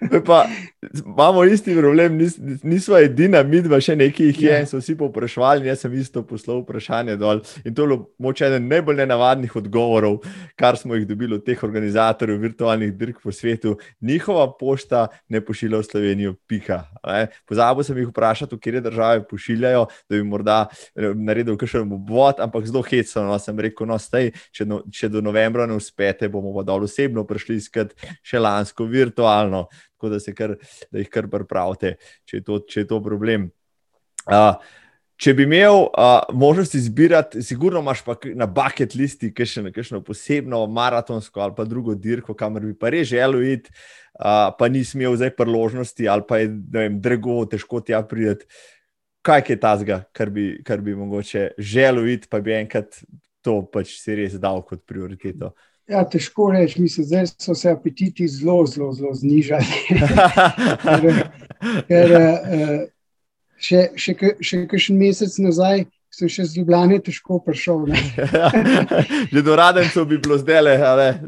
Pa, 0.26 0.46
imamo 1.04 1.44
isti 1.44 1.74
problem, 1.76 2.16
nis, 2.16 2.38
nismo 2.62 2.96
edina, 2.98 3.42
mi 3.42 3.60
dva 3.60 3.80
še 3.84 3.96
nekaj 4.00 4.30
jih 4.30 4.38
je. 4.42 4.52
Ja. 4.62 4.68
So 4.68 4.80
vsi 4.80 4.94
povprašvali, 4.98 5.68
jaz 5.68 5.84
sem 5.84 5.94
isto 6.00 6.22
poslal 6.26 6.62
vprašanje 6.62 7.18
dol. 7.20 7.42
In 7.68 7.76
to 7.76 7.84
je 7.84 7.98
moče 8.22 8.46
eden 8.48 8.68
najbolj 8.70 9.02
nenavadnih 9.02 9.56
odgovorov, 9.60 10.20
kar 10.60 10.78
smo 10.80 10.96
jih 10.96 11.04
dobili 11.08 11.36
od 11.36 11.44
teh 11.44 11.64
organizatorjev 11.66 12.40
virtualnih 12.40 12.94
dirk 12.96 13.20
po 13.22 13.32
svetu. 13.32 13.76
Njihova 14.00 14.46
pošta 14.56 15.06
ne 15.28 15.42
pošilja 15.44 15.82
v 15.82 15.88
Slovenijo, 15.90 16.34
pika. 16.48 16.82
Pozabil 17.48 17.84
sem 17.84 18.00
jih 18.00 18.08
vprašati, 18.08 18.56
v 18.56 18.60
kje 18.64 18.84
države 18.88 19.24
pošiljajo, 19.28 19.84
da 20.08 20.16
bi 20.16 20.24
morda 20.24 20.58
eh, 20.70 21.12
naredil 21.14 21.60
kakšen 21.60 21.92
obvod, 21.92 22.40
ampak 22.40 22.64
zelo 22.66 22.82
hecno 22.88 23.26
no, 23.28 23.38
sem 23.42 23.58
rekel, 23.60 23.88
no, 23.90 24.00
stej, 24.00 24.32
če, 24.56 24.64
no, 24.68 24.80
če 24.88 25.12
do 25.12 25.20
novembra 25.24 25.68
ne 25.68 25.76
uspete, 25.76 26.30
bomo 26.32 26.54
pa 26.56 26.64
dol 26.64 26.88
osebno 26.88 27.26
prišli 27.28 27.60
iskat 27.60 27.92
še 28.24 28.40
lansko 28.40 28.88
virtualno 28.88 29.66
tako 30.00 30.08
da, 30.16 30.34
kar, 30.36 30.56
da 30.90 31.02
jih 31.02 31.10
kar 31.12 31.28
pripravite, 31.28 31.96
če, 32.24 32.40
če 32.40 32.80
je 32.80 32.88
to 32.88 33.00
problem. 33.04 33.50
Uh, 34.24 34.56
če 35.20 35.34
bi 35.36 35.44
imel 35.44 35.82
uh, 35.84 36.22
možnost 36.32 36.74
izbirati, 36.78 37.42
sigurno 37.44 37.82
imaš 37.84 38.02
na 38.36 38.46
bucket 38.48 38.94
listi 38.96 39.32
kakšno 39.34 40.00
posebno 40.04 40.62
maratonsko 40.66 41.40
ali 41.44 41.54
pa 41.56 41.64
drugo 41.68 41.94
dirko, 41.94 42.34
kamor 42.34 42.64
bi 42.64 42.74
pa 42.78 42.92
res 42.92 43.08
želel 43.12 43.44
iti, 43.52 43.72
uh, 44.16 44.48
pa 44.56 44.68
nisi 44.68 44.96
imel 44.96 45.18
zdaj 45.20 45.34
priložnosti 45.36 46.08
ali 46.08 46.24
pa 46.28 46.40
je 46.40 46.48
vem, 46.72 47.00
drago, 47.00 47.42
težko 47.44 47.80
ti 47.84 47.92
ja 47.92 48.02
prideti. 48.02 48.48
Kaj 49.20 49.42
je 49.52 49.56
ta 49.60 49.74
zga, 49.76 49.98
kar 50.16 50.30
bi, 50.32 50.62
kar 50.64 50.80
bi 50.80 50.94
mogoče 50.96 51.50
želel 51.58 52.08
iti, 52.08 52.28
pa 52.30 52.40
bi 52.40 52.56
enkrat 52.56 53.02
to 53.44 53.60
pač 53.72 53.98
si 54.00 54.16
res 54.16 54.38
dal 54.40 54.62
kot 54.64 54.86
prioriteto. 54.88 55.52
Ja, 55.88 56.04
težko 56.06 56.50
reči, 56.52 56.82
mislim, 56.82 57.06
da 57.08 57.24
so 57.26 57.54
se 57.54 57.70
apetiti 57.70 58.28
zelo, 58.28 58.66
zelo, 58.66 58.92
zelo 58.92 59.14
znižali. 59.14 59.64
ker, 60.84 61.22
ker, 61.88 62.12
uh, 62.14 62.76
še, 63.58 63.88
še, 63.98 64.14
še 64.40 64.60
kakšen 64.70 65.00
mesec 65.00 65.38
nazaj 65.42 65.86
sem 66.10 66.30
še 66.30 66.44
z 66.46 66.58
Ljubljana 66.58 66.98
težko 67.02 67.38
prišel. 67.44 67.86
Že 69.32 69.42
do 69.46 69.56
radencev 69.56 70.06
bi 70.10 70.18
bilo 70.18 70.38
zdaj 70.40 70.62
le, 70.66 70.76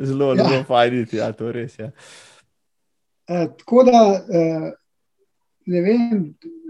zelo, 0.02 0.32
ja. 0.34 0.46
zelo 0.46 0.62
fajniti. 0.68 1.20
Ja, 1.22 1.30
to 1.36 1.52
res 1.54 1.78
je. 1.78 1.88
Ja. 1.88 1.92
Uh, 3.30 3.46
tako 3.58 3.84
da, 3.86 4.00
uh, 4.18 4.70
ne 5.70 5.84
vem, 5.86 6.24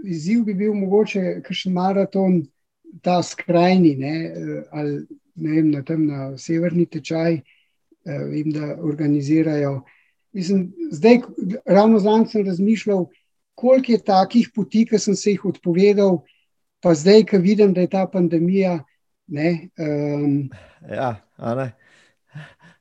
izziv 0.05 0.45
bi 0.45 0.53
bil 0.57 0.75
mogoče 0.77 1.41
kakšen 1.45 1.73
maraton, 1.73 2.43
ta 3.01 3.17
skrajni, 3.25 3.95
ne, 3.97 4.15
ali 4.69 4.99
ne 5.41 5.49
vem, 5.55 5.71
na 5.73 5.81
tem 5.81 6.05
na 6.05 6.27
severni 6.37 6.85
tečaj. 6.85 7.39
Eh, 8.05 8.23
vem, 8.23 8.51
da 8.51 8.77
organizirajo. 8.81 9.81
Mislim, 10.31 10.73
zdaj, 10.91 11.19
ravno 11.65 11.99
zdaj 11.99 12.25
sem 12.25 12.45
razmišljal, 12.45 13.05
koliko 13.55 13.91
je 13.91 14.03
takih 14.03 14.49
poti, 14.55 14.85
ki 14.85 14.99
sem 14.99 15.15
se 15.15 15.31
jih 15.31 15.45
odpovedal, 15.45 16.17
pa 16.81 16.93
zdaj, 16.93 17.23
ko 17.29 17.37
vidim, 17.37 17.73
da 17.73 17.81
je 17.81 17.89
ta 17.89 18.07
pandemija. 18.11 18.81
Ne, 19.27 19.69
um, 19.79 20.49
ja, 20.89 21.15
ne. 21.55 21.71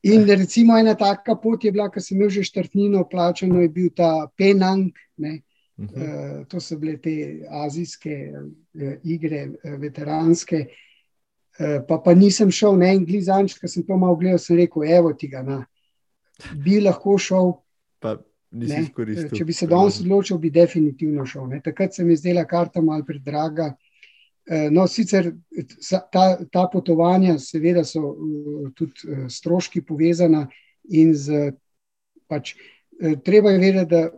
In 0.02 0.26
recimo 0.26 0.78
ena 0.78 0.96
taka 0.98 1.36
pot 1.38 1.64
je 1.64 1.70
bila, 1.72 1.86
ko 1.90 2.00
sem 2.00 2.16
imel 2.16 2.30
že 2.34 2.42
štrtnino 2.42 3.04
plačano, 3.08 3.60
je 3.62 3.68
bil 3.68 3.90
ta 3.94 4.26
Penang. 4.36 4.90
Ne, 5.16 5.42
uh 5.78 5.86
-huh. 5.86 6.40
uh, 6.40 6.46
to 6.48 6.60
so 6.60 6.78
bile 6.78 6.96
te 6.96 7.46
azijske 7.50 8.32
uh, 8.34 8.92
igre, 9.04 9.48
uh, 9.64 9.78
veteranske. 9.78 10.56
Uh, 10.56 10.91
pa, 11.58 11.98
pa 12.04 12.14
nisem 12.16 12.50
šel 12.50 12.78
na 12.80 12.92
en 12.94 13.04
glizanč, 13.06 13.58
ker 13.60 13.70
sem 13.70 13.84
to 13.86 13.96
malo 14.00 14.16
gledal, 14.20 14.40
sem 14.40 14.56
rekel, 14.56 14.84
evo 14.88 15.12
ti 15.12 15.28
ga, 15.28 15.42
na. 15.46 15.62
bi 16.64 16.80
lahko 16.80 17.18
šel. 17.20 17.52
Pa, 18.02 18.16
Če 18.52 19.46
bi 19.48 19.54
se 19.56 19.64
danes 19.64 20.02
odločil, 20.02 20.36
bi 20.36 20.50
definitivno 20.52 21.24
šel. 21.24 21.46
Ne. 21.54 21.62
Takrat 21.64 21.94
se 21.96 22.04
mi 22.04 22.16
zdela 22.20 22.44
karta 22.44 22.82
malo 22.84 23.04
predraga. 23.08 23.70
Eh, 24.44 24.68
no, 24.68 24.84
sicer 24.90 25.30
ta, 26.12 26.24
ta 26.52 26.66
potovanja, 26.68 27.38
seveda, 27.40 27.84
so 27.88 28.10
eh, 28.12 28.66
tudi 28.76 29.28
stroški 29.32 29.84
povezana 29.88 30.42
in 30.90 31.14
z, 31.16 31.52
pač, 32.28 32.56
treba 33.24 33.54
je 33.54 33.62
vedeti, 33.62 33.88
da 33.88 34.10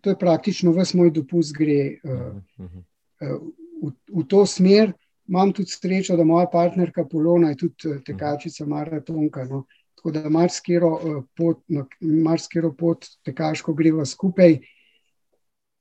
to 0.00 0.10
je 0.10 0.18
praktično 0.18 0.72
vse 0.72 0.96
moj 0.96 1.10
dopust 1.10 1.54
gre 1.56 1.98
uh, 2.04 2.36
uh, 2.58 3.38
v, 3.82 3.90
v 4.12 4.24
to 4.28 4.44
smer 4.46 4.92
imam 5.28 5.52
tudi 5.52 5.70
srečo, 5.70 6.16
da 6.16 6.24
moja 6.24 6.46
partnerka 6.52 7.04
Polona 7.04 7.48
je 7.48 7.56
tudi 7.56 7.90
eh, 7.90 8.00
tekačica 8.06 8.66
maratonka. 8.66 9.44
No. 9.44 9.64
Tako 9.94 10.10
da 10.10 10.28
marsikero 10.30 10.92
eh, 10.96 11.20
pot, 11.36 11.62
no, 11.68 11.86
marsikero 12.00 12.72
pot 12.78 13.06
tekaško 13.24 13.74
greva 13.74 14.06
skupaj. 14.06 14.58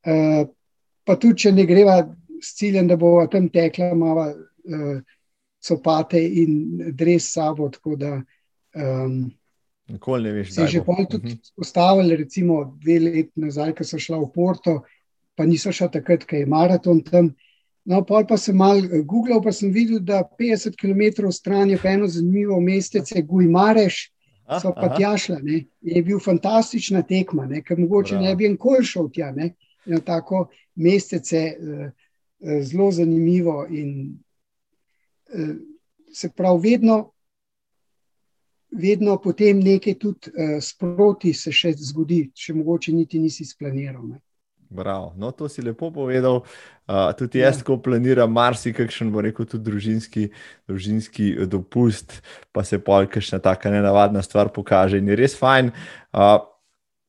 Uh, 0.05 0.45
pa 1.01 1.15
tudi, 1.17 1.39
če 1.41 1.51
ne 1.51 1.63
greva 1.65 1.95
s 2.37 2.51
ciljem, 2.59 2.85
da 2.87 2.93
bo 2.95 3.15
tam 3.31 3.47
tekla, 3.49 3.87
imamo 3.95 4.25
uh, 4.29 4.99
copate 5.65 6.21
in 6.21 6.91
dres 6.93 7.31
sabo. 7.33 7.71
Tako 7.73 7.95
da 7.97 8.11
um, 8.77 9.23
Nikoli 9.89 10.29
ne 10.29 10.35
veš, 10.39 10.53
kaj 10.55 10.65
je 10.65 10.71
že 10.75 10.83
tudi 11.09 11.33
mhm. 11.33 11.39
ustavili, 11.61 12.17
recimo 12.21 12.59
dve 12.81 12.99
leti 12.99 13.41
nazaj, 13.41 13.73
ko 13.77 13.83
so 13.83 13.99
šla 14.01 14.17
v 14.21 14.29
Porto, 14.33 14.79
pa 15.35 15.45
niso 15.45 15.71
šla 15.73 15.89
takrat, 15.93 16.25
ko 16.25 16.37
je 16.37 16.45
maraton 16.49 17.01
tam. 17.05 17.33
No, 17.85 18.01
pa 18.03 18.37
sem 18.37 18.55
mal 18.57 18.79
eh, 18.81 19.03
googlal, 19.05 19.41
pa 19.41 19.51
sem 19.53 19.71
videl, 19.71 19.99
da 19.99 20.23
50 20.23 20.73
km 20.75 21.29
stran 21.31 21.69
je 21.69 21.79
eno 21.83 22.07
zanimivo 22.07 22.59
mestece, 22.59 23.21
Gujmareš, 23.21 24.11
so 24.61 24.73
pa 24.73 24.89
tja 24.97 25.13
šla. 25.17 25.37
Ne. 25.43 25.65
Je 25.81 26.01
bil 26.03 26.19
fantastična 26.19 27.03
tekma, 27.05 27.45
ne, 27.45 27.61
ker 27.61 27.77
mogoče 27.77 28.15
Bravo. 28.15 28.25
ne 28.25 28.35
bi 28.35 28.47
enkoli 28.49 28.85
šel 28.85 29.09
tja. 29.13 29.31
Ne. 29.31 29.53
Na 29.85 29.99
tako 30.01 30.47
mestece 30.75 31.37
eh, 31.37 31.91
eh, 32.41 32.61
zelo 32.63 32.91
zanimivo 32.91 33.65
in 33.69 34.17
se 36.13 36.29
pravi, 36.29 36.69
vedno, 36.69 37.11
vedno 38.71 39.17
potem 39.21 39.59
nekaj 39.59 39.93
tudi 39.99 40.31
sproti 40.61 41.33
se 41.33 41.51
še 41.51 41.73
zgodi, 41.73 42.29
če 42.33 42.53
mogoče 42.53 42.93
niti 42.93 43.19
nisi 43.19 43.45
splaniral. 43.45 44.05
Ne. 44.07 44.21
Bravo. 44.69 45.13
No, 45.17 45.31
to 45.31 45.49
si 45.49 45.61
lepo 45.61 45.91
povedal. 45.91 46.41
Uh, 46.85 47.13
tudi 47.17 47.39
jaz, 47.39 47.61
ja. 47.61 47.65
ko 47.65 47.77
planiram, 47.81 48.31
marsikakšen, 48.33 49.11
bo 49.13 49.21
rekel, 49.25 49.47
tudi 49.49 49.65
družinski, 49.69 50.29
družinski 50.69 51.33
dopust, 51.49 52.19
pa 52.53 52.65
se 52.65 52.79
polkajšna 52.81 53.39
taka 53.41 53.71
nenavadna 53.73 54.21
stvar 54.25 54.51
pokaže 54.53 55.01
in 55.01 55.09
je 55.09 55.17
res 55.17 55.37
fajn. 55.37 55.71
Uh, 56.13 56.41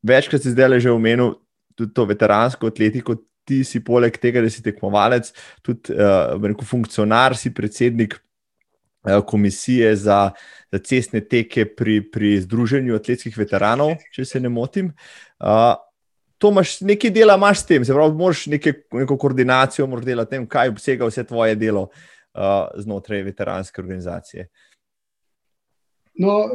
večkrat 0.07 0.45
si 0.45 0.53
zdaj 0.55 0.71
le 0.71 0.81
že 0.81 0.93
omenil 0.93 1.37
tudi 1.77 1.93
to 1.93 2.09
veteransko 2.09 2.73
atletiko. 2.73 3.21
Ti 3.47 3.61
si 3.63 3.79
poleg 3.79 4.17
tega, 4.19 4.41
da 4.43 4.51
si 4.51 4.59
tekmovalec, 4.59 5.29
tudi 5.63 5.95
uh, 5.95 6.35
rekel, 6.35 6.67
funkcionar, 6.67 7.37
si 7.39 7.55
predsednik 7.55 8.17
komisije 9.27 9.97
za, 9.97 10.31
za 10.73 10.79
cestne 10.79 11.21
teke 11.21 11.63
pri, 11.65 12.01
pri 12.11 12.41
Združenju 12.43 12.97
atletskih 12.97 13.37
veteranov, 13.39 13.95
če 14.11 14.25
se 14.27 14.41
ne 14.43 14.51
motim. 14.51 14.91
Uh, 15.39 15.79
to 16.39 16.51
imaš 16.51 16.81
nekaj 16.81 17.11
dela, 17.11 17.37
imaš 17.37 17.61
s 17.61 17.67
tem, 17.67 17.85
se 17.85 17.95
pravi, 17.95 18.15
moraš 18.15 18.47
neke, 18.47 18.73
neko 18.93 19.17
koordinacijo 19.19 19.87
delati, 20.01 20.31
tem, 20.31 20.47
kaj 20.47 20.69
obsega 20.69 21.07
vse 21.07 21.25
tvoje 21.25 21.55
delo 21.55 21.89
uh, 21.89 22.69
znotraj 22.83 23.23
veteranske 23.23 23.81
organizacije. 23.81 24.49
No, 26.19 26.49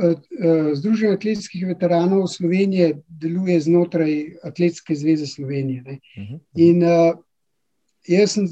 Združenje 0.73 1.13
atletskih 1.13 1.67
veteranov 1.67 2.25
Slovenije 2.27 2.95
deluje 3.07 3.59
znotraj 3.61 4.13
Atletske 4.43 4.95
zveze 4.95 5.27
Slovenije. 5.27 5.81
Uh 5.81 5.87
mhm, 5.87 5.99
-huh. 6.21 6.33
Mhm. 6.33 6.37
In 6.55 6.83
uh, 6.83 7.17
jaz 8.07 8.31
sem 8.31 8.47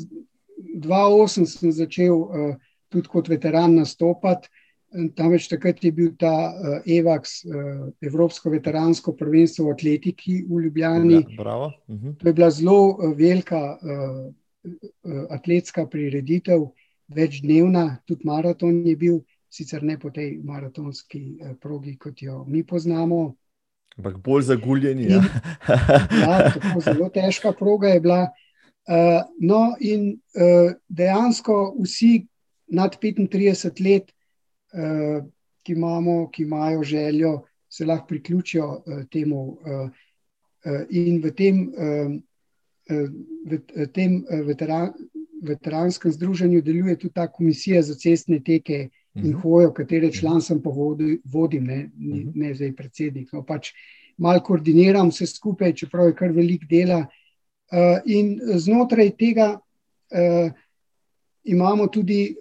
2008 0.75 1.71
začel 1.71 2.13
uh, 2.13 2.55
tudi 2.89 3.07
kot 3.07 3.27
veteran 3.27 3.75
nastopati. 3.75 4.49
Tam 4.89 5.29
več 5.29 5.45
takrat 5.51 5.83
je 5.85 5.91
bil 5.93 6.13
ta 6.17 6.33
uh, 6.49 6.79
EVAX, 6.89 7.33
uh, 7.45 7.89
Evropsko 8.01 8.49
veteransko 8.49 9.13
prvenstvo 9.13 9.67
v 9.67 9.73
atletiki 9.75 10.39
v 10.49 10.63
Ljubljani. 10.65 11.19
Ja, 11.37 11.57
uh 11.57 11.71
mhm. 11.87 12.07
-huh. 12.07 12.17
To 12.17 12.27
je 12.27 12.33
bila 12.33 12.49
zelo 12.49 12.79
uh, 12.89 13.17
velika 13.17 13.77
uh, 13.77 14.33
uh, 14.63 15.25
atletska 15.29 15.85
prireditev, 15.85 16.71
večdnevna, 17.07 17.97
tudi 18.05 18.25
maraton 18.25 18.87
je 18.87 18.95
bil, 18.95 19.19
sicer 19.49 19.83
ne 19.83 19.99
po 19.99 20.09
tej 20.09 20.39
maratonski 20.43 21.37
uh, 21.41 21.55
progi, 21.61 21.97
kot 21.97 22.21
jo 22.21 22.45
mi 22.47 22.63
poznamo. 22.63 23.35
Ampak 23.97 24.17
bolj 24.17 24.41
zaguljeni. 24.41 25.03
Ja. 25.03 25.23
ja, 26.21 26.51
tako 26.53 26.81
zelo 26.81 27.09
težka 27.09 27.51
proga 27.51 27.87
je 27.87 27.99
bila. 27.99 28.29
Uh, 28.89 29.21
no, 29.39 29.75
in 29.79 30.17
uh, 30.33 30.71
dejansko 30.87 31.75
vsi, 31.83 32.25
nad 32.67 32.95
35 33.01 33.83
let, 33.85 34.13
ki, 34.71 35.73
imamo, 35.73 36.29
ki 36.31 36.43
imajo 36.43 36.83
željo, 36.83 37.33
se 37.69 37.85
lahko 37.85 38.07
priključijo 38.07 38.67
uh, 38.67 39.03
temu. 39.11 39.41
Uh, 39.45 39.89
uh, 40.65 40.81
in 40.89 41.21
v 41.23 41.31
tem, 41.31 41.59
v 42.89 43.85
tem 43.93 44.23
veteran, 44.45 44.93
veteranskem 45.45 46.11
združenju 46.11 46.61
deluje 46.61 46.95
tudi 46.97 47.13
ta 47.13 47.27
komisija 47.31 47.81
za 47.81 47.95
cestne 47.95 48.39
teke 48.43 48.89
in 49.15 49.29
mhm. 49.29 49.39
hojo, 49.41 49.71
katere 49.73 50.11
član 50.11 50.41
sem 50.41 50.61
pa 50.61 50.69
vodim, 50.69 51.63
ne, 51.63 51.89
mhm. 51.95 52.31
ne 52.35 52.53
zdaj 52.53 52.75
predsednik. 52.75 53.33
No, 53.33 53.43
pač 53.45 53.71
Mal 54.19 54.41
koordiniram 54.43 55.13
vse 55.13 55.29
skupaj, 55.31 55.73
čeprav 55.79 56.09
je 56.09 56.15
kar 56.19 56.33
velik 56.35 56.65
dela. 56.67 57.05
In 58.05 58.33
znotraj 58.59 59.13
tega 59.15 59.47
imamo 61.43 61.87
tudi 61.87 62.35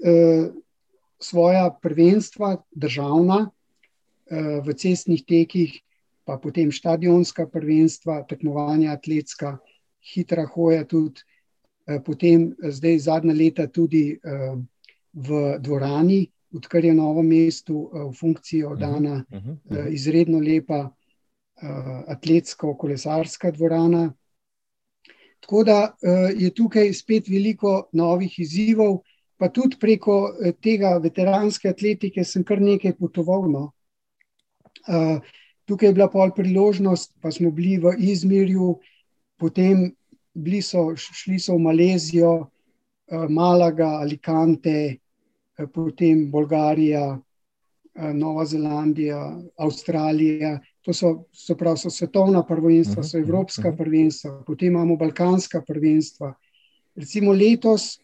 svoja 1.21 1.71
prvenstva, 1.83 2.57
državna, 2.71 3.51
uh, 3.51 4.65
v 4.65 4.75
cestnih 4.75 5.25
tekih, 5.27 5.81
pa 6.25 6.39
potem 6.39 6.73
stadionska 6.73 7.47
prvenstva, 7.49 8.23
tekmovanja 8.29 8.93
atletska, 8.93 9.59
hitra 10.15 10.47
hoja, 10.47 10.85
tudi 10.85 11.23
uh, 11.89 12.03
potem, 12.05 12.53
zdaj 12.63 12.99
zadnja 12.99 13.35
leta, 13.35 13.67
tudi 13.67 14.19
v 15.19 15.59
dvorani, 15.59 16.29
odkar 16.55 16.85
je 16.85 16.95
novo 16.95 17.23
mesto 17.23 17.89
v 17.93 18.13
funkciji 18.13 18.65
oddana, 18.65 19.25
uh 19.31 19.39
-huh, 19.39 19.51
uh 19.51 19.59
-huh. 19.65 19.87
uh, 19.87 19.93
izredno 19.95 20.39
lepa 20.39 20.95
atletsko-kolesarska 22.07 23.51
dvorana. 23.51 24.13
Tako 25.41 25.65
da 25.65 25.97
je 26.37 26.51
tukaj 26.55 26.93
spet 26.93 27.29
veliko 27.29 27.89
novih 27.93 28.39
izzivov, 28.39 29.01
pa 29.39 29.49
tudi 29.49 29.79
preko 29.81 30.19
uh, 30.29 30.53
tega 30.63 30.97
veteranske 31.03 31.71
atletike 31.71 32.25
sem 32.25 32.45
kar 32.45 32.61
nekaj 32.61 32.97
potoval. 32.99 33.47
No. 33.51 33.65
Uh, 34.89 35.19
tukaj 35.69 35.91
je 35.91 35.95
bila 35.95 36.09
pol 36.11 36.33
priložnost, 36.35 37.15
pa 37.23 37.31
smo 37.31 37.51
bili 37.55 37.79
v 37.79 37.95
Izmirju, 38.11 38.79
potem 39.39 39.91
so, 40.63 40.91
šli 40.97 41.39
so 41.39 41.55
v 41.55 41.67
Malezijo, 41.69 42.33
uh, 43.13 43.29
Malaga, 43.29 43.99
Alicante, 44.03 44.97
uh, 45.59 45.69
potem 45.71 46.31
Bolgarija, 46.31 47.07
uh, 47.15 48.13
Nova 48.15 48.47
Zelandija, 48.47 49.39
Avstralija. 49.57 50.59
To 50.83 50.95
so, 50.95 51.29
so, 51.33 51.55
prav, 51.55 51.77
so 51.77 51.91
svetovna 51.91 52.43
prvenstva, 52.47 53.03
so 53.05 53.19
evropska 53.19 53.75
prvenstva, 53.77 54.43
potem 54.47 54.73
imamo 54.73 54.97
balkanska 54.97 55.61
prvenstva. 55.67 56.33
Recimo 56.97 57.33
letos 57.33 57.99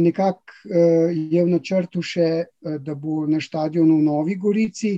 nekako 0.00 0.42
uh, 0.64 1.10
je 1.12 1.44
v 1.44 1.48
načrtu 1.48 2.02
še, 2.02 2.28
uh, 2.46 2.76
da 2.80 2.94
bo 2.94 3.26
na 3.26 3.40
stadionu 3.40 3.98
v 3.98 4.06
Novi 4.06 4.36
Gorici 4.36 4.96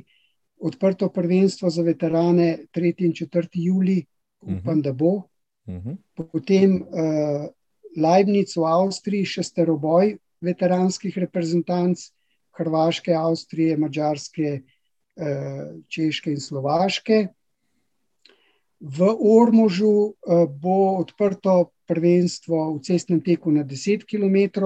odprto 0.60 1.08
prvenstvo 1.08 1.70
za 1.70 1.82
veterane 1.82 2.66
3. 2.74 2.94
in 3.06 3.12
4. 3.16 3.48
juli, 3.54 4.04
upam, 4.40 4.82
da 4.82 4.92
bo. 4.92 5.26
Potem 6.14 6.80
uh, 6.82 7.48
Leibnic 7.96 8.52
v 8.56 8.66
Avstriji, 8.66 9.26
šesteroboj 9.26 10.16
veteranskih 10.40 11.16
reprezentanc, 11.18 12.10
Hrvaške, 12.58 13.14
Avstrije, 13.14 13.76
Mačarske. 13.76 14.60
Eh, 15.20 15.84
Češke 15.88 16.30
in 16.32 16.40
Slovaške. 16.40 17.28
V 18.80 18.98
Ormužu 19.20 20.16
eh, 20.16 20.46
bo 20.48 20.96
odprto 20.96 21.72
prvenstvo 21.90 22.78
v 22.78 22.82
cestnem 22.86 23.18
teku 23.18 23.50
na 23.50 23.66
10 23.66 24.06
km, 24.06 24.62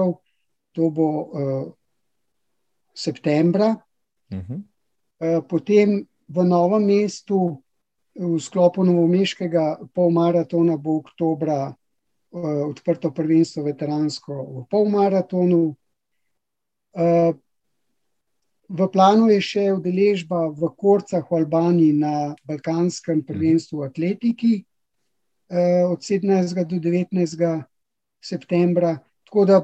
to 0.69 0.93
bo 0.93 1.09
uh, 1.09 1.65
septembra. 2.93 3.81
Uh 4.29 4.37
-huh. 4.37 4.61
uh, 4.61 5.41
potem 5.49 6.05
v 6.29 6.37
Novem 6.45 6.85
mestu, 6.85 7.61
v 8.15 8.39
sklopu 8.39 8.83
Novomeškega 8.83 9.79
polmaratona, 9.93 10.77
bo 10.77 11.01
oktobra 11.01 11.73
uh, 11.73 12.69
odprto 12.69 13.11
prvenstvo 13.11 13.63
veteransko 13.63 14.33
v 14.33 14.65
polmaratonu. 14.69 15.75
Uh, 16.93 17.33
V 18.69 18.87
planu 18.89 19.29
je 19.29 19.41
še 19.41 19.65
udeležba 19.77 20.49
v 20.49 20.73
Korcah 20.73 21.21
v 21.21 21.37
Albaniji 21.37 21.93
na 21.93 22.33
Balkanskem 22.49 23.21
prvenstvu 23.21 23.77
v 23.77 23.85
atletiki 23.85 24.53
od 25.91 25.99
17. 25.99 26.65
do 26.65 26.75
19. 26.75 27.63
septembra. 28.21 28.97
Tako 29.25 29.45
da, 29.45 29.61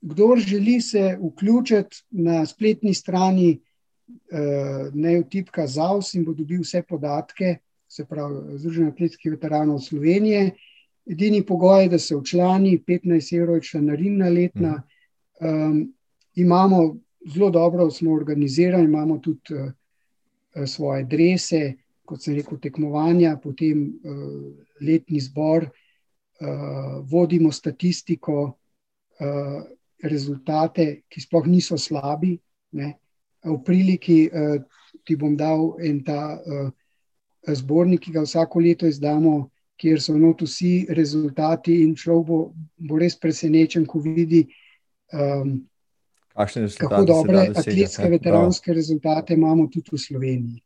kdo 0.00 0.36
želi 0.36 0.80
se 0.80 1.18
vključiti 1.22 1.96
na 2.10 2.46
spletni 2.46 2.94
strani, 2.94 3.60
eh, 4.32 4.90
ne 4.94 5.20
vtipka 5.20 5.66
ZAVS 5.66 6.14
in 6.14 6.24
bo 6.24 6.34
dobil 6.34 6.60
vse 6.62 6.82
podatke, 6.82 7.56
se 7.88 8.04
pravi 8.04 8.58
Združenje 8.58 8.88
atletskih 8.88 9.32
veteranov 9.32 9.78
Slovenije. 9.78 10.50
Edini 11.06 11.42
pogoj 11.46 11.82
je, 11.82 11.88
da 11.88 11.98
se 11.98 12.16
včlani 12.16 12.78
15 12.86 13.36
evrov 13.38 13.60
članarina 13.60 14.28
letna. 14.28 14.82
Um, 15.40 15.94
imamo 16.34 16.96
zelo 17.34 17.50
dobro 17.50 17.90
smo 17.90 18.12
organizirani, 18.12 18.84
imamo 18.84 19.18
tudi 19.18 19.54
uh, 19.54 19.72
svoje 20.66 21.04
drese, 21.04 21.74
kot 22.06 22.22
sem 22.22 22.36
rekel, 22.38 22.60
tekmovanja, 22.62 23.36
potem 23.42 23.82
uh, 24.06 24.52
letni 24.80 25.20
zbor, 25.20 25.66
uh, 25.66 26.94
vodimo 27.10 27.50
statistiko, 27.52 28.38
uh, 29.20 29.58
rezultate, 30.02 31.02
ki 31.08 31.20
sploh 31.24 31.48
niso 31.48 31.78
slabi. 31.80 32.36
Ne. 32.76 32.94
V 33.46 33.56
priliki 33.64 34.26
ti 35.06 35.14
bom 35.16 35.36
dal 35.38 35.76
en 35.80 36.00
ta 36.04 36.36
zbornik, 37.46 38.02
ki 38.02 38.12
ga 38.12 38.24
vsako 38.26 38.60
leto 38.60 38.90
izdamo. 38.90 39.50
Ker 39.76 40.00
so 40.00 40.16
not 40.16 40.40
vsi 40.40 40.86
rezultati, 40.90 41.82
in 41.84 41.94
človek 41.94 42.26
bo, 42.26 42.38
bo 42.88 42.98
res 43.00 43.16
presenečen, 43.20 43.84
ko 43.86 44.00
vidi, 44.00 44.46
um, 45.12 45.58
kako 46.34 47.04
dobre 47.04 47.42
atletske, 47.52 48.08
veteranske 48.08 48.72
rezultate 48.72 49.34
imamo 49.36 49.68
tudi 49.72 49.92
v 49.92 50.00
Sloveniji. 50.00 50.62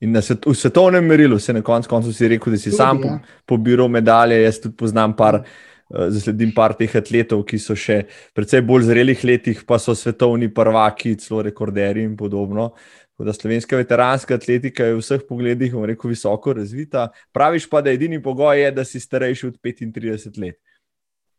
In 0.00 0.22
svet, 0.22 0.46
v 0.46 0.54
svetovnem 0.54 1.04
merilu 1.04 1.38
se 1.38 1.52
na 1.52 1.62
koncu 1.62 1.88
koncu 1.88 2.28
rekel, 2.28 2.52
da 2.52 2.58
si 2.58 2.70
tudi, 2.70 2.76
sam 2.76 3.00
ja. 3.04 3.18
pobiral 3.46 3.88
medalje. 3.88 4.42
Jaz 4.42 4.60
tudi 4.60 4.76
poznam 4.76 5.16
par, 5.16 5.40
uh, 5.44 6.08
zasledim 6.08 6.52
par 6.54 6.74
teh 6.78 6.96
atletov, 6.96 7.44
ki 7.44 7.58
so 7.58 7.76
še 7.76 8.04
precej 8.34 8.62
bolj 8.62 8.88
zrelih 8.90 9.24
letih, 9.24 9.64
pa 9.66 9.78
so 9.78 9.94
svetovni 9.94 10.50
prvaki, 10.54 11.16
celo 11.16 11.42
rekorderji 11.42 12.04
in 12.04 12.16
podobno. 12.16 12.72
Da 13.18 13.32
slovenska 13.32 13.78
veteranska 13.78 14.34
atletika 14.34 14.88
je 14.88 14.96
v 14.96 15.02
vseh 15.02 15.20
pogledih, 15.28 15.72
bomo 15.72 15.86
rekel, 15.86 16.10
visoko 16.10 16.52
razvita. 16.52 17.12
Praviš 17.32 17.68
pa, 17.70 17.80
da 17.80 17.92
edini 17.94 18.18
pogoj 18.22 18.58
je, 18.58 18.72
da 18.74 18.84
si 18.84 19.00
starejši 19.00 19.46
od 19.52 19.60
35 19.62 20.40
let. 20.42 20.58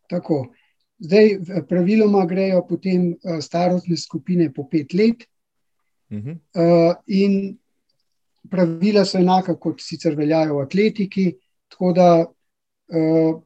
Tako. 0.10 0.46
Zdaj, 1.04 1.66
praviloma 1.68 2.24
grejo 2.26 2.62
potem 2.70 3.10
uh, 3.12 3.42
starostne 3.44 3.98
skupine 4.00 4.48
po 4.54 4.64
pet 4.72 4.94
let, 4.94 5.28
uh 6.10 6.18
-huh. 6.18 6.38
uh, 6.56 6.96
in 7.08 7.58
pravila 8.50 9.06
so 9.06 9.20
enaka, 9.20 9.56
kot 9.60 9.82
sicer 9.82 10.16
veljajo 10.16 10.60
v 10.60 10.66
atletiki. 10.66 11.26
Tako 11.72 11.92
da 11.94 12.10
uh, 12.26 13.42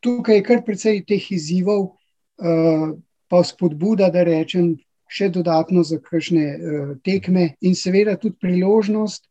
tukaj 0.00 0.40
je 0.40 0.44
kar 0.46 0.62
precej 0.66 1.02
teh 1.08 1.30
izzivov, 1.32 1.88
uh, 1.90 2.90
pa 3.28 3.42
spodbuda, 3.44 4.10
da 4.14 4.24
rečem, 4.26 4.76
še 5.06 5.30
dodatno 5.34 5.82
za 5.86 5.98
kakšne 6.02 6.46
uh, 6.46 6.94
tekme, 7.06 7.54
in 7.60 7.74
seveda 7.78 8.16
tudi 8.18 8.38
priložnost 8.42 9.28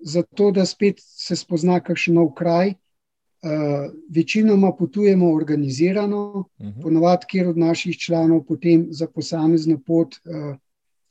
za 0.00 0.22
to, 0.22 0.50
da 0.50 0.64
spet 0.66 1.00
se 1.00 1.36
spozna 1.36 1.80
kakšen 1.84 2.16
nov 2.16 2.32
kraj. 2.36 2.74
Uh, 3.40 3.88
večinoma 4.12 4.74
potujemo 4.76 5.30
organizirano, 5.32 6.22
uh 6.32 6.44
mhm. 6.60 6.68
-huh. 6.68 6.82
ponovadi, 6.82 7.26
kjer 7.28 7.48
od 7.48 7.58
naših 7.58 7.96
članov 7.98 8.44
potem 8.44 8.86
za 8.90 9.06
posamezno 9.06 9.78
pot 9.86 10.16
uh, 10.24 10.56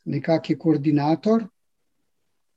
nekakšen 0.06 0.60
koordinator. 0.60 1.48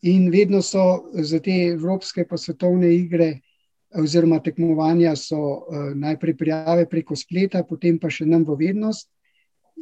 In 0.03 0.31
vedno 0.31 0.62
so 0.62 1.11
za 1.15 1.39
te 1.39 1.55
evropske 1.70 2.24
pa 2.29 2.37
svetovne 2.37 2.91
igre, 2.95 3.41
oziroma 3.95 4.41
tekmovanja, 4.43 5.15
so 5.16 5.39
uh, 5.39 5.93
najprej 5.95 6.37
prijave 6.37 6.89
preko 6.89 7.16
spleta, 7.16 7.62
potem 7.69 7.99
pa 8.01 8.11
še 8.11 8.27
nam 8.27 8.45
v 8.49 8.57
vednost, 8.65 9.11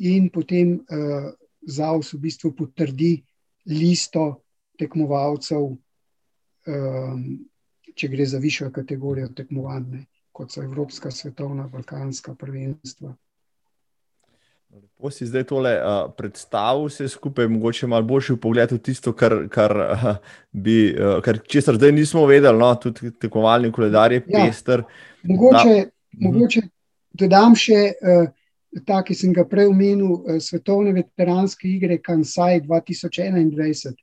in 0.01 0.29
potem 0.35 0.75
uh, 0.81 1.31
ZAVS 1.63 2.15
v 2.17 2.21
bistvu 2.27 2.53
potrdi 2.59 3.13
listo 3.71 4.43
tekmovalcev, 4.81 5.71
um, 6.67 7.25
če 7.95 8.09
gre 8.09 8.27
za 8.27 8.41
višjo 8.43 8.71
kategorijo 8.75 9.31
tekmovanja, 9.37 10.05
kot 10.33 10.53
so 10.53 10.65
Evropska, 10.65 11.11
Svetovna, 11.11 11.69
Balkanska 11.69 12.35
prvenstva. 12.35 13.15
Lepo 14.71 15.11
si 15.11 15.27
zdaj 15.27 15.45
tole 15.51 15.73
uh, 15.77 16.11
predstavil, 16.17 16.87
vse 16.87 17.09
skupaj, 17.09 17.49
mogoče 17.51 17.89
malo 17.91 18.07
boljši 18.07 18.37
pogled 18.41 18.73
v 18.73 18.79
tisto, 18.79 19.13
kar, 19.13 19.35
kar, 19.51 19.77
uh, 19.77 20.11
bi, 20.53 20.93
uh, 20.95 21.19
kar 21.25 21.41
česar 21.43 21.79
zdaj 21.79 21.93
nismo 21.97 22.27
vedeli, 22.31 22.59
no, 22.59 22.69
tudi 22.79 23.11
tekmovalni 23.11 23.73
koledar 23.73 24.13
je 24.13 24.23
ja, 24.27 24.45
pester. 24.45 24.85
Mogoče, 25.27 25.75
da, 25.81 26.29
mogoče 26.29 26.69
dodam 27.19 27.59
še. 27.59 27.81
Uh, 28.01 28.29
ta, 28.87 29.01
ki 29.03 29.15
sem 29.19 29.33
ga 29.35 29.45
prej 29.49 29.71
omenil, 29.71 30.21
eh, 30.29 30.41
svetovne 30.41 30.93
veteranske 30.95 31.69
igre 31.69 31.99
Kansai 31.99 32.61
2021. 32.63 33.97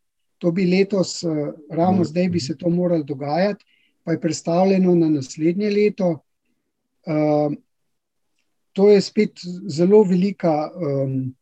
To 0.44 0.52
bi 0.52 0.68
letos, 0.68 1.24
eh, 1.24 1.54
ravno 1.72 2.04
zdaj, 2.04 2.30
bi 2.30 2.40
se 2.40 2.58
to 2.58 2.70
moralo 2.70 3.04
dogajati, 3.04 3.66
pa 4.04 4.12
je 4.12 4.22
predstavljeno 4.22 4.96
na 4.96 5.10
naslednje 5.10 5.70
leto. 5.70 6.20
Uh, 7.08 7.54
to 8.78 8.92
je 8.92 9.02
spet 9.02 9.42
zelo 9.74 10.04
velika 10.06 10.70
um, 10.70 11.34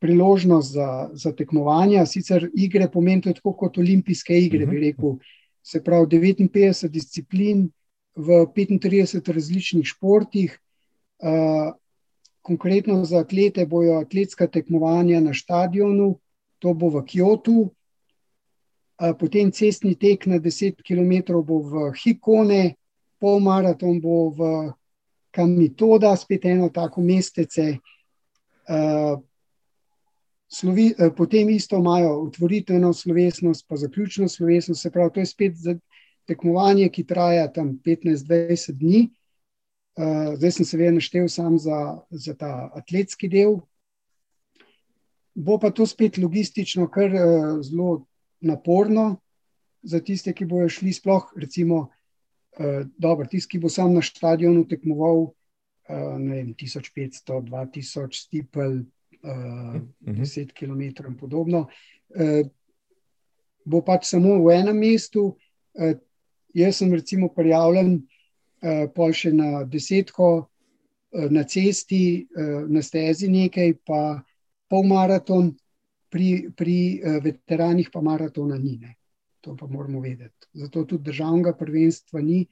priložnost 0.00 0.72
za, 0.72 1.10
za 1.12 1.32
tekmovanja. 1.36 2.06
Sicer 2.08 2.48
igre 2.56 2.88
pomenijo 2.90 3.36
tako 3.36 3.52
kot 3.52 3.78
olimpijske 3.78 4.38
igre, 4.46 4.64
bi 4.66 4.76
mhm. 4.76 4.84
rekel. 4.86 5.16
Se 5.64 5.80
pravi, 5.84 6.18
59 6.20 6.88
disciplin 6.92 7.68
v 8.16 8.44
35 8.56 9.32
različnih 9.32 9.86
športih, 9.86 10.58
Eh, 11.24 11.72
konkretno 12.42 13.04
za 13.04 13.18
atlete 13.18 13.66
bojo 13.66 13.98
atletska 13.98 14.46
tekmovanja 14.46 15.20
na 15.20 15.34
stadionu, 15.34 16.18
to 16.58 16.74
bo 16.74 16.88
v 16.88 17.00
Kyoto, 17.06 17.52
uh, 17.52 19.12
potem 19.20 19.52
cestni 19.52 19.94
tek 19.94 20.26
na 20.26 20.38
10 20.38 20.82
km 20.84 21.40
bo 21.40 21.58
v 21.58 21.92
Hikone, 21.96 22.74
pol 23.20 23.40
maraton 23.40 24.00
bo 24.00 24.28
v 24.30 24.72
Kamitoda, 25.34 26.14
spet 26.16 26.44
eno 26.44 26.68
tako 26.70 27.02
mestece. 27.02 27.78
Uh, 28.64 29.18
slovi, 30.48 30.92
uh, 30.94 31.10
potem 31.16 31.50
isto 31.50 31.78
imajo 31.78 32.14
otvoritveno 32.22 32.92
slovesnost, 32.92 33.66
pa 33.68 33.76
zaključno 33.76 34.28
slovesnost, 34.28 34.82
se 34.82 34.90
pravi, 34.90 35.10
to 35.14 35.20
je 35.20 35.26
spet 35.26 35.52
tekmovanje, 36.26 36.88
ki 36.88 37.06
traja 37.06 37.52
tam 37.52 37.78
15-20 37.84 38.78
dni. 38.78 39.08
Uh, 39.94 40.34
zdaj 40.36 40.50
sem 40.50 40.66
se 40.66 40.76
vedno 40.76 40.98
naštel 40.98 41.28
samo 41.28 41.58
za, 41.58 41.98
za 42.10 42.34
ta 42.34 42.70
atletski 42.74 43.28
del. 43.28 43.58
Bo 45.34 45.58
pa 45.58 45.70
to 45.70 45.86
spet 45.86 46.18
logistično, 46.18 46.88
kar 46.90 47.10
uh, 47.10 47.60
zelo 47.62 48.06
naporno 48.40 49.16
za 49.82 50.00
tiste, 50.00 50.32
ki 50.32 50.46
bodo 50.48 50.68
šli 50.68 50.92
sploh, 50.92 51.32
recimo, 51.36 51.88
dobro, 52.98 53.26
tisti, 53.26 53.54
ki 53.54 53.58
bo 53.64 53.68
sam 53.72 53.94
na 53.94 54.02
stadionu 54.02 54.62
tekmoval, 54.70 55.24
uh, 55.88 56.16
ne 56.18 56.36
vem, 56.36 56.52
1500, 56.54 57.40
2000 57.48 58.14
stipel, 58.14 58.84
uh, 59.22 59.30
uh 59.30 59.82
-huh. 60.06 60.20
10 60.20 60.52
km 60.54 61.08
in 61.08 61.16
podobno. 61.16 61.66
Uh, 62.14 62.46
bo 63.64 63.80
pač 63.82 64.06
samo 64.06 64.38
v 64.44 64.54
enem 64.54 64.78
mestu. 64.78 65.36
Uh, 65.74 65.98
jaz 66.54 66.76
sem 66.76 66.94
recimo 66.94 67.28
prijavljen. 67.28 68.02
Eh, 68.64 68.86
pol 68.96 69.12
še 69.12 69.28
na 69.36 69.64
desetko, 69.68 70.48
eh, 71.12 71.28
na 71.28 71.42
cesti, 71.44 72.24
eh, 72.24 72.64
na 72.64 72.80
stezi 72.80 73.28
nekaj, 73.28 73.74
pa 73.84 74.22
pol 74.70 74.86
maraton, 74.88 75.52
pri, 76.08 76.48
pri 76.54 77.02
veteranih 77.24 77.90
pa 77.90 78.00
maratona 78.00 78.54
ni. 78.56 78.78
Ne. 78.78 78.94
To 79.44 79.56
pa 79.56 79.66
moramo 79.66 80.00
vedeti. 80.00 80.48
Zato 80.52 80.84
tudi 80.84 81.04
državnega 81.10 81.52
prvenstva 81.58 82.20
ni 82.24 82.46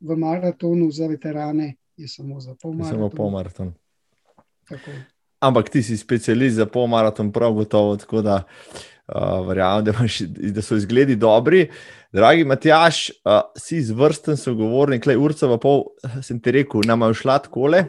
v 0.00 0.16
maratonu 0.16 0.90
za 0.90 1.08
veterane, 1.10 1.74
je 1.96 2.08
samo 2.08 2.40
za 2.40 2.54
pol 2.54 2.72
maraton. 2.72 2.98
Samo 2.98 3.10
pol 3.10 3.30
maraton. 3.30 3.72
Ampak 5.40 5.70
ti 5.70 5.82
si 5.82 5.96
specialist 5.96 6.56
za 6.56 6.66
pol 6.66 6.86
maraton, 6.86 7.32
prav 7.32 7.52
gotovo. 7.52 7.96
Tako 7.96 8.22
da 8.22 8.42
uh, 8.42 9.46
verjamem, 9.48 9.84
da, 9.84 9.92
da 10.58 10.62
so 10.62 10.76
izgledi 10.76 11.16
dobri. 11.16 11.66
Dragi 12.12 12.44
Matjaš, 12.44 13.10
uh, 13.10 13.40
si 13.58 13.80
izvrsten 13.82 14.36
sogovornik, 14.36 15.06
le 15.06 15.16
urca 15.16 15.50
pa 15.50 15.58
pol 15.58 15.84
sem 16.22 16.40
ti 16.40 16.54
rekel, 16.54 16.86
nam 16.86 17.08
je 17.08 17.14
šla 17.22 17.38
takole. 17.48 17.84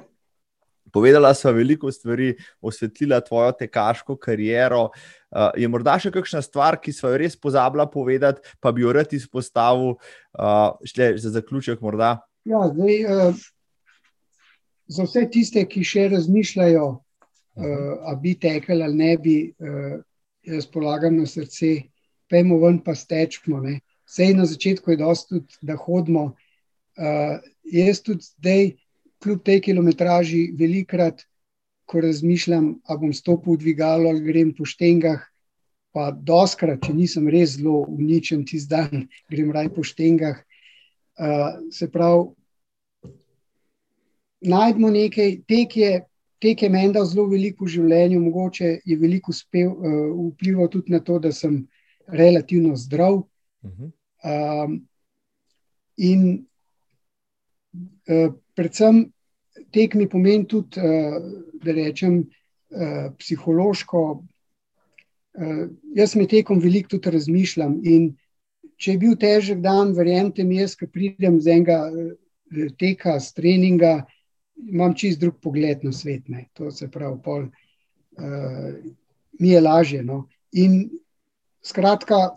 Povedala 0.94 1.34
sva 1.36 1.52
veliko 1.56 1.92
stvari, 1.92 2.34
osvetlila 2.62 3.20
tvojo 3.22 3.52
tekaško 3.60 4.16
kariero. 4.22 4.88
Uh, 5.28 5.52
je 5.60 5.68
morda 5.68 5.98
še 6.00 6.12
kakšna 6.16 6.42
stvar, 6.46 6.80
ki 6.80 6.94
sva 6.96 7.12
jo 7.14 7.20
res 7.22 7.36
pozabila 7.36 7.88
povedati, 7.92 8.44
pa 8.64 8.72
bi 8.72 8.86
jo 8.86 8.94
rad 8.96 9.12
izpostavil, 9.14 9.98
uh, 9.98 10.72
šle 10.88 11.12
za 11.20 11.34
zaključek 11.36 11.84
morda? 11.84 12.18
Ja, 12.48 12.64
zdaj, 12.72 13.04
uh, 13.04 13.44
za 14.88 15.04
vse 15.04 15.26
tiste, 15.32 15.66
ki 15.68 15.84
še 15.84 16.08
razmišljajo, 16.16 16.88
uh, 16.96 17.92
a 18.08 18.16
bi 18.22 18.38
tekel 18.40 18.86
ali 18.86 19.02
ne 19.04 19.12
bi, 19.20 19.38
uh, 19.60 20.00
jaz 20.48 20.68
polagam 20.72 21.20
na 21.20 21.28
srce, 21.28 21.76
pejmo 22.32 22.60
ven 22.64 22.80
pa 22.84 22.96
stečmo. 22.96 23.60
Ne? 23.64 23.82
Sej 24.08 24.38
na 24.40 24.48
začetku 24.48 24.94
je 24.94 25.02
dosto, 25.04 25.44
da 25.62 25.76
hodimo. 25.76 26.32
Uh, 26.98 27.44
jaz 27.68 28.00
tudi 28.02 28.24
zdaj, 28.24 28.70
kljub 29.24 29.44
tej 29.46 29.62
kilometraži, 29.62 30.52
velikrat, 30.58 31.24
ko 31.88 32.02
razmišljam, 32.04 32.74
ali 32.84 33.00
bom 33.00 33.14
stopil 33.14 33.56
v 33.56 33.64
dvigalo 33.64 34.10
ali 34.10 34.26
grem 34.26 34.52
po 34.56 34.66
štengah, 34.68 35.22
pa 35.96 36.12
doskrat, 36.12 36.84
če 36.84 36.94
nisem 36.94 37.30
res 37.32 37.56
zelo 37.56 37.86
uničen 37.88 38.44
tisti 38.46 38.70
dan, 38.70 39.08
grem 39.32 39.54
raj 39.56 39.72
po 39.76 39.86
štengah. 39.88 40.44
Uh, 41.18 41.64
se 41.74 41.88
pravi, 41.90 42.28
najdemo 44.46 44.92
nekaj, 44.94 45.40
tek 45.50 45.78
je, 45.80 45.94
tek 46.44 46.62
je 46.62 46.70
meni 46.70 46.94
dal 46.94 47.08
zelo 47.10 47.26
veliko 47.32 47.66
v 47.66 47.74
življenju, 47.74 48.20
mogoče 48.22 48.76
je 48.86 48.98
veliko 49.02 49.34
uspel, 49.34 49.72
uh, 49.72 50.12
vplival 50.36 50.70
tudi 50.70 50.94
na 50.94 51.00
to, 51.02 51.18
da 51.24 51.32
sem 51.34 51.64
relativno 52.08 52.76
zdrav. 52.78 53.24
Uh 53.64 53.72
-huh. 53.72 53.90
Um, 54.28 54.88
in 55.98 56.46
predvsem 58.56 59.06
tek 59.72 59.96
mi 59.96 60.08
pomeni 60.10 60.48
tudi, 60.48 60.80
uh, 60.80 61.18
da 61.64 61.76
rečem, 61.76 62.22
uh, 62.24 63.12
psihološko. 63.20 64.04
Jaz 65.94 66.16
med 66.18 66.32
tekom 66.32 66.58
veliko 66.58 66.96
tudi 66.96 67.12
razmišljam. 67.14 67.76
In 67.86 68.08
če 68.82 68.96
je 68.96 69.02
bil 69.04 69.12
težek 69.22 69.60
dan, 69.62 69.92
verjemite 69.94 70.42
mi, 70.44 70.58
jaz, 70.58 70.74
ki 70.74 70.88
pridem 70.90 71.38
z 71.38 71.60
enega 71.60 71.76
teka, 72.82 73.20
z 73.22 73.36
treninga, 73.38 73.92
imam 74.58 74.96
čist 74.98 75.22
drug 75.22 75.38
pogled 75.44 75.86
na 75.86 75.94
svet. 75.94 76.26
Ne. 76.34 76.48
To 76.58 76.72
se 76.74 76.90
pravi, 76.90 77.20
pol, 77.22 77.46
mi 79.38 79.54
je 79.54 79.62
lažje. 79.62 80.02
No. 80.02 80.24
In 80.58 80.88
skratka, 81.62 82.32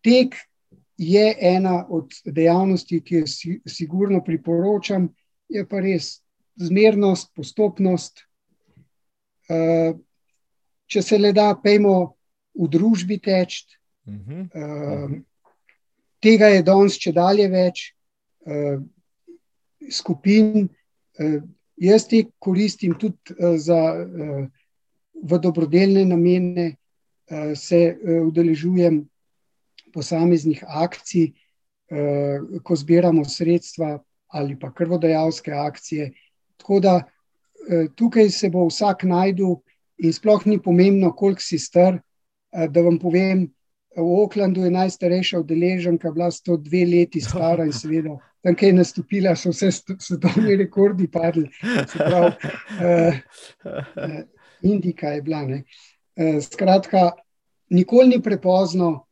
tek 0.00 0.40
je 0.96 1.36
ena 1.40 1.86
od 1.88 2.12
dejavnosti, 2.24 3.00
ki 3.00 3.22
jo 3.22 3.26
sigurno 3.66 4.22
priporočam, 4.24 5.08
je 5.48 5.64
pa 5.68 5.80
res 5.80 6.22
zmernost, 6.56 7.32
postopnost. 7.34 8.24
Eh, 9.48 9.92
če 10.86 11.02
se 11.02 11.18
le 11.18 11.32
da, 11.32 11.52
pejmo 11.56 11.96
v 12.54 12.68
družbi 12.68 13.18
teč. 13.22 13.64
Eh, 14.06 15.08
tega 16.22 16.52
je 16.52 16.62
danes, 16.66 16.98
če 17.00 17.14
dalje 17.16 17.48
več 17.52 17.88
eh, 18.46 18.78
skupin. 19.90 20.68
Jaz 21.82 22.06
te 22.08 22.22
koristim 22.38 22.94
tudi 22.96 23.34
za, 23.58 23.78
v 25.12 25.38
dobrodelne 25.42 26.04
namene, 26.06 26.66
se 27.58 27.80
udeležujem 28.22 29.00
posameznih 29.92 30.64
akcij, 30.66 31.32
eh, 31.90 32.40
ko 32.62 32.76
zbiramo 32.76 33.24
sredstva 33.24 33.98
ali 34.32 34.56
pa 34.58 34.72
krvodajalske 34.72 35.52
akcije. 35.52 36.12
Tako 36.56 36.80
da 36.80 37.00
tukaj 37.94 38.30
se 38.30 38.48
bo 38.50 38.64
vsak 38.66 39.04
najdel, 39.04 39.58
in 40.02 40.12
sploh 40.12 40.46
ni 40.46 40.58
pomembno, 40.62 41.12
koliko 41.12 41.42
si 41.42 41.58
star. 41.58 42.00
Da 42.52 42.82
vam 42.82 42.98
povem, 42.98 43.46
v 43.96 44.04
Oaklandu 44.04 44.64
je 44.64 44.70
najstarejša 44.70 45.40
udeleženka, 45.40 46.10
bila 46.12 46.30
102 46.30 46.84
leti 46.88 47.20
stara 47.20 47.64
in 47.64 47.72
seveda, 47.72 48.16
tam, 48.42 48.56
ki 48.56 48.70
je 48.70 48.76
nastopila, 48.76 49.34
so 49.36 49.52
vse 49.52 49.70
svetovni 50.00 50.56
rekordi 50.60 51.08
padli. 51.12 51.48
Prav, 51.94 52.32
uh, 52.80 53.20
Indika 54.62 55.14
je 55.16 55.22
bila. 55.22 55.42
Uh, 55.46 56.40
skratka, 56.44 57.10
nikoli 57.70 58.16
ni 58.16 58.22
prepozno. 58.22 59.06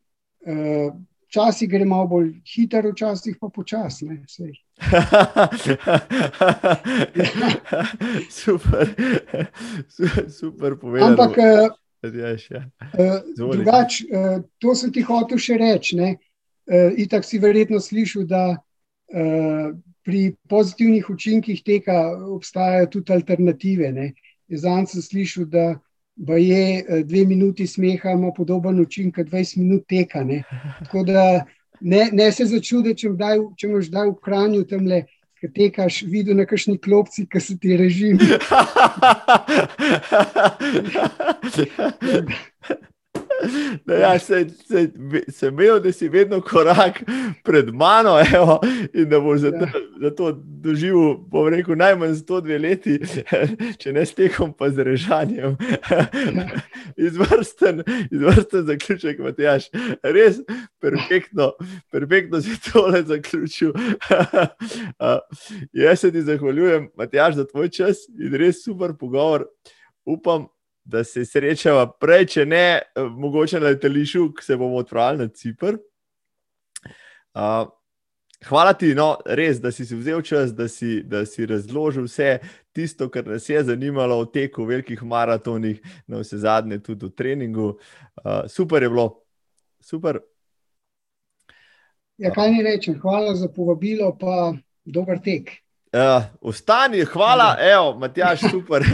Včasih 1.30 1.70
gre 1.70 1.86
malo 1.86 2.08
bolj 2.10 2.42
hitro, 2.42 2.90
včasih 2.90 3.38
pa 3.40 3.46
počasno. 3.54 4.10
super, 8.40 8.88
super 10.28 10.76
povedano. 10.80 11.12
Ampak, 11.12 11.38
uh, 11.38 11.70
drugač, 13.36 14.02
uh, 14.02 14.42
to 14.58 14.74
sem 14.74 14.90
ti 14.90 15.02
hotel 15.06 15.38
še 15.38 15.56
reči. 15.60 15.96
Uh, 16.00 16.16
Itak 16.98 17.24
si 17.24 17.38
verjetno 17.38 17.80
slišal, 17.80 18.24
da 18.26 18.56
pri 20.06 20.36
pozitivnih 20.46 21.10
učinkih 21.10 21.62
teka 21.66 22.14
obstajajo 22.30 22.86
tudi 22.94 23.10
alternative. 23.12 23.90
Zdaj 24.50 24.86
sem 24.86 25.02
slišal, 25.02 25.44
da 25.50 25.82
pa 26.26 26.36
je 26.36 26.78
eh, 26.78 27.02
dve 27.05 27.26
minuti 27.26 27.66
smeha, 27.66 28.10
ima 28.10 28.32
podoben 28.36 28.80
učinek, 28.80 29.14
kot 29.14 29.26
20 29.26 29.59
minut 29.59 29.86
teka. 29.88 30.24
Ne? 30.24 30.42
Tako 30.84 31.05
da 31.05 31.44
ne, 31.80 32.10
ne 32.12 32.32
se 32.32 32.44
začude, 32.44 32.94
če, 32.94 33.09
če 33.56 33.66
imaš 33.68 33.84
zdaj 33.88 34.10
v 34.10 34.14
hranju 34.24 34.64
tam 34.68 34.86
le. 34.86 35.05
Ki 35.40 35.48
tekaš, 35.48 36.02
videl 36.05 36.36
na 36.36 36.44
kakšni 36.44 36.76
klopci, 36.76 37.24
ki 37.24 37.40
so 37.40 37.56
ti 37.56 37.72
režimi. 37.80 38.20
Da, 43.86 43.94
ja, 43.94 44.18
se, 44.18 44.46
se, 44.66 44.90
se 45.28 45.48
imel, 45.48 45.80
da 45.80 45.92
si 45.92 46.08
vedno 46.08 46.40
korak 46.40 47.02
pred 47.44 47.74
mano 47.74 48.18
evo, 48.34 48.60
in 48.94 49.08
da 49.08 49.20
boš 49.20 49.40
za, 49.40 49.48
ja. 49.48 49.70
za 50.00 50.10
to 50.14 50.32
doživel, 50.62 51.14
bom 51.16 51.48
rekel, 51.48 51.76
najmanj 51.76 52.14
102 52.14 52.60
leti, 52.60 52.98
če 53.80 53.92
ne 53.92 54.04
s 54.06 54.14
tekom, 54.14 54.52
pa 54.52 54.70
z 54.70 54.84
režanjem. 54.84 55.56
Izvrsten, 57.08 57.82
izvrsten 58.10 58.66
zaključek, 58.66 59.18
Matjaš. 59.24 59.70
Res 60.02 60.40
perfektno, 60.80 61.52
perfektno 61.92 62.40
si 62.44 62.56
tole 62.70 63.02
zaključil. 63.02 63.72
Jaz 65.82 66.00
se 66.00 66.12
ti 66.12 66.22
zahvaljujem, 66.22 66.90
Matjaš, 66.96 67.34
za 67.34 67.46
tvoj 67.46 67.68
čas 67.68 68.06
in 68.18 68.34
res 68.34 68.64
super 68.64 68.94
pogovor. 68.98 69.46
Upam, 70.04 70.48
da 70.90 71.04
se 71.04 71.24
srečava 71.24 71.86
prej, 72.00 72.26
če 72.34 72.46
ne, 72.46 72.64
eh, 72.78 73.02
mogoče 73.02 73.60
na 73.60 73.70
letališču, 73.70 74.32
ki 74.34 74.44
se 74.44 74.56
bomo 74.56 74.80
odpravili 74.82 75.24
na 75.24 75.28
Cipr. 75.28 75.78
Uh, 77.30 77.68
hvala 78.48 78.72
ti, 78.74 78.90
no, 78.94 79.12
res, 79.26 79.60
da 79.62 79.70
si 79.70 79.86
si 79.86 79.94
vzel 79.94 80.22
čas, 80.26 80.50
da 80.54 80.66
si, 80.68 80.98
da 81.06 81.22
si 81.26 81.46
razložil 81.46 82.08
vse 82.08 82.40
tisto, 82.74 83.06
kar 83.08 83.28
nas 83.30 83.46
je 83.48 83.62
zanimalo 83.64 84.18
v 84.24 84.32
teku, 84.34 84.66
velikih 84.66 85.02
maratonih, 85.06 85.78
na 86.10 86.24
vse 86.24 86.40
zadnje, 86.42 86.80
tudi 86.82 87.06
v 87.06 87.14
treningu. 87.14 87.68
Uh, 88.24 88.48
super 88.50 88.82
je 88.82 88.90
bilo, 88.90 89.06
super. 89.80 90.18
Ja, 92.18 92.34
kaj 92.34 92.50
ni 92.52 92.66
rečem, 92.66 92.98
hvala 93.00 93.38
za 93.38 93.48
povabilo, 93.48 94.10
pa 94.18 94.52
dober 94.84 95.22
tek. 95.22 95.54
Uh, 95.90 96.22
ostani, 96.40 97.04
hvala, 97.04 97.56
evo, 97.60 97.96
Matjaš, 97.98 98.40
super. 98.50 98.84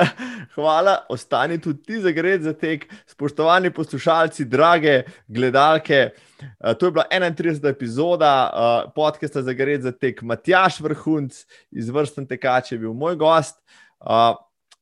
hvala, 0.56 0.94
ostani 1.08 1.58
tudi 1.60 1.82
ti 1.82 1.98
za 2.00 2.10
gred 2.10 2.42
za 2.42 2.54
tek, 2.56 2.86
spoštovani 3.06 3.68
poslušalci, 3.70 4.46
drage 4.48 5.02
gledalke. 5.26 6.10
Uh, 6.40 6.72
to 6.72 6.86
je 6.86 6.92
bila 6.92 7.04
31. 7.12 7.68
epizoda 7.68 8.30
uh, 8.48 8.92
podcasta 8.94 9.42
za 9.42 9.52
gred 9.52 9.82
za 9.82 9.92
tek. 9.92 10.22
Matjaš 10.22 10.80
Vrhunc, 10.80 11.36
izvrsten 11.70 12.26
tekač, 12.26 12.72
je 12.72 12.78
bil 12.78 12.94
moj 12.96 13.18
gost. 13.20 13.60
Uh, 14.00 14.32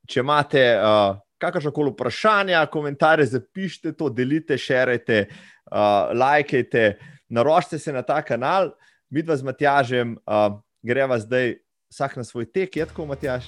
če 0.07 0.23
imate 0.23 0.63
uh, 0.79 1.19
kakršno 1.43 1.73
koli 1.75 1.91
vprašanje, 1.91 2.61
komentarje, 2.71 3.27
zapišite 3.27 3.97
to, 3.99 4.13
delite, 4.15 4.55
širite, 4.55 5.25
uh, 5.73 6.15
lajkajte, 6.15 6.93
naročite 7.29 7.83
se 7.83 7.93
na 7.93 8.07
ta 8.07 8.21
kanal, 8.23 8.71
vidva 9.11 9.35
z 9.35 9.51
Matjažem. 9.51 10.15
Uh, 10.23 10.63
greva 10.87 11.19
zdaj 11.19 11.57
vsak 11.91 12.17
na 12.17 12.25
svoj 12.25 12.47
tek, 12.53 12.77
je 12.77 12.87
tako, 12.87 13.07
Matjaš? 13.07 13.45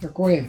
Tako 0.00 0.28
je. 0.28 0.46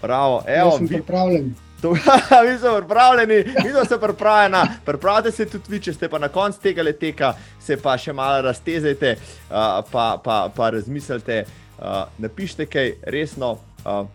Prav, 0.00 0.42
evo, 0.46 0.78
sem 0.78 0.88
pripravljen. 0.88 1.54
Mi 1.82 2.58
smo 2.60 2.78
pripravljeni, 2.78 3.44
mi 3.64 3.70
smo 3.88 3.98
pripravljeni. 3.98 4.68
Pripravite 4.84 5.30
se 5.30 5.48
tudi 5.48 5.64
vi, 5.68 5.80
če 5.80 5.92
ste 5.92 6.08
pa 6.08 6.18
na 6.18 6.28
koncu 6.28 6.60
tega 6.60 6.82
leteka, 6.82 7.34
se 7.60 7.76
pa 7.76 7.98
še 7.98 8.12
malo 8.12 8.42
raztezajte, 8.48 9.16
uh, 9.16 9.84
pa, 9.92 10.06
pa, 10.24 10.38
pa 10.56 10.70
razmislite, 10.70 11.44
uh, 11.78 12.08
napišite 12.18 12.66
kaj 12.66 12.92
resno. 13.02 13.58
Uh, 13.84 14.06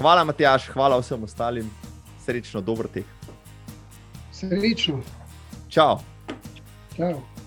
hvala, 0.00 0.24
Matjaš, 0.24 0.68
hvala 0.74 0.98
vsem 1.00 1.24
ostalim, 1.24 1.70
srečno, 2.26 2.60
dober 2.60 2.90
tek. 2.92 3.06
Srečno. 4.32 5.02
Čau. 5.68 5.98
Čau. 6.96 7.37